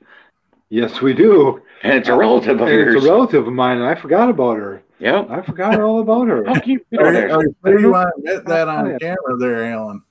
Yes, 0.68 1.00
we 1.00 1.14
do. 1.14 1.62
and 1.82 1.94
it's 1.94 2.08
a 2.10 2.14
relative 2.16 2.60
of 2.60 2.68
And 2.68 2.70
yours. 2.78 2.96
it's 2.96 3.04
a 3.06 3.08
relative 3.10 3.46
of 3.46 3.52
mine, 3.54 3.78
and 3.78 3.86
I 3.86 3.94
forgot 3.94 4.28
about 4.28 4.58
her. 4.58 4.81
Yep. 5.02 5.30
I 5.30 5.42
forgot 5.42 5.80
all 5.80 6.00
about 6.00 6.28
her. 6.28 6.44
How 6.44 6.60
can 6.60 6.70
you 6.70 6.80
Are, 6.98 7.06
forget 7.06 7.30
are, 7.32 7.42
that? 7.42 7.54
are 7.64 7.78
you 7.80 7.90
want 7.90 8.08
to 8.14 8.18
admit 8.30 8.46
that 8.46 8.68
on 8.68 8.98
camera 9.00 9.36
there, 9.36 9.64
Alan? 9.72 10.02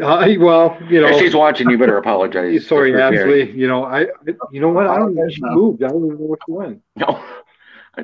Uh, 0.00 0.26
well, 0.38 0.78
you 0.88 1.00
know, 1.00 1.08
If 1.08 1.18
she's 1.18 1.34
watching, 1.34 1.68
you 1.68 1.76
better 1.78 1.98
apologize. 1.98 2.66
sorry, 2.68 2.92
to 2.92 2.98
her, 2.98 3.10
Gary. 3.10 3.42
Ashley. 3.42 3.58
You 3.58 3.66
know, 3.66 3.84
I, 3.84 4.02
I- 4.02 4.06
you 4.52 4.60
know 4.60 4.68
what? 4.68 4.86
I 4.86 4.98
don't 4.98 5.14
know. 5.14 5.28
She 5.28 5.40
moved. 5.42 5.82
I 5.82 5.88
don't 5.88 6.04
even 6.06 6.18
know 6.18 6.24
where 6.26 6.38
she 6.46 6.52
went. 6.52 6.82
No. 6.96 7.22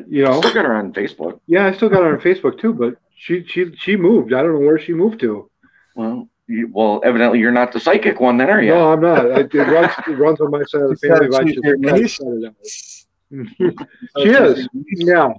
You 0.09 0.25
know, 0.25 0.39
Still 0.41 0.55
got 0.55 0.65
her 0.65 0.75
on 0.77 0.93
Facebook. 0.93 1.41
yeah, 1.47 1.67
I 1.67 1.73
still 1.73 1.89
got 1.89 2.03
her 2.03 2.13
on 2.15 2.21
Facebook 2.21 2.61
too, 2.61 2.73
but 2.73 2.97
she, 3.17 3.45
she, 3.45 3.73
she 3.77 3.97
moved. 3.97 4.33
I 4.33 4.43
don't 4.43 4.53
know 4.55 4.67
where 4.67 4.79
she 4.79 4.93
moved 4.93 5.19
to. 5.21 5.51
Well, 5.97 6.29
you, 6.47 6.69
well, 6.73 7.01
evidently 7.05 7.41
you're 7.41 7.51
not 7.51 7.73
the 7.73 7.81
psychic 7.81 8.21
one, 8.21 8.37
then, 8.37 8.51
are 8.51 8.63
you? 8.63 8.71
No, 8.71 8.93
I'm 8.93 9.01
not. 9.01 9.31
I, 9.33 9.41
it 9.41 9.53
runs, 9.55 9.93
it 10.07 10.13
runs 10.19 10.41
on 10.41 10.51
my 10.53 10.63
side 10.65 10.83
of 10.83 10.91
the 10.91 10.97
She 10.97 11.57
family. 11.61 13.00
Said 13.31 13.75
but 13.77 13.89
I 14.17 14.23
she's 14.23 14.25
just 14.25 14.27
your 14.27 14.35
kinda 14.35 14.55
niece? 14.55 14.59
shut 14.65 14.71
it 14.75 14.77
out. 14.77 14.87
She 14.87 14.95
is. 14.95 15.09
Yeah. 15.09 15.33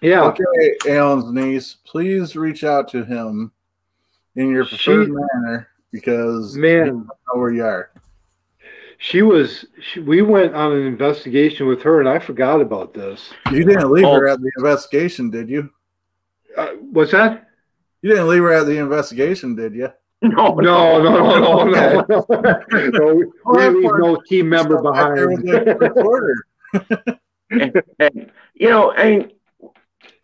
Yeah. 0.00 0.22
Okay, 0.24 0.76
Alan's 0.96 1.32
niece, 1.32 1.76
please 1.84 2.34
reach 2.34 2.64
out 2.64 2.88
to 2.88 3.04
him 3.04 3.52
in 4.36 4.50
your 4.50 4.64
preferred 4.64 5.06
She- 5.06 5.12
manner 5.12 5.68
because 5.92 6.56
Man. 6.56 6.72
he 6.72 6.90
doesn't 6.90 7.06
know 7.06 7.40
where 7.40 7.52
you 7.52 7.64
are. 7.64 7.90
She 8.98 9.22
was. 9.22 9.64
She, 9.80 10.00
we 10.00 10.22
went 10.22 10.54
on 10.54 10.72
an 10.72 10.86
investigation 10.86 11.66
with 11.66 11.82
her, 11.82 11.98
and 12.00 12.08
I 12.08 12.18
forgot 12.20 12.60
about 12.60 12.94
this. 12.94 13.32
You 13.50 13.64
didn't 13.64 13.90
leave 13.90 14.04
Oh. 14.04 14.14
her 14.14 14.28
at 14.28 14.40
the 14.40 14.50
investigation, 14.58 15.28
did 15.28 15.48
you? 15.48 15.70
Uh, 16.56 16.68
what's 16.92 17.10
that? 17.12 17.48
You 18.02 18.10
didn't 18.10 18.28
leave 18.28 18.42
her 18.42 18.52
at 18.52 18.66
the 18.66 18.78
investigation, 18.78 19.54
did 19.56 19.74
you? 19.74 19.88
No, 20.22 20.54
No, 20.54 21.02
no, 21.02 21.02
no, 21.02 21.64
no, 21.64 22.04
no. 22.04 22.26
no 22.90 23.14
we, 23.16 23.24
we 23.44 23.68
leave 23.68 23.90
no 23.98 24.16
team 24.28 24.48
member 24.48 24.78
Stuff 24.78 25.14
there 25.16 25.28
with 25.28 25.44
the 25.44 25.50
behind. 25.64 25.80
recorder. 25.80 26.34
And 27.50 28.30
you 28.54 28.68
know, 28.68 28.92
I, 28.96 29.28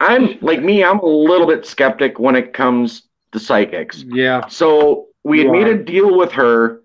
I'm 0.00 0.38
like 0.40 0.62
me. 0.62 0.82
I'm 0.84 0.98
a 1.00 1.06
little 1.06 1.46
bit 1.46 1.66
skeptic 1.66 2.18
when 2.18 2.36
it 2.36 2.52
comes 2.52 3.02
to 3.32 3.38
psychics. 3.40 4.04
yeah. 4.06 4.46
So 4.48 5.06
we 5.24 5.40
had 5.40 5.50
made 5.50 5.66
a 5.66 5.76
deal 5.82 6.16
with 6.16 6.32
her. 6.32 6.82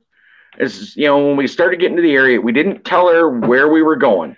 As 0.59 0.95
you 0.95 1.05
know, 1.05 1.25
when 1.27 1.37
we 1.37 1.47
started 1.47 1.79
getting 1.79 1.95
to 1.95 2.01
the 2.03 2.13
area, 2.13 2.39
we 2.39 2.51
didn't 2.51 2.83
tell 2.85 3.07
her 3.07 3.29
where 3.29 3.69
we 3.69 3.81
were 3.81 3.95
going. 3.95 4.35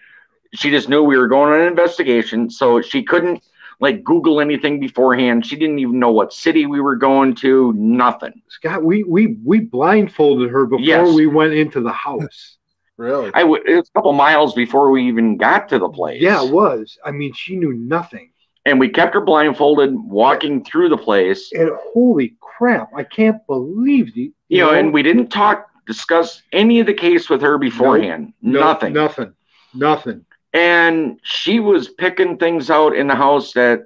She 0.53 0.69
just 0.69 0.87
knew 0.87 1.03
we 1.03 1.17
were 1.17 1.27
going 1.27 1.51
on 1.53 1.59
an 1.59 1.67
investigation, 1.67 2.49
so 2.49 2.81
she 2.81 3.03
couldn't 3.03 3.43
like 3.81 4.05
Google 4.05 4.39
anything 4.39 4.79
beforehand. 4.79 5.45
She 5.45 5.57
didn't 5.57 5.79
even 5.79 5.99
know 5.99 6.11
what 6.11 6.31
city 6.31 6.65
we 6.65 6.79
were 6.79 6.95
going 6.95 7.35
to. 7.35 7.73
Nothing. 7.73 8.41
Scott, 8.47 8.81
we 8.81 9.03
we 9.03 9.37
we 9.43 9.59
blindfolded 9.59 10.49
her 10.51 10.65
before 10.65 10.85
Yes. 10.85 11.13
we 11.13 11.27
went 11.27 11.53
into 11.53 11.81
the 11.81 11.91
house. 11.91 12.57
Really? 12.97 13.31
I 13.33 13.41
w- 13.41 13.61
it 13.65 13.75
was 13.75 13.89
a 13.89 13.91
couple 13.91 14.13
miles 14.13 14.53
before 14.53 14.89
we 14.91 15.07
even 15.07 15.37
got 15.37 15.67
to 15.69 15.79
the 15.79 15.89
place. 15.89 16.21
Yeah, 16.21 16.43
it 16.45 16.51
was. 16.51 16.97
I 17.05 17.11
mean, 17.11 17.33
she 17.33 17.55
knew 17.55 17.73
nothing. 17.73 18.31
and 18.67 18.79
we 18.79 18.89
kept 18.89 19.13
her 19.13 19.21
blindfolded, 19.21 19.93
walking 19.95 20.63
through 20.63 20.89
the 20.89 20.97
place. 20.97 21.51
And 21.53 21.69
holy 21.93 22.35
crap, 22.41 22.89
I 22.95 23.03
can't 23.03 23.37
believe 23.47 24.13
the 24.15 24.31
You 24.49 24.61
know, 24.61 24.71
and 24.71 24.91
we 24.93 25.03
didn't 25.03 25.27
talk, 25.27 25.67
discuss 25.85 26.41
any 26.51 26.79
of 26.79 26.87
the 26.87 26.93
case 26.93 27.29
with 27.29 27.41
her 27.41 27.57
beforehand. 27.59 28.33
no- 28.41 28.59
Nothing. 28.61 28.93
nothing, 28.93 29.33
nothing. 29.75 30.25
and 30.53 31.19
she 31.23 31.59
was 31.59 31.89
picking 31.89 32.37
things 32.37 32.69
out 32.71 32.95
in 32.95 33.07
the 33.07 33.15
house 33.15 33.53
that 33.53 33.83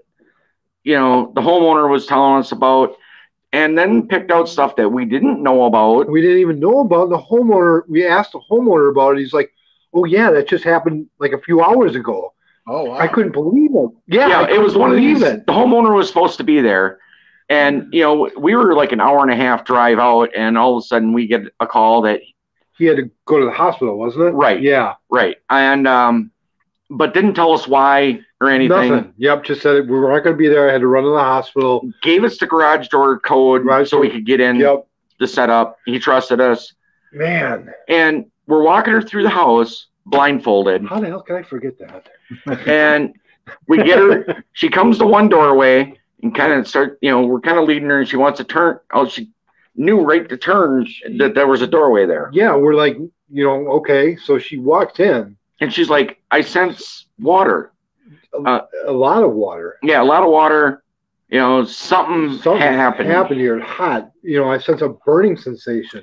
you 0.84 0.94
know 0.96 1.32
the 1.36 1.42
homeowner 1.42 1.90
was 1.90 2.06
telling 2.06 2.38
us 2.40 2.52
about 2.54 2.96
and 3.52 3.78
then 3.78 4.08
picked 4.08 4.32
out 4.32 4.48
stuff 4.48 4.76
that 4.76 4.90
we 4.90 5.06
didn't 5.06 5.42
know 5.42 5.66
about 5.66 6.10
We 6.10 6.22
didn't 6.22 6.40
even 6.40 6.60
know 6.60 6.82
about 6.82 7.10
the 7.10 7.18
homeowner. 7.18 7.82
We 7.88 8.06
asked 8.06 8.34
the 8.34 8.42
homeowner 8.50 8.90
about 8.92 9.18
it. 9.18 9.20
He's 9.20 9.34
like, 9.34 9.52
"Oh 9.94 10.06
yeah, 10.06 10.32
that 10.32 10.48
just 10.48 10.64
happened 10.64 11.08
like 11.20 11.32
a 11.34 11.40
few 11.42 11.62
hours 11.62 11.96
ago." 11.96 12.34
Oh, 12.68 12.84
wow. 12.86 12.98
I 13.00 13.08
couldn't 13.08 13.32
believe 13.32 13.72
it. 13.74 13.90
Yeah, 14.08 14.28
yeah 14.28 14.56
it 14.56 14.62
was 14.62 14.76
one 14.78 14.92
of 14.92 14.98
these 14.98 15.22
it. 15.24 15.46
the 15.48 15.54
homeowner 15.54 15.96
was 15.96 16.08
supposed 16.08 16.38
to 16.38 16.44
be 16.44 16.62
there 16.62 17.00
and 17.50 17.88
you 17.92 18.02
know 18.02 18.30
we 18.38 18.56
were 18.56 18.76
like 18.76 18.92
an 18.92 19.02
hour 19.02 19.22
and 19.24 19.32
a 19.32 19.36
half 19.36 19.66
drive 19.66 19.98
out 20.00 20.30
and 20.36 20.58
all 20.58 20.78
of 20.78 20.84
a 20.84 20.86
sudden 20.86 21.14
we 21.14 21.28
get 21.28 21.42
a 21.60 21.66
call 21.68 22.02
that 22.04 22.22
He 22.78 22.86
had 22.86 22.98
to 22.98 23.10
go 23.26 23.40
to 23.40 23.46
the 23.46 23.52
hospital, 23.52 23.98
wasn't 23.98 24.26
it? 24.26 24.32
Right. 24.32 24.62
Yeah. 24.62 24.96
right 25.10 25.38
and 25.50 25.88
um 25.88 26.32
but 26.90 27.14
didn't 27.14 27.34
tell 27.36 27.52
us 27.54 27.68
why 27.68 28.20
or 28.42 28.50
anything 28.50 28.90
Nothing. 28.92 29.14
Yep. 29.18 29.44
Just 29.44 29.62
said 29.62 29.88
we 29.90 30.00
were 30.00 30.12
not 30.12 30.24
going 30.24 30.34
to 30.36 30.38
be 30.38 30.48
there. 30.48 30.70
I 30.70 30.72
had 30.74 30.82
to 30.82 30.88
run 30.88 31.04
to 31.04 31.10
the 31.10 31.20
hospital. 31.20 31.90
gave 32.02 32.24
us 32.24 32.38
the 32.38 32.48
garage 32.48 32.88
door 32.88 33.20
code 33.20 33.64
Garage 33.64 33.90
so 33.90 34.00
we 34.00 34.10
could 34.10 34.26
get 34.26 34.40
in 34.40 34.56
Yep. 34.58 34.88
the 35.20 35.28
setup 35.28 35.78
he 35.86 36.00
trusted 36.00 36.40
us 36.42 36.74
Man, 37.12 37.74
and 37.88 38.26
we're 38.48 38.62
walking 38.64 38.94
her 38.94 39.02
through 39.02 39.24
the 39.24 39.30
house 39.30 39.88
blindfolded 40.06 40.86
how 40.88 41.00
the 41.00 41.08
hell 41.08 41.22
can 41.22 41.36
I 41.38 41.44
forget 41.44 41.78
that? 41.80 42.10
and 42.68 43.14
we 43.68 43.78
get 43.84 43.98
her 44.00 44.44
she 44.54 44.70
comes 44.70 44.98
to 45.00 45.06
one 45.06 45.28
doorway 45.30 46.00
and 46.24 46.34
kind 46.36 46.54
of 46.54 46.68
start 46.68 46.98
you 47.02 47.10
know 47.12 47.22
we're 47.24 47.42
kind 47.42 47.58
of 47.60 47.66
leading 47.68 47.90
her 47.90 48.00
and 48.00 48.08
she 48.08 48.16
wants 48.18 48.38
to 48.38 48.44
turn 48.44 48.80
oh 48.94 49.08
she 49.08 49.32
knew 49.76 50.02
right 50.02 50.28
to 50.30 50.38
turn 50.38 50.88
that 51.18 51.34
there 51.36 51.48
was 51.48 51.62
a 51.62 51.68
doorway 51.68 52.06
there 52.06 52.30
Yeah, 52.34 52.56
we're 52.56 52.74
like, 52.76 52.98
you 53.32 53.44
know, 53.44 53.68
okay. 53.78 54.16
So 54.18 54.38
she 54.40 54.58
walked 54.58 55.00
in. 55.00 55.38
And 55.60 55.74
she's 55.74 55.90
like 55.90 56.22
i 56.32 56.42
sense 56.42 57.06
water 57.20 57.72
uh, 58.46 58.62
A 58.86 58.92
lot 58.92 59.24
of 59.24 59.32
water. 59.34 59.78
yeah 59.84 60.02
a 60.02 60.04
lot 60.04 60.24
of 60.24 60.30
water 60.30 60.84
you 61.30 61.38
know 61.40 61.64
something, 61.64 62.38
Something 62.42 62.62
happened 62.62 63.08
happened 63.10 63.40
here. 63.40 63.60
Hot. 63.60 64.12
You 64.24 64.40
know, 64.40 64.50
I 64.52 64.58
sense 64.58 64.82
a 64.82 64.90
burning 64.90 65.38
sensation. 65.38 66.02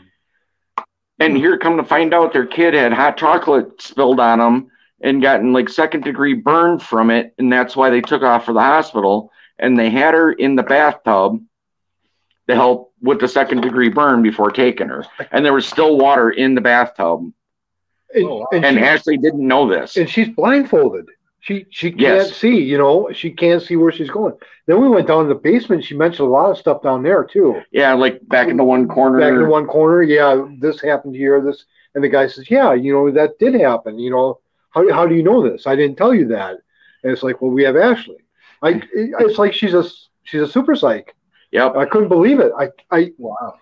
and 1.18 1.36
here 1.36 1.58
come 1.58 1.76
to 1.76 1.82
find 1.84 2.14
out 2.14 2.32
their 2.32 2.46
kid 2.46 2.74
had 2.74 2.92
hot 2.92 3.16
chocolate 3.16 3.80
spilled 3.82 4.20
on 4.20 4.40
him 4.40 4.70
and 5.00 5.20
gotten 5.22 5.52
like 5.52 5.68
second 5.68 6.04
degree 6.04 6.34
burn 6.34 6.78
from 6.78 7.10
it 7.10 7.34
and 7.38 7.52
that's 7.52 7.74
why 7.76 7.90
they 7.90 8.00
took 8.00 8.22
off 8.22 8.44
for 8.44 8.52
the 8.52 8.60
hospital 8.60 9.30
and 9.58 9.76
they 9.78 9.90
had 9.90 10.14
her 10.14 10.30
in 10.32 10.54
the 10.54 10.62
bathtub 10.62 11.40
to 12.48 12.54
help 12.54 12.92
with 13.02 13.18
the 13.20 13.26
second 13.28 13.62
degree 13.62 13.88
burn 13.88 14.22
before 14.22 14.50
taking 14.52 14.88
her 14.88 15.04
and 15.32 15.44
there 15.44 15.52
was 15.52 15.66
still 15.66 15.98
water 15.98 16.30
in 16.30 16.54
the 16.54 16.60
bathtub 16.60 17.32
And, 18.14 18.24
Oh, 18.24 18.36
wow. 18.40 18.46
and, 18.52 18.64
and 18.64 18.76
she- 18.78 18.84
ashley 18.84 19.16
didn't 19.18 19.46
know 19.46 19.68
this 19.68 19.96
and 19.96 20.08
she's 20.08 20.28
blindfolded. 20.28 21.06
She 21.40 21.66
she 21.70 21.90
can't 21.90 22.00
Yes. 22.00 22.36
see. 22.36 22.58
You 22.60 22.76
know, 22.78 23.08
she 23.12 23.30
can't 23.30 23.62
see 23.62 23.76
where 23.76 23.92
she's 23.92 24.10
going. 24.10 24.34
Then 24.66 24.80
we 24.80 24.88
went 24.88 25.06
down 25.06 25.24
to 25.24 25.28
the 25.28 25.40
basement. 25.40 25.84
She 25.84 25.96
mentioned 25.96 26.26
a 26.28 26.30
lot 26.30 26.50
of 26.50 26.58
stuff 26.58 26.82
down 26.82 27.02
there 27.04 27.22
too. 27.24 27.62
yeah 27.70 27.92
like 27.94 28.26
back 28.28 28.48
in 28.48 28.56
the 28.56 28.64
one 28.64 28.88
corner 28.88 29.20
Back 29.20 29.32
in 29.32 29.48
one 29.48 29.66
corner, 29.66 30.02
yeah, 30.02 30.44
this 30.60 30.80
happened 30.80 31.14
here. 31.14 31.40
This, 31.40 31.64
and 31.94 32.02
the 32.02 32.08
guy 32.08 32.26
says, 32.26 32.50
yeah, 32.50 32.72
you 32.74 32.92
know, 32.92 33.10
that 33.12 33.38
did 33.38 33.54
happen. 33.54 33.98
You 33.98 34.10
know, 34.10 34.40
how 34.70 34.82
how 34.92 35.06
do 35.06 35.14
you 35.14 35.22
know 35.22 35.40
this? 35.48 35.66
I 35.68 35.76
didn't 35.76 35.96
tell 35.96 36.12
you 36.14 36.26
that. 36.28 36.56
And 37.02 37.12
it's 37.12 37.22
like, 37.22 37.40
well, 37.40 37.52
we 37.52 37.62
have 37.62 37.76
Ashley. 37.76 38.18
I 38.62 38.70
it- 38.70 39.14
it's 39.20 39.38
like 39.38 39.52
she's 39.52 39.74
a 39.74 39.84
she's 40.24 40.42
a 40.42 40.48
super 40.48 40.74
psych. 40.74 41.14
yep 41.52 41.76
I 41.76 41.84
couldn't 41.86 42.08
believe 42.08 42.40
it. 42.40 42.50
I 42.58 42.66
I 42.90 43.12
Wow. 43.18 43.54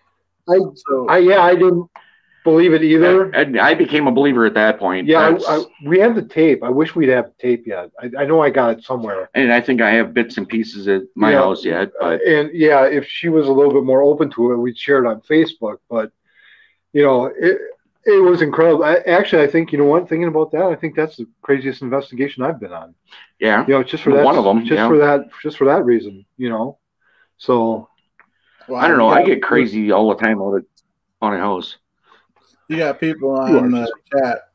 I- 0.48 0.72
so, 0.84 1.06
I 1.08 1.18
yeah, 1.18 1.42
I 1.42 1.54
didn't 1.54 1.86
believe 2.44 2.72
it 2.74 2.82
either. 2.82 3.30
and 3.30 3.58
i 3.58 3.72
became 3.74 4.06
a 4.06 4.12
believer 4.12 4.44
at 4.46 4.54
that 4.54 4.78
point 4.78 5.06
Yeah, 5.06 5.30
That's- 5.30 5.44
I, 5.48 5.56
I, 5.56 5.64
we 5.84 5.98
have 6.00 6.14
the 6.14 6.22
tape. 6.22 6.62
I 6.62 6.68
wish 6.70 6.94
we'd 6.94 7.08
have 7.08 7.26
the 7.26 7.32
tape 7.46 7.66
yet. 7.66 7.90
I, 7.98 8.10
I 8.22 8.24
know 8.26 8.40
I 8.42 8.50
got 8.50 8.78
it 8.78 8.84
somewhere. 8.84 9.30
and 9.34 9.52
i 9.52 9.60
think 9.60 9.80
i 9.80 9.90
have 9.90 10.14
bits 10.14 10.36
and 10.38 10.46
pieces 10.48 10.86
at 10.88 11.02
my 11.16 11.32
Yeah. 11.32 11.38
house 11.38 11.64
yet 11.64 11.90
but 12.00 12.20
uh, 12.20 12.30
and 12.34 12.50
yeah, 12.54 12.84
if 12.84 13.04
she 13.08 13.28
was 13.28 13.48
a 13.48 13.52
little 13.52 13.72
bit 13.72 13.84
more 13.84 14.02
open 14.02 14.30
to 14.32 14.52
it, 14.52 14.56
we'd 14.58 14.78
share 14.78 15.02
it 15.04 15.08
on 15.12 15.20
Facebook. 15.22 15.78
But 15.90 16.12
you 16.92 17.02
know, 17.02 17.26
it 17.26 17.56
it 18.06 18.20
was 18.22 18.42
incredible. 18.42 18.84
I, 18.84 18.96
actually, 19.18 19.42
I 19.42 19.46
think 19.46 19.72
you 19.72 19.78
know 19.78 19.86
what. 19.86 20.08
Thinking 20.08 20.28
about 20.28 20.52
that, 20.52 20.62
I 20.64 20.74
think 20.76 20.94
that's 20.94 21.16
the 21.16 21.26
craziest 21.42 21.80
investigation 21.80 22.42
I've 22.42 22.60
been 22.60 22.72
on. 22.82 22.94
yeah 23.40 23.64
You 23.66 23.72
know, 23.74 23.82
just 23.82 24.02
for 24.04 24.12
that 24.12 24.24
One 24.24 24.36
of 24.36 24.46
'em, 24.46 24.60
just 24.64 24.72
yeah. 24.80 24.88
for 24.88 24.98
that, 24.98 25.20
just 25.42 25.56
for 25.56 25.64
that 25.72 25.84
reason. 25.86 26.26
You 26.36 26.50
know, 26.50 26.78
so 27.38 27.88
wow, 28.68 28.78
i 28.82 28.88
don't 28.88 28.98
know 28.98 29.10
you 29.12 29.18
i 29.20 29.24
get 29.24 29.42
crazy 29.42 29.90
all 29.92 30.08
the 30.10 30.20
time 30.24 30.38
out 30.42 30.54
at 30.56 30.64
haunted 31.20 31.40
house 31.40 31.78
You 32.68 32.78
got 32.78 32.98
people 33.00 33.30
on 33.30 33.70
the 33.70 33.92
chat 34.12 34.48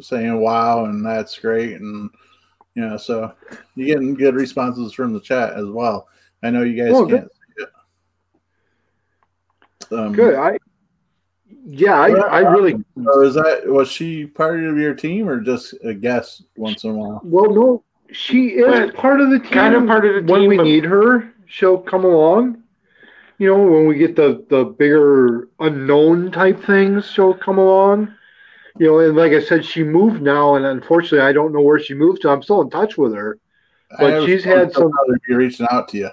saying 0.00 0.40
wow 0.40 0.86
and 0.86 1.04
that's 1.04 1.38
great 1.38 1.80
and 1.80 2.10
you 2.74 2.82
know 2.84 2.96
so 2.96 3.32
you're 3.76 3.86
getting 3.86 4.14
good 4.14 4.34
responses 4.34 4.92
from 4.92 5.12
the 5.12 5.20
chat 5.20 5.52
as 5.52 5.66
well 5.66 6.08
i 6.42 6.50
know 6.50 6.62
you 6.64 6.82
guys 6.82 6.92
Oh, 6.92 7.06
can't 7.06 7.30
see 7.30 7.62
it 7.62 7.68
um, 9.92 10.12
good. 10.12 10.34
I 10.34 10.58
yeah, 11.66 11.94
I, 12.00 12.08
I 12.10 12.38
really 12.40 12.74
was 12.96 13.34
that 13.36 13.62
was 13.66 13.88
she 13.90 14.26
part 14.26 14.62
of 14.64 14.76
your 14.76 14.92
team 14.94 15.28
or 15.28 15.40
just 15.40 15.74
a 15.84 15.94
guest 15.94 16.42
once 16.56 16.82
in 16.84 16.90
a 16.90 16.94
while 16.94 17.20
well 17.22 17.50
no, 17.54 17.84
she 18.10 18.48
is 18.48 18.66
Well, 18.66 18.90
part 18.92 19.20
of 19.20 19.30
the 19.30 19.38
team. 19.38 19.50
kind 19.50 19.74
of 19.74 19.86
part 19.86 20.04
of 20.04 20.14
the 20.14 20.20
team 20.20 20.26
when 20.28 20.48
we 20.48 20.56
but- 20.56 20.64
need 20.64 20.84
her, 20.84 21.32
she'll 21.46 21.78
come 21.78 22.04
along. 22.04 22.63
You 23.38 23.48
know, 23.48 23.62
when 23.62 23.86
we 23.86 23.96
get 23.96 24.16
the 24.16 24.44
the 24.48 24.64
bigger 24.64 25.48
unknown 25.58 26.30
type 26.30 26.62
things, 26.64 27.10
she'll 27.10 27.34
come 27.34 27.58
along. 27.58 28.14
You 28.78 28.86
know, 28.86 28.98
and 29.00 29.16
like 29.16 29.32
I 29.32 29.40
said, 29.40 29.64
she 29.64 29.84
moved 29.84 30.20
now, 30.22 30.56
and 30.56 30.64
unfortunately, 30.66 31.20
I 31.20 31.32
don't 31.32 31.52
know 31.52 31.60
where 31.60 31.78
she 31.78 31.94
moved 31.94 32.22
to. 32.22 32.30
I'm 32.30 32.42
still 32.42 32.60
in 32.62 32.70
touch 32.70 32.96
with 32.96 33.14
her. 33.14 33.38
But 33.98 34.24
she's 34.24 34.42
had 34.42 34.72
some- 34.72 34.90
people 34.90 35.36
reaching 35.36 35.66
out 35.70 35.88
to 35.88 35.98
you 35.98 36.10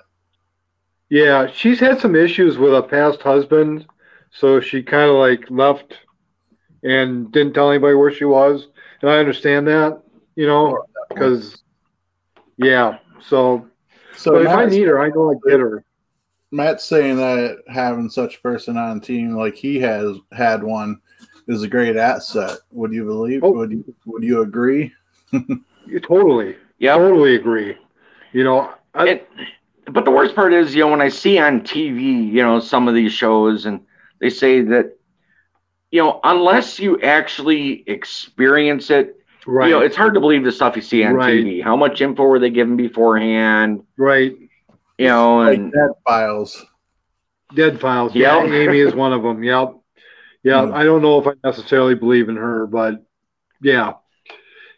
Yeah, 1.09 1.47
she's 1.47 1.79
had 1.79 1.99
some 1.99 2.15
issues 2.15 2.57
with 2.57 2.75
a 2.75 2.83
past 2.83 3.21
husband, 3.21 3.87
so 4.31 4.59
she 4.59 4.83
kind 4.83 5.09
of 5.09 5.15
like 5.15 5.49
left, 5.49 5.97
and 6.83 7.31
didn't 7.31 7.53
tell 7.53 7.71
anybody 7.71 7.95
where 7.95 8.11
she 8.11 8.25
was. 8.25 8.67
And 9.01 9.09
I 9.09 9.17
understand 9.17 9.67
that, 9.67 10.01
you 10.35 10.45
know, 10.45 10.77
oh, 10.77 10.85
because 11.09 11.63
yeah. 12.57 12.99
So, 13.21 13.67
So 14.15 14.33
but 14.33 14.43
if 14.43 14.51
I 14.51 14.65
need 14.65 14.87
her, 14.87 14.99
I 14.99 15.09
go 15.09 15.31
and 15.31 15.41
get 15.41 15.59
her. 15.59 15.83
Matt's 16.51 16.83
saying 16.83 17.17
that 17.17 17.59
having 17.67 18.09
such 18.09 18.37
a 18.37 18.41
person 18.41 18.77
on 18.77 18.97
a 18.97 18.99
team 19.01 19.35
like 19.35 19.55
he 19.55 19.79
has 19.79 20.17
had 20.33 20.63
one 20.63 20.99
is 21.47 21.63
a 21.63 21.67
great 21.67 21.95
asset. 21.95 22.57
Would 22.71 22.93
you 22.93 23.05
believe? 23.05 23.43
Oh. 23.43 23.51
Would 23.51 23.71
you 23.71 23.95
would 24.05 24.23
you 24.23 24.41
agree? 24.41 24.93
You 25.85 25.99
totally, 25.99 26.55
Yeah. 26.77 26.95
totally 26.97 27.35
agree. 27.35 27.77
You 28.33 28.43
know, 28.43 28.73
I, 28.93 29.07
It, 29.09 29.27
but 29.91 30.05
the 30.05 30.11
worst 30.11 30.35
part 30.35 30.53
is, 30.53 30.75
you 30.75 30.81
know, 30.81 30.91
when 30.91 31.01
I 31.01 31.09
see 31.09 31.37
on 31.39 31.61
TV, 31.61 32.01
you 32.31 32.43
know, 32.43 32.59
some 32.59 32.87
of 32.87 32.95
these 32.95 33.11
shows 33.13 33.65
and 33.65 33.81
they 34.19 34.29
say 34.29 34.61
that, 34.61 34.97
you 35.91 36.01
know, 36.01 36.19
unless 36.23 36.79
you 36.79 37.01
actually 37.01 37.83
experience 37.87 38.89
it, 38.89 39.15
right, 39.45 39.67
you 39.67 39.73
know, 39.73 39.81
it's 39.81 39.95
hard 39.97 40.13
to 40.13 40.19
believe 40.19 40.43
the 40.43 40.51
stuff 40.51 40.75
you 40.75 40.81
see 40.81 41.03
on 41.03 41.15
Right. 41.15 41.43
TV. 41.43 41.61
How 41.61 41.75
much 41.75 42.01
info 42.01 42.23
were 42.23 42.39
they 42.39 42.49
given 42.49 42.77
beforehand? 42.77 43.83
right. 43.97 44.33
You 45.01 45.07
know, 45.09 45.37
Like 45.37 45.57
and 45.57 45.71
that 45.73 45.95
files. 46.07 46.65
Dead 47.55 47.79
files. 47.81 48.15
Yeah, 48.15 48.43
Yep. 48.43 48.53
Amy 48.53 48.79
is 48.79 48.95
one 48.95 49.13
of 49.13 49.23
them. 49.23 49.43
Yep. 49.43 49.75
Yeah, 50.43 50.65
Hmm. 50.67 50.73
I 50.73 50.83
don't 50.83 51.01
know 51.01 51.19
if 51.19 51.27
I 51.27 51.33
necessarily 51.43 51.95
believe 51.95 52.29
in 52.29 52.35
her, 52.37 52.65
but 52.65 53.03
yeah, 53.61 53.93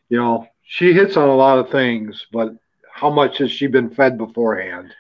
you 0.10 0.18
know, 0.18 0.48
she 0.64 0.94
hits 0.94 1.16
on 1.18 1.30
a 1.30 1.36
lot 1.36 1.60
of 1.60 1.70
things, 1.70 2.26
but 2.32 2.54
how 2.92 3.10
much 3.10 3.38
has 3.38 3.52
she 3.52 3.68
been 3.68 3.90
fed 3.90 4.18
beforehand? 4.18 4.94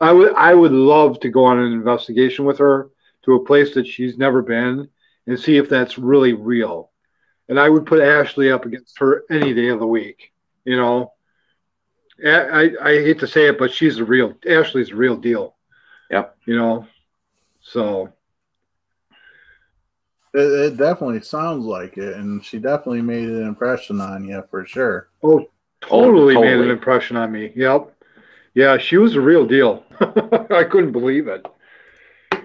I 0.00 0.12
would 0.12 0.34
I 0.34 0.54
would 0.54 0.72
love 0.72 1.20
to 1.20 1.28
go 1.30 1.44
on 1.44 1.58
an 1.58 1.72
investigation 1.72 2.44
with 2.44 2.58
her 2.58 2.90
to 3.24 3.34
a 3.34 3.44
place 3.44 3.74
that 3.74 3.86
she's 3.86 4.18
never 4.18 4.42
been 4.42 4.88
and 5.26 5.38
see 5.40 5.56
if 5.56 5.68
that's 5.68 5.98
really 5.98 6.34
real. 6.34 6.90
And 7.48 7.58
I 7.58 7.68
would 7.68 7.86
put 7.86 8.00
Ashley 8.00 8.50
up 8.50 8.66
against 8.66 8.98
her 8.98 9.24
any 9.30 9.54
day 9.54 9.68
of 9.68 9.80
the 9.80 9.86
week. 9.86 10.32
You 10.64 10.76
know, 10.76 10.96
A- 11.02 11.15
I, 12.24 12.70
I 12.80 12.92
hate 13.02 13.18
to 13.20 13.26
say 13.26 13.48
it, 13.48 13.58
but 13.58 13.72
she's 13.72 13.96
the 13.96 14.04
real 14.04 14.34
Ashley's 14.48 14.88
the 14.88 14.96
real 14.96 15.16
deal. 15.16 15.54
Yep. 16.10 16.36
You 16.46 16.56
know, 16.56 16.86
so 17.60 18.12
It, 20.34 20.72
it 20.72 20.76
definitely 20.76 21.20
sounds 21.22 21.64
like 21.64 21.96
it, 21.96 22.16
and 22.16 22.44
she 22.44 22.58
definitely 22.58 23.02
made 23.02 23.28
an 23.28 23.46
impression 23.46 24.00
on 24.00 24.24
you 24.24 24.42
for 24.50 24.66
sure. 24.66 25.08
Oh, 25.22 25.46
totally, 25.80 26.34
made 26.36 26.58
an 26.58 26.70
impression 26.70 27.16
on 27.16 27.32
me. 27.32 27.52
Yep. 27.56 27.92
Yeah, 28.54 28.78
she 28.78 28.96
was 28.96 29.12
the 29.14 29.20
real 29.20 29.46
deal. 29.46 29.84
I 30.00 30.64
couldn't 30.64 30.92
believe 30.92 31.26
it. 31.28 31.44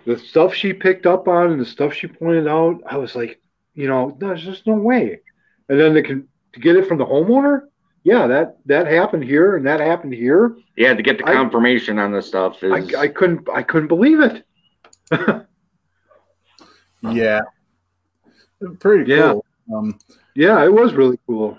The 0.05 0.17
stuff 0.17 0.53
she 0.53 0.73
picked 0.73 1.05
up 1.05 1.27
on 1.27 1.51
and 1.51 1.61
the 1.61 1.65
stuff 1.65 1.93
she 1.93 2.07
pointed 2.07 2.47
out, 2.47 2.81
I 2.85 2.97
was 2.97 3.15
like, 3.15 3.41
you 3.75 3.87
know, 3.87 4.17
there's 4.19 4.43
just 4.43 4.67
no 4.67 4.73
way. 4.73 5.21
And 5.69 5.79
then 5.79 5.93
to, 5.93 6.03
con- 6.03 6.27
to 6.53 6.59
get 6.59 6.75
it 6.75 6.87
from 6.87 6.97
the 6.97 7.05
homeowner, 7.05 7.67
yeah, 8.03 8.27
that 8.27 8.57
that 8.65 8.87
happened 8.87 9.23
here 9.23 9.55
and 9.57 9.65
that 9.67 9.79
happened 9.79 10.13
here. 10.13 10.55
yeah, 10.75 10.93
to 10.93 11.01
get 11.03 11.17
the 11.19 11.27
I- 11.27 11.33
confirmation 11.33 11.99
on 11.99 12.11
this 12.11 12.27
stuff 12.27 12.63
is 12.63 12.93
I, 12.95 13.01
I 13.01 13.07
couldn't 13.07 13.47
I 13.53 13.63
couldn't 13.63 13.87
believe 13.89 14.19
it. 14.21 14.43
Yeah, 17.03 17.41
pretty 18.79 19.11
Yeah. 19.11 19.33
cool. 19.33 19.45
Um, 19.75 19.99
Yeah, 20.35 20.63
it 20.63 20.71
was 20.71 20.93
really 20.93 21.17
cool. 21.27 21.57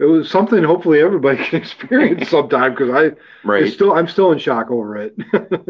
It 0.00 0.04
was 0.04 0.30
something 0.30 0.62
hopefully 0.64 1.00
everybody 1.00 1.36
can 1.44 1.60
experience 1.60 2.28
sometime 2.30 2.72
because 2.72 2.90
I 2.90 3.16
right. 3.46 3.72
still 3.72 3.92
I'm 3.94 4.08
still 4.08 4.32
in 4.32 4.38
shock 4.38 4.70
over 4.70 4.96
it. 4.96 5.14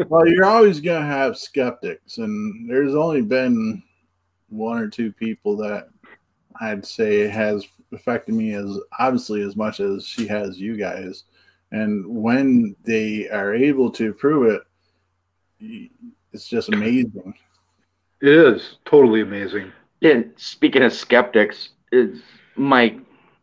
well, 0.09 0.27
you're 0.27 0.45
always 0.45 0.79
gonna 0.79 1.05
have 1.05 1.37
skeptics, 1.37 2.17
and 2.17 2.69
there's 2.69 2.95
only 2.95 3.21
been 3.21 3.83
one 4.49 4.79
or 4.79 4.87
two 4.87 5.11
people 5.11 5.55
that 5.57 5.89
I'd 6.59 6.85
say 6.85 7.27
has 7.27 7.65
affected 7.93 8.35
me 8.35 8.53
as 8.53 8.77
obviously 8.99 9.41
as 9.41 9.55
much 9.55 9.79
as 9.79 10.05
she 10.05 10.27
has 10.27 10.59
you 10.59 10.77
guys. 10.77 11.23
And 11.71 12.05
when 12.07 12.75
they 12.83 13.29
are 13.29 13.53
able 13.53 13.91
to 13.91 14.13
prove 14.13 14.59
it, 15.59 15.91
it's 16.31 16.47
just 16.47 16.69
amazing. 16.69 17.33
It 18.21 18.29
is 18.29 18.77
totally 18.85 19.21
amazing. 19.21 19.71
Yeah, 20.01 20.21
speaking 20.37 20.83
of 20.83 20.93
skeptics, 20.93 21.69
is 21.91 22.21
my 22.55 22.97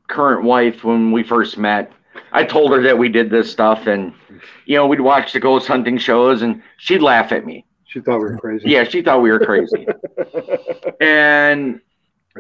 current 0.09 0.45
wife 0.45 0.85
when 0.85 1.13
we 1.13 1.23
first 1.23 1.59
met. 1.59 1.93
I 2.33 2.45
told 2.45 2.73
her 2.73 2.83
that 2.83 2.97
we 2.97 3.09
did 3.09 3.31
this 3.31 3.51
stuff, 3.51 3.87
and 3.87 4.13
you 4.65 4.77
know 4.77 4.87
we'd 4.87 5.01
watch 5.01 5.33
the 5.33 5.41
ghost 5.41 5.67
hunting 5.67 5.99
shows, 5.99 6.43
and 6.43 6.63
she'd 6.79 7.03
laugh 7.03 7.33
at 7.33 7.45
me. 7.45 7.65
She 7.85 8.01
thought 8.01 8.19
we 8.19 8.25
were 8.25 8.39
crazy. 8.39 8.71
Yeah, 8.71 8.85
she 8.85 9.03
thought 9.03 9.23
we 9.23 9.31
were 9.31 9.41
crazy, 9.41 9.87
and 11.01 11.81
I 11.81 11.81
think 11.81 11.86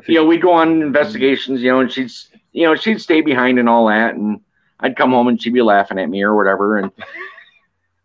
you 0.06 0.14
know 0.14 0.24
we'd 0.24 0.42
go 0.42 0.52
on 0.52 0.82
investigations, 0.82 1.62
you 1.62 1.70
know, 1.70 1.80
and 1.80 1.90
she'd 1.90 2.10
you 2.52 2.66
know 2.66 2.74
she'd 2.74 3.00
stay 3.00 3.20
behind 3.20 3.58
and 3.58 3.68
all 3.68 3.88
that, 3.88 4.14
and 4.14 4.40
I'd 4.80 4.96
come 4.96 5.10
home 5.10 5.28
and 5.28 5.40
she'd 5.40 5.52
be 5.52 5.62
laughing 5.62 5.98
at 5.98 6.08
me 6.08 6.22
or 6.22 6.34
whatever, 6.34 6.78
and 6.78 6.92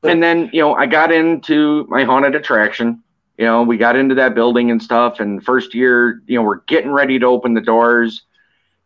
and 0.03 0.22
then 0.22 0.49
you 0.53 0.61
know 0.61 0.73
I 0.73 0.85
got 0.85 1.11
into 1.11 1.85
my 1.89 2.03
haunted 2.03 2.35
attraction. 2.35 3.03
You 3.38 3.45
know, 3.45 3.63
we 3.63 3.77
got 3.77 3.95
into 3.95 4.15
that 4.15 4.35
building 4.35 4.69
and 4.72 4.81
stuff, 4.81 5.19
and 5.19 5.43
first 5.43 5.73
year, 5.73 6.22
you 6.27 6.35
know, 6.35 6.43
we're 6.43 6.61
getting 6.68 6.91
ready 6.91 7.18
to 7.19 7.26
open 7.26 7.53
the 7.53 7.61
doors, 7.61 8.23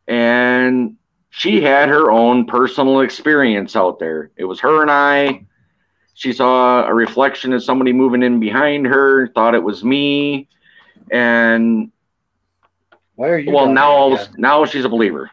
and 0.08 0.96
she 1.30 1.62
had 1.62 1.90
her 1.90 2.10
own 2.10 2.46
personal 2.46 3.02
experience 3.02 3.76
out 3.76 4.00
there. 4.00 4.32
It 4.38 4.46
was 4.46 4.60
her 4.62 4.82
and 4.82 4.90
I. 4.90 5.46
She 6.14 6.32
saw 6.32 6.86
a 6.86 6.94
reflection 6.94 7.52
of 7.52 7.62
somebody 7.62 7.92
moving 7.92 8.24
in 8.24 8.40
behind 8.40 8.86
her, 8.88 9.28
thought 9.28 9.54
it 9.54 9.64
was 9.64 9.84
me, 9.84 10.48
and 11.12 11.92
Why 13.16 13.30
are 13.30 13.38
you? 13.38 13.52
well, 13.52 13.72
now 13.72 13.92
all 13.92 14.14
again? 14.16 14.36
now 14.38 14.66
she's 14.66 14.86
a 14.86 14.90
believer, 14.90 15.32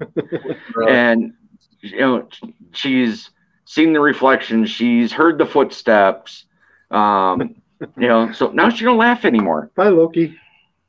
and 0.88 1.34
you 1.80 1.98
know 2.00 2.28
she's 2.72 3.30
seen 3.64 3.92
the 3.92 4.00
reflection, 4.00 4.64
she's 4.64 5.12
heard 5.12 5.38
the 5.38 5.46
footsteps, 5.46 6.46
um, 6.90 7.56
you 7.96 8.08
know. 8.08 8.32
So 8.32 8.50
now 8.50 8.70
she 8.70 8.84
don't 8.84 8.98
laugh 8.98 9.24
anymore. 9.24 9.70
Bye, 9.74 9.88
Loki. 9.88 10.36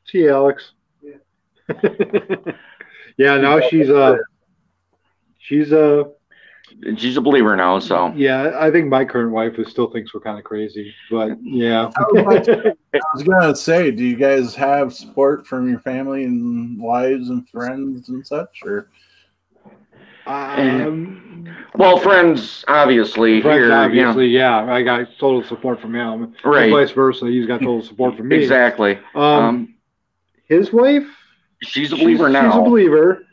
See 0.06 0.20
you, 0.20 0.32
Alex. 0.32 0.72
yeah, 3.18 3.38
now 3.38 3.60
she's 3.70 3.90
uh 3.90 4.18
she's 5.38 5.72
uh 5.72 6.06
She's 6.98 7.18
a 7.18 7.22
believer 7.22 7.56
now. 7.56 7.80
So 7.80 8.14
yeah. 8.16 8.58
I 8.60 8.72
think 8.72 8.88
my 8.88 9.06
current 9.06 9.32
wife 9.32 9.58
is 9.60 9.70
still 9.70 9.90
thinks 9.92 10.14
we're 10.14 10.22
kind 10.22 10.38
of 10.38 10.44
crazy, 10.44 10.94
but 11.10 11.32
yeah. 11.42 11.90
I 11.98 12.74
was 13.14 13.24
gonna 13.24 13.56
say, 13.56 13.92
do 13.92 14.04
you 14.04 14.16
guys 14.16 14.56
have 14.56 14.94
support 14.94 15.48
from 15.48 15.70
your 15.70 15.80
family 15.80 16.24
and 16.24 16.80
wives 16.80 17.30
and 17.30 17.48
friends 17.50 18.10
and 18.10 18.26
such, 18.26 18.62
or 18.64 18.90
um, 20.30 21.48
well, 21.76 21.98
friends, 21.98 22.64
obviously 22.68 23.42
friends, 23.42 23.58
here, 23.58 23.64
you 23.64 23.70
know, 23.70 23.82
obviously, 23.82 24.28
yeah. 24.28 24.72
I 24.72 24.84
got 24.84 25.08
total 25.18 25.44
support 25.44 25.82
from 25.82 25.96
him. 25.96 26.24
And 26.24 26.36
right? 26.44 26.72
Vice 26.72 26.92
versa, 26.92 27.26
he's 27.26 27.48
got 27.48 27.60
total 27.60 27.82
support 27.82 28.16
from 28.16 28.28
me. 28.28 28.38
Exactly. 28.38 29.00
Um, 29.16 29.24
Um, 29.24 29.76
his 30.46 30.72
wife, 30.72 31.08
she's 31.64 31.92
a 31.92 31.96
believer 31.96 32.28
she's, 32.28 32.34
now. 32.34 32.52
She's 32.52 32.60
a 32.60 32.62
believer. 32.62 33.24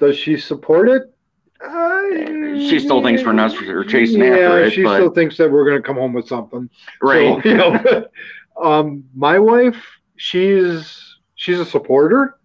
Does 0.00 0.16
she 0.16 0.36
support 0.36 0.88
it? 0.88 1.13
Uh, 1.64 2.58
She 2.68 2.78
still 2.78 3.02
thinks 3.02 3.22
we're 3.24 3.32
nuts 3.32 3.54
for 3.54 3.84
chasing 3.84 4.20
yeah, 4.20 4.26
after 4.26 4.64
it, 4.64 4.70
she 4.72 4.82
but 4.82 4.96
still 4.96 5.10
thinks 5.10 5.36
that 5.38 5.50
we're 5.50 5.64
going 5.64 5.80
to 5.80 5.86
come 5.86 5.96
home 5.96 6.12
with 6.12 6.28
something. 6.28 6.68
right. 7.00 7.42
So, 7.42 7.48
you 7.48 7.56
know, 7.56 8.06
um, 8.62 9.04
my 9.14 9.38
wife, 9.38 9.76
she's 10.16 11.16
she's 11.34 11.58
a 11.58 11.64
supporter. 11.66 12.38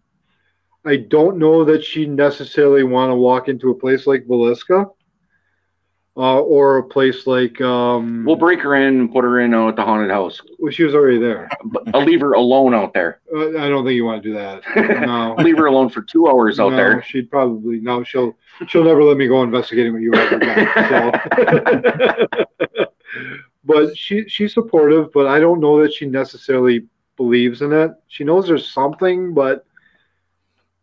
I 0.86 0.96
don't 0.96 1.38
know 1.38 1.66
that 1.66 1.84
she 1.84 2.06
necessarily 2.06 2.84
want 2.84 3.12
to 3.12 3.16
walk 3.16 3.50
into 3.50 3.70
a 3.70 3.76
place 3.76 4.08
like 4.08 4.26
Villisca, 4.26 4.90
uh, 6.18 6.40
or 6.42 6.78
a 6.78 6.84
place 6.84 7.28
like 7.28 7.60
um. 7.62 8.24
We'll 8.26 8.38
break 8.38 8.62
her 8.62 8.76
in 8.76 9.00
and 9.00 9.12
put 9.12 9.24
her 9.24 9.42
in 9.42 9.54
uh, 9.54 9.68
at 9.68 9.76
the 9.76 9.84
haunted 9.84 10.10
house. 10.10 10.42
well, 10.58 10.72
she 10.72 10.84
was 10.84 10.96
already 10.96 11.20
there. 11.20 11.50
But 11.66 11.94
I'll 11.94 12.04
leave 12.06 12.22
her 12.22 12.34
alone 12.34 12.74
out 12.74 12.94
there. 12.94 13.20
Uh, 13.32 13.50
I 13.60 13.70
don't 13.70 13.86
think 13.86 13.94
you 13.96 14.06
want 14.06 14.24
to 14.24 14.30
do 14.30 14.34
that. 14.36 14.64
No. 15.06 15.36
leave 15.38 15.58
her 15.58 15.68
alone 15.68 15.90
for 15.90 16.02
two 16.02 16.28
hours 16.28 16.60
out 16.60 16.72
no, 16.72 16.78
there. 16.78 17.04
She'd 17.04 17.30
probably 17.30 17.80
no. 17.80 18.04
She'll 18.04 18.36
she'll 18.68 18.84
never 18.84 19.04
let 19.04 19.18
me 19.18 19.28
go 19.28 19.44
investigating 19.44 19.94
what 19.94 20.02
you 20.02 20.14
ever 20.14 20.40
got. 20.40 22.28
So. 22.28 22.28
but 23.64 23.98
she 23.98 24.28
she's 24.28 24.54
supportive, 24.54 25.12
but 25.14 25.28
I 25.28 25.40
don't 25.40 25.60
know 25.60 25.82
that 25.82 25.94
she 25.94 26.06
necessarily 26.06 26.88
believes 27.18 27.62
in 27.62 27.74
it. 27.74 27.92
She 28.08 28.24
knows 28.24 28.48
there's 28.48 28.72
something, 28.72 29.34
but 29.34 29.66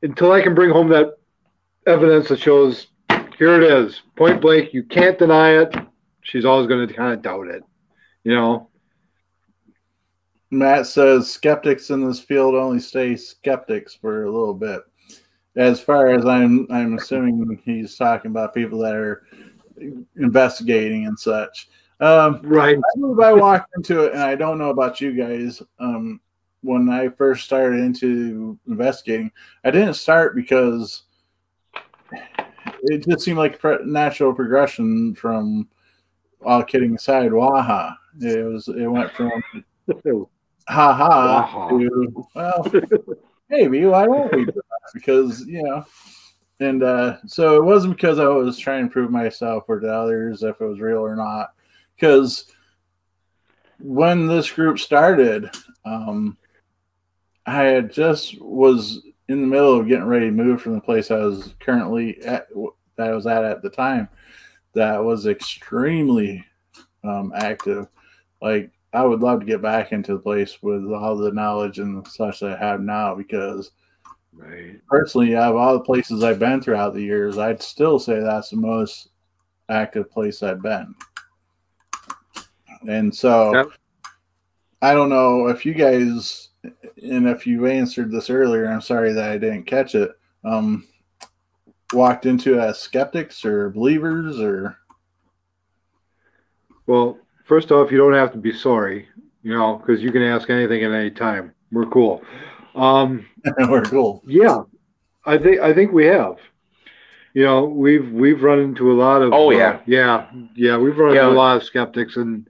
until 0.03 0.33
I 0.33 0.43
can 0.43 0.55
bring 0.55 0.71
home 0.71 0.89
that 0.91 1.19
evidence 1.87 2.29
that 2.29 2.41
shows 2.41 2.89
here 3.39 3.61
it 3.61 3.71
is, 3.71 4.03
point 4.17 4.41
blank, 4.41 4.73
you 4.73 4.83
can't 4.83 5.19
deny 5.19 5.59
it. 5.63 5.75
She's 6.23 6.45
always 6.45 6.67
going 6.67 6.87
to 6.87 6.95
kind 6.95 7.13
of 7.13 7.23
doubt 7.23 7.49
it, 7.49 7.63
you 8.25 8.35
know. 8.35 8.71
Matt 10.51 10.87
says 10.87 11.31
skeptics 11.31 11.91
in 11.91 12.07
this 12.07 12.21
field 12.21 12.55
only 12.55 12.81
stay 12.81 13.17
skeptics 13.17 13.95
for 13.95 14.25
a 14.25 14.31
little 14.31 14.55
bit. 14.55 14.81
As 15.57 15.81
far 15.81 16.09
as 16.09 16.27
I'm, 16.27 16.67
I'm 16.71 16.99
assuming 16.99 17.61
he's 17.65 17.97
talking 17.97 18.31
about 18.31 18.55
people 18.55 18.79
that 18.81 18.95
are 18.95 19.27
investigating 20.17 21.07
and 21.07 21.19
such. 21.19 21.69
Um, 22.01 22.41
Right. 22.43 22.77
I 22.77 23.01
believe 23.01 23.21
I 23.21 23.33
walked 23.33 23.75
into 23.77 24.05
it, 24.05 24.13
and 24.13 24.23
I 24.23 24.35
don't 24.35 24.59
know 24.59 24.71
about 24.71 25.01
you 25.01 25.13
guys. 25.17 25.63
Um, 25.79 26.21
when 26.63 26.89
I 26.91 27.09
first 27.09 27.45
started 27.45 27.81
into 27.81 28.59
investigating, 28.67 29.31
I 29.65 29.71
didn't 29.71 29.95
start 29.95 30.35
because 30.35 31.05
it 32.83 33.07
just 33.07 33.25
seemed 33.25 33.39
like 33.39 33.59
pre- 33.59 33.85
natural 33.85 34.35
progression 34.35 35.15
from 35.15 35.69
all 36.45 36.63
kidding 36.63 36.95
aside, 36.97 37.33
Waha. 37.33 37.97
It 38.21 38.45
was 38.45 38.69
it 38.69 38.87
went 38.87 39.13
from 39.13 39.31
ha 40.69 40.93
ha 40.93 41.69
to 41.69 42.27
well 42.35 42.73
maybe 43.51 43.85
why 43.85 44.07
won't 44.07 44.35
we 44.35 44.47
do? 44.47 44.61
Because 44.95 45.47
you 45.47 45.63
know 45.63 45.85
and 46.61 46.83
uh 46.83 47.17
so 47.27 47.57
it 47.57 47.65
wasn't 47.65 47.97
because 47.97 48.19
I 48.19 48.27
was 48.27 48.59
trying 48.59 48.87
to 48.87 48.93
prove 48.93 49.11
myself 49.11 49.65
or 49.69 49.81
to 49.81 49.89
others 49.89 50.43
if 50.43 50.61
it 50.61 50.65
was 50.65 50.81
real 50.81 50.99
or 50.99 51.17
not. 51.17 51.53
Because 51.95 52.47
when 53.79 54.27
this 54.27 54.51
group 54.51 54.79
started, 54.79 55.51
um 55.85 56.37
I 57.45 57.63
had 57.63 57.93
just 57.93 58.41
was 58.41 59.03
in 59.29 59.41
the 59.41 59.47
middle 59.47 59.79
of 59.79 59.89
getting 59.89 60.07
ready 60.07 60.27
to 60.27 60.33
move 60.33 60.63
from 60.63 60.75
the 60.75 60.81
place 60.81 61.11
I 61.11 61.19
was 61.19 61.55
currently 61.61 62.21
at 62.23 62.49
that 62.97 63.09
I 63.09 63.13
was 63.13 63.27
at 63.27 63.45
at 63.45 63.63
the 63.63 63.71
time 63.71 64.09
that 64.77 65.03
was 65.03 65.27
extremely 65.27 66.45
um, 67.03 67.33
active. 67.35 67.89
Like 68.43 68.71
I 68.93 69.05
would 69.05 69.21
love 69.21 69.41
to 69.41 69.47
get 69.47 69.63
back 69.63 69.93
into 69.93 70.13
the 70.13 70.19
place 70.21 70.63
with 70.63 70.85
all 70.93 71.17
the 71.17 71.33
knowledge 71.33 71.79
and 71.79 72.07
such 72.07 72.41
that 72.41 72.53
I 72.53 72.65
have 72.65 72.81
now 72.81 73.15
because 73.15 73.71
Right. 74.37 74.81
personally, 74.89 75.35
out 75.35 75.53
of 75.53 75.57
all 75.57 75.73
the 75.75 75.81
places 75.81 76.23
I've 76.23 76.39
been 76.39 76.61
throughout 76.61 76.95
the 76.95 77.03
years, 77.03 77.39
I'd 77.39 77.63
still 77.63 77.99
say 77.99 78.21
that's 78.21 78.51
the 78.51 78.57
most 78.57 79.09
active 79.69 80.11
place 80.11 80.43
I've 80.43 80.63
been. 80.63 80.95
And 82.89 83.15
so 83.15 83.55
Yep. 83.55 83.69
I 84.83 84.95
don't 84.95 85.09
know 85.09 85.49
if 85.49 85.65
you 85.65 85.75
guys, 85.75 86.51
and 86.63 87.27
if 87.29 87.47
you 87.47 87.67
answered 87.67 88.11
this 88.13 88.31
earlier, 88.31 88.67
I'm 88.67 88.81
sorry 88.81 89.13
that 89.13 89.31
I 89.31 89.39
didn't 89.39 89.65
catch 89.65 89.95
it. 89.95 90.13
Um, 90.45 90.87
walked 91.93 92.27
into 92.27 92.61
as 92.61 92.79
skeptics 92.79 93.45
or 93.45 93.71
believers 93.71 94.41
or 94.41 94.77
Well, 96.87 97.19
first 97.45 97.73
off, 97.73 97.91
you 97.91 97.99
don't 97.99 98.13
have 98.13 98.33
to 98.33 98.39
be 98.39 98.53
sorry, 98.53 99.09
you 99.43 99.57
know, 99.57 99.77
because 99.79 100.03
you 100.03 100.13
can 100.13 100.23
ask 100.23 100.51
anything 100.51 100.85
at 100.85 100.93
any 100.93 101.11
time. 101.11 101.53
We're 101.73 101.87
cool. 101.87 102.23
Um, 102.77 103.27
we're 103.69 103.83
cool. 103.83 104.23
yeah, 104.27 104.61
I 105.25 105.39
think 105.39 105.61
I 105.61 105.73
think 105.75 105.93
we 105.93 106.07
have. 106.07 106.37
You 107.35 107.45
know, 107.45 107.65
we've 107.65 108.11
we've 108.13 108.43
run 108.43 108.61
into 108.61 108.91
a 108.93 108.95
lot 108.95 109.23
of. 109.23 109.33
Oh, 109.33 109.49
uh, 109.49 109.57
yeah. 109.57 109.81
yeah, 109.87 110.27
yeah. 110.55 110.77
We've 110.79 110.97
run 110.97 111.15
Yeah. 111.15 111.23
into 111.27 111.35
a 111.35 111.39
lot 111.39 111.57
of 111.57 111.65
skeptics, 111.65 112.17
and 112.17 112.47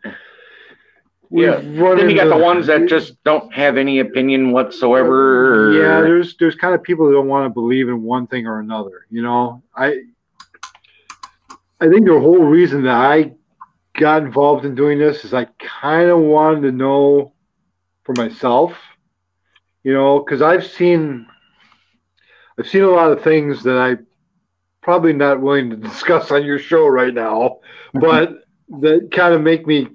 we've 1.30 1.44
Yeah. 1.46 1.54
run 1.82 1.96
Then 1.98 2.10
you 2.10 2.16
got 2.16 2.26
into- 2.26 2.38
the 2.38 2.44
ones 2.44 2.66
that 2.68 2.86
just 2.86 3.22
don't 3.24 3.52
have 3.52 3.76
any 3.76 3.98
opinion 4.00 4.52
whatsoever. 4.52 5.68
Or, 5.68 5.72
Yeah, 5.72 6.00
there's 6.02 6.36
there's 6.36 6.54
kind 6.54 6.74
of 6.74 6.82
people 6.82 7.06
that 7.06 7.14
don't 7.14 7.26
want 7.28 7.46
to 7.46 7.50
believe 7.50 7.88
in 7.88 8.02
one 8.02 8.26
thing 8.28 8.46
or 8.46 8.60
another. 8.60 9.06
You 9.10 9.22
know, 9.22 9.62
I 9.76 10.02
I 11.80 11.88
think 11.88 12.06
the 12.06 12.18
whole 12.18 12.38
reason 12.44 12.82
that 12.84 12.94
I 12.94 13.32
got 13.98 14.22
involved 14.22 14.64
in 14.64 14.74
doing 14.74 14.98
this 14.98 15.24
is 15.24 15.34
I 15.34 15.46
kind 15.58 16.10
of 16.10 16.18
wanted 16.18 16.62
to 16.62 16.72
know 16.72 17.32
for 18.04 18.14
myself. 18.16 18.78
You 19.86 19.92
know, 19.92 20.18
because 20.18 20.42
I've 20.42 20.66
seen 20.66 21.28
I've 22.58 22.66
seen 22.66 22.82
a 22.82 22.90
lot 22.90 23.12
of 23.12 23.22
things 23.22 23.62
that 23.62 23.78
I 23.78 24.02
probably 24.82 25.12
not 25.12 25.40
willing 25.40 25.70
to 25.70 25.76
discuss 25.90 26.32
on 26.32 26.44
your 26.44 26.58
show 26.58 26.88
right 26.88 27.14
now, 27.14 27.60
but 27.94 28.32
that 28.80 29.10
kind 29.12 29.32
of 29.32 29.42
make 29.42 29.64
me 29.64 29.86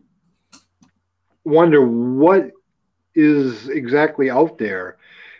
wonder 1.43 1.85
what 1.85 2.51
is 3.15 3.67
exactly 3.67 4.29
out 4.29 4.57
there. 4.57 4.95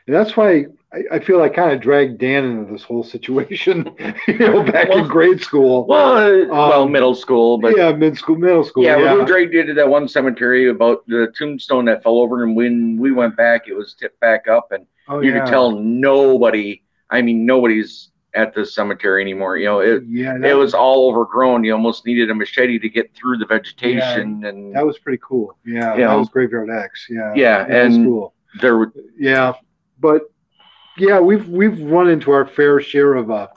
And 0.05 0.13
that's 0.13 0.35
why 0.35 0.65
I, 0.93 1.03
I 1.15 1.19
feel 1.19 1.41
I 1.41 1.47
kind 1.49 1.71
of 1.71 1.79
dragged 1.79 2.17
Dan 2.19 2.43
into 2.43 2.71
this 2.71 2.83
whole 2.83 3.03
situation, 3.03 3.95
you 4.27 4.37
know, 4.37 4.61
back 4.63 4.89
in 4.89 5.07
grade 5.07 5.41
school. 5.41 5.85
well, 5.87 6.17
uh, 6.17 6.45
well, 6.47 6.83
Um, 6.83 6.91
middle 6.91 7.15
school, 7.15 7.57
but 7.57 7.77
yeah, 7.77 7.91
mid 7.93 8.17
school, 8.17 8.35
middle 8.35 8.63
school. 8.63 8.83
yeah, 8.83 8.97
Yeah, 8.97 9.15
we 9.15 9.23
dragged 9.25 9.53
you 9.53 9.63
to 9.65 9.73
that 9.75 9.87
one 9.87 10.07
cemetery 10.07 10.69
about 10.69 11.05
the 11.07 11.31
tombstone 11.37 11.85
that 11.85 12.03
fell 12.03 12.17
over, 12.19 12.43
and 12.43 12.55
when 12.55 12.97
we 12.97 13.11
went 13.13 13.37
back, 13.37 13.67
it 13.69 13.73
was 13.73 13.93
tipped 13.93 14.19
back 14.19 14.47
up, 14.47 14.71
and 14.71 14.85
Oh, 15.07 15.19
you 15.21 15.31
yeah. 15.33 15.39
could 15.43 15.49
tell 15.49 15.71
nobody. 15.71 16.83
I 17.09 17.21
mean, 17.21 17.45
nobody's 17.45 18.09
at 18.33 18.53
the 18.53 18.65
cemetery 18.65 19.21
anymore. 19.21 19.57
You 19.57 19.65
know, 19.65 19.79
it 19.79 20.03
Yeah, 20.07 20.35
it 20.35 20.41
that, 20.41 20.55
was 20.57 20.73
all 20.73 21.09
overgrown. 21.09 21.63
You 21.65 21.73
almost 21.73 22.05
needed 22.05 22.29
a 22.29 22.35
machete 22.35 22.79
to 22.79 22.87
get 22.89 23.13
through 23.13 23.37
the 23.37 23.45
vegetation, 23.45 24.45
and 24.45 24.73
that 24.75 24.85
was 24.85 24.97
pretty 24.99 25.19
cool. 25.21 25.57
Yeah, 25.65 25.95
Yeah. 25.97 26.07
that 26.09 26.15
was 26.19 26.29
Graveyard 26.29 26.69
X. 26.69 27.07
Yeah, 27.09 27.33
Yeah, 27.35 27.85
was 27.85 27.95
and- 27.95 28.05
cool. 28.05 28.33
there 28.61 28.77
were 28.77 28.93
Yeah, 29.17 29.53
but 29.99 30.30
yeah, 31.01 31.19
we've 31.19 31.47
we've 31.49 31.79
run 31.81 32.09
into 32.09 32.31
our 32.31 32.45
fair 32.45 32.79
share 32.79 33.15
of 33.15 33.29
uh, 33.31 33.47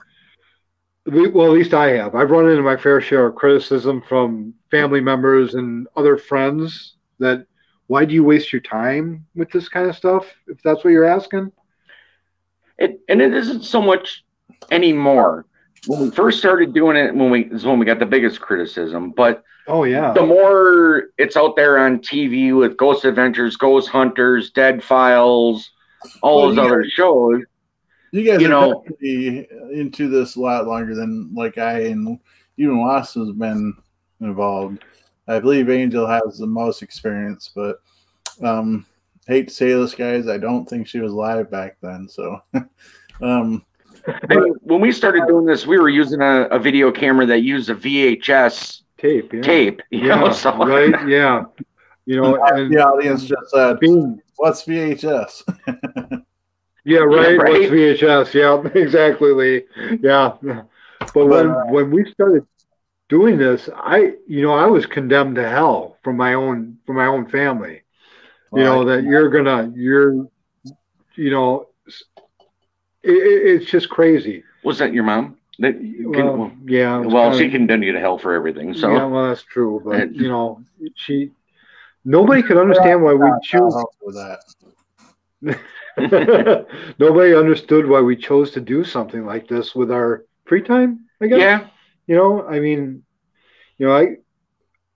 we, 1.05 1.27
well, 1.27 1.47
at 1.47 1.53
least 1.53 1.73
I 1.73 1.91
have. 1.91 2.15
I've 2.15 2.31
run 2.31 2.49
into 2.49 2.63
my 2.63 2.77
fair 2.77 2.99
share 2.99 3.27
of 3.27 3.35
criticism 3.35 4.01
from 4.07 4.53
family 4.71 5.01
members 5.01 5.53
and 5.53 5.87
other 5.95 6.17
friends 6.17 6.95
that 7.19 7.45
why 7.87 8.03
do 8.05 8.13
you 8.15 8.23
waste 8.23 8.51
your 8.51 8.61
time 8.61 9.25
with 9.35 9.51
this 9.51 9.69
kind 9.69 9.87
of 9.87 9.95
stuff 9.95 10.25
if 10.47 10.61
that's 10.63 10.83
what 10.83 10.89
you're 10.89 11.05
asking? 11.05 11.51
it, 12.77 12.99
and 13.07 13.21
it 13.21 13.33
isn't 13.33 13.63
so 13.63 13.81
much 13.81 14.23
anymore. 14.71 15.45
When 15.87 16.01
we 16.01 16.11
first 16.11 16.39
started 16.39 16.73
doing 16.73 16.97
it, 16.97 17.13
when 17.13 17.29
we 17.29 17.45
is 17.45 17.65
when 17.65 17.77
we 17.77 17.85
got 17.85 17.99
the 17.99 18.05
biggest 18.05 18.41
criticism, 18.41 19.11
but 19.11 19.43
Oh 19.67 19.83
yeah, 19.83 20.13
the 20.13 20.25
more 20.25 21.09
it's 21.17 21.37
out 21.37 21.55
there 21.55 21.77
on 21.77 21.99
TV 21.99 22.57
with 22.57 22.77
Ghost 22.77 23.05
Adventures, 23.05 23.55
Ghost 23.55 23.89
Hunters, 23.89 24.51
Dead 24.51 24.83
Files, 24.83 25.71
all 26.21 26.37
Well, 26.37 26.47
those 26.49 26.55
you 26.57 26.61
other 26.63 26.85
shows. 26.89 27.41
You 28.11 28.23
guys 28.23 28.41
You 28.41 28.47
know- 28.47 28.81
definitely 28.83 29.47
into 29.73 30.07
this 30.09 30.35
a 30.35 30.39
lot 30.41 30.67
longer 30.67 30.95
than 30.95 31.33
like 31.33 31.57
I 31.57 31.79
and 31.87 32.19
even 32.57 32.79
WAPS 32.81 33.13
has 33.15 33.31
been 33.31 33.73
involved. 34.21 34.83
I 35.27 35.39
believe 35.39 35.69
Angel 35.69 36.07
has 36.07 36.37
the 36.37 36.47
most 36.47 36.81
experience, 36.81 37.51
but 37.53 37.77
um 38.43 38.85
hate 39.27 39.47
to 39.49 39.53
say 39.53 39.73
this 39.73 39.95
guys, 39.95 40.27
I 40.27 40.37
don't 40.37 40.65
think 40.69 40.87
she 40.87 40.99
was 40.99 41.11
live 41.11 41.49
back 41.51 41.77
then. 41.81 42.07
So 42.07 42.39
um 43.21 43.63
And 44.29 44.55
when 44.61 44.81
we 44.81 44.91
started 44.91 45.23
doing 45.27 45.45
this, 45.45 45.65
we 45.65 45.79
were 45.79 45.89
using 45.89 46.21
a, 46.21 46.43
a 46.51 46.59
video 46.59 46.91
camera 46.91 47.25
that 47.25 47.39
used 47.41 47.69
a 47.69 47.75
VHS 47.75 48.81
tape. 48.97 49.33
Yeah. 49.33 49.41
tape. 49.41 49.81
You 49.89 50.07
Yeah, 50.07 50.15
know, 50.15 50.31
so 50.31 50.55
right. 50.57 50.93
Yeah, 51.07 51.45
you 52.05 52.21
know, 52.21 52.35
and 52.53 52.71
the 52.71 52.85
audience 52.85 53.25
just 53.25 53.49
said, 53.49 53.79
being 53.79 54.21
What's 54.37 54.63
VHS? 54.65 55.43
Yeah, 56.87 56.99
right. 56.99 57.35
right. 57.35 57.51
What's 57.61 57.65
VHS? 57.71 58.33
Yeah, 58.35 58.61
exactly, 58.79 59.31
Lee. 59.31 59.63
Yeah, 60.03 60.33
but 61.15 61.25
when 61.25 61.49
uh, 61.49 61.63
when 61.69 61.89
we 61.89 62.05
started 62.11 62.45
doing 63.09 63.39
this, 63.39 63.67
I 63.75 64.13
you 64.27 64.43
know 64.43 64.53
I 64.53 64.67
was 64.67 64.85
condemned 64.85 65.35
to 65.37 65.49
hell 65.49 65.97
from 66.03 66.15
my 66.15 66.35
own 66.35 66.77
from 66.85 66.97
my 66.97 67.07
own 67.07 67.27
family. 67.27 67.81
You 68.53 68.63
know 68.63 68.85
that 68.85 69.03
you're 69.03 69.29
gonna 69.31 69.71
you're 69.75 70.27
you 71.15 71.31
know 71.31 71.69
it, 73.01 73.09
it- 73.13 73.61
it's 73.61 73.65
just 73.65 73.89
crazy. 73.89 74.43
was 74.63 74.77
that 74.77 74.93
your 74.93 75.05
mom? 75.05 75.37
That, 75.57 75.75
Well, 76.03 76.51
yeah. 76.65 76.99
well, 76.99 77.31
kinda- 77.31 77.37
she 77.39 77.49
condemned 77.49 77.83
you 77.83 77.93
to 77.93 77.99
hell 77.99 78.19
for 78.19 78.33
everything. 78.33 78.75
So 78.75 78.91
yeah, 78.93 79.05
well, 79.05 79.29
that's 79.29 79.41
true, 79.41 79.81
but 79.83 80.13
you 80.21 80.27
know 80.27 80.61
she 80.93 81.31
nobody 82.05 82.43
could 82.43 82.57
understand 82.57 83.03
why 83.03 83.13
we 83.13 83.29
choose. 83.43 83.61
I'll 83.61 83.79
help 83.79 83.95
with 84.01 84.15
that. 84.15 84.39
nobody 86.99 87.35
understood 87.35 87.87
why 87.87 88.01
we 88.01 88.15
chose 88.15 88.51
to 88.51 88.61
do 88.61 88.83
something 88.83 89.25
like 89.25 89.47
this 89.47 89.75
with 89.75 89.91
our 89.91 90.25
free 90.45 90.61
time. 90.61 91.05
I 91.21 91.27
guess. 91.27 91.39
yeah, 91.39 91.67
You 92.07 92.15
know, 92.15 92.45
I 92.47 92.59
mean, 92.59 93.03
you 93.77 93.87
know, 93.87 93.95
I 93.95 94.17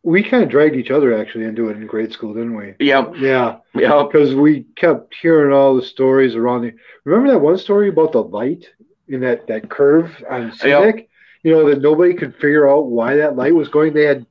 we 0.03 0.23
kind 0.23 0.44
of 0.44 0.49
dragged 0.49 0.76
each 0.76 0.91
other 0.91 1.14
actually 1.18 1.45
into 1.45 1.69
it 1.69 1.77
in 1.77 1.86
grade 1.86 2.11
school, 2.14 2.34
didn't 2.34 2.56
we? 2.56 2.73
yeah, 2.80 3.11
Yeah, 3.18 3.57
yeah. 3.76 4.03
because 4.03 4.34
we 4.34 4.65
kept 4.76 5.14
hearing 5.22 5.53
all 5.53 5.76
the 5.76 5.81
stories 5.81 6.36
around 6.36 6.61
the. 6.64 6.73
Remember 7.06 7.31
that 7.31 7.40
one 7.40 7.57
story 7.57 7.90
about 7.90 8.14
the 8.14 8.23
light 8.23 8.65
in 9.07 9.22
that 9.22 9.48
that 9.48 9.69
curve 9.69 10.11
on 10.30 10.52
Scenic? 10.53 11.10
You 11.44 11.52
know 11.53 11.69
that 11.69 11.81
nobody 11.81 12.14
could 12.14 12.36
figure 12.36 12.69
out 12.69 12.88
why 12.88 13.15
that 13.18 13.36
light 13.36 13.56
was 13.56 13.69
going. 13.69 13.94
They 13.94 14.06
had 14.06 14.26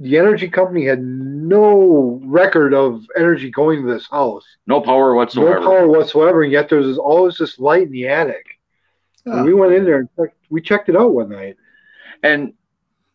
the 0.00 0.16
energy 0.18 0.48
company 0.48 0.86
had 0.86 1.02
no 1.02 2.20
record 2.24 2.72
of 2.74 3.04
energy 3.16 3.50
going 3.50 3.84
to 3.86 3.92
this 3.92 4.08
house, 4.10 4.44
No 4.66 4.80
power 4.80 5.14
whatsoever. 5.14 5.60
no 5.60 5.66
power 5.66 5.86
whatsoever, 5.88 6.42
and 6.42 6.50
yet 6.50 6.68
there 6.70 6.78
was 6.78 6.96
always 6.98 7.36
this 7.36 7.58
light 7.58 7.82
in 7.82 7.92
the 7.92 8.08
attic. 8.08 8.46
Yeah. 9.26 9.36
And 9.36 9.44
we 9.44 9.52
went 9.54 9.74
in 9.74 9.84
there 9.84 9.98
and 9.98 10.08
checked, 10.18 10.36
we 10.48 10.62
checked 10.62 10.88
it 10.88 10.96
out 10.96 11.12
one 11.12 11.28
night. 11.28 11.56
And 12.22 12.54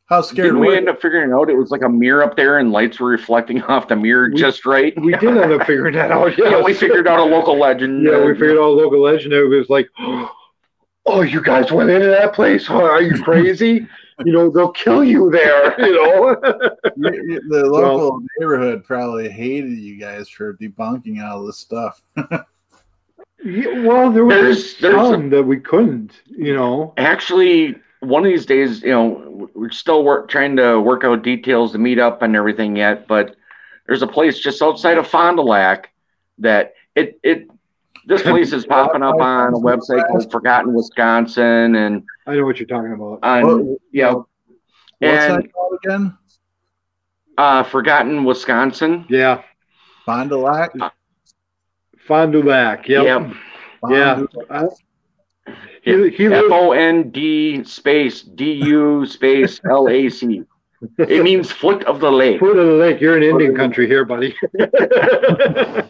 How 0.05 0.21
scared 0.21 0.45
didn't 0.49 0.59
we 0.59 0.67
you? 0.69 0.73
end 0.75 0.87
up 0.87 1.01
figuring 1.01 1.31
out 1.33 1.49
it 1.49 1.57
was 1.57 1.71
like 1.71 1.81
a 1.81 1.89
mirror 1.89 2.23
up 2.23 2.37
there 2.37 2.59
and 2.59 2.71
lights 2.71 2.99
were 2.99 3.09
reflecting 3.09 3.61
off 3.73 3.87
the 3.87 3.95
mirror 3.95 4.29
We- 4.31 4.39
just 4.39 4.65
right? 4.65 4.93
We 5.01 5.13
did 5.13 5.35
end 5.37 5.53
up 5.53 5.65
figuring 5.65 5.95
that 5.95 6.11
out. 6.11 6.37
Yeah, 6.37 6.61
we 6.61 6.73
figured 6.75 7.07
out 7.07 7.19
a 7.19 7.23
local 7.23 7.57
legend. 7.59 8.03
Yeah, 8.03 8.23
we 8.23 8.33
figured 8.33 8.57
out 8.57 8.65
a 8.65 8.77
local 8.81 9.01
legend. 9.01 9.33
It 9.33 9.43
was 9.45 9.69
like, 9.69 9.89
oh, 11.07 11.21
you 11.21 11.41
guys 11.41 11.71
went 11.71 11.89
into 11.89 12.07
that 12.07 12.33
place? 12.33 12.67
Huh? 12.67 12.83
Are 12.83 13.01
you 13.01 13.21
crazy? 13.23 13.87
you 14.23 14.31
know, 14.31 14.49
they'll 14.49 14.71
kill 14.71 15.03
you 15.03 15.29
there. 15.31 15.79
You 15.79 15.93
know. 15.93 16.35
You- 16.97 17.23
you- 17.33 17.41
the 17.49 17.65
local 17.65 18.21
neighborhood 18.39 18.85
probably 18.85 19.27
hated 19.27 19.77
you 19.77 19.97
guys 19.97 20.29
for 20.29 20.53
debunking 20.53 21.21
all 21.21 21.45
this 21.45 21.57
stuff. 21.57 22.01
Yeah, 23.43 23.81
well, 23.83 24.11
there 24.11 24.23
was 24.25 24.35
There's- 24.35 24.73
there's 24.81 25.09
some 25.09 25.29
that 25.31 25.43
we 25.43 25.59
couldn't. 25.59 26.21
You 26.27 26.55
know. 26.55 26.93
Actually, 26.97 27.75
one 27.99 28.25
of 28.25 28.31
these 28.31 28.45
days, 28.45 28.81
you 28.81 28.91
know, 28.91 29.49
we're 29.53 29.69
still 29.71 30.03
work, 30.03 30.29
trying 30.29 30.55
to 30.55 30.79
work 30.79 31.03
out 31.03 31.21
details 31.23 31.73
to 31.73 31.77
meet 31.77 31.99
up 31.99 32.21
and 32.21 32.35
everything 32.35 32.75
yet, 32.75 33.07
but 33.07 33.35
there's 33.87 34.01
a 34.01 34.07
place 34.07 34.39
just 34.39 34.61
outside 34.61 34.97
of 34.97 35.05
Fond 35.07 35.37
du 35.37 35.43
Lac 35.43 35.91
that 36.39 36.73
it 36.95 37.19
it 37.23 37.47
this 38.07 38.21
place 38.31 38.51
is 38.53 38.65
popping 38.65 39.03
up 39.03 39.19
on 39.19 39.53
a 39.53 39.57
website 39.57 40.07
called 40.07 40.31
Forgotten 40.31 40.73
Wisconsin 40.73 41.75
and 41.75 42.03
I 42.25 42.35
know 42.35 42.45
what 42.45 42.57
you're 42.59 42.67
talking 42.67 42.93
about. 42.93 43.19
on 43.23 43.67
What- 43.67 43.79
yeah 43.91 44.13
What's 44.13 44.25
and 45.01 45.43
that 45.43 45.53
called 45.53 45.77
again? 45.83 46.17
uh 47.37 47.63
Forgotten 47.63 48.23
Wisconsin. 48.23 49.05
Yeah. 49.09 49.41
Fond 50.05 50.29
du 50.29 50.37
Lac? 50.37 50.71
Fond 52.07 52.31
du 52.31 52.41
Lac. 52.43 52.87
Yep. 52.87 53.03
Yep. 53.03 53.33
Yeah. 53.89 54.23
I- 54.49 54.67
he, 55.83 56.09
he 56.09 56.25
F 56.25 56.31
lived, 56.31 56.51
O 56.53 56.71
N 56.71 57.11
D 57.11 57.63
space 57.63 58.23
D 58.23 58.53
U 58.53 59.05
space 59.05 59.59
L 59.69 59.87
A 59.87 60.09
C. 60.09 60.41
It 60.97 61.23
means 61.23 61.51
foot 61.51 61.83
of 61.85 61.99
the 61.99 62.11
lake. 62.11 62.39
foot 62.39 62.57
of 62.57 62.65
the 62.65 62.73
lake. 62.73 62.99
You're 62.99 63.17
in 63.17 63.23
Indian 63.23 63.55
country 63.55 63.85
here, 63.87 64.03
buddy. 64.05 64.35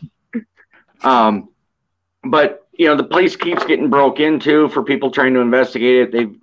Um, 1.02 1.50
but 2.24 2.65
you 2.78 2.88
know, 2.88 2.96
the 2.96 3.04
place 3.04 3.36
keeps 3.36 3.64
getting 3.66 3.90
broke 3.90 4.20
into 4.20 4.68
for 4.70 4.84
people 4.84 5.12
trying 5.12 5.34
to 5.34 5.40
investigate 5.40 5.96
it. 5.98 6.12
They've 6.12 6.36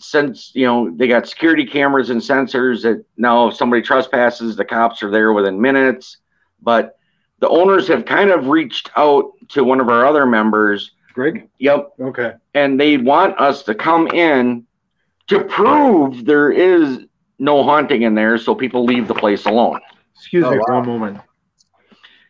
since 0.00 0.52
you 0.54 0.64
know 0.64 0.90
they 0.94 1.08
got 1.08 1.26
security 1.28 1.64
cameras 1.66 2.10
and 2.10 2.20
sensors 2.20 2.82
that 2.82 3.04
now 3.16 3.48
if 3.48 3.56
somebody 3.56 3.82
trespasses, 3.82 4.56
the 4.56 4.64
cops 4.64 5.02
are 5.02 5.10
there 5.10 5.32
within 5.32 5.60
minutes. 5.60 6.18
But 6.62 6.96
the 7.40 7.48
owners 7.48 7.88
have 7.88 8.04
kind 8.04 8.30
of 8.30 8.46
reached 8.48 8.90
out 8.96 9.32
to 9.50 9.64
one 9.64 9.80
of 9.80 9.88
our 9.88 10.06
other 10.06 10.26
members. 10.26 10.92
Greg. 11.14 11.48
Yep, 11.58 11.90
Okay. 12.00 12.34
and 12.54 12.80
they 12.80 12.96
want 12.96 13.38
us 13.40 13.64
to 13.64 13.74
come 13.74 14.06
in 14.08 14.64
to 15.26 15.40
prove 15.44 16.24
there 16.24 16.50
is 16.50 17.00
no 17.40 17.62
haunting 17.64 18.02
in 18.02 18.14
there, 18.14 18.38
so 18.38 18.54
people 18.54 18.84
leave 18.84 19.08
the 19.08 19.14
place 19.14 19.44
alone. 19.46 19.80
Excuse 20.14 20.44
Oh, 20.44 20.50
me 20.52 20.56
for 20.58 20.72
wow. 20.72 20.78
one 20.78 20.86
moment. 20.86 21.20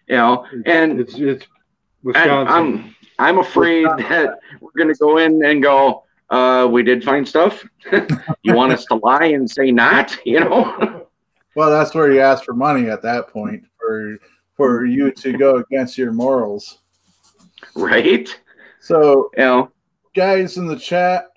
You 0.08 0.16
know, 0.16 0.46
and 0.64 1.00
It's 1.00 1.14
it's 1.18 1.44
And 1.44 2.02
Wisconsin. 2.02 2.94
I'm 3.18 3.38
afraid 3.38 3.84
that 3.86 4.38
we're 4.60 4.70
gonna 4.76 4.94
go 4.94 5.18
in 5.18 5.44
and 5.44 5.62
go. 5.62 6.04
Uh, 6.30 6.68
we 6.70 6.82
did 6.82 7.02
find 7.02 7.26
stuff. 7.26 7.64
you 8.42 8.54
want 8.54 8.72
us 8.72 8.84
to 8.86 8.96
lie 8.96 9.26
and 9.26 9.50
say 9.50 9.70
not? 9.70 10.16
You 10.26 10.40
know? 10.40 11.06
Well, 11.54 11.70
that's 11.70 11.94
where 11.94 12.12
you 12.12 12.20
ask 12.20 12.44
for 12.44 12.54
money 12.54 12.88
at 12.90 13.02
that 13.02 13.28
point 13.28 13.64
for 13.78 14.18
for 14.56 14.84
you 14.84 15.10
to 15.12 15.32
go 15.36 15.56
against 15.56 15.96
your 15.98 16.12
morals. 16.12 16.78
right? 17.74 18.28
So, 18.80 19.30
You 19.36 19.44
know? 19.44 19.70
guys 20.14 20.56
in 20.58 20.66
the 20.66 20.76
chat, 20.78 21.28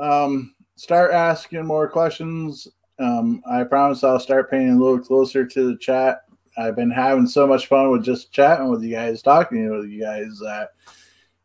um, 0.00 0.54
start 0.76 1.12
asking 1.12 1.66
more 1.66 1.88
questions. 1.88 2.68
Um, 2.98 3.42
I 3.48 3.64
promise 3.64 4.02
I'll 4.02 4.18
start 4.20 4.50
paying 4.50 4.70
a 4.70 4.78
little 4.78 4.98
closer 4.98 5.44
to 5.44 5.70
the 5.70 5.78
chat. 5.78 6.22
I've 6.56 6.74
been 6.76 6.90
having 6.90 7.26
so 7.26 7.46
much 7.46 7.66
fun 7.66 7.90
with 7.90 8.04
just 8.04 8.32
chatting 8.32 8.68
with 8.68 8.82
you 8.82 8.90
guys, 8.92 9.22
talking 9.22 9.70
with 9.70 9.88
you 9.88 10.00
guys 10.00 10.38
that 10.40 10.70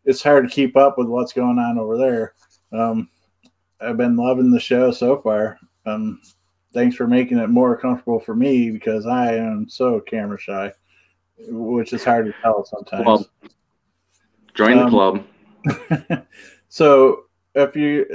it's 0.06 0.24
hard 0.24 0.48
to 0.48 0.54
keep 0.54 0.76
up 0.76 0.98
with 0.98 1.08
what's 1.08 1.34
going 1.34 1.60
on 1.60 1.78
over 1.78 1.98
there. 1.98 2.34
Um, 2.72 3.10
I've 3.80 3.98
been 3.98 4.16
loving 4.16 4.52
the 4.52 4.60
show 4.60 4.92
so 4.92 5.22
far. 5.22 5.58
Um, 5.86 6.22
thanks 6.74 6.96
for 6.96 7.08
making 7.08 7.38
it 7.38 7.50
more 7.50 7.78
comfortable 7.78 8.20
for 8.20 8.36
me 8.36 8.72
because 8.72 9.06
I 9.06 9.36
am 9.36 9.68
so 9.70 10.00
camera 10.00 10.40
shy, 10.40 10.72
which 11.50 11.94
is 11.94 12.04
hard 12.04 12.26
to 12.26 12.34
tell 12.42 12.66
sometimes. 12.66 13.06
Well, 13.06 13.28
join 14.54 14.78
the 14.78 14.84
Um, 14.86 14.90
club. 14.90 16.26
so 16.70 17.26
if 17.56 17.76
you, 17.76 18.06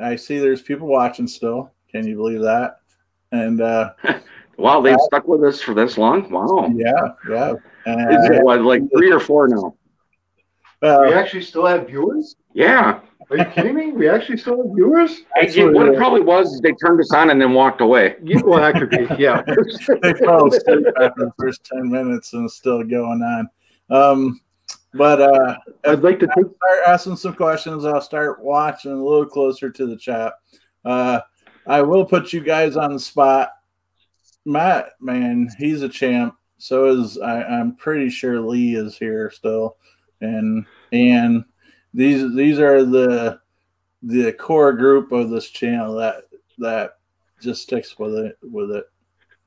uh, 0.00 0.04
I 0.04 0.16
see 0.16 0.38
there's 0.38 0.62
people 0.62 0.86
watching 0.88 1.26
still. 1.26 1.72
Can 1.90 2.06
you 2.06 2.16
believe 2.16 2.40
that? 2.42 2.78
And 3.32 3.60
uh, 3.60 3.92
Wow, 4.56 4.80
they've 4.80 5.00
stuck 5.00 5.26
with 5.26 5.42
us 5.42 5.60
for 5.60 5.74
this 5.74 5.98
long. 5.98 6.30
Wow. 6.30 6.70
yeah, 6.76 7.08
yeah. 7.28 7.52
Is 7.52 7.58
And, 7.86 8.34
it 8.36 8.44
what, 8.44 8.62
like 8.62 8.82
three 8.96 9.10
or 9.10 9.18
four 9.18 9.48
now? 9.48 9.74
Uh, 10.84 11.04
we 11.06 11.14
actually 11.14 11.42
still 11.42 11.66
have 11.66 11.86
viewers? 11.86 12.36
Yeah. 12.52 13.00
Are 13.30 13.38
you 13.38 13.44
kidding 13.46 13.74
me? 13.74 13.92
We 13.92 14.08
actually 14.08 14.36
still 14.36 14.58
have 14.58 14.74
viewers? 14.74 15.22
It- 15.36 15.74
what 15.74 15.88
it 15.88 15.96
probably 15.96 16.20
was 16.20 16.52
is 16.52 16.60
they 16.60 16.72
turned 16.72 17.00
us 17.00 17.12
on 17.12 17.30
and 17.30 17.40
then 17.40 17.52
walked 17.52 17.80
away. 17.80 18.16
Yeah, 18.22 18.42
well, 18.44 18.60
that 18.60 18.74
could 18.74 18.90
be. 18.90 19.06
Yeah. 19.18 19.42
they 20.02 20.14
fell 20.14 20.46
asleep 20.46 20.86
after 21.00 21.24
the 21.24 21.32
first 21.38 21.64
ten 21.64 21.90
minutes 21.90 22.32
and 22.34 22.44
it's 22.44 22.54
still 22.54 22.82
going 22.84 23.22
on. 23.22 23.48
Um, 23.90 24.40
but 24.92 25.20
uh, 25.20 25.56
I'd 25.86 26.02
like 26.02 26.20
to 26.20 26.26
take. 26.28 26.44
start 26.44 26.78
asking 26.86 27.16
some 27.16 27.34
questions. 27.34 27.84
I'll 27.84 28.00
start 28.00 28.42
watching 28.42 28.92
a 28.92 29.04
little 29.04 29.26
closer 29.26 29.70
to 29.70 29.86
the 29.86 29.96
chat. 29.96 30.34
Uh, 30.84 31.20
I 31.66 31.82
will 31.82 32.04
put 32.04 32.32
you 32.32 32.40
guys 32.40 32.76
on 32.76 32.92
the 32.92 33.00
spot. 33.00 33.50
Matt, 34.44 34.90
man, 35.00 35.48
he's 35.58 35.82
a 35.82 35.88
champ. 35.88 36.36
So 36.58 36.86
is 36.86 37.18
I, 37.18 37.42
I'm 37.42 37.74
pretty 37.76 38.08
sure 38.08 38.40
Lee 38.40 38.76
is 38.76 38.96
here 38.96 39.30
still, 39.30 39.76
and 40.20 40.64
and 40.94 41.44
these 41.92 42.34
these 42.34 42.58
are 42.58 42.84
the 42.84 43.40
the 44.02 44.32
core 44.32 44.72
group 44.72 45.12
of 45.12 45.30
this 45.30 45.50
channel 45.50 45.96
that 45.96 46.24
that 46.58 46.98
just 47.40 47.62
sticks 47.62 47.98
with 47.98 48.14
it 48.14 48.38
with 48.42 48.70
it, 48.70 48.84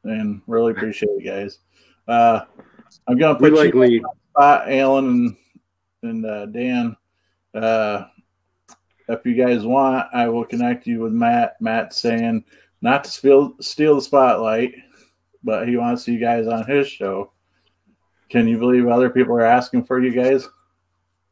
and 0.03 0.41
really 0.47 0.71
appreciate 0.71 1.09
it, 1.17 1.25
guys. 1.25 1.59
Uh, 2.07 2.41
I'm 3.07 3.17
gonna 3.17 3.39
put 3.39 3.53
like 3.53 3.73
you 3.73 3.79
Lee. 3.79 4.03
spot, 4.31 4.71
Alan 4.71 5.05
and 5.05 5.37
and 6.03 6.25
uh, 6.25 6.45
Dan. 6.47 6.95
Uh, 7.53 8.05
if 9.09 9.25
you 9.25 9.35
guys 9.35 9.65
want, 9.65 10.07
I 10.13 10.27
will 10.27 10.45
connect 10.45 10.85
you 10.85 11.01
with 11.01 11.13
Matt. 11.13 11.61
Matt 11.61 11.93
saying 11.93 12.43
not 12.81 13.05
to 13.05 13.09
steal 13.09 13.55
steal 13.61 13.95
the 13.95 14.01
spotlight, 14.01 14.75
but 15.43 15.67
he 15.67 15.77
wants 15.77 16.03
to 16.03 16.05
see 16.05 16.13
you 16.13 16.19
guys 16.19 16.47
on 16.47 16.65
his 16.65 16.87
show. 16.87 17.31
Can 18.29 18.47
you 18.47 18.57
believe 18.57 18.87
other 18.87 19.09
people 19.09 19.33
are 19.35 19.45
asking 19.45 19.85
for 19.85 20.03
you 20.03 20.11
guys? 20.11 20.47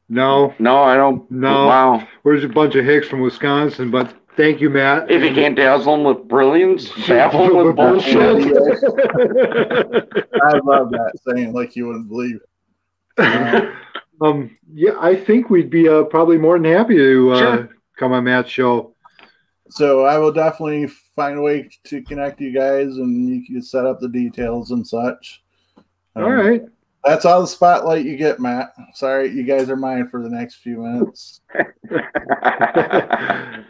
No, 0.07 0.53
No, 0.59 0.83
I 0.83 0.95
don't. 0.95 1.29
No. 1.31 1.65
Wow. 1.67 2.07
we're 2.23 2.35
just 2.35 2.45
a 2.51 2.53
bunch 2.53 2.75
of 2.75 2.85
hicks 2.85 3.07
from 3.07 3.21
Wisconsin, 3.21 3.89
but 3.89 4.13
thank 4.37 4.61
you, 4.61 4.69
Matt. 4.69 5.09
If 5.09 5.23
you 5.23 5.33
can't 5.33 5.55
dazzle 5.55 5.95
them 5.95 6.03
with 6.05 6.27
brilliance, 6.27 6.89
baffle 7.07 7.47
them 7.47 7.65
with 7.65 7.75
bullshit. 7.75 8.15
I 10.43 10.57
love 10.63 10.91
that 10.91 11.11
saying 11.27 11.53
like 11.53 11.75
you 11.75 11.87
wouldn't 11.87 12.07
believe. 12.09 12.39
um, 14.21 14.55
yeah, 14.73 14.91
I 14.99 15.15
think 15.15 15.49
we'd 15.49 15.69
be 15.69 15.87
uh, 15.89 16.03
probably 16.03 16.37
more 16.37 16.59
than 16.59 16.71
happy 16.71 16.97
to 16.97 17.31
uh, 17.31 17.39
Sure. 17.39 17.69
come 17.97 18.11
on 18.13 18.25
Matt's 18.25 18.49
show. 18.51 18.93
So 19.69 20.05
I 20.05 20.17
will 20.19 20.31
definitely 20.31 20.87
find 21.15 21.37
a 21.39 21.41
way 21.41 21.67
to 21.85 22.01
connect 22.03 22.39
you 22.39 22.51
guys, 22.53 22.97
and 22.97 23.27
you 23.27 23.43
can 23.45 23.61
set 23.63 23.85
up 23.85 23.99
the 23.99 24.09
details 24.09 24.69
and 24.71 24.85
such. 24.85 25.41
All 26.15 26.25
Um, 26.25 26.31
right. 26.31 26.61
That's 27.05 27.25
all 27.25 27.41
the 27.41 27.47
spotlight 27.47 28.05
you 28.05 28.17
get, 28.17 28.39
Matt. 28.39 28.73
Sorry, 28.93 29.29
you 29.29 29.43
guys 29.43 29.69
are 29.69 29.75
mine 29.75 30.07
for 30.09 30.23
the 30.23 30.29
next 30.29 30.55
few 30.55 30.79
minutes. 30.79 31.41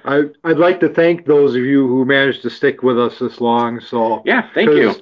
I, 0.05 0.23
I'd 0.43 0.57
like 0.57 0.79
to 0.79 0.89
thank 0.89 1.25
those 1.25 1.53
of 1.55 1.61
you 1.61 1.87
who 1.87 2.05
managed 2.05 2.41
to 2.43 2.49
stick 2.49 2.81
with 2.81 2.97
us 2.99 3.19
this 3.19 3.41
long. 3.41 3.81
So, 3.81 4.21
yeah, 4.25 4.49
thank 4.53 4.69
you. 4.71 4.95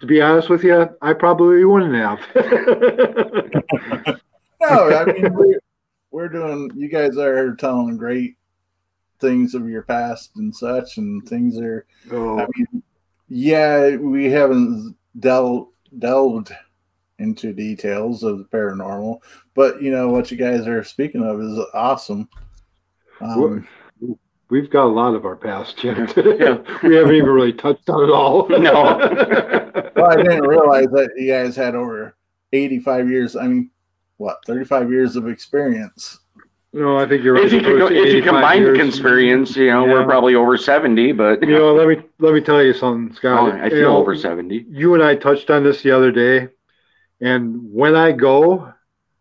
To 0.00 0.06
be 0.06 0.22
honest 0.22 0.48
with 0.48 0.62
you, 0.62 0.88
I 1.00 1.12
probably 1.12 1.64
wouldn't 1.64 1.94
have. 1.94 2.20
No, 4.62 4.90
I 4.90 5.04
mean 5.04 5.34
we're, 5.34 5.58
we're 6.10 6.28
doing. 6.28 6.70
You 6.76 6.88
guys 6.88 7.16
are 7.16 7.54
telling 7.56 7.96
great 7.96 8.36
things 9.18 9.54
of 9.54 9.68
your 9.68 9.82
past 9.82 10.30
and 10.36 10.54
such, 10.54 10.98
and 10.98 11.26
things 11.28 11.58
are. 11.58 11.84
Oh, 12.12 12.38
I 12.38 12.46
mean, 12.56 12.82
yeah, 13.28 13.96
we 13.96 14.30
haven't 14.30 14.96
delved 15.18 15.72
delved 15.98 16.52
into 17.22 17.52
details 17.52 18.22
of 18.22 18.38
the 18.38 18.44
paranormal, 18.44 19.20
but 19.54 19.80
you 19.80 19.90
know 19.90 20.08
what 20.08 20.30
you 20.30 20.36
guys 20.36 20.66
are 20.66 20.82
speaking 20.84 21.22
of 21.22 21.40
is 21.40 21.58
awesome. 21.72 22.28
Um, 23.20 23.66
we've 24.50 24.68
got 24.70 24.84
a 24.84 24.88
lot 24.88 25.14
of 25.14 25.24
our 25.24 25.36
past 25.36 25.82
yet. 25.84 25.96
Yeah. 26.16 26.58
we 26.82 26.96
haven't 26.96 27.14
even 27.14 27.30
really 27.30 27.52
touched 27.52 27.88
on 27.88 28.04
it 28.04 28.12
all. 28.12 28.48
No. 28.58 28.72
well, 29.96 30.10
I 30.10 30.16
didn't 30.16 30.42
realize 30.46 30.86
that 30.92 31.10
you 31.16 31.28
guys 31.30 31.54
had 31.56 31.74
over 31.74 32.16
eighty-five 32.52 33.08
years. 33.08 33.36
I 33.36 33.46
mean, 33.46 33.70
what 34.16 34.38
thirty-five 34.46 34.90
years 34.90 35.14
of 35.16 35.28
experience. 35.28 36.18
no, 36.72 36.98
I 36.98 37.06
think 37.06 37.22
you're 37.22 37.34
right. 37.34 37.44
If 37.44 37.52
you, 37.52 37.60
The 37.60 37.64
could, 37.66 37.78
first 37.80 37.92
if 37.92 38.14
you 38.14 38.22
combine 38.22 38.62
the 38.62 38.68
years- 38.70 38.78
conspiracy, 38.78 39.60
you 39.60 39.70
know, 39.70 39.86
Yeah. 39.86 39.92
we're 39.92 40.04
probably 40.04 40.34
over 40.34 40.56
70, 40.56 41.12
but 41.12 41.42
You 41.42 41.54
know, 41.58 41.74
let 41.74 41.86
me 41.86 42.02
let 42.18 42.34
me 42.34 42.40
tell 42.40 42.62
you 42.62 42.72
something, 42.72 43.10
oh, 43.12 43.16
Scott. 43.16 43.54
I 43.54 43.64
You 43.64 43.70
feel 43.70 43.80
know, 43.92 43.96
over 43.98 44.16
70. 44.16 44.66
you 44.70 44.94
and 44.94 45.02
I 45.02 45.14
touched 45.14 45.50
on 45.50 45.62
this 45.64 45.82
the 45.82 45.90
other 45.92 46.10
day, 46.10 46.48
and 47.22 47.72
when 47.72 47.94
I 47.96 48.12
go, 48.12 48.72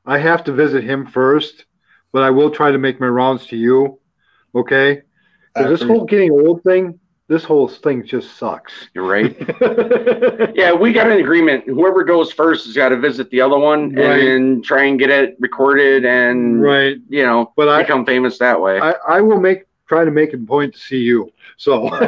I 0.05 0.17
have 0.17 0.43
to 0.45 0.51
visit 0.51 0.83
him 0.83 1.05
first, 1.05 1.65
but 2.11 2.23
I 2.23 2.31
will 2.31 2.49
try 2.49 2.71
to 2.71 2.77
make 2.77 2.99
my 2.99 3.07
rounds 3.07 3.45
to 3.47 3.55
you. 3.55 3.99
Okay? 4.55 5.03
'Cause 5.55 5.67
this 5.79 5.81
whole 5.87 6.05
getting 6.05 6.31
old 6.31 6.63
thing, 6.63 6.99
this 7.27 7.43
whole 7.43 7.67
thing 7.67 8.05
just 8.05 8.37
sucks. 8.37 8.73
You're 8.93 9.07
right. 9.07 9.35
Yeah, 10.55 10.73
we 10.73 10.91
got 10.93 11.07
an 11.09 11.19
agreement. 11.19 11.63
Whoever 11.65 12.03
goes 12.03 12.31
first 12.31 12.65
has 12.65 12.75
got 12.75 12.89
to 12.89 12.97
visit 12.97 13.29
the 13.29 13.41
other 13.41 13.57
one 13.57 13.93
Right. 13.95 14.21
and 14.27 14.63
try 14.63 14.83
and 14.85 14.99
get 14.99 15.09
it 15.09 15.37
recorded 15.39 16.05
and 16.05 16.61
right. 16.61 16.97
you 17.09 17.23
know 17.23 17.53
But 17.55 17.69
I, 17.69 17.83
become 17.83 18.05
famous 18.05 18.37
that 18.39 18.59
way. 18.59 18.79
I, 18.79 18.93
I 19.07 19.21
will 19.21 19.39
make 19.39 19.63
try 19.87 20.03
to 20.05 20.11
make 20.11 20.33
a 20.33 20.37
point 20.37 20.73
to 20.73 20.79
see 20.79 20.99
you. 20.99 21.31
So 21.57 21.87
I 21.93 22.05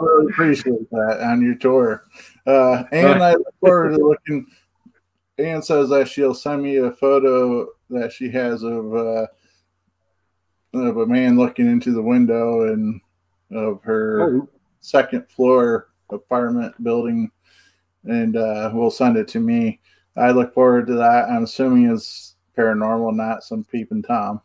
really 0.00 0.26
appreciate 0.32 0.88
that 0.90 1.20
on 1.22 1.42
your 1.42 1.54
tour. 1.56 2.04
Uh, 2.46 2.84
and 2.92 3.22
I 3.22 3.32
look 3.34 3.54
forward 3.60 3.96
to 3.96 4.08
looking. 4.08 4.46
Ann 5.38 5.62
says 5.62 5.88
that 5.88 6.08
she'll 6.08 6.34
send 6.34 6.62
me 6.62 6.76
a 6.76 6.92
photo 6.92 7.66
that 7.90 8.12
she 8.12 8.30
has 8.30 8.62
of 8.62 8.94
uh, 8.94 9.26
of 10.74 10.96
a 10.98 11.06
man 11.06 11.36
looking 11.36 11.66
into 11.66 11.92
the 11.92 12.02
window 12.02 12.72
and 12.72 13.00
of 13.52 13.82
her 13.82 14.22
Oh, 14.42 14.48
second 14.80 15.28
floor 15.28 15.88
apartment 16.10 16.74
building, 16.82 17.30
and 18.04 18.36
uh, 18.36 18.70
will 18.72 18.90
send 18.90 19.16
it 19.16 19.28
to 19.28 19.40
me. 19.40 19.80
I 20.16 20.30
look 20.30 20.54
forward 20.54 20.86
to 20.88 20.94
that. 20.94 21.28
I'm 21.28 21.44
assuming 21.44 21.90
it's 21.92 22.36
paranormal, 22.56 23.14
not 23.16 23.42
some 23.42 23.64
peeping 23.64 24.02
tom. 24.02 24.40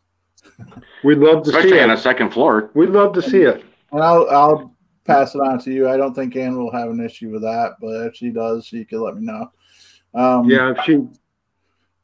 we'd 1.04 1.18
love 1.18 1.44
to 1.44 1.52
see 1.62 1.74
it 1.76 1.82
on 1.82 1.90
a 1.90 1.96
second 1.96 2.30
floor. 2.32 2.70
We'd 2.74 2.90
love 2.90 3.12
to 3.14 3.22
see 3.22 3.42
it. 3.42 3.64
And 3.92 4.02
I'll 4.02 4.28
I'll 4.30 4.74
pass 5.04 5.34
it 5.34 5.40
on 5.40 5.58
to 5.60 5.72
you. 5.72 5.88
I 5.88 5.96
don't 5.96 6.14
think 6.14 6.34
Anne 6.36 6.56
will 6.56 6.72
have 6.72 6.90
an 6.90 7.00
issue 7.04 7.30
with 7.30 7.42
that, 7.42 7.74
but 7.80 8.06
if 8.06 8.16
she 8.16 8.30
does, 8.30 8.66
she 8.66 8.84
can 8.84 9.00
let 9.00 9.16
me 9.16 9.24
know. 9.24 9.50
Um, 10.14 10.48
Yeah, 10.48 10.74
she 10.82 11.06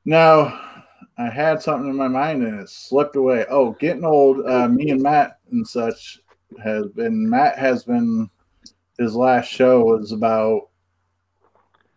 No, 0.05 0.57
I 1.19 1.29
had 1.31 1.63
something 1.63 1.89
in 1.91 1.97
my 1.97 2.09
mind 2.09 2.43
and 2.43 2.61
it 2.61 2.69
slipped 2.69 3.17
away. 3.17 3.47
Oh, 3.49 3.73
getting 3.73 4.05
old. 4.05 4.47
Uh, 4.47 4.69
me 4.69 4.91
and 4.91 5.03
Matt 5.03 5.39
and 5.51 5.67
such 5.67 6.21
has 6.63 6.87
been. 6.89 7.29
Matt 7.29 7.59
has 7.59 7.85
been. 7.85 8.31
His 8.99 9.15
last 9.15 9.47
show 9.49 9.85
was 9.85 10.13
about. 10.13 10.69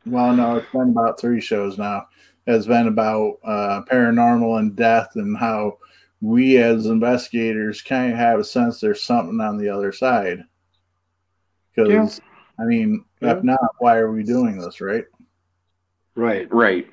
Well, 0.06 0.34
no, 0.34 0.56
it's 0.57 0.72
been 0.72 0.90
about 0.90 1.19
three 1.19 1.41
shows 1.41 1.77
now. 1.77 2.07
Has 2.48 2.65
been 2.65 2.88
about 2.88 3.38
uh, 3.44 3.81
paranormal 3.91 4.60
and 4.60 4.76
death 4.76 5.10
and 5.15 5.38
how 5.38 5.77
we 6.22 6.57
as 6.57 6.88
investigators 6.88 7.81
kind 7.81 8.11
of 8.11 8.18
have 8.18 8.40
a 8.40 8.44
sense 8.44 8.80
there's 8.80 9.03
something 9.03 9.40
on 9.40 9.57
the 9.57 9.69
other 9.69 9.91
side. 9.91 10.44
Because 11.76 12.19
I 12.60 12.64
mean, 12.64 13.06
Yeah. 13.22 13.38
if 13.38 13.44
not, 13.44 13.60
why 13.80 13.98
are 13.98 14.11
we 14.11 14.23
doing 14.23 14.57
this, 14.57 14.81
right? 14.81 15.06
Right. 16.20 16.52
Right. 16.54 16.88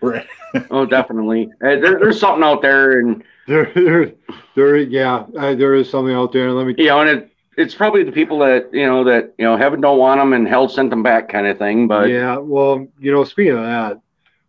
Right. 0.00 0.26
Oh, 0.70 0.86
definitely. 0.86 1.50
Uh, 1.62 1.76
there, 1.76 1.98
there's 1.98 2.18
something 2.18 2.42
out 2.42 2.62
there, 2.62 2.98
and 3.00 3.22
There, 3.46 3.70
there, 3.74 4.12
there. 4.54 4.76
Yeah, 4.78 5.26
uh, 5.38 5.54
there 5.54 5.74
is 5.74 5.90
something 5.90 6.14
out 6.14 6.32
there. 6.32 6.50
Let 6.50 6.66
me. 6.66 6.74
you 6.78 6.86
know, 6.86 7.00
and 7.00 7.10
it, 7.10 7.30
it's 7.58 7.74
probably 7.74 8.04
the 8.04 8.12
people 8.12 8.38
that 8.38 8.72
you 8.72 8.86
know 8.86 9.04
that 9.04 9.34
you 9.36 9.44
know 9.44 9.58
heaven 9.58 9.82
don't 9.82 9.98
want 9.98 10.18
them 10.18 10.32
and 10.32 10.48
hell 10.48 10.66
sent 10.66 10.88
them 10.88 11.02
back 11.02 11.28
kind 11.28 11.46
of 11.46 11.58
thing. 11.58 11.88
But 11.88 12.08
yeah, 12.08 12.38
well, 12.38 12.86
you 12.98 13.12
know, 13.12 13.22
speaking 13.24 13.52
of 13.52 13.64
that, 13.64 14.00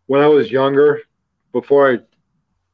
when 0.06 0.22
I 0.22 0.28
was 0.28 0.50
younger, 0.50 1.02
before 1.52 1.92
I, 1.92 1.98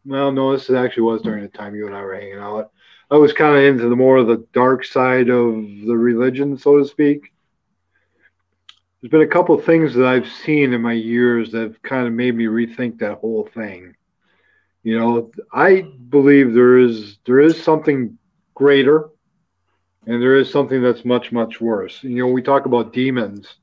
well, 0.06 0.32
no, 0.32 0.52
this 0.52 0.70
actually 0.70 1.04
was 1.04 1.24
during 1.24 1.42
the 1.42 1.50
time 1.50 1.74
you 1.74 1.88
and 1.88 1.96
I 1.96 2.04
were 2.04 2.14
hanging 2.14 2.38
out. 2.38 2.72
I 3.10 3.16
was 3.16 3.34
kind 3.34 3.58
of 3.58 3.64
into 3.64 3.90
the 3.90 3.96
more 3.96 4.18
of 4.18 4.28
the 4.28 4.46
dark 4.54 4.86
side 4.86 5.30
of 5.30 5.56
the 5.56 5.98
religion, 5.98 6.56
so 6.60 6.78
to 6.78 6.86
speak. 6.86 7.33
There's 9.04 9.12
been 9.12 9.22
a 9.22 9.28
couple 9.28 9.54
of 9.54 9.66
things 9.66 9.94
that 9.96 10.06
I've 10.06 10.30
seen 10.32 10.72
in 10.72 10.82
my 10.82 10.94
years 10.94 11.52
that 11.52 11.62
have 11.62 11.82
kind 11.82 12.08
of 12.08 12.14
made 12.14 12.36
me 12.36 12.46
rethink 12.46 13.00
that 13.00 13.18
whole 13.18 13.50
thing. 13.54 13.96
You 14.82 14.98
know, 14.98 15.32
I 15.52 15.82
believe 16.08 16.54
there 16.54 16.78
is 16.78 17.18
there 17.26 17.42
is 17.42 17.62
something 17.62 18.18
greater, 18.56 19.10
and 20.08 20.22
there 20.22 20.38
is 20.38 20.50
something 20.50 20.82
that's 20.82 21.04
much 21.04 21.34
much 21.34 21.60
worse. 21.60 22.02
You 22.02 22.20
know, 22.20 22.28
we 22.28 22.42
talk 22.42 22.66
about 22.66 22.94
demons, 22.94 23.54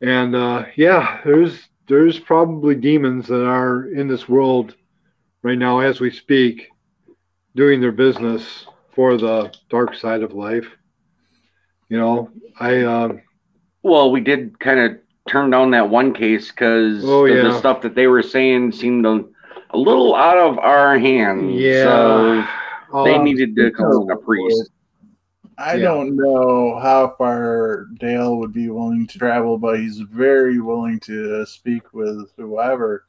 and 0.00 0.34
uh, 0.34 0.64
yeah, 0.74 1.20
there's 1.24 1.68
there's 1.86 2.18
probably 2.18 2.74
demons 2.74 3.28
that 3.28 3.46
are 3.46 3.86
in 3.86 4.08
this 4.08 4.28
world 4.28 4.74
right 5.44 5.58
now 5.58 5.78
as 5.78 6.00
we 6.00 6.10
speak, 6.10 6.70
doing 7.54 7.80
their 7.80 7.92
business 7.92 8.66
for 8.96 9.16
the 9.16 9.54
dark 9.70 9.94
side 9.94 10.24
of 10.24 10.32
life. 10.32 10.66
You 11.88 11.98
know, 11.98 12.30
I 12.58 12.82
um, 12.82 13.20
well, 13.84 14.10
we 14.10 14.20
did 14.20 14.58
kind 14.58 14.80
of 14.80 14.98
turn 15.28 15.50
down 15.50 15.70
that 15.70 15.88
one 15.88 16.12
case 16.12 16.50
because 16.50 17.04
Oh, 17.04 17.28
the, 17.28 17.34
yeah. 17.34 17.42
the 17.42 17.58
stuff 17.58 17.80
that 17.82 17.94
they 17.94 18.06
were 18.08 18.22
saying 18.22 18.72
seemed 18.72 19.06
a, 19.06 19.24
a 19.70 19.78
little 19.78 20.14
out 20.14 20.38
of 20.38 20.58
our 20.58 20.98
hands. 20.98 21.52
yeah, 21.60 21.84
So 21.84 23.04
they 23.04 23.14
um, 23.14 23.24
needed 23.24 23.54
to 23.56 23.70
call 23.70 24.10
a 24.10 24.16
priest. 24.16 24.70
I 25.56 25.74
Yeah. 25.74 25.84
don't 25.84 26.16
know 26.16 26.78
how 26.80 27.14
far 27.16 27.86
Dale 28.00 28.36
would 28.38 28.52
be 28.52 28.68
willing 28.70 29.06
to 29.06 29.18
travel, 29.18 29.56
but 29.56 29.78
he's 29.78 29.98
very 30.00 30.60
willing 30.60 30.98
to 31.00 31.46
speak 31.46 31.92
with 31.92 32.32
whoever. 32.36 33.04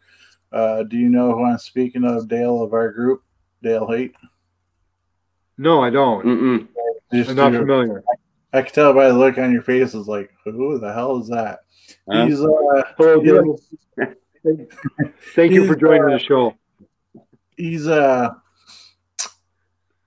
Uh, 0.52 0.84
do 0.84 0.96
you 0.98 1.10
know 1.10 1.32
who 1.34 1.44
I'm 1.44 1.58
speaking 1.58 2.04
of, 2.06 2.28
Dale 2.28 2.62
of 2.64 2.74
our 2.74 2.92
group, 2.92 3.24
Dale 3.64 3.88
Haight? 3.88 4.16
no, 5.58 5.82
I 5.82 5.90
don't. 5.90 6.26
Mm-mm. 6.26 6.68
Just 7.14 7.32
I'm 7.32 7.36
not 7.36 7.50
to- 7.52 7.60
familiar. 7.60 8.04
I 8.56 8.62
can 8.62 8.74
tell 8.74 8.94
by 8.94 9.08
the 9.08 9.14
look 9.14 9.38
on 9.38 9.52
your 9.52 9.62
face. 9.62 9.94
Is 9.94 10.08
like, 10.08 10.32
who 10.44 10.80
the 10.80 10.94
hell 10.94 11.20
is 11.22 11.28
that? 11.28 11.60
Huh? 12.10 12.26
He's 12.26 12.42
uh, 12.42 12.48
Oh, 12.48 13.22
Yeah. 13.98 14.06
Thank 15.34 15.54
you 15.54 15.66
for 15.66 15.76
joining 15.76 16.04
uh, 16.04 16.18
the 16.18 16.20
show. 16.20 16.56
he's 17.58 17.88
uh, 17.88 18.30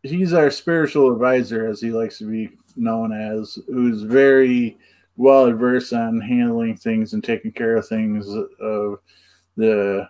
he's 0.02 0.32
our 0.32 0.50
spiritual 0.50 1.12
advisor, 1.12 1.66
as 1.66 1.80
he 1.80 1.90
likes 1.90 2.18
to 2.18 2.30
be 2.30 2.50
known 2.76 3.12
as, 3.12 3.58
who's 3.66 4.02
very 4.02 4.78
well 5.16 5.48
adversed 5.48 5.92
on 5.92 6.20
handling 6.20 6.76
things 6.76 7.12
and 7.12 7.24
taking 7.24 7.50
care 7.50 7.76
of 7.76 7.88
things 7.88 8.28
of 8.60 9.00
the 9.56 10.08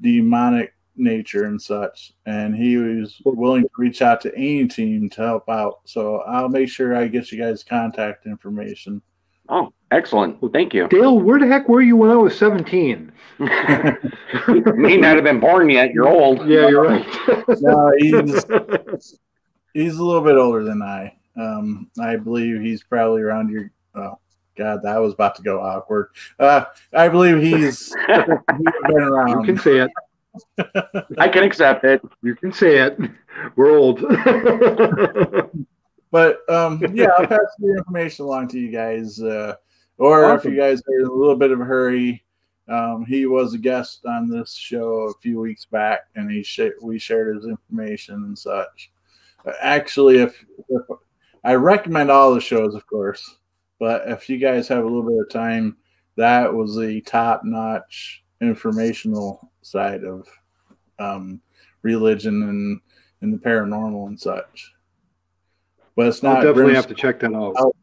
demonic 0.00 0.74
nature 0.96 1.44
and 1.44 1.60
such. 1.60 2.12
And 2.26 2.54
he 2.54 2.76
was 2.76 3.20
willing 3.24 3.62
to 3.64 3.70
reach 3.76 4.02
out 4.02 4.20
to 4.22 4.34
any 4.34 4.66
team 4.68 5.08
to 5.10 5.22
help 5.22 5.48
out. 5.48 5.80
So 5.84 6.18
I'll 6.20 6.48
make 6.48 6.68
sure 6.68 6.96
I 6.96 7.08
get 7.08 7.30
you 7.32 7.38
guys 7.38 7.62
contact 7.62 8.26
information. 8.26 9.02
Oh, 9.48 9.72
excellent. 9.90 10.40
Well, 10.40 10.50
thank 10.50 10.72
you. 10.72 10.88
Dale, 10.88 11.18
where 11.18 11.38
the 11.38 11.46
heck 11.46 11.68
were 11.68 11.82
you 11.82 11.96
when 11.96 12.10
I 12.10 12.16
was 12.16 12.36
17? 12.38 13.12
you 13.38 13.46
may 14.76 14.96
not 14.96 15.16
have 15.16 15.24
been 15.24 15.40
born 15.40 15.68
yet. 15.68 15.92
You're 15.92 16.08
old. 16.08 16.48
Yeah, 16.48 16.68
you're 16.68 16.84
right. 16.84 17.06
No, 17.60 17.92
he's 17.98 19.18
he's 19.74 19.96
a 19.96 20.04
little 20.04 20.22
bit 20.22 20.36
older 20.36 20.64
than 20.64 20.80
I. 20.80 21.14
Um, 21.36 21.90
I 22.00 22.16
believe 22.16 22.62
he's 22.62 22.82
probably 22.82 23.20
around 23.20 23.50
your. 23.50 23.70
Oh 23.94 24.18
God, 24.56 24.82
that 24.82 24.96
was 24.96 25.12
about 25.12 25.34
to 25.36 25.42
go 25.42 25.60
awkward. 25.60 26.08
Uh, 26.38 26.64
I 26.92 27.08
believe 27.08 27.42
he's, 27.42 27.88
he's 28.06 28.74
been 28.86 29.02
around. 29.02 29.40
you 29.40 29.42
can 29.42 29.58
say 29.58 29.78
it. 29.78 29.90
I 31.18 31.28
can 31.28 31.44
accept 31.44 31.84
it. 31.84 32.02
You 32.22 32.34
can 32.34 32.52
say 32.52 32.78
it. 32.78 32.98
We're 33.56 33.76
old. 33.76 34.00
But 36.14 36.48
um, 36.48 36.80
yeah, 36.94 37.08
I'll 37.18 37.26
pass 37.26 37.40
the 37.58 37.74
information 37.76 38.24
along 38.24 38.46
to 38.50 38.58
you 38.60 38.70
guys. 38.70 39.20
Uh, 39.20 39.56
or 39.98 40.32
if 40.36 40.44
you 40.44 40.54
guys 40.54 40.80
are 40.86 41.00
in 41.00 41.06
a 41.06 41.12
little 41.12 41.34
bit 41.34 41.50
of 41.50 41.60
a 41.60 41.64
hurry, 41.64 42.22
um, 42.68 43.04
he 43.04 43.26
was 43.26 43.52
a 43.52 43.58
guest 43.58 44.06
on 44.06 44.28
this 44.28 44.54
show 44.54 45.08
a 45.08 45.20
few 45.20 45.40
weeks 45.40 45.64
back, 45.64 46.02
and 46.14 46.30
he 46.30 46.44
sh- 46.44 46.78
we 46.80 47.00
shared 47.00 47.34
his 47.34 47.46
information 47.46 48.14
and 48.14 48.38
such. 48.38 48.92
Uh, 49.44 49.54
Actually, 49.60 50.18
if, 50.18 50.44
if 50.68 50.82
I 51.42 51.54
recommend 51.54 52.12
all 52.12 52.32
the 52.32 52.40
shows, 52.40 52.76
of 52.76 52.86
course, 52.86 53.38
but 53.80 54.08
if 54.08 54.30
you 54.30 54.38
guys 54.38 54.68
have 54.68 54.84
a 54.84 54.86
little 54.86 55.02
bit 55.02 55.18
of 55.18 55.30
time, 55.30 55.78
that 56.14 56.54
was 56.54 56.76
the 56.76 57.00
top-notch 57.00 58.23
informational 58.44 59.50
side 59.62 60.04
of 60.04 60.28
um, 60.98 61.40
religion 61.82 62.42
and 62.44 62.80
and 63.20 63.32
the 63.32 63.38
paranormal 63.38 64.06
and 64.08 64.20
such. 64.20 64.74
But 65.96 66.08
it's 66.08 66.22
not. 66.22 66.38
I'll 66.38 66.42
definitely 66.42 66.72
brimstone, 66.72 66.74
have 66.74 66.86
to 66.88 66.94
check 66.94 67.20
that 67.20 67.34
out. 67.34 67.74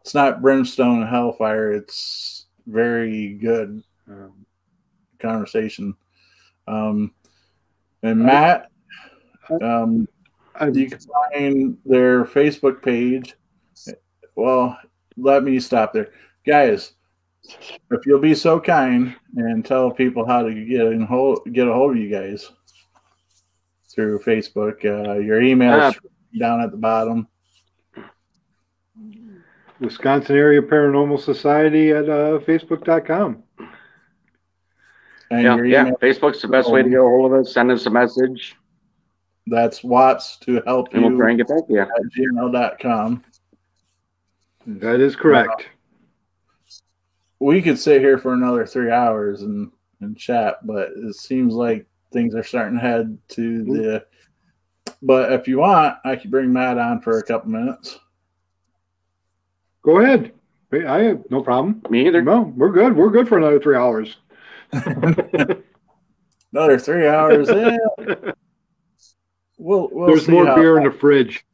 it's 0.00 0.14
not 0.14 0.42
brimstone 0.42 1.00
and 1.02 1.08
hellfire. 1.08 1.72
It's 1.72 2.46
very 2.66 3.34
good 3.34 3.82
Um, 4.08 4.44
conversation. 5.18 5.94
Um, 6.66 7.12
and 8.02 8.20
Matt, 8.20 8.70
um, 9.62 10.08
I, 10.54 10.68
you 10.68 10.88
can 10.88 10.98
find 10.98 11.78
their 11.84 12.24
Facebook 12.24 12.82
page. 12.82 13.34
Well, 14.34 14.78
let 15.16 15.42
me 15.44 15.60
stop 15.60 15.92
there, 15.92 16.10
guys. 16.46 16.92
If 17.90 18.06
you'll 18.06 18.20
be 18.20 18.34
so 18.34 18.60
kind 18.60 19.14
and 19.36 19.64
tell 19.64 19.90
people 19.90 20.26
how 20.26 20.42
to 20.42 20.52
get 20.52 20.86
in 20.86 21.02
hold, 21.02 21.40
get 21.52 21.68
a 21.68 21.72
hold 21.72 21.92
of 21.92 22.02
you 22.02 22.10
guys 22.10 22.50
through 23.92 24.20
Facebook, 24.20 24.84
uh, 24.84 25.18
your 25.18 25.42
email 25.42 25.92
down 26.38 26.60
at 26.60 26.70
the 26.70 26.76
bottom. 26.76 27.26
Wisconsin 29.80 30.36
Area 30.36 30.60
Paranormal 30.60 31.18
Society 31.18 31.90
at 31.90 32.08
uh, 32.08 32.38
Facebook.com. 32.40 33.42
And 35.30 35.42
Yeah, 35.42 35.56
your 35.56 35.66
yeah. 35.66 35.90
Facebook's 36.02 36.42
the 36.42 36.48
best 36.48 36.70
way 36.70 36.82
to 36.82 36.88
get 36.88 36.98
a 36.98 37.02
hold 37.02 37.32
of 37.32 37.40
us. 37.40 37.52
Send 37.52 37.70
us 37.70 37.86
a 37.86 37.90
message. 37.90 38.56
That's 39.46 39.82
WAPS 39.82 40.36
to 40.40 40.62
help 40.66 40.92
And 40.92 41.02
we'll 41.02 41.16
try 41.16 41.26
you 41.26 41.30
and 41.30 41.38
get 41.38 41.48
back 41.48 41.66
to 41.66 41.72
you. 41.72 41.80
at 41.80 41.88
gmail.com. 42.16 43.24
That 44.66 45.00
is 45.00 45.16
correct. 45.16 45.66
We 47.40 47.62
could 47.62 47.78
sit 47.78 48.00
here 48.02 48.18
for 48.18 48.34
another 48.34 48.66
three 48.66 48.90
hours 48.90 49.42
and, 49.42 49.70
and 50.00 50.16
chat, 50.16 50.64
but 50.66 50.90
it 50.94 51.16
seems 51.16 51.54
like 51.54 51.86
things 52.12 52.34
are 52.34 52.42
starting 52.44 52.74
to 52.78 52.80
head 52.80 53.18
to 53.28 53.64
the. 53.64 54.04
But 55.02 55.32
if 55.32 55.48
you 55.48 55.58
want, 55.58 55.96
I 56.04 56.16
could 56.16 56.30
bring 56.30 56.52
Matt 56.52 56.76
on 56.78 57.00
for 57.00 57.18
a 57.18 57.22
couple 57.22 57.50
minutes. 57.50 57.98
Go 59.82 60.00
ahead. 60.00 60.32
I 60.72 61.00
have 61.00 61.22
no 61.30 61.42
problem. 61.42 61.82
Me 61.90 62.06
either. 62.06 62.22
No, 62.22 62.52
we're 62.56 62.70
good. 62.70 62.94
We're 62.94 63.10
good 63.10 63.26
for 63.28 63.38
another 63.38 63.58
three 63.58 63.76
hours. 63.76 64.16
Another 66.52 66.78
three 66.78 67.06
hours. 67.08 67.48
Yeah, 67.48 67.76
we'll, 69.58 69.88
we'll 69.90 70.06
There's 70.08 70.28
more 70.28 70.46
how- 70.46 70.56
beer 70.56 70.76
in 70.78 70.84
the 70.84 70.90
fridge. 70.92 71.44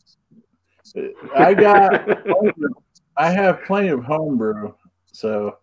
I 1.35 1.55
got. 1.55 2.09
I 3.17 3.31
have 3.31 3.63
plenty 3.65 3.89
of 3.89 4.05
homebrew, 4.05 4.75
so 5.13 5.57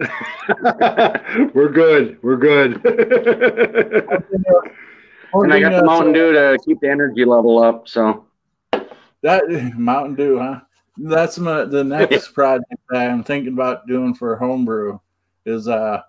we're 1.54 1.68
good. 1.68 2.18
We're 2.22 2.36
good. 2.36 2.82
And 5.32 5.52
I 5.52 5.60
got 5.60 5.78
the 5.78 5.84
Mountain 5.84 6.12
Dew 6.12 6.32
to 6.32 6.58
keep 6.66 6.80
the 6.80 6.90
energy 6.90 7.24
level 7.24 7.62
up. 7.62 7.88
So 7.88 8.26
That 9.22 9.48
Mountain 9.76 10.16
Dew, 10.16 10.38
huh? 10.38 10.60
That's 10.96 11.38
my, 11.38 11.64
the 11.64 11.84
next 11.84 12.34
project 12.34 12.74
that 12.88 13.10
I'm 13.10 13.22
thinking 13.22 13.52
about 13.52 13.86
doing 13.86 14.14
for 14.14 14.36
homebrew 14.36 14.98
is 15.46 15.68
uh 15.68 16.02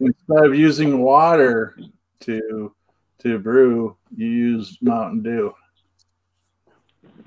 instead 0.00 0.46
of 0.46 0.54
using 0.54 1.00
water 1.00 1.76
to 2.20 2.72
to 3.18 3.38
brew, 3.38 3.96
you 4.16 4.26
use 4.26 4.78
Mountain 4.80 5.22
Dew. 5.22 5.52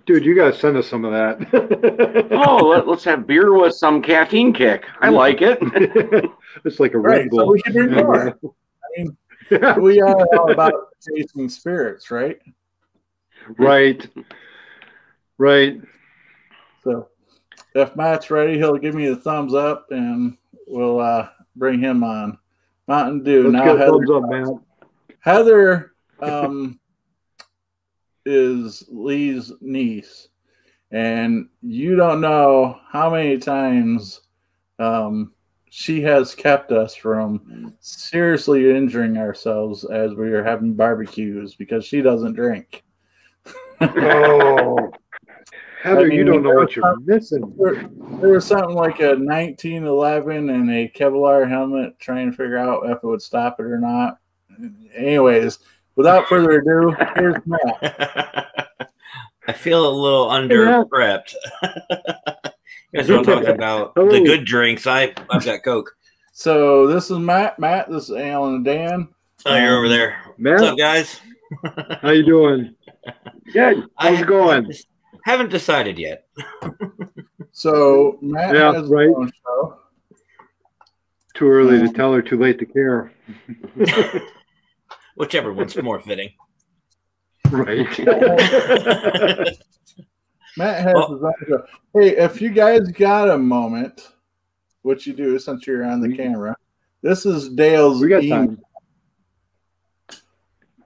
Dude, 0.06 0.26
you 0.26 0.34
gotta 0.34 0.57
send 0.57 0.76
us 0.76 0.88
some 0.88 1.06
of 1.06 1.11
that. 1.11 2.30
oh, 2.32 2.68
let, 2.68 2.88
let's 2.88 3.03
have 3.03 3.28
beer 3.28 3.53
with 3.53 3.76
some 3.76 4.02
caffeine 4.02 4.52
kick. 4.52 4.86
I 5.02 5.10
like 5.10 5.41
it. 5.41 5.60
it's 6.66 6.80
like 6.80 6.94
a 6.94 6.98
Right, 6.98 7.24
Red 7.24 7.30
so 7.32 7.52
we 7.52 7.61
can 7.61 7.74
drink 7.74 7.91
more. 7.91 8.40
mean, 8.98 9.18
We 9.80 10.02
are 10.02 10.28
all 10.36 10.52
about 10.52 10.74
tasting 10.99 11.48
spirits, 11.48 12.10
right? 12.10 12.40
right. 13.57 14.07
Right. 15.38 15.80
So 16.84 17.10
if 17.76 17.95
Matt's 17.95 18.32
ready, 18.32 18.57
he'll 18.57 18.78
give 18.78 18.95
me 18.95 19.07
the 19.10 19.16
thumbs 19.16 19.53
up 19.53 19.88
and 19.91 20.38
we'll 20.68 20.99
uh 20.99 21.30
bring 21.56 21.80
him 21.80 22.03
on. 22.03 22.38
Mountain 22.88 23.24
Dew. 23.24 23.44
Let's 23.44 23.53
now 23.53 23.66
get 23.66 23.80
Heather, 23.80 23.91
thumbs 23.91 24.10
up, 24.10 24.30
man. 24.30 24.60
Heather 25.20 25.94
um, 26.22 26.80
is 28.30 28.84
Lee's 28.89 29.51
niece, 29.61 30.27
and 30.91 31.49
you 31.61 31.95
don't 31.95 32.22
know 32.22 32.80
how 32.88 33.10
many 33.10 33.38
times 33.38 34.22
um, 34.77 35.34
she 35.69 36.01
has 36.01 36.35
kept 36.35 36.72
us 36.72 36.95
from 36.95 37.73
seriously 37.80 38.69
injuring 38.69 39.18
ourselves 39.18 39.84
as 39.85 40.14
we 40.14 40.31
are 40.31 40.43
having 40.43 40.73
barbecues 40.73 41.56
because 41.56 41.85
she 41.85 42.01
doesn't 42.01 42.34
drink. 42.34 42.84
Oh. 43.81 44.91
Heather, 45.81 46.01
I 46.01 46.03
mean, 46.10 46.18
you 46.18 46.23
don't 46.26 46.43
know 46.43 46.56
what 46.56 46.76
you're 46.76 46.99
missing. 46.99 47.56
There, 47.57 47.89
there 48.19 48.31
was 48.31 48.45
something 48.45 48.76
like 48.76 48.99
a 48.99 49.15
1911 49.15 50.49
and 50.49 50.69
a 50.69 50.89
Kevlar 50.89 51.47
helmet 51.47 51.97
trying 51.99 52.30
to 52.30 52.35
figure 52.35 52.57
out 52.57 52.89
if 52.89 52.97
it 52.97 53.03
would 53.03 53.22
stop 53.22 53.61
it 53.61 53.65
or 53.65 53.80
not. 53.80 54.19
Anyways, 54.93 55.60
without 55.95 56.28
further 56.28 56.60
ado, 56.60 56.95
here's 57.16 57.36
Matt. 57.45 58.68
I 59.48 59.53
feel 59.53 59.88
a 59.88 59.94
little 59.94 60.30
under 60.30 60.66
Yeah. 60.66 60.84
prepped. 60.91 61.34
you 62.94 62.99
guys 62.99 63.10
are 63.10 63.18
all 63.18 63.24
talking 63.24 63.49
about 63.49 63.95
the 63.95 64.22
good 64.26 64.45
drinks. 64.45 64.86
I 64.88 65.14
I've 65.30 65.45
got 65.45 65.64
Coke. 65.64 65.95
So 66.34 66.88
this 66.88 67.10
is 67.11 67.18
Matt. 67.18 67.60
Matt, 67.60 67.90
this 67.90 68.10
is 68.10 68.16
Alan 68.16 68.56
and 68.56 68.66
Dan. 68.66 69.07
Oh, 69.45 69.56
you're 69.56 69.78
over 69.78 69.90
there. 69.90 70.22
What's 70.38 70.61
up, 70.61 70.78
guys? 70.78 71.20
how 72.02 72.11
you 72.11 72.24
doing? 72.26 72.76
Good. 73.53 73.86
I 73.98 74.10
How's 74.11 74.22
it 74.22 74.28
going? 74.28 74.72
Haven't 75.26 75.49
decided 75.49 75.98
yet. 75.98 76.28
So 77.52 78.18
Matt 78.22 78.53
Yeah, 78.56 78.74
has 78.74 78.88
right. 78.88 79.07
his 79.07 79.16
own 79.16 79.32
show. 79.45 79.80
Too 81.34 81.48
early 81.49 81.80
to 81.80 81.86
um, 81.86 81.94
tell 81.94 82.14
or 82.14 82.22
too 82.22 82.38
late 82.38 82.60
to 82.60 82.66
care. 82.66 83.11
Whichever 85.19 85.51
one's 85.51 85.75
more 85.75 85.99
fitting. 85.99 86.29
Right. 87.51 87.85
Matt 90.57 90.81
has 90.83 90.93
Well- 90.93 91.13
his 91.13 91.23
own 91.23 91.33
show. 91.45 91.63
Hey, 91.93 92.15
if 92.17 92.41
you 92.41 92.51
guys 92.51 92.87
got 92.91 93.29
a 93.29 93.37
moment, 93.37 94.07
what 94.83 95.05
you 95.05 95.11
do 95.13 95.37
since 95.37 95.67
you're 95.67 95.83
on 95.83 95.99
the 95.99 96.15
camera, 96.15 96.55
this 97.01 97.25
is 97.25 97.49
Dale's 97.49 97.99
we 98.01 98.07
got 98.07 98.23
email. 98.23 98.45
time. 98.45 98.59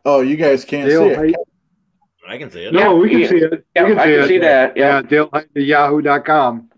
Oh, 0.04 0.22
you 0.22 0.36
guys 0.36 0.66
can't 0.66 0.90
Dale, 0.90 1.10
see 1.10 1.14
how 1.16 1.22
it. 1.24 1.36
I 2.28 2.38
can 2.40 2.50
see 2.50 2.64
it. 2.66 2.74
no, 2.74 2.80
Yeah, 2.80 2.94
we 2.94 3.10
can 3.10 3.20
yeah. 3.20 3.28
see 3.30 3.38
it. 3.38 3.66
Yeah, 3.76 3.84
we 3.86 3.92
I 3.92 3.96
can 4.06 4.12
it. 4.14 4.28
see 4.28 4.38
that. 4.40 4.76
Yeah. 4.78 4.96
Yeah, 4.96 5.02
Dale 5.04 5.30
at 5.34 5.48
yahoo.com. 5.54 6.70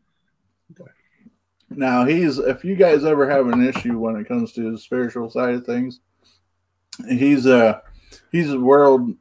Now 1.70 2.04
he's 2.06 2.38
if 2.38 2.66
you 2.66 2.76
guys 2.76 3.06
ever 3.06 3.30
have 3.30 3.48
an 3.48 3.66
issue 3.68 3.98
when 3.98 4.16
it 4.18 4.28
comes 4.28 4.52
to 4.54 4.72
the 4.72 4.78
spiritual 4.78 5.30
side 5.30 5.54
of 5.56 5.66
things, 5.66 6.02
he's 7.08 7.46
a 7.46 7.82
he's 8.32 8.52
a 8.52 8.60
world 8.60 9.12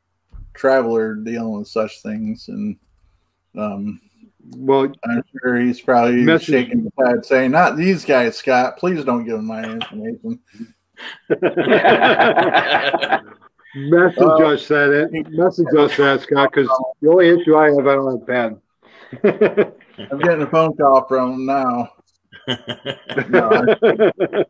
traveler 0.55 1.15
dealing 1.17 1.59
with 1.59 1.69
such 1.69 2.01
things 2.03 2.49
and 2.49 2.77
um 3.59 4.01
Well, 4.57 4.93
I'm 5.05 5.23
sure 5.43 5.57
he's 5.61 5.81
probably 5.81 6.23
Message- 6.23 6.47
shaking 6.49 6.83
his 6.85 6.93
head 7.07 7.25
saying, 7.25 7.51
Not 7.51 7.77
these 7.77 8.05
guys, 8.05 8.37
Scott, 8.37 8.77
please 8.79 9.05
don't 9.05 9.25
give 9.25 9.37
them 9.37 9.47
my 9.47 9.65
information. 9.65 10.39
message 13.77 14.19
Uh, 14.19 14.37
us 14.47 14.69
that 14.69 14.91
it. 15.13 15.29
Message 15.31 15.67
us 15.77 15.97
that, 15.97 16.21
Scott, 16.23 16.51
because 16.53 16.69
the 17.01 17.11
only 17.11 17.29
issue 17.29 17.57
I 17.57 17.67
have, 17.71 17.87
I 17.87 17.95
don't 17.95 18.13
have 18.13 18.23
a 18.23 18.27
pen. 18.27 18.61
I'm 20.11 20.19
getting 20.19 20.43
a 20.43 20.47
phone 20.51 20.77
call 20.77 21.07
from 21.09 21.33
him 21.35 21.47
now. 21.47 21.91
No, 23.29 23.51
I- 23.51 24.45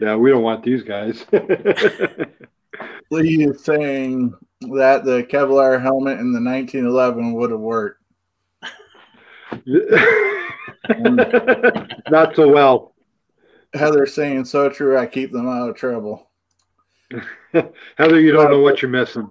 yeah, 0.00 0.16
we 0.16 0.30
don't 0.30 0.42
want 0.42 0.62
these 0.64 0.82
guys. 0.82 1.24
Lee 3.10 3.44
is 3.44 3.64
saying 3.64 4.34
that 4.60 5.04
the 5.04 5.26
Kevlar 5.30 5.80
helmet 5.80 6.18
in 6.18 6.32
the 6.32 6.40
1911 6.40 7.32
would 7.34 7.50
have 7.50 7.60
worked. 7.60 8.02
Not 12.10 12.36
so 12.36 12.48
well. 12.48 12.94
Heather's 13.74 14.14
saying 14.14 14.44
so 14.46 14.68
true. 14.68 14.98
I 14.98 15.06
keep 15.06 15.32
them 15.32 15.48
out 15.48 15.68
of 15.68 15.76
trouble. 15.76 16.30
Heather, 17.96 18.20
you 18.20 18.32
don't 18.32 18.50
know 18.50 18.60
what 18.60 18.82
you're 18.82 18.90
missing. 18.90 19.30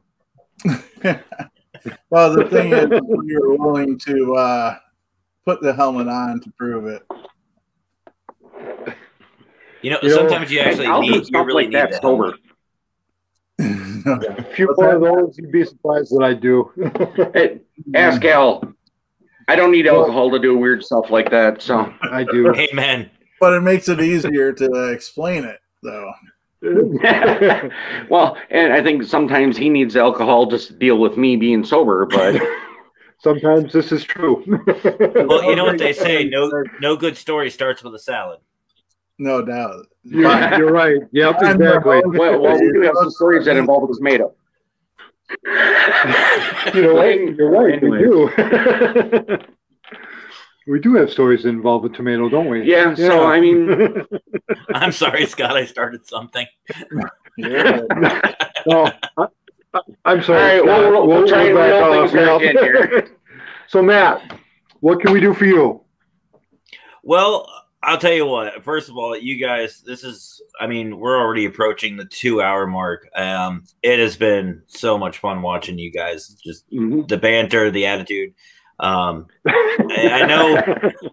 Well, 2.10 2.34
the 2.34 2.48
thing 2.50 2.72
is, 2.74 2.90
you're 3.26 3.56
willing 3.58 4.00
to 4.00 4.36
uh, 4.36 4.78
put 5.46 5.62
the 5.62 5.74
helmet 5.74 6.08
on 6.08 6.40
to 6.42 6.52
prove 6.52 6.88
it. 6.88 7.04
You 9.82 9.92
know, 9.92 10.00
You 10.02 10.10
know, 10.10 10.16
sometimes 10.16 10.52
you 10.52 10.60
actually 10.60 10.88
I'll 10.88 11.02
need 11.02 11.16
you 11.16 11.24
stuff 11.26 11.46
really 11.46 11.64
like 11.66 11.74
need 11.74 11.94
that 11.94 12.02
sober. 12.02 12.24
helmet. 12.24 12.40
If 14.08 14.60
you 14.60 14.68
one 14.76 14.96
of 14.96 15.02
those, 15.02 15.38
you'd 15.38 15.52
be 15.52 15.66
surprised 15.66 16.12
what 16.12 16.24
I 16.24 16.34
do. 16.34 16.72
Hey, 17.34 17.60
ask 17.96 18.24
Al. 18.26 18.74
I 19.48 19.56
don't 19.56 19.72
need 19.72 19.88
alcohol 19.88 20.32
to 20.32 20.40
do 20.40 20.58
weird 20.58 20.84
stuff 20.84 21.10
like 21.12 21.30
that. 21.32 21.62
So 21.62 21.92
I 22.02 22.24
do. 22.24 22.54
Amen. 22.72 23.10
but 23.40 23.54
it 23.54 23.62
makes 23.62 23.90
it 23.90 24.00
easier 24.02 24.54
to 24.54 24.92
explain 24.92 25.44
it, 25.44 25.60
though. 25.84 26.12
well, 28.10 28.38
and 28.50 28.74
I 28.74 28.82
think 28.82 29.04
sometimes 29.04 29.56
he 29.58 29.70
needs 29.70 29.96
alcohol 29.96 30.48
just 30.48 30.68
to 30.70 30.74
deal 30.74 30.98
with 30.98 31.16
me 31.18 31.36
being 31.36 31.64
sober, 31.64 32.06
but 32.06 32.42
Sometimes 33.20 33.72
this 33.74 33.92
is 33.92 34.04
true. 34.04 34.44
Well, 35.28 35.44
you 35.50 35.56
know 35.56 35.66
what 35.66 35.78
they 35.80 35.94
say: 35.94 36.26
no, 36.26 36.52
no 36.80 36.96
good 36.96 37.18
story 37.18 37.50
starts 37.50 37.84
with 37.84 37.96
a 37.96 38.00
salad. 38.00 38.40
No 39.18 39.44
doubt. 39.44 39.88
You're, 40.04 40.58
you're 40.58 40.72
right. 40.72 41.02
Yep, 41.12 41.36
I'm 41.40 41.62
exactly. 41.62 42.02
well, 42.06 42.40
well, 42.40 42.60
we 42.60 42.72
do 42.72 42.82
have 42.82 42.96
some 43.00 43.12
stories 43.12 43.46
that 43.46 43.58
involve 43.58 43.90
a 43.90 43.94
tomato. 43.94 44.34
You 46.74 46.82
know 46.82 46.96
what? 46.96 47.20
You're 47.36 47.50
right. 47.50 47.82
We 47.82 47.90
do. 47.98 49.38
we 50.68 50.80
do 50.80 50.96
have 50.96 51.12
stories 51.12 51.44
that 51.44 51.50
involve 51.50 51.86
a 51.86 51.90
tomato, 51.90 52.30
don't 52.30 52.50
we? 52.50 52.64
Yeah, 52.64 52.94
so 52.96 53.26
I 53.26 53.40
mean, 53.40 54.06
I'm 54.74 54.92
sorry, 54.92 55.26
Scott. 55.26 55.56
I 55.56 55.66
started 55.66 56.08
something. 56.08 56.46
Yeah. 57.38 57.82
no, 58.68 58.92
I, 59.18 59.28
I'm 60.06 60.24
sorry. 60.24 60.60
right, 60.60 60.62
Scott. 60.62 60.92
we'll, 60.92 61.08
we'll, 61.08 61.28
try 61.28 61.44
and 61.46 61.56
back 61.56 62.14
reel 62.14 62.30
off. 62.30 62.42
things 62.42 62.56
back 62.56 62.64
here. 62.64 63.12
So, 63.68 63.82
Matt, 63.82 64.40
what 64.82 65.00
can 65.00 65.12
we 65.12 65.20
do 65.20 65.34
for 65.34 65.46
you? 65.46 65.82
Well, 67.02 67.50
I'll 67.86 67.98
tell 67.99 68.14
you 68.14 68.26
what. 68.26 68.64
First 68.64 68.90
of 68.90 68.98
all, 68.98 69.16
you 69.18 69.40
guys, 69.40 69.82
this 69.86 70.03
is. 70.03 70.41
I 70.60 70.68
mean, 70.68 70.98
we're 70.99 71.20
already 71.20 71.45
approaching 71.45 71.95
the 71.98 72.06
two-hour 72.06 72.66
mark. 72.68 73.07
Um, 73.16 73.64
it 73.84 73.99
has 73.99 74.18
been 74.18 74.64
so 74.68 74.98
much 74.98 75.20
fun 75.20 75.41
watching 75.41 75.78
you 75.78 75.91
guys. 75.91 76.30
Just 76.44 76.70
Mhm. 76.72 77.07
the 77.07 77.18
banter, 77.18 77.70
the 77.72 77.86
attitude. 77.86 78.34
Um, 78.80 79.28
I, 79.48 80.10
I 80.22 80.26
know. 80.26 80.91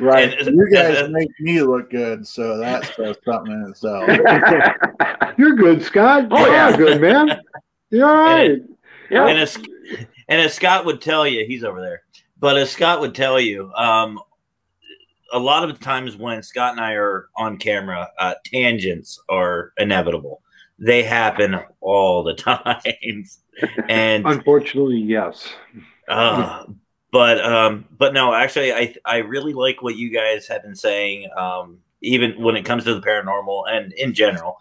Right. 0.00 0.36
And- 0.40 0.56
you 0.56 0.70
guys 0.72 0.98
and- 0.98 1.12
make 1.12 1.28
me 1.38 1.62
look 1.62 1.88
good, 1.90 2.26
so 2.26 2.56
that's 2.58 2.90
something 2.96 3.52
in 3.52 3.70
itself. 3.70 4.08
You're 5.38 5.54
good, 5.54 5.84
Scott. 5.84 6.26
Oh, 6.32 6.46
yeah, 6.46 6.70
yeah. 6.70 6.76
good 6.76 7.00
man. 7.00 7.40
You're 7.90 8.10
all 8.10 8.26
And 8.26 8.52
it- 8.54 8.62
yeah. 9.08 9.26
And 9.28 9.38
as 9.38 9.56
and 10.28 10.40
as 10.40 10.52
Scott 10.52 10.84
would 10.86 11.00
tell 11.00 11.26
you, 11.28 11.44
he's 11.46 11.62
over 11.62 11.80
there. 11.80 12.02
But 12.40 12.56
as 12.58 12.72
Scott 12.72 13.00
would 13.02 13.14
tell 13.14 13.38
you, 13.38 13.70
um, 13.74 14.18
a 15.34 15.38
lot 15.38 15.68
of 15.68 15.80
times 15.80 16.16
when 16.16 16.42
Scott 16.42 16.72
and 16.72 16.80
I 16.80 16.92
are 16.92 17.28
on 17.36 17.58
camera, 17.58 18.08
uh, 18.18 18.34
tangents 18.44 19.20
are 19.28 19.72
inevitable. 19.76 20.40
They 20.78 21.02
happen 21.02 21.58
all 21.80 22.22
the 22.22 22.34
times, 22.34 23.40
and 23.88 24.24
Unfortunately, 24.26 24.98
yes. 24.98 25.48
uh, 26.08 26.64
but 27.12 27.44
um, 27.44 27.84
but 27.98 28.14
no, 28.14 28.32
actually, 28.32 28.72
I 28.72 28.94
I 29.04 29.18
really 29.18 29.52
like 29.52 29.82
what 29.82 29.96
you 29.96 30.10
guys 30.10 30.48
have 30.48 30.62
been 30.62 30.74
saying. 30.76 31.28
Um, 31.36 31.80
even 32.04 32.40
when 32.40 32.56
it 32.56 32.64
comes 32.64 32.84
to 32.84 32.94
the 32.94 33.00
paranormal 33.00 33.64
and 33.68 33.92
in 33.94 34.14
general. 34.14 34.58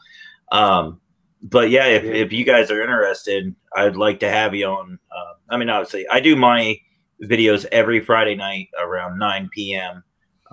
Um, 0.52 1.00
but 1.42 1.70
yeah, 1.70 1.86
if, 1.88 2.04
if 2.04 2.32
you 2.32 2.46
guys 2.46 2.72
are 2.72 2.82
interested, 2.82 3.54
I'd 3.76 3.96
like 3.98 4.20
to 4.22 4.30
have 4.30 4.56
you 4.56 4.68
on. 4.68 4.98
Uh, 5.12 5.34
I 5.50 5.58
mean, 5.58 5.70
obviously, 5.70 6.08
I 6.08 6.20
do 6.20 6.36
my 6.36 6.80
videos 7.22 7.66
every 7.72 8.00
Friday 8.00 8.36
night 8.36 8.70
around 8.82 9.20
9 9.20 9.50
p.m. 9.54 10.04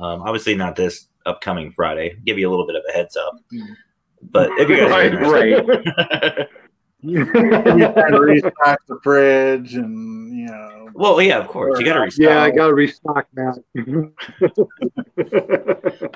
Um, 0.01 0.23
obviously, 0.23 0.55
not 0.55 0.77
this 0.77 1.09
upcoming 1.27 1.73
Friday. 1.73 2.17
Give 2.25 2.39
you 2.39 2.49
a 2.49 2.51
little 2.51 2.67
bit 2.67 2.77
of 2.77 2.83
a 2.89 2.93
heads 2.93 3.17
up. 3.17 3.37
But 4.23 4.51
if 4.59 4.69
you 4.69 4.77
guys 4.77 5.13
are 5.13 5.31
Right, 5.31 6.49
you 7.03 7.27
kind 7.27 8.15
of 8.15 8.21
restock 8.21 8.79
the 8.87 8.99
fridge, 9.03 9.75
and 9.75 10.37
you 10.37 10.47
know, 10.47 10.91
well, 10.95 11.21
yeah, 11.21 11.39
of 11.39 11.49
course, 11.49 11.79
you 11.79 11.85
got 11.85 11.95
to 11.95 12.01
restock. 12.01 12.23
Yeah, 12.23 12.43
I 12.43 12.51
got 12.51 12.69
to 12.69 12.75
restock 12.75 13.27
Matt. 13.35 13.59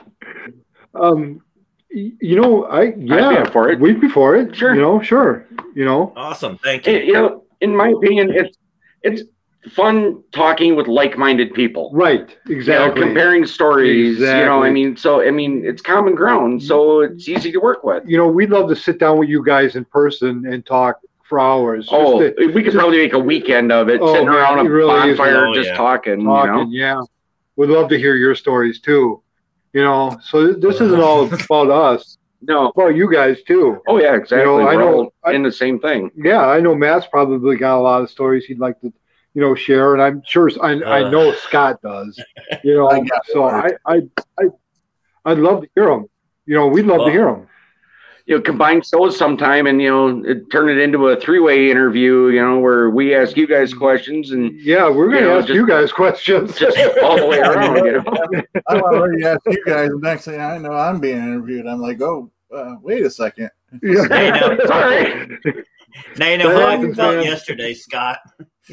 um, 0.94 1.42
you 1.90 2.40
know, 2.40 2.64
I 2.64 2.94
yeah, 2.96 3.28
I'd 3.28 3.44
be 3.44 3.50
for 3.50 3.68
it. 3.70 3.80
We'd 3.80 4.00
be 4.00 4.08
for 4.08 4.36
it. 4.36 4.54
Sure. 4.56 4.74
You 4.74 4.80
know, 4.80 5.00
sure. 5.00 5.46
You 5.74 5.84
know, 5.84 6.12
Awesome, 6.16 6.58
thank 6.58 6.86
you. 6.86 6.94
It- 6.94 7.04
you 7.06 7.12
know, 7.14 7.44
in 7.60 7.74
my 7.74 7.88
opinion, 7.88 8.30
it's 8.30 8.56
it's 9.02 9.22
fun 9.70 10.22
talking 10.32 10.76
with 10.76 10.86
like-minded 10.88 11.54
people. 11.54 11.90
right? 11.94 12.28
You 12.46 12.54
know, 12.54 12.56
Exactly. 12.56 13.02
comparing 13.02 13.46
stories. 13.46 14.18
You 14.18 14.26
know, 14.26 14.62
I 14.62 14.70
mean, 14.70 14.96
so 14.96 15.22
I 15.22 15.30
mean, 15.30 15.64
it's 15.64 15.80
common 15.82 16.14
ground, 16.14 16.62
so 16.62 17.00
it's 17.00 17.28
easy 17.28 17.50
to 17.52 17.58
work 17.58 17.82
with. 17.84 18.04
you 18.06 18.16
know, 18.18 18.26
we'd 18.28 18.50
love 18.50 18.68
to 18.68 18.76
sit 18.76 18.98
down 18.98 19.18
with 19.18 19.28
you 19.28 19.44
guys 19.44 19.76
in 19.76 19.84
person 19.86 20.44
and 20.46 20.64
talk 20.66 20.98
for 21.22 21.40
hours. 21.40 21.86
just 21.86 21.94
Oh, 21.94 22.20
to- 22.20 22.34
we 22.54 22.62
could 22.62 22.74
probably 22.74 22.98
make 22.98 23.14
a 23.14 23.18
weekend 23.18 23.72
of 23.72 23.88
it, 23.88 24.00
Oh, 24.02 24.12
sitting 24.12 24.26
man, 24.26 24.34
around 24.36 24.58
a 24.58 24.64
it 24.64 24.68
really 24.68 25.10
is. 25.12 25.18
bonfire, 25.18 25.46
Oh, 25.48 25.54
just 25.54 25.70
yeah. 25.70 25.76
talking. 25.76 26.20
You 26.20 26.26
talking. 26.26 26.52
know, 26.52 26.66
Yeah, 26.70 27.00
we'd 27.56 27.70
love 27.70 27.88
to 27.88 27.98
hear 27.98 28.14
your 28.16 28.34
stories 28.34 28.80
too. 28.80 29.22
You 29.72 29.82
know, 29.82 30.16
so 30.22 30.52
this 30.52 30.80
isn't 30.80 31.00
all 31.00 31.24
about 31.50 31.70
us, 31.70 32.18
no. 32.42 32.66
it's 32.66 32.76
about 32.76 32.94
you 32.94 33.10
guys 33.10 33.42
too. 33.42 33.80
Oh 33.88 33.98
yeah, 33.98 34.14
exactly. 34.14 34.52
You 34.52 34.58
know, 34.60 34.68
I 34.68 34.76
know- 34.76 35.10
all 35.24 35.32
in 35.32 35.42
the 35.42 35.50
same 35.50 35.80
thing. 35.80 36.10
Yeah, 36.14 36.46
I 36.46 36.60
know 36.60 36.74
Matt's 36.74 37.06
probably 37.06 37.56
got 37.56 37.78
a 37.78 37.80
lot 37.80 38.02
of 38.02 38.10
stories 38.10 38.44
he'd 38.44 38.60
like 38.60 38.78
to, 38.82 38.92
you 39.34 39.42
know, 39.42 39.54
share, 39.54 39.94
and 39.94 40.02
I'm 40.02 40.22
sure 40.26 40.48
I, 40.62 40.80
I 40.80 41.02
Uh. 41.04 41.10
know 41.10 41.32
Scott 41.34 41.82
does. 41.82 42.18
You 42.62 42.76
know, 42.76 42.90
I 42.92 43.02
so 43.26 43.44
I, 43.44 43.70
I, 43.86 44.02
I, 44.38 44.44
I'd 45.24 45.38
love 45.38 45.62
to 45.62 45.68
hear 45.74 45.86
them. 45.86 46.06
You 46.46 46.54
know, 46.56 46.66
we'd 46.68 46.86
love 46.86 46.98
Well- 46.98 47.06
to 47.06 47.12
hear 47.12 47.24
them. 47.26 47.48
You 48.26 48.36
know, 48.36 48.40
combine 48.40 48.80
shows 48.80 49.18
sometime, 49.18 49.66
and 49.66 49.82
you 49.82 49.90
know, 49.90 50.22
turn 50.50 50.70
it 50.70 50.78
into 50.78 51.08
a 51.08 51.20
three-way 51.20 51.70
interview. 51.70 52.28
You 52.28 52.40
know, 52.42 52.58
where 52.58 52.88
we 52.88 53.14
ask 53.14 53.36
you 53.36 53.46
guys 53.46 53.74
questions 53.74 54.30
and 54.30 54.58
Yeah, 54.60 54.88
we're 54.88 55.08
gonna 55.08 55.20
You 55.20 55.26
know, 55.26 55.38
ask 55.40 55.46
just- 55.48 55.54
you 55.56 55.66
guys 55.66 55.92
questions. 55.92 56.56
just 56.58 56.78
all 57.02 57.18
the 57.18 57.26
way 57.26 57.38
around. 57.40 57.84
You 57.84 57.92
know, 58.00 58.42
I'm 58.68 58.80
already 58.80 59.24
asked 59.26 59.42
you 59.46 59.62
guys. 59.66 59.90
The 59.90 59.98
next 60.00 60.24
thing 60.24 60.40
I 60.40 60.56
know, 60.56 60.72
I'm 60.72 61.00
being 61.00 61.18
interviewed. 61.18 61.66
I'm 61.66 61.80
like, 61.82 62.00
oh, 62.00 62.30
uh, 62.50 62.76
wait 62.80 63.04
a 63.04 63.10
second. 63.10 63.50
Yeah. 63.82 64.08
Hey, 64.08 64.30
now- 64.30 64.50
it's 64.52 64.70
all 64.70 64.80
right. 64.80 65.28
Now 66.16 66.28
you 66.30 66.38
know 66.38 66.50
how 66.50 66.66
I 66.66 66.70
happens, 66.76 66.96
felt 66.96 67.24
yesterday, 67.26 67.74
Scott. 67.74 68.20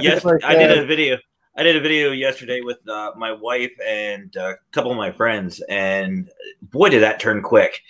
Yes, 0.00 0.24
I 0.44 0.54
did 0.54 0.78
a 0.78 0.86
video. 0.86 1.18
I 1.56 1.62
did 1.62 1.76
a 1.76 1.80
video 1.80 2.10
yesterday 2.10 2.60
with 2.62 2.78
uh, 2.88 3.12
my 3.16 3.32
wife 3.32 3.70
and 3.86 4.36
uh, 4.36 4.50
a 4.54 4.56
couple 4.72 4.90
of 4.90 4.96
my 4.96 5.12
friends, 5.12 5.60
and 5.68 6.28
boy, 6.62 6.88
did 6.88 7.02
that 7.02 7.20
turn 7.20 7.42
quick! 7.42 7.80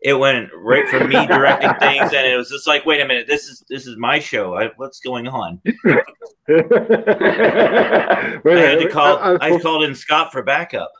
It 0.00 0.14
went 0.14 0.48
right 0.56 0.88
from 0.88 1.08
me 1.10 1.26
directing 1.26 1.74
things, 1.74 2.12
and 2.14 2.26
it 2.26 2.36
was 2.36 2.48
just 2.48 2.66
like, 2.66 2.86
wait 2.86 3.00
a 3.02 3.04
minute, 3.06 3.26
this 3.26 3.44
is 3.48 3.62
this 3.68 3.86
is 3.86 3.96
my 3.98 4.18
show. 4.18 4.54
I, 4.56 4.70
what's 4.76 5.00
going 5.00 5.28
on? 5.28 5.60
I 5.84 6.00
had 8.44 8.78
to 8.80 8.88
call. 8.90 9.18
I- 9.18 9.32
I 9.40 9.54
I 9.54 9.60
called 9.60 9.84
in 9.84 9.94
Scott 9.94 10.32
for 10.32 10.42
backup. 10.42 10.90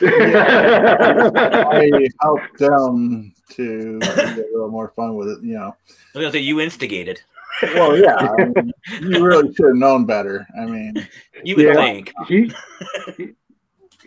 I 0.02 2.08
helped 2.20 2.58
them 2.58 3.32
to 3.50 3.98
get 4.00 4.38
a 4.38 4.46
little 4.52 4.70
more 4.70 4.92
fun 4.96 5.14
with 5.16 5.28
it. 5.28 5.38
You 5.42 5.54
know, 5.54 5.76
I 6.14 6.18
was 6.18 6.24
gonna 6.24 6.32
say 6.32 6.38
you 6.40 6.60
instigated. 6.60 7.20
well, 7.62 7.96
yeah, 7.96 8.16
I 8.16 8.36
mean, 8.46 8.72
you 9.00 9.24
really 9.24 9.54
should 9.54 9.66
have 9.66 9.76
known 9.76 10.06
better. 10.06 10.44
I 10.60 10.64
mean, 10.66 11.06
You 11.44 11.54
would 11.56 11.66
Yeah. 11.66 11.74
think. 11.74 12.12
he, 12.26 12.52
he- 13.16 13.34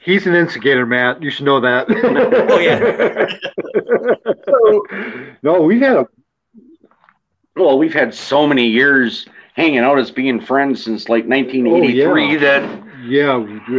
he's 0.01 0.27
an 0.27 0.35
instigator, 0.35 0.85
Matt. 0.85 1.21
You 1.23 1.29
should 1.29 1.45
know 1.45 1.61
that. 1.61 1.87
Oh, 2.49 2.59
yeah. 2.59 3.27
no, 5.43 5.61
we 5.61 5.79
had 5.79 5.95
a 5.97 6.07
Well, 7.55 7.77
we've 7.77 7.93
had 7.93 8.13
so 8.13 8.45
many 8.47 8.65
years 8.67 9.27
hanging 9.55 9.79
out 9.79 9.97
as 9.99 10.11
being 10.11 10.39
friends 10.41 10.83
since 10.83 11.07
like 11.09 11.25
1983 11.25 12.05
Oh, 12.05 12.15
yeah. 12.15 12.37
that 12.39 12.83
yeah. 13.07 13.31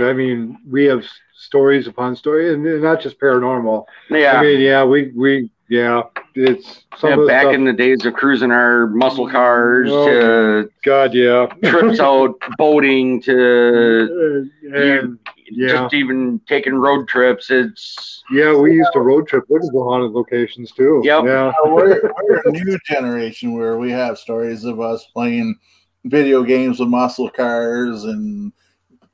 I 0.09 0.13
mean, 0.15 0.57
we 0.69 0.85
have 0.87 1.05
stories 1.49 1.87
upon 1.87 2.15
stories, 2.15 2.53
and 2.55 2.83
not 2.83 3.01
just 3.01 3.19
paranormal. 3.19 3.87
yeah, 4.11 4.35
I 4.39 4.43
mean, 4.43 4.61
yeah, 4.61 4.85
we 4.85 5.11
we 5.17 5.51
yeah, 5.71 6.03
it's 6.35 6.85
some 6.99 7.11
yeah, 7.11 7.21
of 7.21 7.29
back 7.29 7.43
stuff, 7.45 7.55
in 7.55 7.65
the 7.65 7.73
days 7.73 8.05
of 8.05 8.13
cruising 8.15 8.51
our 8.53 8.87
muscle 8.89 9.29
cars 9.29 9.89
Oh. 9.91 10.07
to 10.09 10.71
God, 10.85 11.15
yeah, 11.15 11.47
trips 11.65 12.01
out 12.09 12.35
boating 12.59 13.21
to 13.23 14.49
uh, 14.73 14.77
and 14.79 15.19
yeah, 15.51 15.69
just 15.69 15.95
even 15.95 16.41
taking 16.47 16.75
road 16.75 17.09
trips. 17.09 17.51
It's 17.51 18.23
yeah, 18.31 18.55
we 18.55 18.75
used 18.75 18.93
to 18.93 19.01
road 19.01 19.27
trip. 19.27 19.45
Look 19.49 19.63
at 19.63 19.73
the 19.73 19.83
haunted 19.83 20.13
locations 20.13 20.71
too. 20.73 21.01
Yep. 21.05 21.25
Yeah. 21.25 21.49
Uh, 21.49 21.71
we're, 21.71 22.13
we're 22.29 22.43
a 22.45 22.53
new 22.53 22.79
generation 22.87 23.53
where 23.53 23.79
we 23.79 23.91
have 23.91 24.19
stories 24.19 24.65
of 24.65 24.81
us 24.81 25.07
playing 25.15 25.57
video 26.05 26.43
games 26.43 26.79
with 26.81 26.89
muscle 26.91 27.31
cars 27.31 28.05
and 28.05 28.53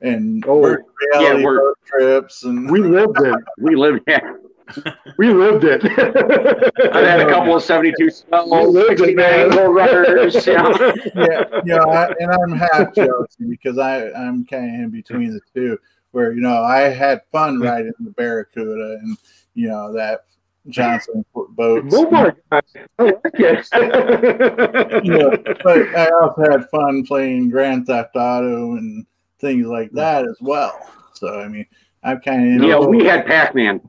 and 0.01 0.43
Oh, 0.47 0.59
reality 0.61 0.83
yeah, 1.13 1.33
we're- 1.35 1.57
road 1.57 1.75
trips 1.85 2.43
and 2.43 2.69
We 2.69 2.79
lived 2.81 3.19
it. 3.21 3.35
we 3.57 3.75
live. 3.75 3.99
Yeah, 4.07 4.35
We 5.17 5.33
lived 5.33 5.63
it. 5.63 5.83
I've 5.85 7.05
had 7.05 7.21
a 7.21 7.29
couple 7.29 7.55
of 7.55 7.63
72 7.63 8.03
We 8.03 8.09
smells, 8.09 8.75
69 8.87 9.49
runners. 9.49 10.47
Yeah. 10.47 10.75
yeah, 11.15 11.43
you 11.63 11.75
know, 11.75 11.89
I, 11.89 12.13
and 12.19 12.31
I'm 12.31 12.51
half 12.51 12.93
jealous 12.93 13.35
because 13.47 13.77
I 13.77 14.09
I'm 14.11 14.45
kind 14.45 14.75
of 14.75 14.81
in 14.81 14.89
between 14.89 15.31
the 15.31 15.41
two. 15.53 15.77
Where 16.11 16.31
you 16.31 16.41
know 16.41 16.63
I 16.63 16.81
had 16.81 17.21
fun 17.31 17.55
mm-hmm. 17.55 17.63
riding 17.63 17.93
the 17.99 18.11
Barracuda 18.11 18.99
and 19.01 19.17
you 19.53 19.67
know 19.67 19.93
that 19.93 20.25
Johnson 20.69 21.25
boats. 21.33 21.93
Oh 21.95 22.09
my 22.09 22.33
God. 22.51 22.63
I 22.97 23.03
like 23.03 23.19
it. 23.33 25.05
you 25.05 25.11
know, 25.11 25.29
but 25.63 25.95
I 25.95 26.09
also 26.21 26.51
had 26.51 26.69
fun 26.69 27.05
playing 27.05 27.49
Grand 27.49 27.85
Theft 27.85 28.15
Auto 28.15 28.77
and 28.77 29.05
things 29.45 29.67
like 29.67 29.91
that 29.91 30.25
as 30.25 30.37
well. 30.41 30.79
So 31.13 31.39
I 31.39 31.47
mean, 31.47 31.65
I'm 32.03 32.19
kind 32.21 32.61
of 32.61 32.67
Yeah, 32.67 32.79
we 32.79 33.05
had 33.05 33.25
Pac-Man. 33.25 33.79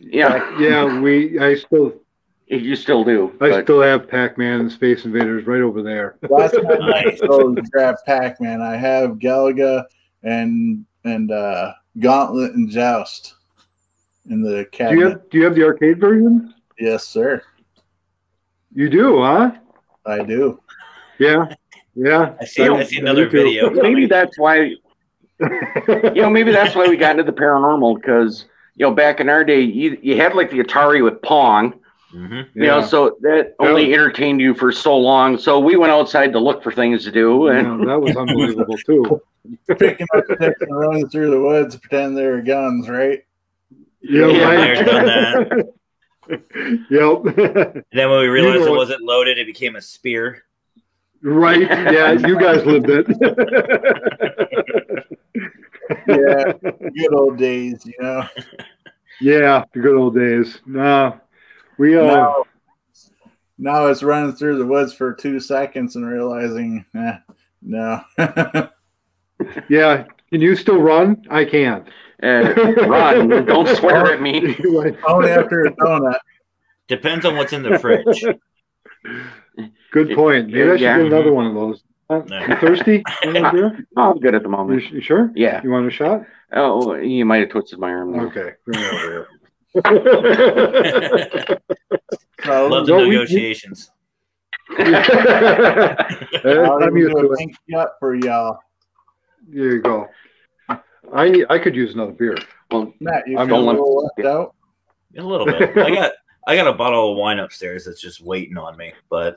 Yeah, 0.00 0.58
yeah, 0.58 1.00
we. 1.00 1.38
I 1.38 1.54
still, 1.54 1.92
you 2.46 2.74
still 2.76 3.04
do. 3.04 3.32
I 3.40 3.50
but- 3.50 3.64
still 3.64 3.82
have 3.82 4.08
Pac-Man 4.08 4.60
and 4.60 4.72
Space 4.72 5.04
Invaders 5.04 5.46
right 5.46 5.60
over 5.60 5.82
there. 5.82 6.16
last 6.30 6.54
time 6.54 6.66
I 6.70 7.04
Nice. 7.04 7.20
grab 7.70 7.96
Pac-Man, 8.06 8.62
I 8.62 8.76
have 8.76 9.18
Galaga 9.18 9.84
and 10.22 10.84
and 11.04 11.30
uh, 11.30 11.72
Gauntlet 11.98 12.54
and 12.54 12.68
Joust 12.70 13.34
in 14.30 14.42
the 14.42 14.64
cabinet. 14.72 15.00
Do 15.00 15.00
you 15.00 15.00
cabinet. 15.00 15.10
have 15.20 15.30
Do 15.30 15.38
you 15.38 15.44
have 15.44 15.54
the 15.54 15.64
arcade 15.64 16.00
version? 16.00 16.54
Yes, 16.78 17.06
sir. 17.06 17.42
You 18.74 18.88
do, 18.88 19.22
huh? 19.22 19.52
I 20.06 20.22
do. 20.24 20.60
Yeah, 21.18 21.46
yeah. 21.98 22.34
I 22.40 22.44
see. 22.44 22.62
I 22.62 22.84
see 22.84 22.98
another 22.98 23.28
too. 23.28 23.44
video. 23.44 23.70
maybe 23.70 24.06
that's 24.06 24.38
why 24.38 24.56
you 25.40 26.22
know 26.22 26.30
maybe 26.30 26.50
that's 26.50 26.74
why 26.74 26.88
we 26.88 26.96
got 26.96 27.12
into 27.12 27.22
the 27.22 27.36
paranormal 27.36 27.96
because 27.96 28.46
you 28.74 28.86
know 28.86 28.92
back 28.92 29.20
in 29.20 29.28
our 29.28 29.44
day 29.44 29.60
you, 29.60 29.98
you 30.02 30.16
had 30.16 30.34
like 30.34 30.50
the 30.50 30.58
atari 30.58 31.02
with 31.02 31.20
pong 31.22 31.78
hmm 32.10 32.40
You 32.54 32.66
know, 32.66 32.80
so 32.80 33.18
that 33.20 33.54
only 33.58 33.92
entertained 33.92 34.40
you 34.40 34.54
for 34.54 34.72
so 34.72 34.96
long. 34.96 35.36
So 35.36 35.60
we 35.60 35.76
went 35.76 35.92
outside 35.92 36.32
to 36.32 36.38
look 36.38 36.62
for 36.62 36.72
things 36.72 37.04
to 37.04 37.12
do, 37.12 37.48
and 37.48 37.80
Yeah, 37.80 37.86
that 37.86 38.00
was 38.00 38.16
unbelievable 38.16 38.78
too. 38.78 39.20
Picking 39.78 40.06
up 40.14 40.24
sticks 40.24 40.60
and 40.60 40.78
running 40.78 41.08
through 41.08 41.30
the 41.30 41.40
woods, 41.40 41.76
pretend 41.76 42.16
they 42.16 42.26
were 42.26 42.40
guns, 42.40 42.88
right? 42.88 43.24
Yeah, 44.00 44.26
Yeah, 44.26 44.44
right. 44.44 44.86
done 44.86 45.06
that. 45.06 45.72
yep. 46.90 47.36
And 47.36 47.84
then 47.92 48.10
when 48.10 48.20
we 48.20 48.28
realized 48.28 48.64
know 48.64 48.74
it 48.74 48.76
wasn't 48.76 49.02
loaded, 49.02 49.38
it 49.38 49.46
became 49.46 49.76
a 49.76 49.82
spear. 49.82 50.44
Right. 51.22 51.60
Yeah, 51.60 52.12
you 52.12 52.38
guys 52.38 52.64
lived 52.64 52.86
it. 52.90 53.06
Yeah, 56.06 56.52
good 56.62 57.14
old 57.14 57.38
days, 57.38 57.84
you 57.86 57.94
know. 58.00 58.22
yeah, 59.20 59.64
the 59.72 59.80
good 59.80 59.96
old 59.96 60.14
days. 60.14 60.60
Nah, 60.66 61.16
we 61.78 61.96
uh, 61.96 62.04
Now, 62.04 62.44
now 63.56 63.86
it's 63.86 64.02
running 64.02 64.34
through 64.34 64.58
the 64.58 64.66
woods 64.66 64.92
for 64.92 65.14
two 65.14 65.40
seconds 65.40 65.96
and 65.96 66.06
realizing, 66.06 66.84
eh, 66.94 67.18
no. 67.62 68.00
yeah. 69.68 70.04
Can 70.30 70.42
you 70.42 70.54
still 70.56 70.80
run? 70.80 71.24
I 71.30 71.46
can't. 71.46 71.86
uh, 72.22 72.52
run. 72.86 73.46
Don't 73.46 73.68
swear 73.76 74.12
at 74.12 74.20
me. 74.20 74.56
Only 75.08 75.30
after 75.30 75.64
a 75.64 75.72
donut. 75.72 76.18
Depends 76.86 77.24
on 77.24 77.36
what's 77.36 77.54
in 77.54 77.62
the 77.62 77.78
fridge. 77.78 78.24
Good 79.92 80.14
point. 80.14 80.48
Maybe 80.48 80.62
I 80.62 80.66
should 80.72 80.80
Yeah. 80.80 80.96
get 80.98 81.06
another 81.06 81.32
one 81.32 81.46
of 81.46 81.54
those. 81.54 81.82
Uh, 82.10 82.20
No. 82.26 82.38
You 82.46 82.54
thirsty? 82.56 83.02
Want 83.24 83.36
a 83.36 83.52
beer? 83.52 83.86
No, 83.96 84.12
I'm 84.12 84.18
good 84.18 84.34
at 84.34 84.42
the 84.42 84.48
moment. 84.48 84.90
you 84.92 85.00
sure? 85.00 85.30
Yeah. 85.34 85.60
You 85.62 85.70
want 85.70 85.86
a 85.86 85.90
shot? 85.90 86.22
Oh, 86.52 86.94
you 86.94 87.24
might 87.24 87.40
have 87.40 87.50
twisted 87.50 87.78
my 87.78 87.90
arm. 87.90 88.12
there. 88.12 88.26
Okay. 88.28 88.50
Bring 88.64 88.80
it 88.80 88.94
over 88.94 89.10
here. 89.10 89.26
So, 92.44 92.68
Love 92.68 92.86
the 92.86 92.92
No, 92.92 92.98
we- 93.00 93.10
negotiations. 93.10 93.90
I'll 94.78 94.84
I'm 96.82 96.96
even 96.96 96.96
used 96.98 97.16
to 97.16 97.28
a 97.30 97.36
it. 97.38 97.74
up 97.78 97.96
for 97.98 98.14
y'all. 98.14 98.58
There 99.48 99.72
you 99.76 99.80
go. 99.82 100.08
I 100.68 101.44
I 101.48 101.58
could 101.58 101.74
use 101.74 101.94
another 101.94 102.12
beer. 102.12 102.36
Well, 102.70 102.92
Matt, 103.00 103.26
you 103.26 103.38
I'm 103.38 103.48
feel 103.48 103.56
a 103.56 103.62
going- 103.62 103.76
little 103.76 103.96
left 104.16 104.26
out? 104.28 104.54
A 105.16 105.22
little 105.22 105.46
bit. 105.46 105.76
I 105.78 105.90
got 105.94 106.12
I 106.46 106.54
got 106.56 106.66
a 106.66 106.72
bottle 106.74 107.12
of 107.12 107.16
wine 107.18 107.38
upstairs 107.38 107.86
that's 107.86 108.00
just 108.00 108.20
waiting 108.20 108.58
on 108.58 108.76
me, 108.76 108.92
but 109.08 109.36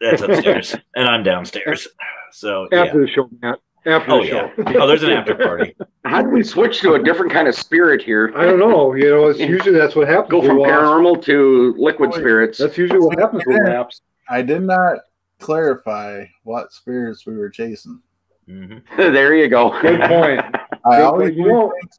that's 0.00 0.22
upstairs 0.22 0.76
and 0.96 1.08
I'm 1.08 1.22
downstairs. 1.22 1.88
So 2.32 2.68
yeah. 2.72 2.84
After 2.84 3.00
the 3.00 3.08
show, 3.08 3.28
Matt. 3.42 3.58
After 3.84 4.10
Oh 4.12 4.20
the 4.22 4.26
yeah. 4.26 4.32
show. 4.72 4.80
Oh, 4.80 4.86
there's 4.86 5.02
an 5.02 5.10
after 5.10 5.34
party. 5.34 5.74
how 6.04 6.22
did 6.22 6.30
we 6.32 6.42
switch 6.44 6.80
to 6.82 6.94
a 6.94 7.02
different 7.02 7.32
kind 7.32 7.48
of 7.48 7.54
spirit 7.54 8.00
here? 8.02 8.32
I 8.36 8.44
don't 8.44 8.58
know. 8.58 8.94
You 8.94 9.10
know, 9.10 9.28
it's 9.28 9.38
usually 9.40 9.76
that's 9.76 9.94
what 9.96 10.08
happens. 10.08 10.30
Go 10.30 10.42
from 10.46 10.58
lost. 10.58 10.70
paranormal 10.70 11.24
to 11.24 11.74
liquid 11.78 12.12
spirits. 12.14 12.58
That's 12.58 12.78
usually 12.78 13.00
what 13.00 13.18
happens 13.18 13.42
with 13.46 13.60
laps. 13.66 14.02
I 14.28 14.42
did 14.42 14.62
not 14.62 14.98
clarify 15.40 16.24
what 16.44 16.72
spirits 16.72 17.26
we 17.26 17.36
were 17.36 17.50
chasing. 17.50 18.00
hmm 18.46 18.78
there 18.96 19.34
you 19.34 19.48
go. 19.48 19.70
Good 19.82 20.00
point. 20.00 20.40
I 20.84 20.96
Good 20.98 21.04
always 21.04 21.28
point. 21.30 21.36
You 21.36 21.44
leave 21.44 21.52
know- 21.52 21.72
things, 21.80 21.98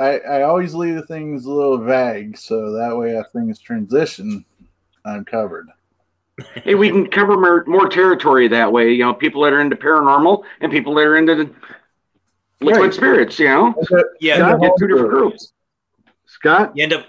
I, 0.00 0.18
I 0.20 0.42
always 0.42 0.74
leave 0.74 1.04
things 1.04 1.44
a 1.44 1.50
little 1.52 1.76
vague, 1.76 2.38
so 2.38 2.72
that 2.72 2.96
way 2.96 3.10
if 3.18 3.26
things 3.34 3.58
transition, 3.60 4.42
I'm 5.04 5.26
covered. 5.26 5.68
Hey, 6.64 6.74
we 6.74 6.88
can 6.88 7.06
cover 7.08 7.36
more, 7.38 7.64
more 7.66 7.88
territory 7.88 8.48
that 8.48 8.72
way. 8.72 8.92
You 8.92 9.04
know, 9.04 9.14
people 9.14 9.42
that 9.42 9.52
are 9.52 9.60
into 9.60 9.76
paranormal 9.76 10.42
and 10.60 10.72
people 10.72 10.94
that 10.94 11.02
are 11.02 11.16
into 11.16 11.34
the 11.34 11.50
liquid 12.60 12.84
Right. 12.84 12.94
spirits. 12.94 13.38
You 13.38 13.48
know, 13.48 13.74
Yeah. 14.20 14.36
Scott, 14.36 14.60
get 14.60 14.72
two 14.78 14.88
different 14.88 15.10
groups. 15.10 15.52
Scott, 16.26 16.72
You 16.74 16.84
end 16.84 16.92
up 16.94 17.06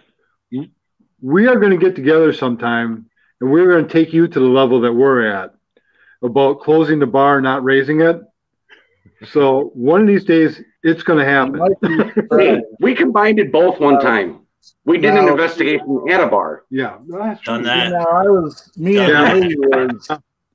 we 1.22 1.48
are 1.48 1.56
going 1.56 1.72
to 1.72 1.78
get 1.78 1.96
together 1.96 2.34
sometime 2.34 3.06
and 3.40 3.50
we're 3.50 3.72
going 3.72 3.88
to 3.88 3.92
take 3.92 4.12
you 4.12 4.28
to 4.28 4.40
the 4.40 4.46
level 4.46 4.82
that 4.82 4.92
we're 4.92 5.26
at 5.26 5.54
about 6.22 6.60
closing 6.60 7.00
the 7.00 7.06
bar, 7.08 7.40
not 7.40 7.64
raising 7.64 8.02
it. 8.02 8.20
So 9.30 9.72
one 9.74 10.02
of 10.02 10.08
these 10.08 10.26
days, 10.26 10.62
it's 10.84 11.02
going 11.02 11.20
to 11.20 11.26
happen. 11.26 11.60
might 11.60 11.80
be 11.80 12.38
Hey, 12.38 12.62
we 12.82 12.94
combined 12.94 13.40
it 13.40 13.54
both 13.54 13.80
one 13.80 14.02
time. 14.02 14.43
We 14.86 14.98
did 14.98 15.16
an 15.16 15.28
investigation 15.28 16.06
at 16.10 16.22
a 16.22 16.28
bar. 16.28 16.64
Yeah, 16.70 16.98
that's 17.08 17.42
Done 17.44 17.60
true. 17.62 17.66
that. 17.66 17.92
Now 17.92 18.06
I 18.06 18.24
was 18.24 18.72
me 18.78 18.98
and 18.98 19.10
Yeah. 19.10 19.34
Lee 19.34 19.56
was 19.58 20.10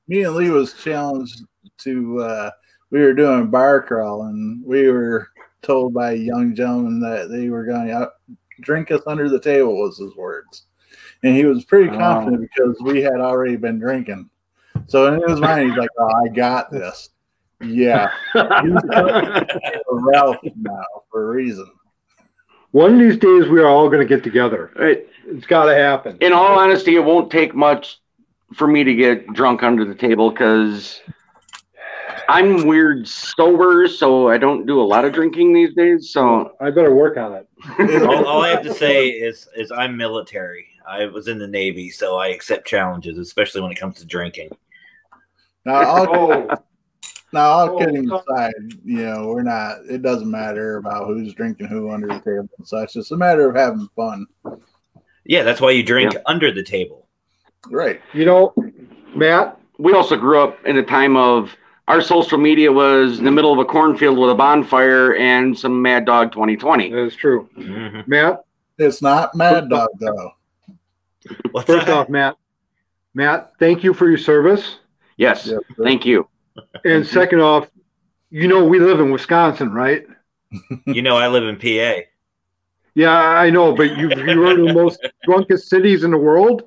me 0.07 0.23
and 0.25 0.35
Lee 0.35 0.51
was 0.51 0.73
challenged 0.75 1.45
to 1.79 2.21
uh 2.21 2.51
we 2.91 3.01
were 3.01 3.13
doing 3.15 3.49
bar 3.51 3.83
crawl 3.83 4.23
and 4.25 4.65
we 4.65 4.91
were 4.91 5.29
told 5.63 5.93
by 5.93 6.13
a 6.13 6.17
young 6.17 6.55
gentleman 6.55 7.01
that 7.01 7.29
they 7.31 7.51
were 7.51 7.65
going 7.65 7.89
to 7.89 8.11
drink 8.61 8.91
us 8.91 9.03
under 9.07 9.29
the 9.29 9.41
table 9.41 9.75
was 9.79 9.99
his 9.99 10.15
words. 10.17 10.65
And 11.23 11.37
he 11.37 11.45
was 11.45 11.65
pretty 11.65 11.91
Oh. 11.91 11.99
confident 11.99 12.41
because 12.43 12.77
we 12.81 13.03
had 13.03 13.21
already 13.21 13.57
been 13.57 13.79
drinking. 13.79 14.31
So 14.87 15.13
in 15.13 15.29
his 15.29 15.41
mind 15.41 15.69
he's 15.71 15.79
like, 15.79 15.91
Oh, 15.99 16.11
I 16.25 16.29
got 16.29 16.71
this. 16.71 17.11
Yeah. 17.61 18.11
He's 18.35 18.81
Ralph 19.91 20.37
now 20.57 20.85
for 21.11 21.25
a 21.25 21.35
reason. 21.35 21.69
One 22.73 22.95
of 22.95 22.99
these 22.99 23.17
days, 23.17 23.49
we 23.49 23.61
are 23.61 23.67
all 23.67 23.89
going 23.89 24.07
to 24.07 24.07
get 24.07 24.23
together. 24.23 24.71
Right. 24.77 25.07
It's 25.27 25.47
got 25.47 25.67
to 25.67 25.75
happen. 25.75 26.19
In 26.21 26.33
all 26.33 26.59
honesty, 26.59 26.97
it 26.97 27.05
won't 27.05 27.31
take 27.31 27.55
much 27.55 28.01
for 28.55 28.67
me 28.67 28.85
to 28.85 28.95
get 28.95 29.27
drunk 29.33 29.63
under 29.63 29.85
the 29.85 29.95
table 29.95 30.31
because 30.31 31.01
I'm 32.29 32.67
weird 32.67 33.09
sober, 33.09 33.89
so 33.89 34.29
I 34.29 34.37
don't 34.39 34.67
do 34.67 34.81
a 34.81 34.85
lot 34.85 35.05
of 35.05 35.13
drinking 35.13 35.53
these 35.53 35.75
days. 35.75 36.11
So 36.13 36.53
I 36.61 36.71
better 36.71 36.95
work 36.95 37.17
on 37.17 37.35
it. 37.35 37.49
all, 38.07 38.27
all 38.27 38.43
I 38.43 38.49
have 38.49 38.63
to 38.63 38.75
say 38.75 39.09
is 39.09 39.49
is 39.57 39.71
I'm 39.71 39.97
military. 39.97 40.67
I 40.87 41.07
was 41.07 41.29
in 41.29 41.39
the 41.39 41.47
Navy, 41.47 41.91
so 41.91 42.17
I 42.17 42.29
accept 42.29 42.67
challenges, 42.67 43.19
especially 43.19 43.61
when 43.63 43.73
it 43.73 43.79
comes 43.79 43.97
to 43.99 44.07
drinking. 44.07 44.51
Now 45.65 45.75
I'll 45.75 46.15
oh. 46.15 46.49
Oh, 47.33 47.37
Now, 47.37 47.51
all 47.51 47.71
Oh, 47.71 47.79
kidding 47.79 48.11
aside, 48.11 48.53
you 48.85 49.03
know, 49.05 49.29
we're 49.29 49.43
not, 49.43 49.79
it 49.89 50.03
doesn't 50.03 50.31
matter 50.31 50.77
about 50.77 51.07
who's 51.07 51.35
drinking 51.35 51.67
who 51.69 51.91
under 51.91 52.07
the 52.09 52.15
table 52.21 52.49
and 52.59 52.67
such. 52.67 52.97
It's 52.97 53.11
a 53.11 53.17
matter 53.17 53.49
of 53.49 53.57
having 53.57 53.89
fun. 53.95 54.27
Yeah, 55.25 55.43
that's 55.43 55.61
why 55.61 55.73
you 55.73 55.83
drink 55.83 56.15
under 56.27 56.53
the 56.53 56.63
table. 56.63 57.07
Right. 57.71 58.01
you 58.15 58.25
know, 58.25 58.55
Matt, 59.15 59.59
we 59.79 59.93
also 59.93 60.17
grew 60.17 60.41
up 60.41 60.65
in 60.65 60.79
a 60.79 60.83
time 60.83 61.17
of 61.17 61.55
our 61.89 62.01
social 62.01 62.39
media 62.39 62.71
was 62.73 63.19
in 63.19 63.25
the 63.25 63.31
middle 63.31 63.53
of 63.53 63.59
a 63.59 63.65
cornfield 63.65 64.17
with 64.19 64.31
a 64.31 64.35
bonfire 64.35 65.15
and 65.17 65.59
some 65.59 65.81
Mad 65.83 66.05
Dog 66.07 66.33
2020. 66.33 66.91
that 66.91 66.99
is 67.05 67.17
true. 67.17 67.49
Mhm. 67.59 68.07
Matt, 68.07 68.45
It's 68.79 69.03
not 69.03 69.35
Mad 69.35 69.69
Dog, 69.69 69.89
though. 69.99 70.33
What's 71.51 71.67
first 71.67 71.87
that? 71.87 71.97
off, 71.97 72.09
Matt, 72.09 72.37
Matt, 73.13 73.53
thank 73.59 73.83
you 73.85 73.93
for 73.93 74.09
your 74.09 74.19
service. 74.19 74.79
Yes, 75.17 75.47
Yes, 75.47 75.61
thank 75.83 76.07
you. 76.07 76.29
And 76.85 77.07
second 77.19 77.41
off, 77.41 77.69
you 78.31 78.49
know 78.49 78.65
we 78.65 78.79
live 78.79 79.01
in 79.01 79.11
Wisconsin, 79.11 79.73
right? 79.73 80.05
You 80.87 81.03
know, 81.03 81.17
I 81.17 81.29
live 81.29 81.45
in 81.45 81.57
PA. 81.57 82.03
Yeah, 82.95 83.13
I 83.17 83.51
know, 83.51 83.75
but 83.75 83.97
you 83.97 84.09
you 84.09 84.47
are 84.47 84.57
the 84.57 84.73
most 84.73 85.07
drunkest 85.25 85.69
cities 85.69 86.05
in 86.05 86.11
the 86.11 86.19
world. 86.19 86.63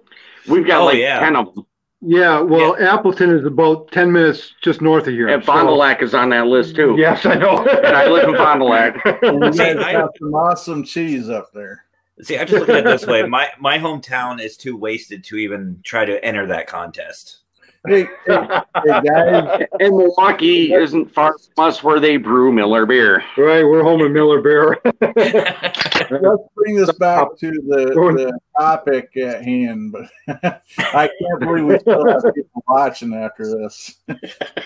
We've 0.47 0.65
got 0.65 0.81
Oh, 0.81 0.85
like 0.85 0.97
yeah. 0.97 1.19
10 1.19 1.35
of 1.35 1.53
them. 1.55 1.65
Yeah, 2.03 2.39
well, 2.39 2.75
Appleton 2.83 3.29
is 3.29 3.45
about 3.45 3.91
ten 3.91 4.11
minutes 4.11 4.53
just 4.63 4.81
north 4.81 5.05
of 5.07 5.13
here. 5.13 5.27
And 5.27 5.45
Fond 5.45 5.67
du 5.67 5.73
Lac 5.73 6.01
is 6.01 6.15
on 6.15 6.29
that 6.29 6.47
list 6.47 6.75
too. 6.75 6.95
Yes, 6.97 7.27
I 7.27 7.35
know. 7.35 7.59
And 7.63 7.95
I 7.95 8.07
live 8.07 8.27
in 8.27 8.35
Fond 8.35 8.59
du 8.61 8.65
Lac. 8.65 8.95
And 9.21 9.55
See, 9.55 9.63
I- 9.63 9.93
got 9.93 10.09
some 10.17 10.33
awesome 10.33 10.83
cheese 10.83 11.29
up 11.29 11.51
there. 11.53 11.85
See, 12.23 12.37
I 12.39 12.45
just 12.45 12.59
look 12.59 12.69
at 12.69 12.77
it 12.77 12.83
this 12.85 13.05
way: 13.05 13.21
my 13.27 13.49
my 13.59 13.77
hometown 13.77 14.41
is 14.41 14.57
too 14.57 14.75
wasted 14.77 15.23
to 15.25 15.35
even 15.37 15.79
try 15.83 16.03
to 16.05 16.23
enter 16.25 16.47
that 16.47 16.65
contest. 16.65 17.40
Hey, 17.87 18.07
hey, 18.27 18.47
hey 18.85 19.01
guys, 19.01 19.65
And 19.79 19.97
Milwaukee 19.97 20.71
isn't 20.71 21.11
far 21.11 21.35
from 21.39 21.65
us 21.65 21.81
where 21.81 21.99
they 21.99 22.17
brew 22.17 22.51
Miller 22.51 22.85
beer. 22.85 23.23
right, 23.37 23.63
we're 23.63 23.81
home 23.81 24.01
in 24.01 24.13
Miller 24.13 24.39
beer. 24.39 24.77
let's 25.01 26.43
bring 26.55 26.75
this 26.75 26.91
back 26.93 27.27
to 27.39 27.49
the, 27.49 27.85
the 27.95 28.39
topic 28.59 29.17
at 29.17 29.43
hand. 29.43 29.93
But 29.93 30.11
I 30.77 31.09
can't 31.19 31.39
believe 31.39 31.65
we 31.65 31.79
still 31.79 32.07
have 32.07 32.21
people 32.35 32.63
watching 32.67 33.15
after 33.15 33.45
this. 33.45 33.95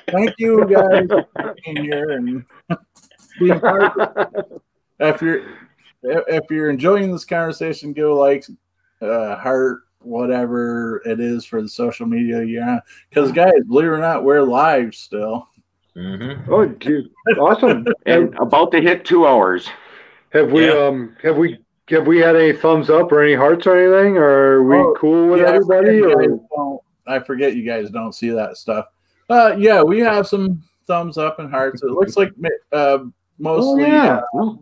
Thank 0.10 0.34
you 0.38 0.66
guys 0.66 1.08
for 1.08 1.56
being 1.64 1.86
here 1.86 2.12
and 2.12 2.46
being 3.40 3.60
part 3.62 3.98
of 3.98 4.18
it. 4.28 4.62
if 5.00 5.22
you're 5.22 5.44
if 6.04 6.44
you're 6.50 6.70
enjoying 6.70 7.14
this 7.14 7.24
conversation, 7.24 7.94
give 7.94 8.10
a 8.10 8.14
like, 8.14 8.46
uh, 9.02 9.38
heart, 9.38 9.84
whatever 10.06 11.02
it 11.06 11.20
is 11.20 11.46
for 11.46 11.62
the 11.62 11.70
social 11.70 12.06
media. 12.06 12.44
Yeah, 12.44 12.80
because 13.10 13.32
guys, 13.32 13.54
believe 13.68 13.88
it 13.88 13.92
or 13.92 13.98
not, 13.98 14.24
we're 14.24 14.42
live 14.44 14.94
still. 14.96 15.48
Mhm. 15.96 16.48
oh, 16.50 16.66
dude, 16.66 17.10
awesome. 17.40 17.86
And 18.06 18.34
about 18.36 18.72
to 18.74 18.82
hit 18.82 19.06
two 19.06 19.26
hours. 19.26 19.70
Have 20.32 20.52
we 20.52 20.68
Yeah. 20.68 20.74
um 20.88 21.16
have 21.24 21.38
we 21.38 21.60
have 21.90 22.06
we 22.08 22.18
had 22.20 22.36
any 22.36 22.52
thumbs 22.54 22.90
up 22.90 23.12
or 23.12 23.24
any 23.24 23.34
hearts 23.36 23.66
or 23.66 23.78
anything? 23.78 24.18
Or 24.18 24.58
are 24.58 24.64
we 24.64 24.76
Oh, 24.76 24.94
cool 24.98 25.28
with 25.30 25.40
Yeah, 25.42 25.52
I 25.52 25.56
everybody? 25.56 26.02
forget 26.02 26.40
Or 26.52 26.82
I 27.08 27.20
forget 27.20 27.56
you 27.56 27.64
guys 27.64 27.90
don't 27.92 28.14
see 28.14 28.30
that 28.32 28.58
stuff. 28.58 28.88
Uh, 29.30 29.56
yeah, 29.58 29.82
we 29.82 30.00
have 30.00 30.28
some 30.28 30.62
thumbs 30.88 31.18
up 31.18 31.40
and 31.40 31.50
hearts. 31.50 31.82
It 31.84 31.92
looks 31.92 32.18
like 32.18 32.34
uh, 32.44 32.48
oh 32.74 33.12
mostly 33.40 33.84
yeah, 33.84 34.22
uh, 34.38 34.56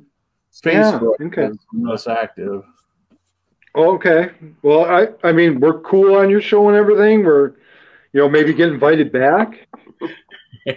Facebook 0.54 1.16
Yeah, 1.20 1.26
okay. 1.28 1.46
is 1.46 1.58
most 1.72 2.08
active. 2.08 2.64
Oh, 3.76 3.96
okay. 3.96 4.30
Well, 4.62 4.86
I, 4.86 5.08
I 5.28 5.32
mean, 5.32 5.60
we're 5.60 5.80
cool 5.82 6.16
on 6.16 6.30
your 6.30 6.42
show 6.42 6.68
and 6.70 6.78
everything. 6.78 7.24
We're, 7.24 7.54
you 8.14 8.22
know, 8.22 8.30
maybe 8.30 8.54
get 8.54 8.70
invited 8.70 9.12
back. 9.12 9.68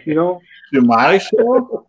You 0.04 0.14
know, 0.14 0.40
To 0.74 0.80
my 0.82 1.18
show? 1.18 1.86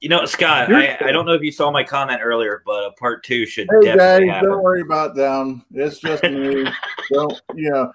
You 0.00 0.08
know, 0.10 0.24
Scott, 0.26 0.72
I, 0.72 0.96
I 1.00 1.10
don't 1.12 1.26
know 1.26 1.32
if 1.32 1.42
you 1.42 1.50
saw 1.50 1.70
my 1.72 1.82
comment 1.82 2.20
earlier, 2.22 2.62
but 2.64 2.84
a 2.86 2.92
part 2.92 3.24
two 3.24 3.46
should 3.46 3.68
Hey 3.82 3.96
guys, 3.96 4.28
happen. 4.28 4.50
don't 4.50 4.62
worry 4.62 4.82
about 4.82 5.16
them. 5.16 5.64
It's 5.72 5.98
just 5.98 6.22
me. 6.22 6.66
don't 7.10 7.40
you 7.54 7.70
know? 7.70 7.92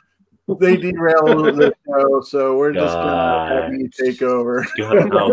They 0.60 0.76
derail 0.76 1.24
the 1.26 1.74
show, 1.88 2.22
so 2.22 2.57
we're 2.57 2.74
just 2.74 2.94
gonna 2.94 3.48
have 3.61 3.72
me 3.72 3.88
take 3.88 4.22
over. 4.22 4.65
no. 4.78 5.30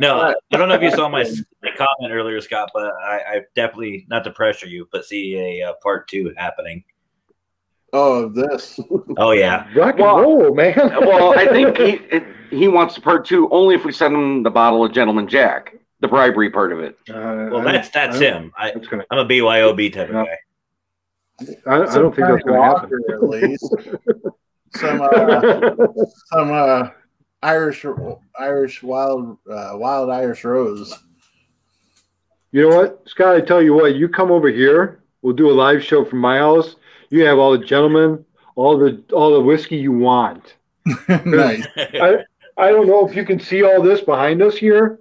no, 0.00 0.18
I 0.52 0.56
don't 0.56 0.68
know 0.68 0.74
if 0.74 0.82
you 0.82 0.90
saw 0.90 1.08
my, 1.08 1.22
my 1.62 1.70
comment 1.76 2.12
earlier, 2.12 2.40
Scott, 2.40 2.70
but 2.72 2.92
I, 2.94 3.16
I 3.28 3.40
definitely 3.54 4.06
not 4.08 4.24
to 4.24 4.30
pressure 4.30 4.66
you, 4.68 4.88
but 4.90 5.04
see 5.04 5.36
a 5.60 5.68
uh, 5.68 5.72
part 5.82 6.08
two 6.08 6.32
happening. 6.38 6.82
Oh, 7.92 8.30
this. 8.30 8.80
Oh 9.18 9.32
yeah, 9.32 9.68
rock 9.76 9.96
and 9.96 10.00
Well- 10.04 10.20
roll, 10.22 10.54
man. 10.54 10.74
well, 10.76 11.38
I 11.38 11.46
think 11.48 11.76
he 11.78 11.90
it, 12.10 12.24
he 12.50 12.68
wants 12.68 12.98
part 12.98 13.26
two 13.26 13.50
only 13.50 13.74
if 13.74 13.84
we 13.84 13.92
send 13.92 14.14
him 14.14 14.42
the 14.42 14.50
bottle 14.50 14.82
of 14.82 14.92
Gentleman 14.92 15.28
Jack, 15.28 15.74
the 16.00 16.08
bribery 16.08 16.48
part 16.50 16.72
of 16.72 16.78
it. 16.80 16.96
Uh, 17.10 17.48
well 17.52 17.68
I- 17.68 17.72
that's 17.72 17.90
that's 17.90 18.16
I- 18.16 18.20
him. 18.20 18.52
I, 18.56 18.70
That's 18.72 18.86
gonna. 18.88 19.04
I'm 19.10 19.18
a 19.18 19.26
BYOB 19.26 19.92
type 19.92 20.08
of 20.08 20.14
Yeah. 20.14 20.24
guy. 20.24 20.38
I, 21.66 21.82
I 21.82 21.98
don't 21.98 22.14
think 22.14 22.28
that's 22.28 22.42
Some 22.42 22.52
gonna 22.52 22.62
happen. 22.62 23.00
At 23.10 23.22
least. 23.22 23.74
Some 24.74 25.00
uh, 25.02 25.10
some 26.32 26.52
uh, 26.52 26.88
Irish 27.42 27.84
Irish 28.38 28.82
wild 28.82 29.38
uh, 29.50 29.72
wild 29.74 30.10
Irish 30.10 30.44
rose. 30.44 30.94
You 32.52 32.68
know 32.68 32.76
what, 32.76 33.02
Scott? 33.06 33.34
I 33.34 33.40
tell 33.40 33.62
you 33.62 33.74
what, 33.74 33.94
you 33.94 34.08
come 34.08 34.30
over 34.30 34.48
here. 34.48 35.02
We'll 35.22 35.34
do 35.34 35.50
a 35.50 35.52
live 35.52 35.82
show 35.82 36.04
from 36.04 36.18
my 36.18 36.38
house. 36.38 36.76
You 37.10 37.24
have 37.24 37.38
all 37.38 37.52
the 37.52 37.64
gentlemen, 37.64 38.24
all 38.56 38.78
the 38.78 39.02
all 39.12 39.32
the 39.32 39.40
whiskey 39.40 39.76
you 39.76 39.92
want. 39.92 40.56
nice. 41.24 41.66
I 41.76 42.24
I 42.56 42.70
don't 42.70 42.86
know 42.86 43.08
if 43.08 43.16
you 43.16 43.24
can 43.24 43.40
see 43.40 43.62
all 43.62 43.82
this 43.82 44.00
behind 44.00 44.42
us 44.42 44.56
here. 44.56 44.98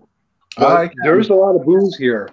I 0.58 0.90
there's 1.04 1.30
a 1.30 1.34
lot 1.34 1.56
of 1.56 1.66
booze 1.66 1.96
here. 1.96 2.30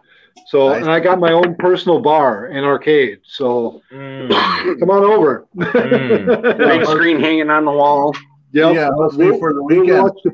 So, 0.50 0.68
Nice. 0.70 0.82
and 0.82 0.90
I 0.90 0.98
got 1.00 1.18
my 1.20 1.32
own 1.32 1.56
personal 1.56 2.00
bar 2.00 2.46
and 2.46 2.64
arcade. 2.64 3.18
So, 3.24 3.82
Mm. 3.92 4.28
come 4.80 4.90
on 4.90 5.04
over. 5.04 5.46
Mm. 5.56 6.58
Big 6.58 6.86
screen 6.86 7.20
hanging 7.20 7.50
on 7.50 7.64
the 7.66 7.70
wall. 7.70 8.14
Yep. 8.52 8.74
Yeah, 8.74 8.88
must 8.92 9.18
be 9.18 9.28
for 9.38 9.52
the 9.52 9.62
We'll 9.62 9.80
weekend. 9.80 10.02
watch 10.04 10.14
the, 10.24 10.32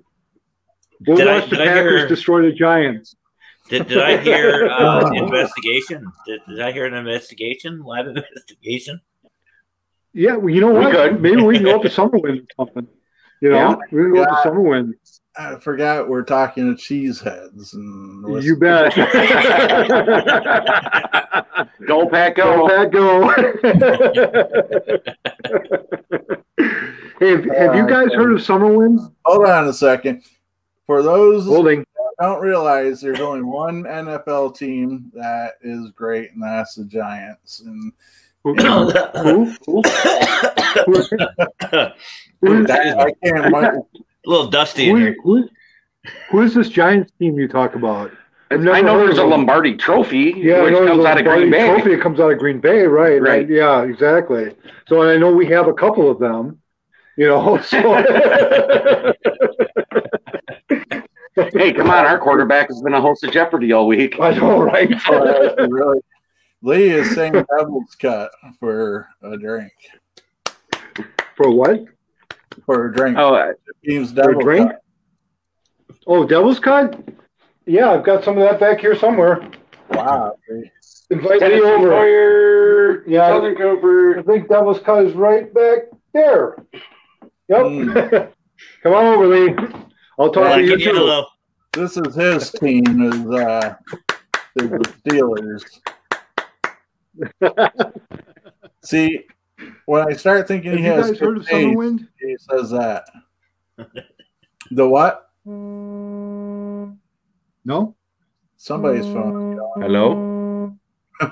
we'll 1.06 1.16
Did 1.16 1.26
I- 1.28 1.40
the 1.40 1.46
did 1.48 1.60
I 1.60 1.66
Packers 1.66 2.00
hear- 2.02 2.08
destroy 2.08 2.42
the 2.42 2.52
Giants. 2.52 3.16
Did, 3.70 3.88
did 3.88 3.98
I 3.98 4.18
hear 4.18 4.66
uh, 4.70 5.10
investigation? 5.14 6.06
Did, 6.26 6.40
did 6.48 6.60
I 6.60 6.70
hear 6.70 6.84
an 6.86 6.94
investigation? 6.94 7.80
Live 7.82 8.06
investigation? 8.06 9.00
Yeah, 10.12 10.36
well, 10.36 10.50
you 10.54 10.60
know 10.60 10.68
We 10.72 10.78
what? 10.80 10.92
could. 10.92 11.20
Maybe 11.22 11.42
we 11.42 11.54
can 11.56 11.64
go 11.64 11.76
up 11.76 11.82
to 11.82 11.88
Summerwind 11.88 12.42
or 12.58 12.66
something. 12.66 12.86
You 13.40 13.50
know, 13.50 13.56
Yeah. 13.56 13.76
we 13.90 14.02
can 14.02 14.12
go 14.12 14.20
Yeah. 14.20 14.26
up 14.30 14.42
to 14.44 14.48
Summerwind. 14.50 14.92
I 15.36 15.56
forgot 15.58 16.08
we're 16.08 16.22
talking 16.22 16.76
to 16.76 16.80
cheeseheads 16.80 17.74
and 17.74 18.44
You 18.44 18.56
bet. 18.56 18.94
Go 21.86 22.08
pack 22.08 22.36
Go, 22.36 22.66
go. 22.66 22.68
Pat, 22.68 22.90
go. 22.92 23.28
hey, 27.18 27.30
have, 27.30 27.44
have 27.44 27.74
you 27.74 27.86
guys 27.86 28.12
heard 28.12 28.32
of 28.32 28.38
Summerwind? 28.40 29.12
Hold 29.24 29.46
on 29.46 29.68
a 29.68 29.72
second. 29.72 30.22
For 30.86 31.02
those 31.02 31.44
Holding. 31.46 31.84
don't 32.20 32.40
realize, 32.40 33.00
there's 33.00 33.20
only 33.20 33.42
one 33.42 33.84
NFL 33.84 34.56
team 34.56 35.10
that 35.14 35.52
is 35.62 35.90
great, 35.92 36.32
and 36.32 36.42
that's 36.42 36.74
the 36.74 36.84
Giants. 36.84 37.60
And 37.60 37.92
Who? 38.44 38.54
a 38.58 38.62
Who? 39.22 39.44
Who? 39.66 39.82
Who, 42.42 42.52
that, 42.66 42.98
I 42.98 43.12
can't. 43.26 43.86
My, 44.24 44.30
little 44.30 44.48
dusty 44.48 44.90
in 44.90 44.96
who, 44.96 45.02
here. 45.02 45.16
who, 45.22 45.48
who 46.30 46.42
is 46.42 46.54
this 46.54 46.68
Giants 46.68 47.12
team 47.18 47.38
you 47.38 47.48
talk 47.48 47.74
about? 47.74 48.10
I've 48.50 48.60
never 48.60 48.76
I 48.76 48.80
know 48.82 48.98
there's 48.98 49.18
a 49.18 49.22
them. 49.22 49.30
Lombardi 49.30 49.76
Trophy, 49.76 50.34
Yeah, 50.36 50.62
which 50.62 50.74
comes 50.74 50.86
there's 50.86 50.98
a 50.98 51.06
out 51.06 51.18
of 51.18 51.24
Green 51.24 51.50
Bay. 51.50 51.66
Trophy 51.66 51.94
that 51.94 52.02
comes 52.02 52.20
out 52.20 52.30
of 52.30 52.38
Green 52.38 52.60
Bay, 52.60 52.82
right? 52.82 53.20
Right. 53.20 53.48
Yeah, 53.48 53.82
exactly. 53.82 54.54
So 54.86 55.02
I 55.02 55.16
know 55.16 55.32
we 55.32 55.46
have 55.46 55.66
a 55.66 55.74
couple 55.74 56.10
of 56.10 56.18
them. 56.18 56.60
You 57.16 57.28
know, 57.28 57.58
so 57.62 57.80
Hey, 61.36 61.72
come 61.72 61.90
on! 61.90 62.06
Our 62.06 62.18
quarterback 62.18 62.68
has 62.68 62.80
been 62.80 62.94
a 62.94 63.00
host 63.00 63.24
of 63.24 63.32
Jeopardy 63.32 63.72
all 63.72 63.88
week. 63.88 64.20
I 64.20 64.34
know, 64.34 64.62
right? 64.62 64.88
oh, 65.08 65.54
that's 65.56 65.68
really, 65.70 66.00
Lee 66.62 66.90
is 66.90 67.12
saying 67.12 67.32
devil's 67.32 67.94
cut 67.96 68.30
for 68.60 69.08
a 69.20 69.36
drink. 69.36 69.72
For 71.36 71.50
what? 71.50 71.86
For 72.66 72.86
a 72.86 72.92
drink. 72.94 73.16
Oh, 73.18 73.52
Team's 73.84 74.12
For 74.12 74.30
a 74.30 74.38
drink? 74.38 74.70
cut. 74.70 74.80
Oh, 76.06 76.26
Devil's 76.26 76.58
Cut? 76.58 76.98
Yeah, 77.66 77.90
I've 77.90 78.04
got 78.04 78.24
some 78.24 78.36
of 78.36 78.42
that 78.48 78.60
back 78.60 78.80
here 78.80 78.94
somewhere. 78.94 79.50
Wow. 79.90 80.36
Invite 81.10 81.40
me 81.40 81.60
over. 81.60 81.90
Warrior, 81.90 83.04
Yeah. 83.08 83.28
Southern 83.28 83.56
Cooper. 83.56 84.18
I 84.18 84.22
think 84.22 84.48
Devil's 84.48 84.80
Cut 84.80 85.06
is 85.06 85.14
right 85.14 85.52
back 85.54 85.84
there. 86.12 86.56
Yep. 87.48 87.62
Mm. 87.62 88.32
Come 88.82 88.94
on 88.94 89.06
over, 89.06 89.26
Lee. 89.26 89.54
I'll 90.18 90.30
talk 90.30 90.44
Black 90.44 90.56
to 90.58 90.64
you 90.64 90.78
too. 90.78 91.24
This 91.72 91.96
is 91.96 92.14
his 92.14 92.50
team. 92.52 92.84
Is 93.02 93.26
uh, 93.30 93.74
is 94.56 94.70
the 94.70 94.94
Steelers. 95.04 95.64
See, 98.84 99.24
when 99.86 100.06
I 100.08 100.12
start 100.14 100.48
thinking 100.48 100.70
Have 100.72 100.80
he 100.80 100.86
you 100.86 100.92
has 100.92 101.10
guys 101.10 101.18
heard 101.20 101.36
of 101.38 101.46
good 101.46 101.50
taste, 101.50 101.66
Summerwind? 101.76 102.08
he 102.20 102.36
says 102.38 102.70
that. 102.70 103.04
the 104.70 104.88
what? 104.88 105.30
No. 107.64 107.94
Somebody's 108.56 109.04
phone. 109.06 109.58
Hello. 109.76 110.76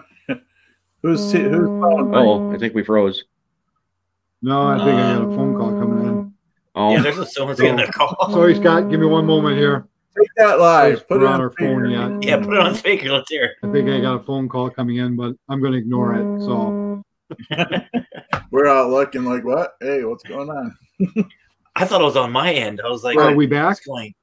Who's 1.03 1.33
who's 1.33 1.67
phone? 1.67 2.15
Oh, 2.15 2.53
I 2.53 2.59
think 2.59 2.75
we 2.75 2.85
froze. 2.85 3.25
No, 4.41 4.67
I 4.69 4.79
think 4.79 4.91
I 4.91 5.15
got 5.15 5.33
a 5.33 5.37
phone 5.37 5.57
call 5.57 5.71
coming 5.79 6.07
in. 6.07 6.35
Oh, 6.75 6.93
Yeah, 6.93 7.03
there's 7.03 7.19
a, 7.19 7.27
someone's 7.27 7.61
getting 7.61 7.81
a 7.81 7.91
call. 7.91 8.17
Sorry, 8.33 8.55
Scott. 8.55 8.89
Give 8.91 9.01
me 9.01 9.07
one 9.07 9.27
moment 9.27 9.57
here. 9.57 9.87
Take 10.17 10.29
that 10.37 10.59
live. 10.61 11.09
Put 11.09 11.23
it 11.23 11.27
on 11.27 11.35
on 11.35 11.41
our 11.41 11.51
phone 11.59 11.91
yet. 11.91 12.23
Yeah, 12.23 12.37
put 12.37 12.55
it 12.55 12.61
on 12.61 12.75
speaker. 12.75 13.11
Let's 13.13 13.31
hear. 13.31 13.55
I 13.63 13.73
think 13.73 13.89
I 13.89 14.01
got 14.01 14.15
a 14.15 14.23
phone 14.25 14.49
call 14.49 14.69
coming 14.71 14.97
in, 14.97 15.17
but 15.17 15.35
I'm 15.49 15.61
going 15.61 15.73
to 15.73 15.79
ignore 15.79 16.15
it. 16.15 16.43
So 16.45 16.51
We're 18.51 18.67
out 18.67 18.91
looking 18.91 19.25
like 19.25 19.45
what? 19.45 19.75
Hey, 19.81 20.05
what's 20.05 20.23
going 20.25 20.51
on? 20.51 20.77
I 21.77 21.85
thought 21.87 22.01
it 22.01 22.05
was 22.05 22.17
on 22.17 22.33
my 22.33 22.53
end. 22.53 22.81
I 22.85 22.89
was 22.89 23.03
like, 23.05 23.17
are 23.17 23.35
we 23.35 23.47
back? 23.47 23.79
going? 23.87 24.15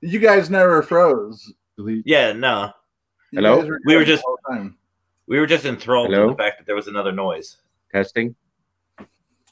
You 0.00 0.18
guys 0.18 0.48
never 0.50 0.82
froze. 0.82 1.52
Yeah, 1.78 2.32
no. 2.32 2.72
You 3.32 3.40
Hello? 3.42 3.64
were 3.66 3.80
We 3.84 3.96
were 3.96 4.04
just- 4.04 4.22
the 4.22 4.26
whole 4.28 4.38
time. 4.56 4.76
We 5.26 5.38
were 5.38 5.46
just 5.46 5.64
enthralled 5.64 6.08
Hello? 6.10 6.28
with 6.28 6.36
the 6.38 6.42
fact 6.42 6.58
that 6.58 6.66
there 6.66 6.74
was 6.74 6.88
another 6.88 7.12
noise. 7.12 7.58
testing. 7.92 8.34
Uh, 8.98 9.04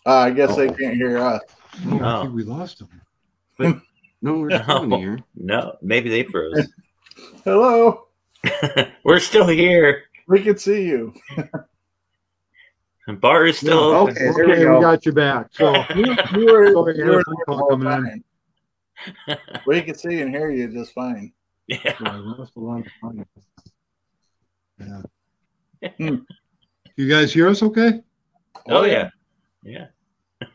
I 0.07 0.31
guess 0.31 0.57
they 0.57 0.69
can't 0.69 0.95
hear 0.97 1.19
us. 1.19 1.43
Oh, 1.87 1.99
I 2.01 2.17
Oh. 2.19 2.23
think 2.23 2.35
we 2.35 2.43
lost 2.45 2.83
him. 3.59 3.83
No, 4.21 4.39
we're 4.41 4.49
No. 4.49 4.63
still 4.65 4.99
here. 4.99 5.19
No, 5.37 5.77
maybe 5.81 6.11
they 6.11 6.25
froze. 6.25 6.69
Hello, 7.45 8.09
we're 9.05 9.21
still 9.21 9.47
here. 9.47 10.03
we 10.27 10.43
can 10.43 10.59
see 10.59 10.87
you. 10.87 11.15
And 13.09 13.19
bar 13.21 13.47
is 13.47 13.57
still 13.59 13.91
Yeah, 13.91 13.97
open. 13.99 14.15
okay. 14.15 14.25
we 14.29 14.53
Okay, 14.53 14.67
we, 14.67 14.81
got 14.81 15.07
you 15.07 15.13
back. 15.13 15.47
So 15.53 15.73
You, 15.97 16.15
you 16.35 16.47
were, 16.53 16.73
Sorry, 16.75 16.97
you 16.99 17.03
I 17.03 17.07
had 17.07 17.15
were 17.15 17.25
phone 17.25 17.35
there 17.37 17.45
call 17.47 17.57
the 17.57 17.63
whole 17.63 17.69
coming 17.71 18.23
in. 19.29 19.37
We 19.67 19.81
can 19.83 19.95
see 19.97 20.21
and 20.21 20.31
hear 20.35 20.51
you 20.51 20.69
just 20.69 20.93
fine. 20.93 21.33
Yeah. 21.69 21.95
I 22.01 22.17
lost 22.17 22.53
a 22.57 22.61
lot 22.61 22.81
of 22.81 22.87
time. 23.01 23.27
Yeah. 24.79 25.03
Hmm. 25.99 26.17
You 26.97 27.09
guys 27.09 27.33
hear 27.33 27.49
us 27.49 27.63
okay? 27.63 28.03
Oh 28.69 28.85
yeah. 28.85 29.11
Yeah. 29.63 29.87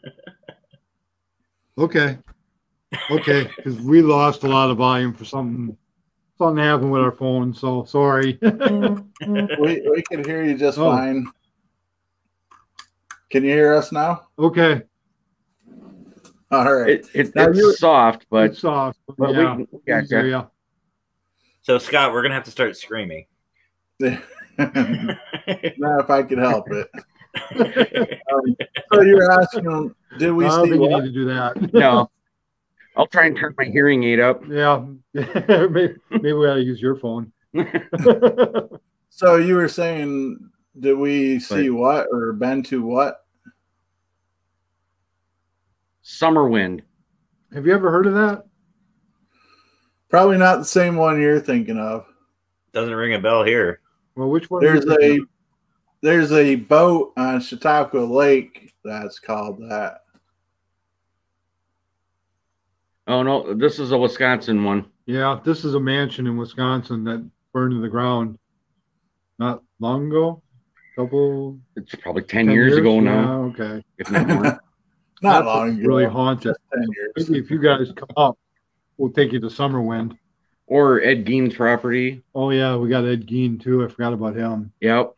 Okay. 1.77 2.19
Okay, 3.09 3.49
because 3.55 3.79
we 3.79 4.03
lost 4.03 4.43
a 4.43 4.47
lot 4.47 4.69
of 4.69 4.77
volume 4.77 5.11
for 5.13 5.25
something. 5.25 5.75
Something 6.37 6.63
happened 6.63 6.91
with 6.91 7.01
our 7.01 7.11
phone, 7.13 7.51
so 7.53 7.83
sorry. 7.85 8.37
We 8.41 9.81
we 9.89 10.03
can 10.11 10.23
hear 10.23 10.43
you 10.43 10.55
just 10.55 10.77
Oh. 10.77 10.91
fine. 10.91 11.25
Can 13.33 13.43
you 13.43 13.49
hear 13.49 13.73
us 13.73 13.91
now? 13.91 14.27
okay, 14.37 14.83
All 16.51 16.71
right. 16.71 16.87
It, 16.87 17.09
it, 17.15 17.35
Now 17.35 17.47
it's 17.49 17.79
soft, 17.79 18.27
but, 18.29 18.51
it's 18.51 18.59
soft. 18.59 18.99
But 19.07 19.17
but 19.17 19.33
yeah, 19.33 19.55
we, 19.55 19.63
we 19.63 19.67
we 19.71 19.79
got 19.87 20.03
hear 20.03 20.25
you. 20.25 20.31
ya. 20.33 20.45
So 21.63 21.79
Scott, 21.79 22.13
we're 22.13 22.21
gonna 22.21 22.35
have 22.35 22.43
to 22.43 22.51
start 22.51 22.77
screaming. 22.77 23.25
Not 23.99 24.19
if 24.59 26.09
I 26.11 26.21
could 26.21 26.37
help 26.37 26.67
it. 26.71 26.91
Um, 28.31 28.55
so 28.93 29.01
you're 29.01 29.31
asking, 29.31 29.95
did 30.19 30.31
we 30.31 30.45
I 30.45 30.49
don't 30.49 30.65
see 30.65 30.71
think 30.73 30.83
you 30.83 30.89
need 30.89 31.01
to 31.01 31.11
do 31.11 31.25
that. 31.25 31.73
No. 31.73 32.11
I'll 32.95 33.07
try 33.07 33.25
and 33.25 33.35
turn 33.35 33.55
my 33.57 33.65
hearing 33.65 34.03
aid 34.03 34.19
up. 34.19 34.43
Yeah, 34.47 34.85
maybe, 35.15 35.95
maybe 36.11 36.33
we 36.33 36.47
ought 36.47 36.55
to 36.55 36.61
use 36.61 36.79
your 36.79 36.97
phone. 36.97 37.31
So 39.09 39.37
you 39.37 39.55
were 39.55 39.67
saying 39.67 40.37
Did 40.79 40.99
we 40.99 41.39
see 41.39 41.71
what 41.71 42.09
or 42.11 42.33
been 42.33 42.61
to 42.65 42.83
what? 42.83 43.22
Summerwind. 46.03 46.81
Have 47.53 47.65
you 47.65 47.73
ever 47.73 47.91
heard 47.91 48.07
of 48.07 48.13
that? 48.13 48.45
Probably 50.09 50.37
not 50.37 50.57
the 50.59 50.65
same 50.65 50.95
one 50.95 51.19
you're 51.21 51.39
thinking 51.39 51.77
of. 51.77 52.05
Doesn't 52.73 52.93
ring 52.93 53.13
a 53.13 53.19
bell 53.19 53.43
here. 53.43 53.79
Well, 54.15 54.29
which 54.29 54.49
one? 54.49 54.63
There's 54.63 54.85
a 54.85 55.19
of? 55.21 55.27
there's 56.01 56.31
a 56.31 56.55
boat 56.55 57.13
on 57.17 57.41
Chautauqua 57.41 57.99
Lake 57.99 58.73
that's 58.83 59.19
called 59.19 59.59
that. 59.69 60.01
Oh 63.07 63.23
no, 63.23 63.53
this 63.53 63.79
is 63.79 63.91
a 63.91 63.97
Wisconsin 63.97 64.63
one. 64.63 64.85
Yeah, 65.05 65.39
this 65.43 65.65
is 65.65 65.73
a 65.73 65.79
mansion 65.79 66.27
in 66.27 66.37
Wisconsin 66.37 67.03
that 67.05 67.27
burned 67.51 67.73
to 67.73 67.81
the 67.81 67.89
ground 67.89 68.37
not 69.39 69.61
long 69.79 70.07
ago. 70.07 70.41
Couple 70.95 71.59
It's 71.75 71.95
probably 71.95 72.21
ten, 72.21 72.49
years, 72.49 72.77
ago 72.77 72.99
now, 72.99 73.51
Yeah, 73.57 73.65
okay. 73.65 73.85
if 73.97 74.11
not 74.11 74.27
more. 74.27 74.59
Not 75.23 75.45
That's 75.45 75.45
long. 75.45 75.77
Really 75.77 76.05
haunted. 76.05 76.43
just 76.53 76.59
ten 76.73 76.85
years. 76.95 77.29
Maybe 77.29 77.39
if 77.43 77.49
you 77.49 77.59
guys 77.59 77.91
come 77.95 78.09
up, 78.17 78.37
we'll 78.97 79.11
take 79.11 79.31
you 79.31 79.39
to 79.39 79.47
Summerwind. 79.47 80.17
or 80.67 81.01
Ed 81.01 81.25
Gein's 81.25 81.55
property. 81.55 82.21
Oh 82.35 82.49
yeah, 82.51 82.75
we 82.75 82.89
got 82.89 83.05
Ed 83.05 83.25
Gein 83.27 83.61
too. 83.61 83.83
I 83.83 83.87
forgot 83.87 84.13
about 84.13 84.35
him. 84.35 84.71
Yep. 84.81 85.13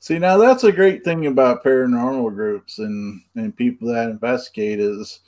See, 0.00 0.18
now 0.18 0.36
that's 0.36 0.64
a 0.64 0.72
great 0.72 1.04
thing 1.04 1.26
about 1.26 1.62
paranormal 1.64 2.34
groups 2.34 2.78
and 2.78 3.20
and 3.36 3.56
people 3.56 3.88
that 3.92 4.10
investigate 4.10 4.80
is 4.80 5.20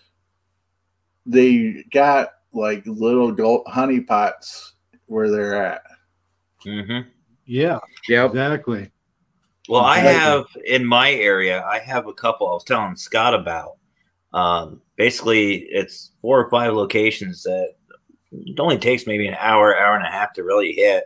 they 1.26 1.84
got 1.92 2.30
like 2.52 2.82
little 2.86 3.32
gold 3.32 3.62
honey 3.66 4.00
pots 4.00 4.74
where 5.06 5.30
they're 5.30 5.64
at. 5.64 5.82
Mm-hmm. 6.66 7.08
Yeah, 7.46 7.78
Yep. 8.08 8.30
exactly. 8.30 8.90
Well, 9.68 9.82
I 9.84 9.98
have 9.98 10.46
in 10.66 10.84
my 10.84 11.10
area, 11.12 11.64
I 11.64 11.78
have 11.78 12.06
a 12.06 12.12
couple 12.12 12.48
I 12.48 12.52
was 12.54 12.64
telling 12.64 12.96
Scott 12.96 13.32
about. 13.34 13.76
Um, 14.34 14.82
basically, 14.96 15.58
it's 15.70 16.10
four 16.20 16.40
or 16.40 16.50
five 16.50 16.74
locations 16.74 17.44
that 17.44 17.74
it 18.32 18.58
only 18.58 18.76
takes 18.78 19.06
maybe 19.06 19.28
an 19.28 19.36
hour, 19.38 19.78
hour 19.78 19.96
and 19.96 20.04
a 20.04 20.10
half 20.10 20.32
to 20.34 20.42
really 20.42 20.72
hit, 20.72 21.04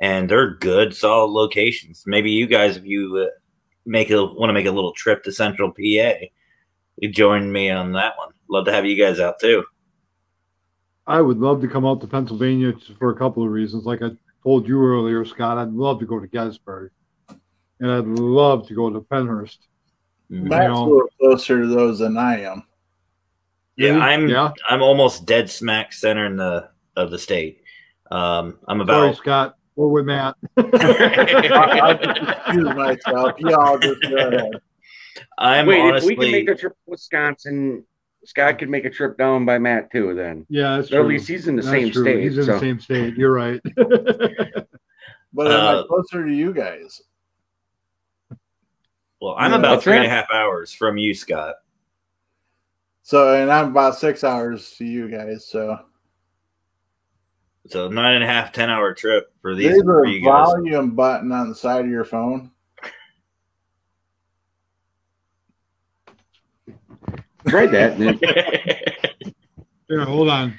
and 0.00 0.28
they're 0.28 0.54
good, 0.54 0.94
solid 0.94 1.30
locations. 1.30 2.04
Maybe 2.06 2.30
you 2.30 2.46
guys, 2.46 2.76
if 2.76 2.84
you 2.84 3.26
uh, 3.26 3.34
make 3.86 4.10
a 4.10 4.22
want 4.22 4.50
to 4.50 4.52
make 4.52 4.66
a 4.66 4.70
little 4.70 4.92
trip 4.92 5.24
to 5.24 5.32
Central 5.32 5.70
PA, 5.70 6.26
you 6.96 7.08
join 7.10 7.50
me 7.50 7.70
on 7.70 7.92
that 7.92 8.16
one. 8.18 8.28
Love 8.50 8.66
to 8.66 8.72
have 8.72 8.84
you 8.84 9.02
guys 9.02 9.18
out 9.18 9.40
too. 9.40 9.64
I 11.06 11.22
would 11.22 11.38
love 11.38 11.62
to 11.62 11.68
come 11.68 11.86
out 11.86 12.02
to 12.02 12.06
Pennsylvania 12.06 12.74
for 12.98 13.10
a 13.10 13.16
couple 13.16 13.42
of 13.42 13.50
reasons. 13.50 13.86
Like 13.86 14.02
I 14.02 14.10
told 14.42 14.68
you 14.68 14.78
earlier, 14.78 15.24
Scott, 15.24 15.56
I'd 15.56 15.72
love 15.72 16.00
to 16.00 16.06
go 16.06 16.20
to 16.20 16.26
Gettysburg, 16.26 16.92
and 17.80 17.90
I'd 17.90 18.04
love 18.04 18.68
to 18.68 18.74
go 18.74 18.90
to 18.90 19.00
Pennhurst. 19.00 19.56
Matt's 20.30 20.64
a 20.66 20.68
know. 20.68 20.84
little 20.84 21.08
closer 21.20 21.60
to 21.62 21.66
those 21.66 21.98
than 22.00 22.16
I 22.16 22.42
am. 22.42 22.64
Yeah, 23.76 23.90
Really? 23.90 24.00
I'm 24.02 24.28
Yeah. 24.28 24.52
I'm 24.68 24.82
almost 24.82 25.24
dead 25.26 25.48
smack 25.50 25.92
center 25.92 26.26
in 26.26 26.36
the 26.36 26.68
of 26.96 27.10
the 27.10 27.18
state. 27.18 27.62
Um, 28.10 28.58
I'm 28.66 28.84
Sorry, 28.86 29.08
about 29.08 29.16
Scott. 29.16 29.54
We're 29.76 29.86
with 29.88 30.06
Matt. 30.06 30.34
I- 30.56 30.62
I'll 31.82 31.98
just 31.98 32.20
excuse 32.38 32.74
myself. 32.74 33.32
Y'all 33.38 33.78
just 33.78 34.00
go 34.02 34.16
ahead. 34.16 34.50
I'm 35.38 35.66
Wait, 35.66 35.80
honestly 35.80 36.12
if 36.14 36.18
we 36.18 36.24
can 36.26 36.32
make 36.32 36.48
a 36.48 36.54
trip 36.56 36.72
to 36.72 36.78
Wisconsin, 36.90 37.84
Scott 38.24 38.58
could 38.58 38.68
make 38.68 38.84
a 38.84 38.90
trip 38.90 39.16
down 39.16 39.44
by 39.46 39.58
Matt 39.58 39.90
too. 39.92 40.14
Then 40.14 40.44
Yeah, 40.48 40.76
that's 40.78 40.92
at 40.92 41.06
least 41.06 41.28
he's 41.28 41.46
in 41.48 41.54
the 41.56 41.62
That's 41.62 41.70
same 41.72 41.90
true. 41.92 42.02
state. 42.02 42.22
He's 42.24 42.38
in 42.38 42.44
so. 42.44 42.52
the 42.54 42.58
same 42.60 42.80
state. 42.80 43.14
You're 43.16 43.32
right. 43.32 43.60
But 45.34 45.48
am 45.48 45.60
Uh, 45.60 45.82
I 45.82 45.86
closer 45.86 46.24
to 46.24 46.32
you 46.32 46.54
guys? 46.54 47.02
Well, 49.20 49.34
I'm 49.38 49.50
Yeah, 49.52 49.58
about 49.58 49.70
what's 49.72 49.84
three 49.84 49.96
and 49.96 50.04
a 50.06 50.08
half 50.08 50.30
hours 50.32 50.72
from 50.72 50.96
you, 50.98 51.12
Scott. 51.14 51.56
So, 53.02 53.34
and 53.34 53.50
I'm 53.50 53.68
about 53.68 53.96
six 53.96 54.22
hours 54.22 54.70
to 54.76 54.84
you 54.84 55.08
guys. 55.08 55.46
So 55.46 55.78
So 57.68 57.88
nine 57.88 58.14
and 58.14 58.24
a 58.24 58.26
half, 58.26 58.52
ten 58.52 58.70
hour 58.70 58.94
trip 58.94 59.32
for 59.42 59.54
these 59.54 59.70
there's 59.70 59.82
for 59.82 60.04
a 60.04 60.10
you 60.10 60.20
guys. 60.20 60.46
volume 60.46 60.94
button 60.94 61.32
on 61.32 61.48
the 61.48 61.54
side 61.54 61.84
of 61.84 61.90
your 61.90 62.04
phone. 62.04 62.50
Right 67.44 67.70
that. 67.70 67.94
and 67.96 68.20
Here, 69.88 70.04
hold 70.04 70.28
on. 70.28 70.58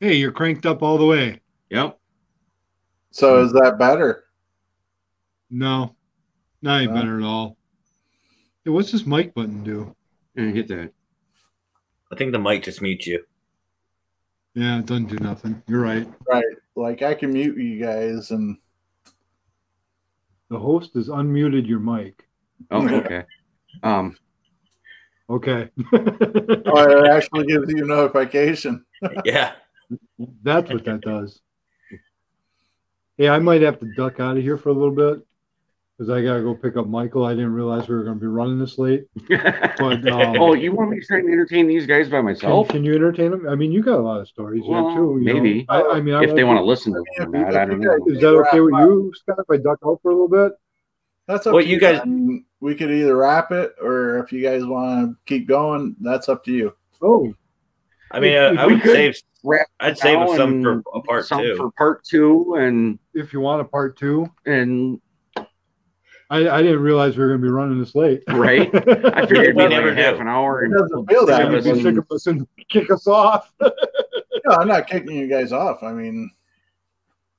Hey, 0.00 0.14
you're 0.16 0.32
cranked 0.32 0.66
up 0.66 0.82
all 0.82 0.98
the 0.98 1.06
way. 1.06 1.40
yep. 1.70 1.98
So 3.10 3.42
is 3.42 3.52
that 3.52 3.78
better? 3.78 4.24
No, 5.48 5.95
not 6.62 6.78
any 6.78 6.86
No. 6.86 6.94
better 6.94 7.18
at 7.18 7.24
all. 7.24 7.56
Hey, 8.64 8.70
what's 8.70 8.90
this 8.92 9.06
mic 9.06 9.34
button 9.34 9.62
do? 9.62 9.94
Yeah, 10.34 10.50
hit 10.50 10.68
that. 10.68 10.92
I 12.12 12.16
think 12.16 12.32
the 12.32 12.38
mic 12.38 12.62
just 12.62 12.82
mutes 12.82 13.06
you. 13.06 13.24
Yeah, 14.54 14.78
it 14.78 14.86
doesn't 14.86 15.06
do 15.08 15.18
nothing. 15.18 15.62
You're 15.68 15.82
right. 15.82 16.08
Right. 16.28 16.44
Like 16.74 17.02
I 17.02 17.14
can 17.14 17.32
mute 17.32 17.56
you 17.58 17.80
guys 17.84 18.30
and 18.30 18.56
The 20.48 20.58
host 20.58 20.94
has 20.94 21.08
unmuted 21.08 21.66
your 21.66 21.80
mic. 21.80 22.26
Oh, 22.70 22.86
okay. 22.88 23.24
Um, 23.82 24.16
Okay. 25.28 25.68
oh, 25.92 25.96
it 27.04 27.10
actually 27.10 27.46
gives 27.46 27.70
you 27.70 27.82
a 27.84 27.86
notification. 27.86 28.84
Yeah. 29.24 29.52
That's 30.42 30.70
what 30.70 30.84
that 30.84 31.00
does. 31.02 31.40
Hey, 33.18 33.28
I 33.28 33.38
might 33.38 33.60
have 33.62 33.78
to 33.80 33.92
duck 33.96 34.20
out 34.20 34.36
of 34.36 34.42
here 34.42 34.56
for 34.56 34.70
a 34.70 34.72
little 34.72 34.94
bit 34.94 35.25
because 35.96 36.10
I 36.10 36.22
gotta 36.22 36.42
go 36.42 36.54
pick 36.54 36.76
up 36.76 36.86
Michael. 36.86 37.24
I 37.24 37.34
didn't 37.34 37.52
realize 37.54 37.88
we 37.88 37.94
were 37.94 38.04
gonna 38.04 38.16
be 38.20 38.26
running 38.26 38.58
this 38.58 38.78
late. 38.78 39.04
But 39.28 40.06
um, 40.08 40.36
oh, 40.40 40.54
you 40.54 40.72
want 40.72 40.90
me 40.90 41.00
to 41.00 41.06
try 41.06 41.18
and 41.18 41.28
entertain 41.28 41.66
these 41.66 41.86
guys 41.86 42.08
by 42.08 42.18
can, 42.18 42.24
myself? 42.26 42.68
can 42.68 42.84
you 42.84 42.94
entertain 42.94 43.30
them? 43.30 43.48
I 43.48 43.54
mean, 43.54 43.72
you 43.72 43.82
got 43.82 43.98
a 43.98 44.02
lot 44.02 44.20
of 44.20 44.28
stories 44.28 44.62
Well, 44.66 44.88
there 44.88 44.96
too. 44.96 45.18
you 45.20 45.24
maybe. 45.34 45.66
I, 45.68 45.82
I 45.82 46.00
mean, 46.00 46.14
I 46.14 46.24
if 46.24 46.34
they 46.34 46.44
want 46.44 46.58
to 46.58 46.64
listen 46.64 46.92
to 46.92 46.98
I 47.20 47.24
mean, 47.26 47.32
them 47.32 47.42
or 47.44 47.48
if 47.48 47.54
not, 47.54 47.62
I 47.62 47.64
don't 47.64 47.80
know. 47.80 47.98
Is 48.06 48.20
that 48.20 48.28
okay 48.28 48.60
with 48.60 48.74
you, 48.74 49.12
Scott? 49.16 49.38
If 49.38 49.50
I 49.50 49.56
duck 49.62 49.78
out 49.86 50.00
for 50.02 50.10
a 50.10 50.14
little 50.14 50.28
bit? 50.28 50.52
That's 51.26 51.46
up 51.46 51.54
Well, 51.54 51.64
you 51.64 51.78
guys- 51.80 52.00
I 52.00 52.40
we 52.60 52.74
could 52.74 52.90
either 52.90 53.16
wrap 53.16 53.52
it 53.52 53.74
or 53.82 54.18
if 54.20 54.32
you 54.32 54.42
guys 54.42 54.64
want 54.64 55.10
to 55.10 55.16
keep 55.26 55.46
going, 55.46 55.94
that's 56.00 56.28
up 56.28 56.44
to 56.44 56.52
you. 56.52 56.74
Oh, 57.02 57.34
I 58.10 58.20
mean, 58.20 58.32
We- 58.32 58.58
I, 58.58 58.62
I 58.62 58.66
would 58.66 58.80
could 58.82 58.92
save. 58.92 59.16
Wrap 59.44 59.66
I'd 59.78 59.96
save 59.98 60.28
some 60.36 60.62
for 60.62 60.82
a 60.94 61.00
part 61.02 61.24
some 61.26 61.40
two. 61.40 61.56
for 61.56 61.70
part 61.72 62.04
two, 62.04 62.54
and 62.58 62.98
if 63.14 63.32
you 63.32 63.40
want 63.40 63.60
a 63.60 63.64
part 63.64 63.96
two, 63.96 64.26
and 64.44 65.00
I, 66.28 66.48
I 66.48 66.62
didn't 66.62 66.80
realize 66.80 67.16
we 67.16 67.22
were 67.24 67.30
gonna 67.30 67.42
be 67.42 67.48
running 67.48 67.78
this 67.78 67.94
late. 67.94 68.22
Right. 68.28 68.68
I 68.74 69.26
figured 69.26 69.54
we'd 69.56 69.68
never 69.68 69.92
never 69.92 69.94
half 69.94 70.18
an 70.20 70.26
hour. 70.28 70.62
It 70.64 70.70
And 70.72 70.78
doesn't 70.80 71.06
feel 71.08 71.24
that 71.26 71.44
You'd 71.44 71.50
be 71.52 71.56
us 71.58 71.64
way. 71.66 71.70
in- 71.70 71.82
sick 71.82 71.96
of 71.98 72.06
us 72.10 72.26
and 72.26 72.46
kick 72.68 72.90
us 72.90 73.06
off. 73.06 73.52
No, 74.48 74.54
I'm 74.58 74.68
not 74.68 74.86
kicking 74.86 75.16
you 75.16 75.26
guys 75.26 75.50
off. 75.50 75.82
I 75.82 75.90
mean, 75.92 76.30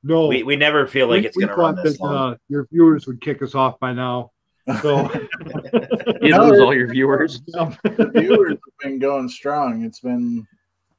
No, 0.04 0.28
we, 0.28 0.44
we 0.44 0.58
never 0.58 0.86
feel 0.88 1.08
like 1.08 1.22
we- 1.22 1.28
it's 1.28 1.38
going 1.38 1.48
to 1.48 1.54
run 1.56 1.76
this 1.82 1.98
that, 2.00 2.04
long. 2.04 2.34
uh, 2.34 2.38
your 2.50 2.68
viewers 2.70 3.08
would 3.08 3.22
kick 3.22 3.42
us 3.42 3.56
off 3.56 3.80
by 3.80 3.94
now. 3.94 4.32
So 4.82 5.10
you 6.22 6.32
No, 6.32 6.48
lose 6.50 6.60
all 6.60 6.74
your 6.74 6.90
viewers. 6.92 7.40
the 7.46 8.12
viewers 8.14 8.52
have 8.52 8.60
been 8.82 9.00
going 9.00 9.30
strong. 9.30 9.86
It's 9.86 10.02
been 10.02 10.46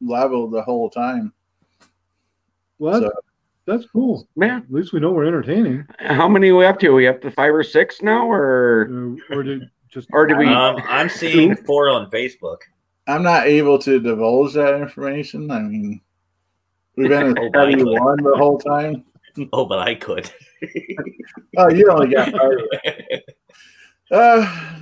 leveled 0.01 0.53
the 0.53 0.63
whole 0.63 0.89
time. 0.89 1.35
What? 2.79 3.03
So- 3.03 3.13
that's 3.69 3.87
cool. 3.91 4.27
Man, 4.37 4.63
At 4.63 4.73
least 4.73 4.93
we 4.93 5.01
know 5.01 5.13
we're 5.13 5.27
entertaining. 5.27 5.87
how 6.01 6.27
many 6.29 6.49
are 6.51 6.57
we 6.57 6.65
up 6.67 6.79
to? 6.81 6.89
Are 6.89 6.95
we 6.95 7.07
up 7.07 7.21
to 7.21 7.31
five 7.31 7.55
or 7.55 7.63
six 7.63 8.03
now, 8.03 8.29
or 8.31 8.89
Uh, 9.31 9.35
or 9.37 9.43
did 9.43 9.63
just 9.89 10.09
Or 10.13 10.27
did 10.27 10.39
we- 10.39 10.47
Um, 10.47 10.77
I'm 10.89 11.09
seeing 11.09 11.55
four 11.67 11.89
on 11.91 12.11
Facebook. 12.11 12.59
I'm 13.07 13.23
not 13.23 13.47
able 13.47 13.79
to 13.81 14.01
divulge 14.01 14.55
that 14.55 14.75
information. 14.81 15.51
I 15.51 15.61
mean, 15.61 16.01
we've 16.97 17.09
been 17.09 17.37
at 17.37 17.43
a 17.45 17.49
steady 17.49 17.77
my 17.77 17.95
God. 17.97 18.05
one 18.05 18.23
the 18.23 18.37
whole 18.37 18.59
time. 18.59 19.05
Oh, 19.53 19.65
but 19.67 19.79
I 19.79 19.95
could. 19.95 20.31
Oh, 21.57 21.69
you 21.71 21.89
only 21.91 22.09
got 22.09 22.33
part 22.33 22.61
of. 22.61 22.67
Uh, 24.11 24.81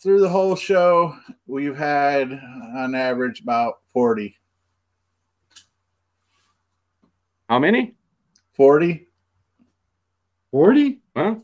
through 0.00 0.20
the 0.20 0.28
whole 0.28 0.56
show, 0.56 1.14
we've 1.46 1.76
had 1.76 2.32
on 2.32 2.94
average 2.94 3.40
about 3.42 3.80
40. 3.92 4.36
how 7.48 7.58
many? 7.58 7.94
40 8.60 9.08
forty? 10.50 11.00
Huh? 11.16 11.36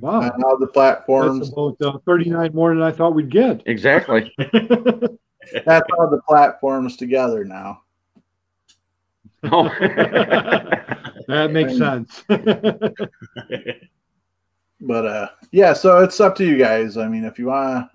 Wow, 0.00 0.22
on 0.22 0.42
all 0.42 0.58
the 0.58 0.68
platforms. 0.68 1.40
that's 1.40 1.52
about 1.52 1.76
uh, 1.82 1.98
thirty-nine 2.06 2.54
more 2.54 2.72
than 2.72 2.82
I 2.82 2.90
thought 2.90 3.14
we'd 3.14 3.28
get. 3.28 3.62
Exactly. 3.66 4.32
That's 4.38 5.86
all 5.98 6.08
the 6.08 6.22
platforms 6.26 6.96
together 6.96 7.44
now. 7.44 7.82
Oh. 9.44 9.64
that 11.28 11.50
makes 11.50 11.76
sense. 11.76 12.24
But 14.84 15.06
uh, 15.06 15.28
yeah, 15.52 15.74
so 15.74 16.02
it's 16.02 16.18
up 16.20 16.34
to 16.36 16.44
you 16.44 16.58
guys. 16.58 16.96
I 16.96 17.06
mean, 17.06 17.24
if 17.24 17.38
you 17.38 17.46
want 17.46 17.88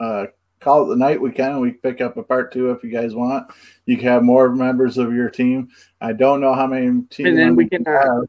to 0.00 0.04
uh, 0.04 0.26
call 0.62 0.84
it 0.84 0.88
the 0.88 0.96
night, 0.96 1.20
we 1.20 1.32
can. 1.32 1.60
We 1.60 1.72
pick 1.72 2.00
up 2.00 2.16
a 2.16 2.22
part 2.22 2.52
two 2.52 2.70
if 2.70 2.82
you 2.82 2.90
guys 2.90 3.14
want. 3.14 3.52
You 3.86 3.96
can 3.96 4.06
have 4.08 4.22
more 4.22 4.50
members 4.54 4.98
of 4.98 5.12
your 5.12 5.28
team. 5.30 5.68
I 6.00 6.12
don't 6.12 6.40
know 6.40 6.54
how 6.54 6.66
many 6.66 7.02
team 7.10 7.26
And 7.26 7.38
then 7.38 7.56
we 7.56 7.68
can, 7.68 7.86
uh, 7.86 7.90
have. 7.90 8.24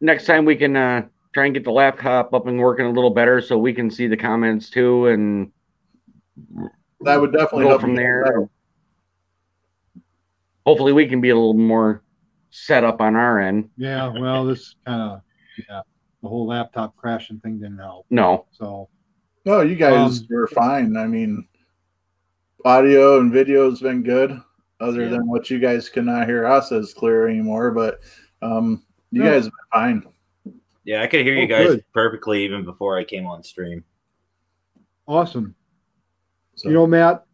next 0.00 0.26
time 0.26 0.44
we 0.44 0.56
can 0.56 0.76
uh, 0.76 1.06
try 1.32 1.46
and 1.46 1.54
get 1.54 1.64
the 1.64 1.70
laptop 1.72 2.32
up 2.34 2.46
and 2.46 2.58
working 2.58 2.86
a 2.86 2.90
little 2.90 3.10
better 3.10 3.40
so 3.40 3.58
we 3.58 3.72
can 3.72 3.90
see 3.90 4.06
the 4.06 4.16
comments 4.16 4.70
too 4.70 5.06
and 5.08 5.50
That 7.00 7.20
would 7.20 7.32
definitely 7.32 7.64
go 7.64 7.68
help 7.70 7.80
from 7.80 7.94
there. 7.94 8.48
Hopefully, 10.66 10.92
we 10.92 11.06
can 11.06 11.20
be 11.20 11.28
a 11.28 11.34
little 11.34 11.52
more 11.52 12.02
set 12.50 12.84
up 12.84 13.00
on 13.02 13.16
our 13.16 13.38
end. 13.38 13.68
Yeah, 13.76 14.08
well, 14.08 14.46
this 14.46 14.74
kind 14.86 15.02
of 15.02 15.20
yeah, 15.68 15.82
the 16.22 16.28
whole 16.28 16.46
laptop 16.46 16.96
crashing 16.96 17.38
thing 17.40 17.58
didn't 17.58 17.78
help. 17.78 18.06
No, 18.08 18.46
So 18.52 18.88
No, 19.44 19.60
you 19.60 19.76
guys 19.76 20.20
Um, 20.20 20.26
were 20.30 20.46
fine. 20.48 20.96
I 20.96 21.06
mean, 21.06 21.46
audio 22.64 23.20
and 23.20 23.32
video 23.32 23.68
has 23.68 23.80
been 23.80 24.02
good, 24.02 24.40
other 24.80 25.02
Yeah. 25.02 25.08
than 25.10 25.28
what 25.28 25.50
you 25.50 25.58
guys 25.58 25.88
cannot 25.88 26.26
hear 26.26 26.46
us 26.46 26.72
as 26.72 26.94
clear 26.94 27.28
anymore. 27.28 27.70
But 27.70 28.00
um, 28.42 28.82
you 29.10 29.22
Yeah. 29.22 29.30
guys 29.32 29.44
have 29.44 29.52
been 29.52 30.02
fine. 30.02 30.04
Yeah, 30.84 31.02
I 31.02 31.06
could 31.06 31.24
hear 31.24 31.34
you 31.34 31.44
Oh, 31.44 31.46
guys 31.46 31.68
good. 31.68 31.84
perfectly 31.94 32.44
even 32.44 32.64
before 32.64 32.98
I 32.98 33.04
came 33.04 33.26
on 33.26 33.42
stream. 33.42 33.84
awesome. 35.06 35.54
So 36.54 36.68
You 36.68 36.74
know, 36.74 36.86
Matt, 36.86 37.24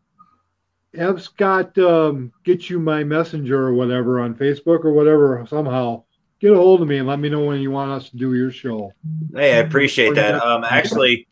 have 0.95 1.23
Scott 1.23 1.77
um, 1.78 2.32
get 2.45 2.69
you 2.69 2.81
my 2.81 3.05
messenger 3.05 3.61
or 3.69 3.74
whatever 3.74 4.19
on 4.20 4.35
Facebook 4.35 4.85
or 4.85 4.93
whatever 4.93 5.45
somehow. 5.49 6.03
Get 6.41 6.53
a 6.53 6.57
hold 6.57 6.81
of 6.82 6.89
me 6.89 6.99
and 6.99 7.07
let 7.07 7.19
me 7.20 7.28
know 7.28 7.45
when 7.45 7.61
you 7.61 7.70
want 7.70 7.93
us 7.93 8.09
to 8.11 8.16
do 8.16 8.35
your 8.35 8.51
show. 8.51 8.93
Hey, 9.35 9.55
I 9.55 9.59
appreciate 9.59 10.15
that. 10.15 10.43
Um, 10.43 10.65
actually, 10.65 11.28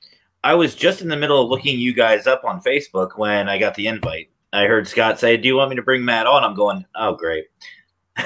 I 0.49 0.55
was 0.55 0.75
just 0.75 1.03
in 1.03 1.09
the 1.09 1.17
middle 1.17 1.43
of 1.43 1.51
looking 1.51 1.79
you 1.79 1.93
guys 1.93 2.27
up 2.27 2.43
on 2.43 2.63
Facebook 2.63 3.19
when 3.19 3.51
I 3.51 3.59
got 3.59 3.75
the 3.75 3.87
invite. 3.87 4.31
I 4.51 4.65
heard 4.65 4.89
Scott 4.89 5.21
say, 5.21 5.37
"Do 5.37 5.47
you 5.47 5.57
want 5.57 5.69
me 5.69 5.77
to 5.77 5.83
bring 5.83 6.03
Matt 6.07 6.27
on?" 6.27 6.43
I'm 6.43 6.55
going, 6.55 6.87
"Oh, 6.95 7.15
great." 7.17 7.45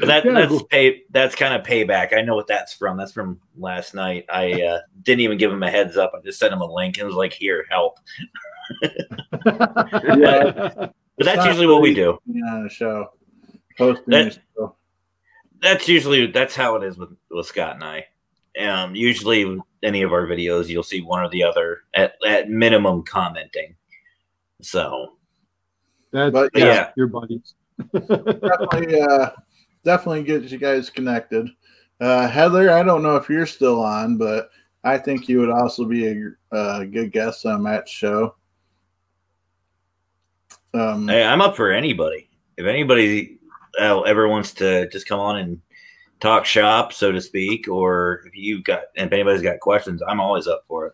But 0.00 0.06
that, 0.06 0.24
Yeah, 0.24 0.32
that's 0.32 0.48
go- 0.52 0.60
pay. 0.70 1.02
That's 1.10 1.34
kind 1.34 1.52
of 1.52 1.66
payback. 1.66 2.16
I 2.16 2.22
know 2.22 2.36
what 2.36 2.46
that's 2.46 2.72
from. 2.72 2.96
That's 2.96 3.10
from 3.10 3.40
last 3.56 3.92
night. 3.92 4.24
I 4.32 4.52
uh, 4.62 4.78
didn't 5.02 5.22
even 5.22 5.36
give 5.38 5.50
him 5.50 5.64
a 5.64 5.70
heads 5.72 5.96
up. 5.96 6.12
I 6.14 6.20
just 6.24 6.38
sent 6.38 6.52
him 6.52 6.60
a 6.60 6.72
link 6.72 6.98
and 6.98 7.06
was 7.08 7.16
like, 7.16 7.32
"Here, 7.32 7.64
help." 7.68 7.98
Yeah. 9.44 10.90
But 11.16 11.24
that's 11.24 11.38
Not 11.38 11.48
usually 11.48 11.66
what 11.66 11.82
we 11.82 11.92
do. 11.94 12.16
being 12.32 12.44
on 12.44 12.64
a 12.66 12.68
show, 12.68 13.06
hosting 13.76 14.04
That- 14.06 14.38
show. 14.56 14.76
That's 15.60 15.88
usually 15.88 16.28
that's 16.28 16.54
how 16.54 16.76
it 16.76 16.84
is 16.84 16.96
with, 16.96 17.10
with 17.32 17.46
Scott 17.46 17.74
and 17.74 17.82
I. 17.82 18.06
Um, 18.58 18.94
usually, 18.94 19.58
any 19.82 20.02
of 20.02 20.12
our 20.12 20.26
videos, 20.26 20.68
you'll 20.68 20.82
see 20.82 21.00
one 21.00 21.20
or 21.22 21.28
the 21.28 21.42
other 21.42 21.82
at 21.94 22.14
at 22.26 22.50
minimum 22.50 23.02
commenting. 23.04 23.76
So 24.60 25.14
That's 26.12 26.32
But 26.32 26.50
yeah. 26.54 26.64
yeah, 26.64 26.90
your 26.96 27.06
buddies. 27.06 27.54
definitely, 27.92 29.00
uh, 29.00 29.30
definitely 29.84 30.24
get 30.24 30.42
you 30.44 30.58
guys 30.58 30.90
connected. 30.90 31.48
Uh, 32.00 32.28
Heather, 32.28 32.70
I 32.72 32.82
don't 32.82 33.02
know 33.02 33.16
if 33.16 33.28
you're 33.28 33.46
still 33.46 33.82
on, 33.82 34.18
but 34.18 34.50
I 34.84 34.98
think 34.98 35.28
you 35.28 35.40
would 35.40 35.50
also 35.50 35.84
be 35.84 36.06
a 36.06 36.56
uh, 36.56 36.84
good 36.84 37.12
guest 37.12 37.46
on 37.46 37.62
Matt's 37.62 37.90
show. 37.90 38.34
Um, 40.74 41.08
hey, 41.08 41.24
I'm 41.24 41.40
up 41.40 41.56
for 41.56 41.70
anybody. 41.70 42.28
If 42.56 42.66
anybody 42.66 43.38
uh, 43.80 44.00
ever 44.02 44.28
wants 44.28 44.52
to 44.54 44.88
just 44.88 45.08
come 45.08 45.20
on 45.20 45.38
and 45.38 45.60
talk 46.20 46.44
shop, 46.44 46.92
so 46.92 47.12
to 47.12 47.20
speak, 47.20 47.68
or 47.68 48.22
if 48.26 48.34
you've 48.36 48.64
got 48.64 48.82
if 48.94 49.12
anybody's 49.12 49.42
got 49.42 49.60
questions, 49.60 50.02
I'm 50.06 50.20
always 50.20 50.46
up 50.46 50.64
for 50.68 50.86
it. 50.86 50.92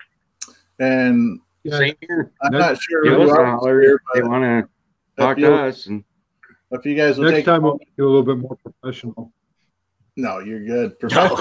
and 0.79 1.41
Yeah, 1.63 1.79
same 1.79 1.95
here. 2.01 2.33
I'm 2.43 2.53
Next- 2.53 2.65
not 2.67 2.79
sure 2.83 3.07
who 3.09 3.23
us 3.31 3.37
holler 3.37 3.81
here, 3.81 3.95
if 3.95 4.01
they 4.15 4.21
but 4.21 4.31
want 4.31 4.45
to 4.45 5.23
talk 5.23 5.37
to 5.39 5.55
us. 5.55 5.87
And 5.87 6.05
if 6.73 6.85
you 6.85 6.95
guys 6.95 7.17
will 7.19 7.25
Next 7.25 7.37
take 7.39 7.45
time 7.47 7.63
we'll 7.63 7.79
do 7.97 8.05
a 8.05 8.11
little 8.11 8.23
bit 8.23 8.39
more 8.39 8.57
professional. 8.57 9.33
no, 10.17 10.41
you're 10.41 10.65
good. 10.65 10.99
Professional 11.01 11.39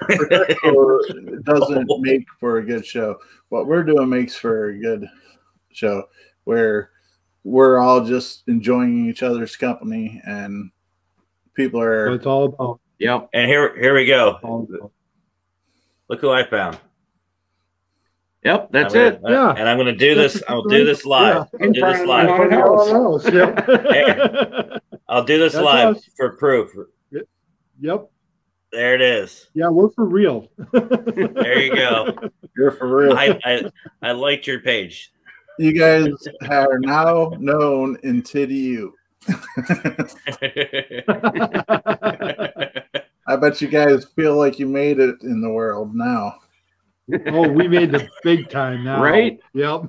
professional 0.00 1.00
doesn't 1.44 1.86
make 2.00 2.26
for 2.40 2.58
a 2.58 2.64
good 2.64 2.84
show. 2.84 3.16
What 3.48 3.66
we're 3.66 3.84
doing 3.84 4.08
makes 4.08 4.36
for 4.36 4.70
a 4.70 4.78
good 4.78 5.06
show 5.72 6.04
where 6.44 6.90
we're 7.44 7.78
all 7.78 8.04
just 8.04 8.42
enjoying 8.48 9.08
each 9.08 9.22
other's 9.22 9.56
company 9.56 10.20
and 10.26 10.70
people 11.54 11.80
What 11.80 11.86
are 11.86 12.14
it's 12.14 12.26
all 12.26 12.44
about. 12.44 12.80
Yep, 12.98 13.28
and 13.32 13.46
here 13.48 13.76
here 13.78 13.94
we 13.94 14.06
go. 14.06 14.90
Look 16.08 16.20
who 16.20 16.30
I 16.30 16.44
found. 16.44 16.78
yep, 18.44 18.68
that's 18.72 18.94
I'm 18.94 19.00
it. 19.00 19.22
gonna- 19.22 19.34
Yeah. 19.34 19.50
And 19.58 19.68
I'm 19.68 19.76
going 19.76 19.86
to 19.92 19.96
do 19.96 20.14
this. 20.14 20.42
I'll 20.48 20.62
do 20.64 20.84
this 20.84 21.04
live. 21.04 21.46
Yeah. 21.60 21.66
I'll 21.66 21.72
do 21.72 21.80
this 21.82 22.06
live. 22.06 22.26
front 22.36 22.52
of 22.54 22.60
All 22.60 22.94
else, 22.94 23.28
yeah. 23.30 24.78
I'll 25.08 25.24
do 25.24 25.38
this 25.38 25.52
That's 25.54 25.64
live 25.64 25.96
us. 25.96 26.08
for 26.16 26.30
proof. 26.36 26.70
yep. 27.80 28.10
There 28.72 28.94
it 28.94 29.00
is. 29.00 29.48
Yeah, 29.54 29.68
we're 29.70 29.88
for 29.90 30.04
real. 30.04 30.48
There 30.72 31.58
you 31.62 31.74
go. 31.74 32.12
you're 32.56 32.72
for 32.72 32.94
real. 32.94 33.14
I, 33.16 33.38
I 33.44 33.70
I 34.02 34.12
liked 34.12 34.46
your 34.46 34.60
page. 34.60 35.10
you 35.58 35.72
guys 35.72 36.08
are 36.48 36.78
now 36.78 37.32
known 37.38 37.96
in 38.02 38.22
TDU. 38.22 38.92
I 43.28 43.36
bet 43.36 43.60
you 43.60 43.68
guys 43.68 44.06
feel 44.16 44.36
like 44.36 44.58
you 44.58 44.66
made 44.66 44.98
it 44.98 45.16
in 45.22 45.40
the 45.42 45.50
world 45.50 45.94
now. 45.94 46.36
oh, 47.26 47.48
we 47.48 47.68
made 47.68 47.92
the 47.92 48.08
big 48.24 48.48
time 48.48 48.84
now. 48.84 49.02
Right? 49.02 49.38
Yep. 49.54 49.82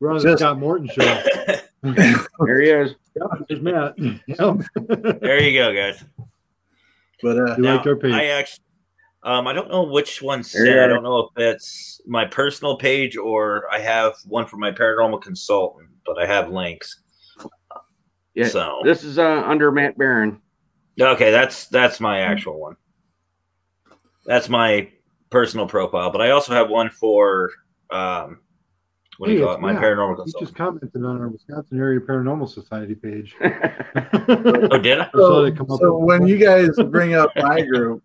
we're 0.00 0.10
on 0.12 0.18
the 0.18 0.22
Just- 0.22 0.38
Scott 0.38 0.58
Morton 0.58 0.88
show. 0.88 1.22
There 1.80 2.60
he 2.60 2.70
is. 2.70 2.94
Yeah, 3.16 3.26
there's 3.48 3.60
Matt. 3.62 3.94
Yep. 3.96 5.20
there 5.20 5.40
you 5.40 5.56
go, 5.58 5.72
guys. 5.72 6.04
But 7.22 7.38
uh, 7.38 7.56
Now, 7.56 7.76
liked 7.76 7.86
our 7.86 7.94
page. 7.96 8.12
I 8.12 8.26
actually, 8.26 8.64
um, 9.22 9.46
I 9.46 9.52
don't 9.52 9.68
know 9.70 9.84
which 9.84 10.20
one 10.20 10.40
There 10.40 10.66
said. 10.66 10.78
I 10.80 10.86
don't 10.88 11.04
know 11.04 11.18
if 11.20 11.30
it's 11.36 12.00
my 12.04 12.24
personal 12.24 12.76
page 12.78 13.16
or 13.16 13.72
I 13.72 13.78
have 13.78 14.14
one 14.26 14.46
for 14.46 14.56
my 14.56 14.72
paranormal 14.72 15.22
consultant, 15.22 15.88
but 16.04 16.18
I 16.20 16.26
have 16.26 16.50
links. 16.50 17.00
Yeah, 18.34 18.48
So 18.48 18.80
This 18.84 19.04
is 19.04 19.18
uh, 19.18 19.42
under 19.46 19.70
Matt 19.70 19.96
Barron. 19.96 20.40
Okay, 21.00 21.30
that's 21.30 21.66
that's 21.68 22.00
my 22.00 22.20
actual 22.20 22.58
one. 22.60 22.76
That's 24.26 24.48
my 24.48 24.88
personal 25.30 25.66
profile, 25.66 26.10
but 26.10 26.20
I 26.20 26.30
also 26.30 26.52
have 26.52 26.68
one 26.70 26.90
for 26.90 27.50
um, 27.90 28.40
what 29.18 29.28
do 29.28 29.32
you 29.34 29.44
call 29.44 29.54
it? 29.54 29.60
My 29.60 29.72
Matt. 29.72 29.82
paranormal 29.82 30.16
He 30.16 30.22
consultant. 30.22 30.48
just 30.48 30.56
commented 30.56 31.04
on 31.04 31.20
our 31.20 31.28
Wisconsin 31.28 31.78
Area 31.78 32.00
Paranormal 32.00 32.48
Society 32.48 32.94
page. 32.94 33.36
Oh, 34.30 34.78
did 34.78 34.98
I? 35.00 35.04
I 35.06 35.10
saw 35.12 35.42
they 35.42 35.50
come 35.50 35.70
up 35.70 35.78
so 35.80 35.96
with- 35.98 36.06
when 36.20 36.26
you 36.28 36.36
guys 36.36 36.70
bring 36.90 37.14
up 37.14 37.30
my 37.36 37.62
group, 37.62 38.02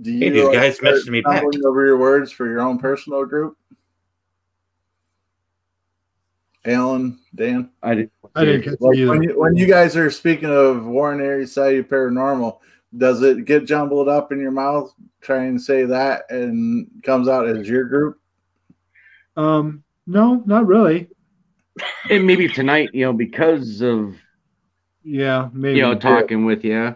do 0.00 0.12
you 0.12 0.18
Hey, 0.18 0.30
these 0.30 0.44
like, 0.44 0.52
guys 0.54 0.76
start 0.76 1.06
me 1.06 1.22
back. 1.22 1.42
over 1.42 1.84
your 1.86 1.96
words 1.96 2.30
for 2.30 2.46
your 2.46 2.60
own 2.60 2.78
personal 2.78 3.24
group? 3.24 3.56
Alan, 6.64 7.18
Dan. 7.34 7.70
I 7.82 7.94
did. 7.94 8.10
I 8.34 8.44
didn't 8.44 8.62
catch 8.62 8.80
Like 8.80 8.96
it 8.98 9.06
when 9.06 9.22
either. 9.22 9.32
you, 9.32 9.40
when 9.40 9.56
you 9.56 9.66
guys 9.66 9.96
are 9.96 10.10
speaking 10.10 10.50
of 10.50 10.84
Warren 10.86 11.20
Area 11.20 11.46
Society 11.46 11.82
Paranormal, 11.82 12.58
does 12.96 13.22
it 13.22 13.44
get 13.44 13.66
jumbled 13.66 14.08
up 14.08 14.32
in 14.32 14.40
your 14.40 14.50
mouth? 14.50 14.92
Try 15.20 15.44
and 15.44 15.60
say 15.60 15.84
that 15.84 16.24
and 16.30 16.86
comes 17.02 17.28
out 17.28 17.48
as 17.48 17.68
your 17.68 17.84
group. 17.84 18.18
Um, 19.36 19.82
no, 20.06 20.42
not 20.46 20.66
really. 20.66 21.08
And 22.10 22.26
maybe 22.26 22.48
tonight, 22.48 22.90
you 22.92 23.04
know, 23.06 23.12
because 23.12 23.80
of 23.80 24.14
Yeah, 25.02 25.48
maybe. 25.52 25.76
you 25.78 25.82
know 25.82 25.94
talking 25.94 26.44
with 26.44 26.64
you. 26.64 26.94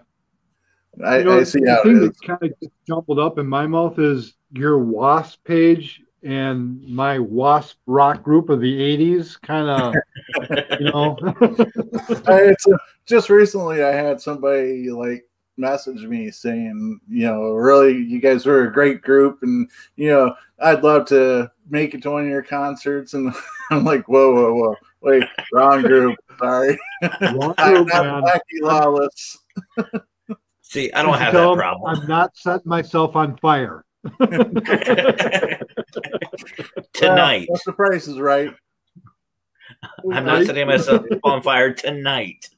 I, 1.04 1.18
You 1.18 1.24
know, 1.24 1.38
I 1.40 1.42
see 1.44 1.60
the 1.60 1.70
how 1.74 1.82
thing 1.82 1.96
it 1.96 2.02
is. 2.02 2.08
that 2.08 2.26
kind 2.26 2.42
of 2.62 2.70
jumbled 2.86 3.18
up 3.18 3.38
in 3.38 3.46
my 3.46 3.66
mouth 3.66 3.98
is 3.98 4.34
your 4.52 4.78
WASP 4.78 5.42
page 5.44 6.02
and 6.26 6.84
my 6.88 7.20
WASP 7.20 7.76
rock 7.86 8.22
group 8.24 8.50
of 8.50 8.60
the 8.60 8.78
80s. 8.80 9.40
Kind 9.40 9.70
of, 9.70 9.94
you 10.80 10.90
know. 10.90 11.16
I, 12.26 12.50
it's 12.50 12.66
a, 12.66 12.76
just 13.06 13.30
recently 13.30 13.84
I 13.84 13.92
had 13.92 14.20
somebody 14.20 14.90
like 14.90 15.24
message 15.56 16.02
me 16.04 16.32
saying, 16.32 17.00
you 17.08 17.26
know, 17.26 17.52
really, 17.52 17.96
you 17.96 18.20
guys 18.20 18.44
were 18.44 18.64
a 18.64 18.72
great 18.72 19.02
group, 19.02 19.38
and 19.42 19.70
you 19.94 20.10
know, 20.10 20.34
I'd 20.58 20.82
love 20.82 21.06
to 21.06 21.50
make 21.70 21.94
it 21.94 22.02
to 22.02 22.10
one 22.10 22.24
of 22.24 22.28
your 22.28 22.42
concerts. 22.42 23.14
And 23.14 23.32
I'm 23.70 23.84
like, 23.84 24.08
whoa, 24.08 24.34
whoa, 24.34 24.54
whoa, 24.54 24.76
wait, 25.02 25.24
wrong 25.52 25.82
group. 25.82 26.18
Sorry, 26.40 26.76
Wrong 27.22 27.54
group, 27.64 27.88
not 27.88 28.04
man. 28.04 28.22
Blackie 28.24 28.62
Lawless. 28.62 29.38
See, 30.62 30.92
I 30.92 31.02
don't 31.02 31.16
have 31.16 31.32
Tell 31.32 31.54
that 31.54 31.62
'em 31.62 31.70
problem. 31.78 32.02
I'm 32.02 32.08
not 32.08 32.36
setting 32.36 32.68
myself 32.68 33.14
on 33.14 33.36
fire. 33.36 33.85
Tonight, 36.92 37.48
Well, 37.50 37.60
the 37.66 37.72
price 37.74 38.06
is 38.08 38.18
right. 38.18 38.52
I'm 40.12 40.24
not 40.24 40.46
setting 40.46 40.66
myself 40.66 41.04
on 41.24 41.42
fire 41.42 41.72
tonight. 41.72 42.48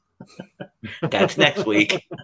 That's 1.01 1.37
next 1.37 1.65
week. 1.65 2.07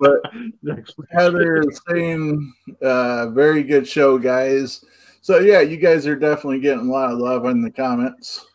But 0.00 0.20
Next 0.62 0.96
week. 0.96 1.08
Heather 1.10 1.56
is 1.56 1.80
saying, 1.88 2.54
uh, 2.80 3.30
very 3.30 3.64
good 3.64 3.84
show, 3.84 4.16
guys. 4.16 4.84
So 5.22 5.40
yeah, 5.40 5.58
you 5.58 5.76
guys 5.76 6.06
are 6.06 6.14
definitely 6.14 6.60
getting 6.60 6.88
a 6.88 6.92
lot 6.92 7.10
of 7.10 7.18
love 7.18 7.46
in 7.46 7.62
the 7.62 7.70
comments. 7.72 8.46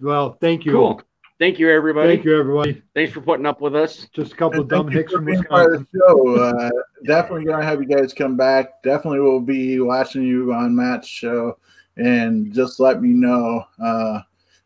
Well, 0.00 0.36
thank 0.40 0.64
you. 0.64 0.72
Cool. 0.72 1.02
Thank 1.38 1.60
you, 1.60 1.70
everybody. 1.70 2.16
Thank 2.16 2.24
you, 2.24 2.36
everybody. 2.38 2.82
Thanks 2.94 3.12
for 3.12 3.20
putting 3.20 3.46
up 3.46 3.60
with 3.60 3.76
us. 3.76 4.08
Just 4.12 4.32
a 4.32 4.36
couple 4.36 4.60
of 4.60 4.62
And 4.62 4.70
thank 4.70 4.86
dumb 4.86 4.92
hicks 4.92 5.12
for 5.12 5.18
from 5.18 5.26
being 5.26 5.38
Wisconsin. 5.38 5.86
the 5.92 5.98
show. 6.00 6.34
Uh, 6.36 6.70
definitely 7.06 7.44
gonna 7.44 7.64
have 7.64 7.80
you 7.80 7.86
guys 7.86 8.12
come 8.12 8.36
back. 8.36 8.82
Definitely 8.82 9.20
will 9.20 9.40
be 9.40 9.78
watching 9.78 10.22
you 10.24 10.52
on 10.52 10.74
Matt's 10.74 11.06
show, 11.06 11.58
and 11.96 12.52
just 12.52 12.80
let 12.80 13.00
me 13.00 13.10
know. 13.10 13.64
Uh, 13.80 14.20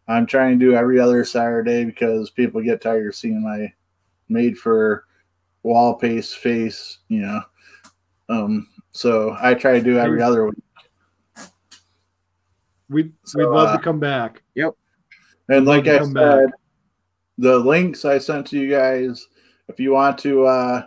I'm 0.08 0.24
trying 0.26 0.58
to 0.58 0.64
do 0.64 0.74
every 0.74 0.98
other 0.98 1.24
Saturday 1.26 1.84
because 1.84 2.30
people 2.30 2.62
get 2.62 2.80
tired 2.80 3.06
of 3.06 3.14
seeing 3.14 3.42
my 3.42 3.70
made 4.30 4.56
for 4.56 5.04
wall 5.62 5.94
paste 5.94 6.38
face. 6.38 6.98
You 7.08 7.20
know, 7.20 7.40
um, 8.30 8.66
so 8.92 9.36
I 9.42 9.52
try 9.52 9.72
to 9.72 9.82
do 9.82 9.98
every 9.98 10.22
other 10.22 10.46
week. 10.46 10.64
We'd, 12.88 13.12
So, 13.24 13.38
we'd 13.40 13.54
love 13.54 13.68
uh, 13.68 13.76
to 13.76 13.82
come 13.82 14.00
back. 14.00 14.42
Yep. 14.54 14.74
And 15.48 15.66
like 15.66 15.84
Love 15.86 15.96
to 15.96 16.00
I 16.00 16.04
said, 16.04 16.14
back. 16.46 16.54
The 17.42 17.58
links 17.58 18.04
I 18.04 18.18
sent 18.18 18.46
to 18.48 18.58
you 18.58 18.70
guys, 18.70 19.26
if 19.66 19.80
you 19.80 19.92
want 19.92 20.16
to 20.18 20.46
uh 20.46 20.82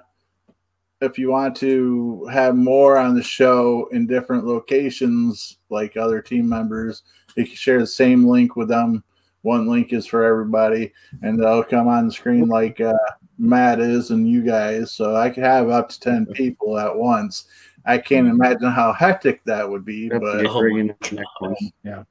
if 1.02 1.19
you 1.19 1.30
want 1.30 1.53
to 1.57 2.26
have 2.32 2.56
more 2.56 2.98
on 2.98 3.14
the 3.14 3.22
show 3.22 3.88
in 3.91 4.07
different 4.07 4.45
locations 4.45 5.57
like 5.69 5.98
other 5.98 6.22
team 6.22 6.48
members, 6.48 7.03
you 7.36 7.45
can 7.45 7.56
share 7.56 7.80
the 7.80 7.86
same 7.86 8.26
link 8.26 8.56
with 8.56 8.69
them. 8.69 9.03
One 9.41 9.68
link 9.68 9.91
is 9.91 10.07
for 10.07 10.23
everybody 10.23 10.94
and 11.22 11.38
they'll 11.38 11.61
come 11.61 11.90
on 11.90 12.07
the 12.07 12.14
screen 12.14 12.48
like 12.48 12.80
uh 12.80 12.94
Matt 13.38 13.82
is 13.82 14.11
and 14.11 14.26
you 14.26 14.41
guys. 14.41 14.94
So 14.94 15.14
I 15.18 15.30
could 15.30 15.44
have 15.44 15.69
up 15.69 15.90
to 15.90 15.99
10 15.99 16.27
people 16.27 16.80
at 16.80 16.95
once. 16.95 17.48
I 17.86 17.98
can't 17.98 18.30
imagine 18.30 18.72
how 18.72 18.94
hectic 18.94 19.44
that 19.44 19.69
would 19.69 19.84
be, 19.84 20.07
Have 20.07 20.22
but 20.22 20.41
get 20.44 20.52
Oh 20.52 20.60
bringing 20.61 20.88
my 20.88 20.94
up 20.94 21.11
next 21.11 21.27
one. 21.40 22.06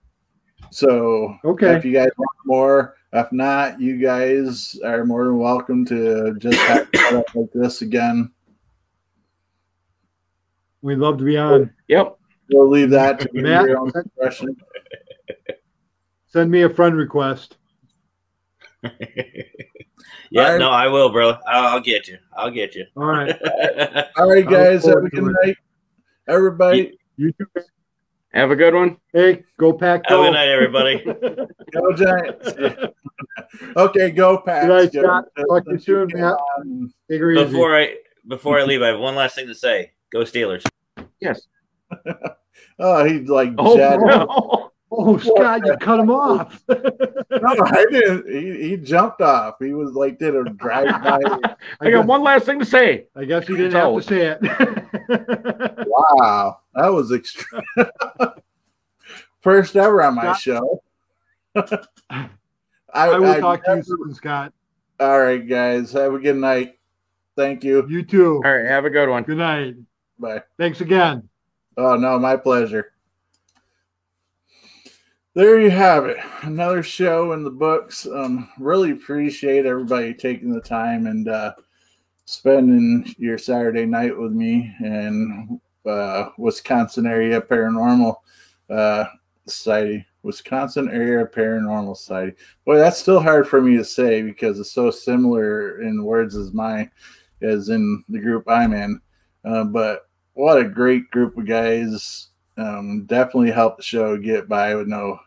so 0.71 1.35
Okay. 1.47 1.75
if 1.77 1.85
you 1.87 1.95
guys 1.95 2.11
want 2.19 2.31
more, 2.45 2.97
if 3.15 3.31
not, 3.33 3.81
you 3.81 3.97
guys 3.97 4.79
are 4.85 5.05
more 5.05 5.25
than 5.25 5.39
welcome 5.39 5.85
to 5.87 6.35
just 6.39 6.59
have 6.59 6.89
it 6.93 6.99
set 6.99 7.15
up 7.15 7.35
like 7.35 7.49
this 7.55 7.81
again. 7.81 8.31
We'd 10.83 10.99
love 10.99 11.19
to 11.19 11.25
be 11.25 11.37
on. 11.37 11.73
Yep. 11.89 12.19
We'll 12.53 12.69
leave 12.69 12.91
that 12.91 13.21
to 13.21 13.29
Matt? 13.33 13.67
your 13.67 13.79
own 13.79 13.91
discretion. 13.91 14.57
Send 16.27 16.51
me 16.51 16.63
a 16.63 16.69
friend 16.69 16.97
request. 16.97 17.57
yeah, 18.83 18.91
Alright. 20.37 20.59
no, 20.59 20.71
I 20.71 20.89
will, 20.89 21.11
bro. 21.11 21.39
I'll, 21.47 21.67
I'll 21.75 21.81
get 21.81 22.07
you. 22.09 22.19
I'll 22.37 22.51
get 22.51 22.75
you. 22.75 22.85
All 22.97 23.07
right. 23.07 23.35
All 24.19 24.29
right, 24.29 24.47
guys, 24.47 24.85
have 24.85 24.91
a 24.91 24.93
forward 24.95 25.11
to 25.13 25.21
good 25.21 25.31
it. 25.31 25.47
night. 25.47 25.57
Everybody, 26.29 26.99
You 27.17 27.33
too. 27.33 27.47
Have 28.35 28.51
a 28.51 28.57
good 28.57 28.75
one. 28.75 28.97
Hey, 29.13 29.45
go 29.59 29.73
pack. 29.73 30.03
Have 30.09 30.19
a 30.19 30.23
good 30.25 30.33
night, 30.33 30.49
everybody. 30.49 31.05
go 31.73 31.93
Giants. 31.95 32.49
okay, 33.77 34.11
go 34.11 34.39
Pats. 34.39 34.67
Good 34.67 34.93
night, 35.05 35.05
Scott. 35.05 35.25
Talk 35.49 35.65
to 35.67 35.73
you 35.73 35.79
soon, 35.79 36.09
Matt. 36.13 36.33
on. 36.33 36.93
Take 37.09 37.21
her 37.21 37.31
easy. 37.31 37.45
Before 37.45 37.79
I 37.79 37.95
before 38.27 38.59
I 38.59 38.65
leave, 38.65 38.83
I 38.83 38.89
have 38.89 38.99
one 38.99 39.15
last 39.15 39.37
thing 39.37 39.47
to 39.47 39.55
say. 39.55 39.93
Go 40.13 40.21
Steelers. 40.21 40.65
Yes. 41.21 41.43
Oh, 42.79 43.05
he's 43.05 43.29
like 43.29 43.53
Oh, 43.57 43.75
no. 43.77 44.71
Oh, 44.91 45.19
Scott, 45.19 45.63
you 45.67 45.77
cut 45.79 46.01
him 46.01 46.11
off. 46.11 46.63
No, 47.31 47.65
I 47.67 47.85
didn't. 47.91 48.29
He, 48.31 48.69
he 48.71 48.77
jumped 48.77 49.21
off. 49.21 49.57
He 49.59 49.73
was 49.75 49.93
like 49.93 50.19
did 50.21 50.37
a 50.37 50.45
drive 50.45 50.87
by. 51.03 51.19
I 51.81 51.91
got 51.91 52.07
one 52.07 52.23
last 52.23 52.47
thing 52.47 52.61
to 52.61 52.65
say. 52.65 53.07
I 53.17 53.25
guess 53.25 53.49
you 53.49 53.57
didn't 53.57 53.73
have 53.73 53.95
to 53.95 54.03
say 54.03 54.37
it. 54.41 55.87
Wow, 55.89 56.61
that 56.75 56.89
was 56.89 57.11
extreme. 57.13 57.65
First 59.41 59.75
ever 59.77 60.01
on 60.03 60.15
my 60.15 60.23
Scott- 60.23 60.41
show. 60.41 60.83
I, 62.11 62.29
I 62.93 63.19
will 63.19 63.31
I 63.33 63.41
talk 63.41 63.65
to 63.65 63.77
you 63.77 63.83
soon, 63.83 64.15
Scott. 64.15 64.53
All 65.01 65.21
right, 65.21 65.47
guys. 65.47 65.93
Have 65.93 66.15
a 66.15 66.19
good 66.21 66.37
night. 66.37 66.79
Thank 67.37 67.65
you. 67.65 67.85
You 67.89 68.05
too. 68.05 68.41
All 68.45 68.57
right. 68.57 68.67
Have 68.67 68.85
a 68.85 68.91
good 68.91 69.09
one. 69.09 69.25
Good 69.25 69.39
night. 69.39 69.75
Bye. 70.19 70.43
Thanks 70.57 70.81
again. 70.81 71.29
Oh 71.77 71.97
no, 71.97 72.19
my 72.19 72.37
pleasure. 72.37 72.93
There 75.35 75.61
you 75.61 75.71
have 75.71 76.05
it. 76.05 76.19
Another 76.43 76.85
show 76.85 77.33
in 77.33 77.43
the 77.43 77.51
books. 77.51 78.07
Um, 78.07 78.49
really 78.57 78.93
appreciate 78.93 79.67
everybody 79.67 80.15
taking 80.15 80.53
the 80.53 80.61
time 80.61 81.09
and 81.09 81.29
uh, 81.29 81.55
spending 82.25 83.13
your 83.19 83.37
Saturday 83.37 83.85
night 83.85 84.17
with 84.17 84.31
me 84.31 84.73
and 84.79 85.61
uh, 85.85 86.29
Wisconsin 86.39 87.09
Area 87.09 87.41
Paranormal 87.41 88.15
uh, 88.71 89.07
Society. 89.49 90.07
Wisconsin 90.23 90.89
Area 90.89 91.27
Paranormal 91.27 91.97
Society. 91.97 92.37
Boy, 92.65 92.79
that's 92.79 92.99
still 92.99 93.21
hard 93.21 93.49
for 93.49 93.61
me 93.61 93.77
to 93.77 93.85
say 93.85 94.23
because 94.23 94.61
it's 94.61 94.71
so 94.71 94.89
similar 94.89 95.83
in 95.83 96.05
words 96.05 96.37
as 96.37 96.53
mine, 96.53 96.89
as 97.43 97.71
in 97.71 98.05
the 98.09 98.21
group 98.21 98.49
I'm 98.49 98.73
in. 98.73 99.01
Uh, 99.45 99.65
but 99.65 100.09
what 100.35 100.59
a 100.59 100.65
great 100.65 101.11
group 101.11 101.37
of 101.37 101.47
guys. 101.47 102.29
Um, 102.57 103.05
definitely 103.07 103.51
helped 103.51 103.79
the 103.79 103.83
show 103.83 104.17
get 104.17 104.49
by 104.49 104.75
with 104.75 104.87
no 104.87 105.19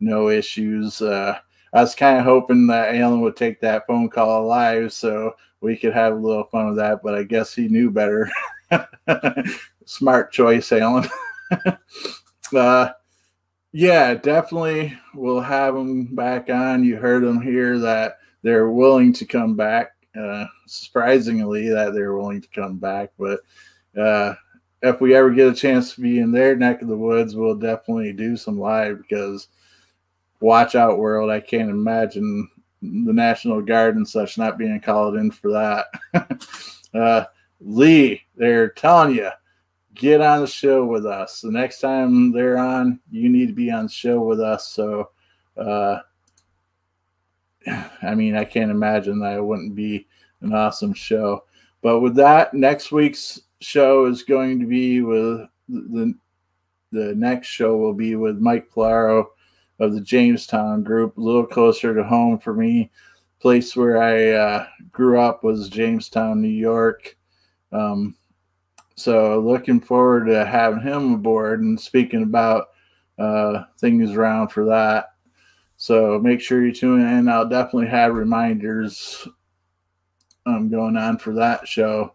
no 0.00 0.28
issues. 0.28 1.00
Uh, 1.00 1.38
I 1.72 1.80
was 1.80 1.94
kind 1.94 2.18
of 2.18 2.24
hoping 2.24 2.66
that 2.66 2.94
Alan 2.94 3.20
would 3.20 3.36
take 3.36 3.60
that 3.60 3.86
phone 3.86 4.08
call 4.08 4.42
alive 4.42 4.92
so 4.92 5.34
we 5.60 5.76
could 5.76 5.92
have 5.94 6.12
a 6.12 6.16
little 6.16 6.44
fun 6.44 6.68
with 6.68 6.76
that, 6.76 7.02
but 7.02 7.14
I 7.14 7.22
guess 7.22 7.54
he 7.54 7.68
knew 7.68 7.90
better. 7.90 8.30
Smart 9.84 10.32
choice, 10.32 10.72
Alan. 10.72 11.08
uh, 12.54 12.88
yeah, 13.72 14.14
definitely 14.14 14.98
we'll 15.14 15.40
have 15.40 15.74
them 15.74 16.14
back 16.14 16.50
on. 16.50 16.84
You 16.84 16.96
heard 16.96 17.22
them 17.22 17.40
here 17.40 17.78
that 17.78 18.18
they're 18.42 18.70
willing 18.70 19.12
to 19.14 19.24
come 19.24 19.56
back. 19.56 19.92
Uh, 20.18 20.44
surprisingly, 20.66 21.70
that 21.70 21.94
they're 21.94 22.14
willing 22.14 22.42
to 22.42 22.48
come 22.48 22.78
back, 22.78 23.12
but 23.18 23.40
uh, 23.98 24.34
if 24.82 25.00
we 25.00 25.14
ever 25.14 25.30
get 25.30 25.48
a 25.48 25.54
chance 25.54 25.94
to 25.94 26.00
be 26.00 26.18
in 26.18 26.32
their 26.32 26.56
neck 26.56 26.82
of 26.82 26.88
the 26.88 26.96
woods, 26.96 27.36
we'll 27.36 27.54
definitely 27.54 28.12
do 28.12 28.36
some 28.36 28.58
live 28.58 28.98
because 28.98 29.48
watch 30.40 30.74
out 30.74 30.98
world. 30.98 31.30
I 31.30 31.40
can't 31.40 31.70
imagine 31.70 32.48
the 32.82 33.12
National 33.12 33.62
Guard 33.62 33.96
and 33.96 34.06
such 34.06 34.38
not 34.38 34.58
being 34.58 34.80
called 34.80 35.16
in 35.16 35.30
for 35.30 35.52
that. 35.52 36.46
uh, 36.94 37.24
Lee, 37.60 38.22
they're 38.36 38.70
telling 38.70 39.14
you, 39.14 39.30
get 39.94 40.20
on 40.20 40.40
the 40.40 40.46
show 40.48 40.84
with 40.84 41.06
us. 41.06 41.40
The 41.40 41.52
next 41.52 41.80
time 41.80 42.32
they're 42.32 42.58
on, 42.58 42.98
you 43.10 43.28
need 43.28 43.46
to 43.46 43.54
be 43.54 43.70
on 43.70 43.84
the 43.84 43.92
show 43.92 44.20
with 44.20 44.40
us. 44.40 44.66
So, 44.68 45.10
uh, 45.56 45.98
I 48.02 48.16
mean, 48.16 48.34
I 48.34 48.44
can't 48.44 48.72
imagine 48.72 49.20
that 49.20 49.36
it 49.36 49.44
wouldn't 49.44 49.76
be 49.76 50.08
an 50.40 50.52
awesome 50.52 50.92
show. 50.92 51.44
But 51.82 52.00
with 52.00 52.16
that, 52.16 52.52
next 52.52 52.90
week's 52.90 53.42
show 53.62 54.06
is 54.06 54.22
going 54.22 54.60
to 54.60 54.66
be 54.66 55.02
with 55.02 55.48
the 55.68 56.14
the 56.90 57.14
next 57.14 57.48
show 57.48 57.76
will 57.76 57.94
be 57.94 58.16
with 58.16 58.38
Mike 58.38 58.70
Claro 58.70 59.30
of 59.78 59.94
the 59.94 60.00
Jamestown 60.00 60.82
group, 60.84 61.16
a 61.16 61.20
little 61.20 61.46
closer 61.46 61.94
to 61.94 62.04
home 62.04 62.38
for 62.38 62.54
me. 62.54 62.90
Place 63.40 63.74
where 63.74 64.00
I 64.00 64.30
uh, 64.30 64.66
grew 64.92 65.18
up 65.18 65.42
was 65.42 65.68
Jamestown, 65.68 66.40
New 66.40 66.48
York. 66.48 67.16
Um, 67.72 68.14
so 68.94 69.40
looking 69.40 69.80
forward 69.80 70.26
to 70.26 70.44
having 70.44 70.82
him 70.82 71.14
aboard 71.14 71.62
and 71.62 71.80
speaking 71.80 72.22
about 72.22 72.68
uh, 73.18 73.64
things 73.78 74.12
around 74.12 74.48
for 74.48 74.66
that. 74.66 75.06
So 75.76 76.20
make 76.22 76.40
sure 76.40 76.64
you 76.64 76.72
tune 76.72 77.00
in. 77.00 77.28
I'll 77.28 77.48
definitely 77.48 77.88
have 77.88 78.14
reminders 78.14 79.26
um, 80.46 80.68
going 80.68 80.96
on 80.96 81.18
for 81.18 81.32
that 81.34 81.66
show. 81.66 82.14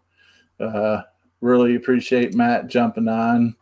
Uh, 0.58 1.02
really 1.40 1.76
appreciate 1.76 2.34
Matt 2.34 2.68
jumping 2.68 3.08
on 3.08 3.56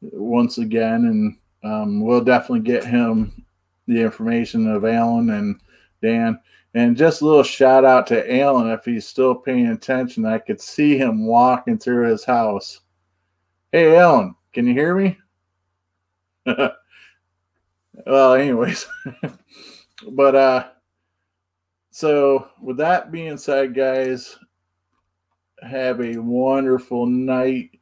once 0.00 0.58
again, 0.58 1.04
and 1.04 1.36
um, 1.62 2.00
we'll 2.00 2.24
definitely 2.24 2.60
get 2.60 2.84
him 2.84 3.44
the 3.86 4.00
information 4.00 4.70
of 4.70 4.84
Alan 4.84 5.30
and 5.30 5.60
Dan. 6.02 6.38
And 6.74 6.96
just 6.96 7.20
a 7.20 7.24
little 7.24 7.42
shout 7.42 7.84
out 7.84 8.06
to 8.08 8.36
Alan 8.36 8.70
if 8.70 8.84
he's 8.84 9.06
still 9.06 9.34
paying 9.34 9.66
attention. 9.66 10.24
I 10.24 10.38
could 10.38 10.60
see 10.60 10.96
him 10.96 11.26
walking 11.26 11.78
through 11.78 12.08
his 12.08 12.24
house. 12.24 12.80
Hey, 13.72 13.96
Alan, 13.96 14.36
can 14.52 14.66
you 14.66 14.74
hear 14.74 14.94
me? 14.94 15.18
well, 18.06 18.34
anyways, 18.34 18.86
but 20.12 20.34
uh, 20.34 20.68
so 21.90 22.48
with 22.62 22.76
that 22.78 23.10
being 23.10 23.36
said, 23.36 23.74
guys, 23.74 24.38
have 25.62 26.00
a 26.00 26.16
wonderful 26.18 27.06
night. 27.06 27.78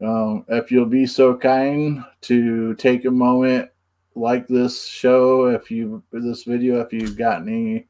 Um, 0.00 0.44
if 0.48 0.70
you'll 0.70 0.86
be 0.86 1.06
so 1.06 1.36
kind 1.36 2.04
to 2.22 2.74
take 2.74 3.04
a 3.04 3.10
moment, 3.10 3.70
like 4.14 4.46
this 4.48 4.86
show, 4.86 5.48
if 5.48 5.70
you 5.70 6.02
this 6.12 6.44
video, 6.44 6.80
if 6.80 6.92
you've 6.92 7.18
gotten 7.18 7.48
any 7.48 7.86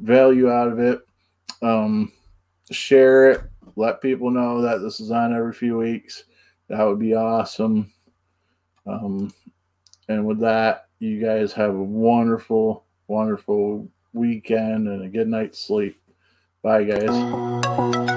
value 0.00 0.50
out 0.50 0.68
of 0.68 0.78
it, 0.78 1.00
um, 1.62 2.12
share 2.70 3.30
it. 3.30 3.42
Let 3.76 4.02
people 4.02 4.30
know 4.30 4.60
that 4.62 4.78
this 4.78 5.00
is 5.00 5.10
on 5.10 5.34
every 5.34 5.52
few 5.52 5.78
weeks. 5.78 6.24
That 6.68 6.84
would 6.84 6.98
be 6.98 7.14
awesome. 7.14 7.92
Um, 8.86 9.32
and 10.08 10.26
with 10.26 10.40
that, 10.40 10.88
you 10.98 11.24
guys 11.24 11.52
have 11.52 11.70
a 11.70 11.82
wonderful, 11.82 12.84
wonderful 13.06 13.88
weekend 14.12 14.88
and 14.88 15.04
a 15.04 15.08
good 15.08 15.28
night's 15.28 15.58
sleep. 15.58 16.00
Bye, 16.62 16.84
guys. 16.84 18.09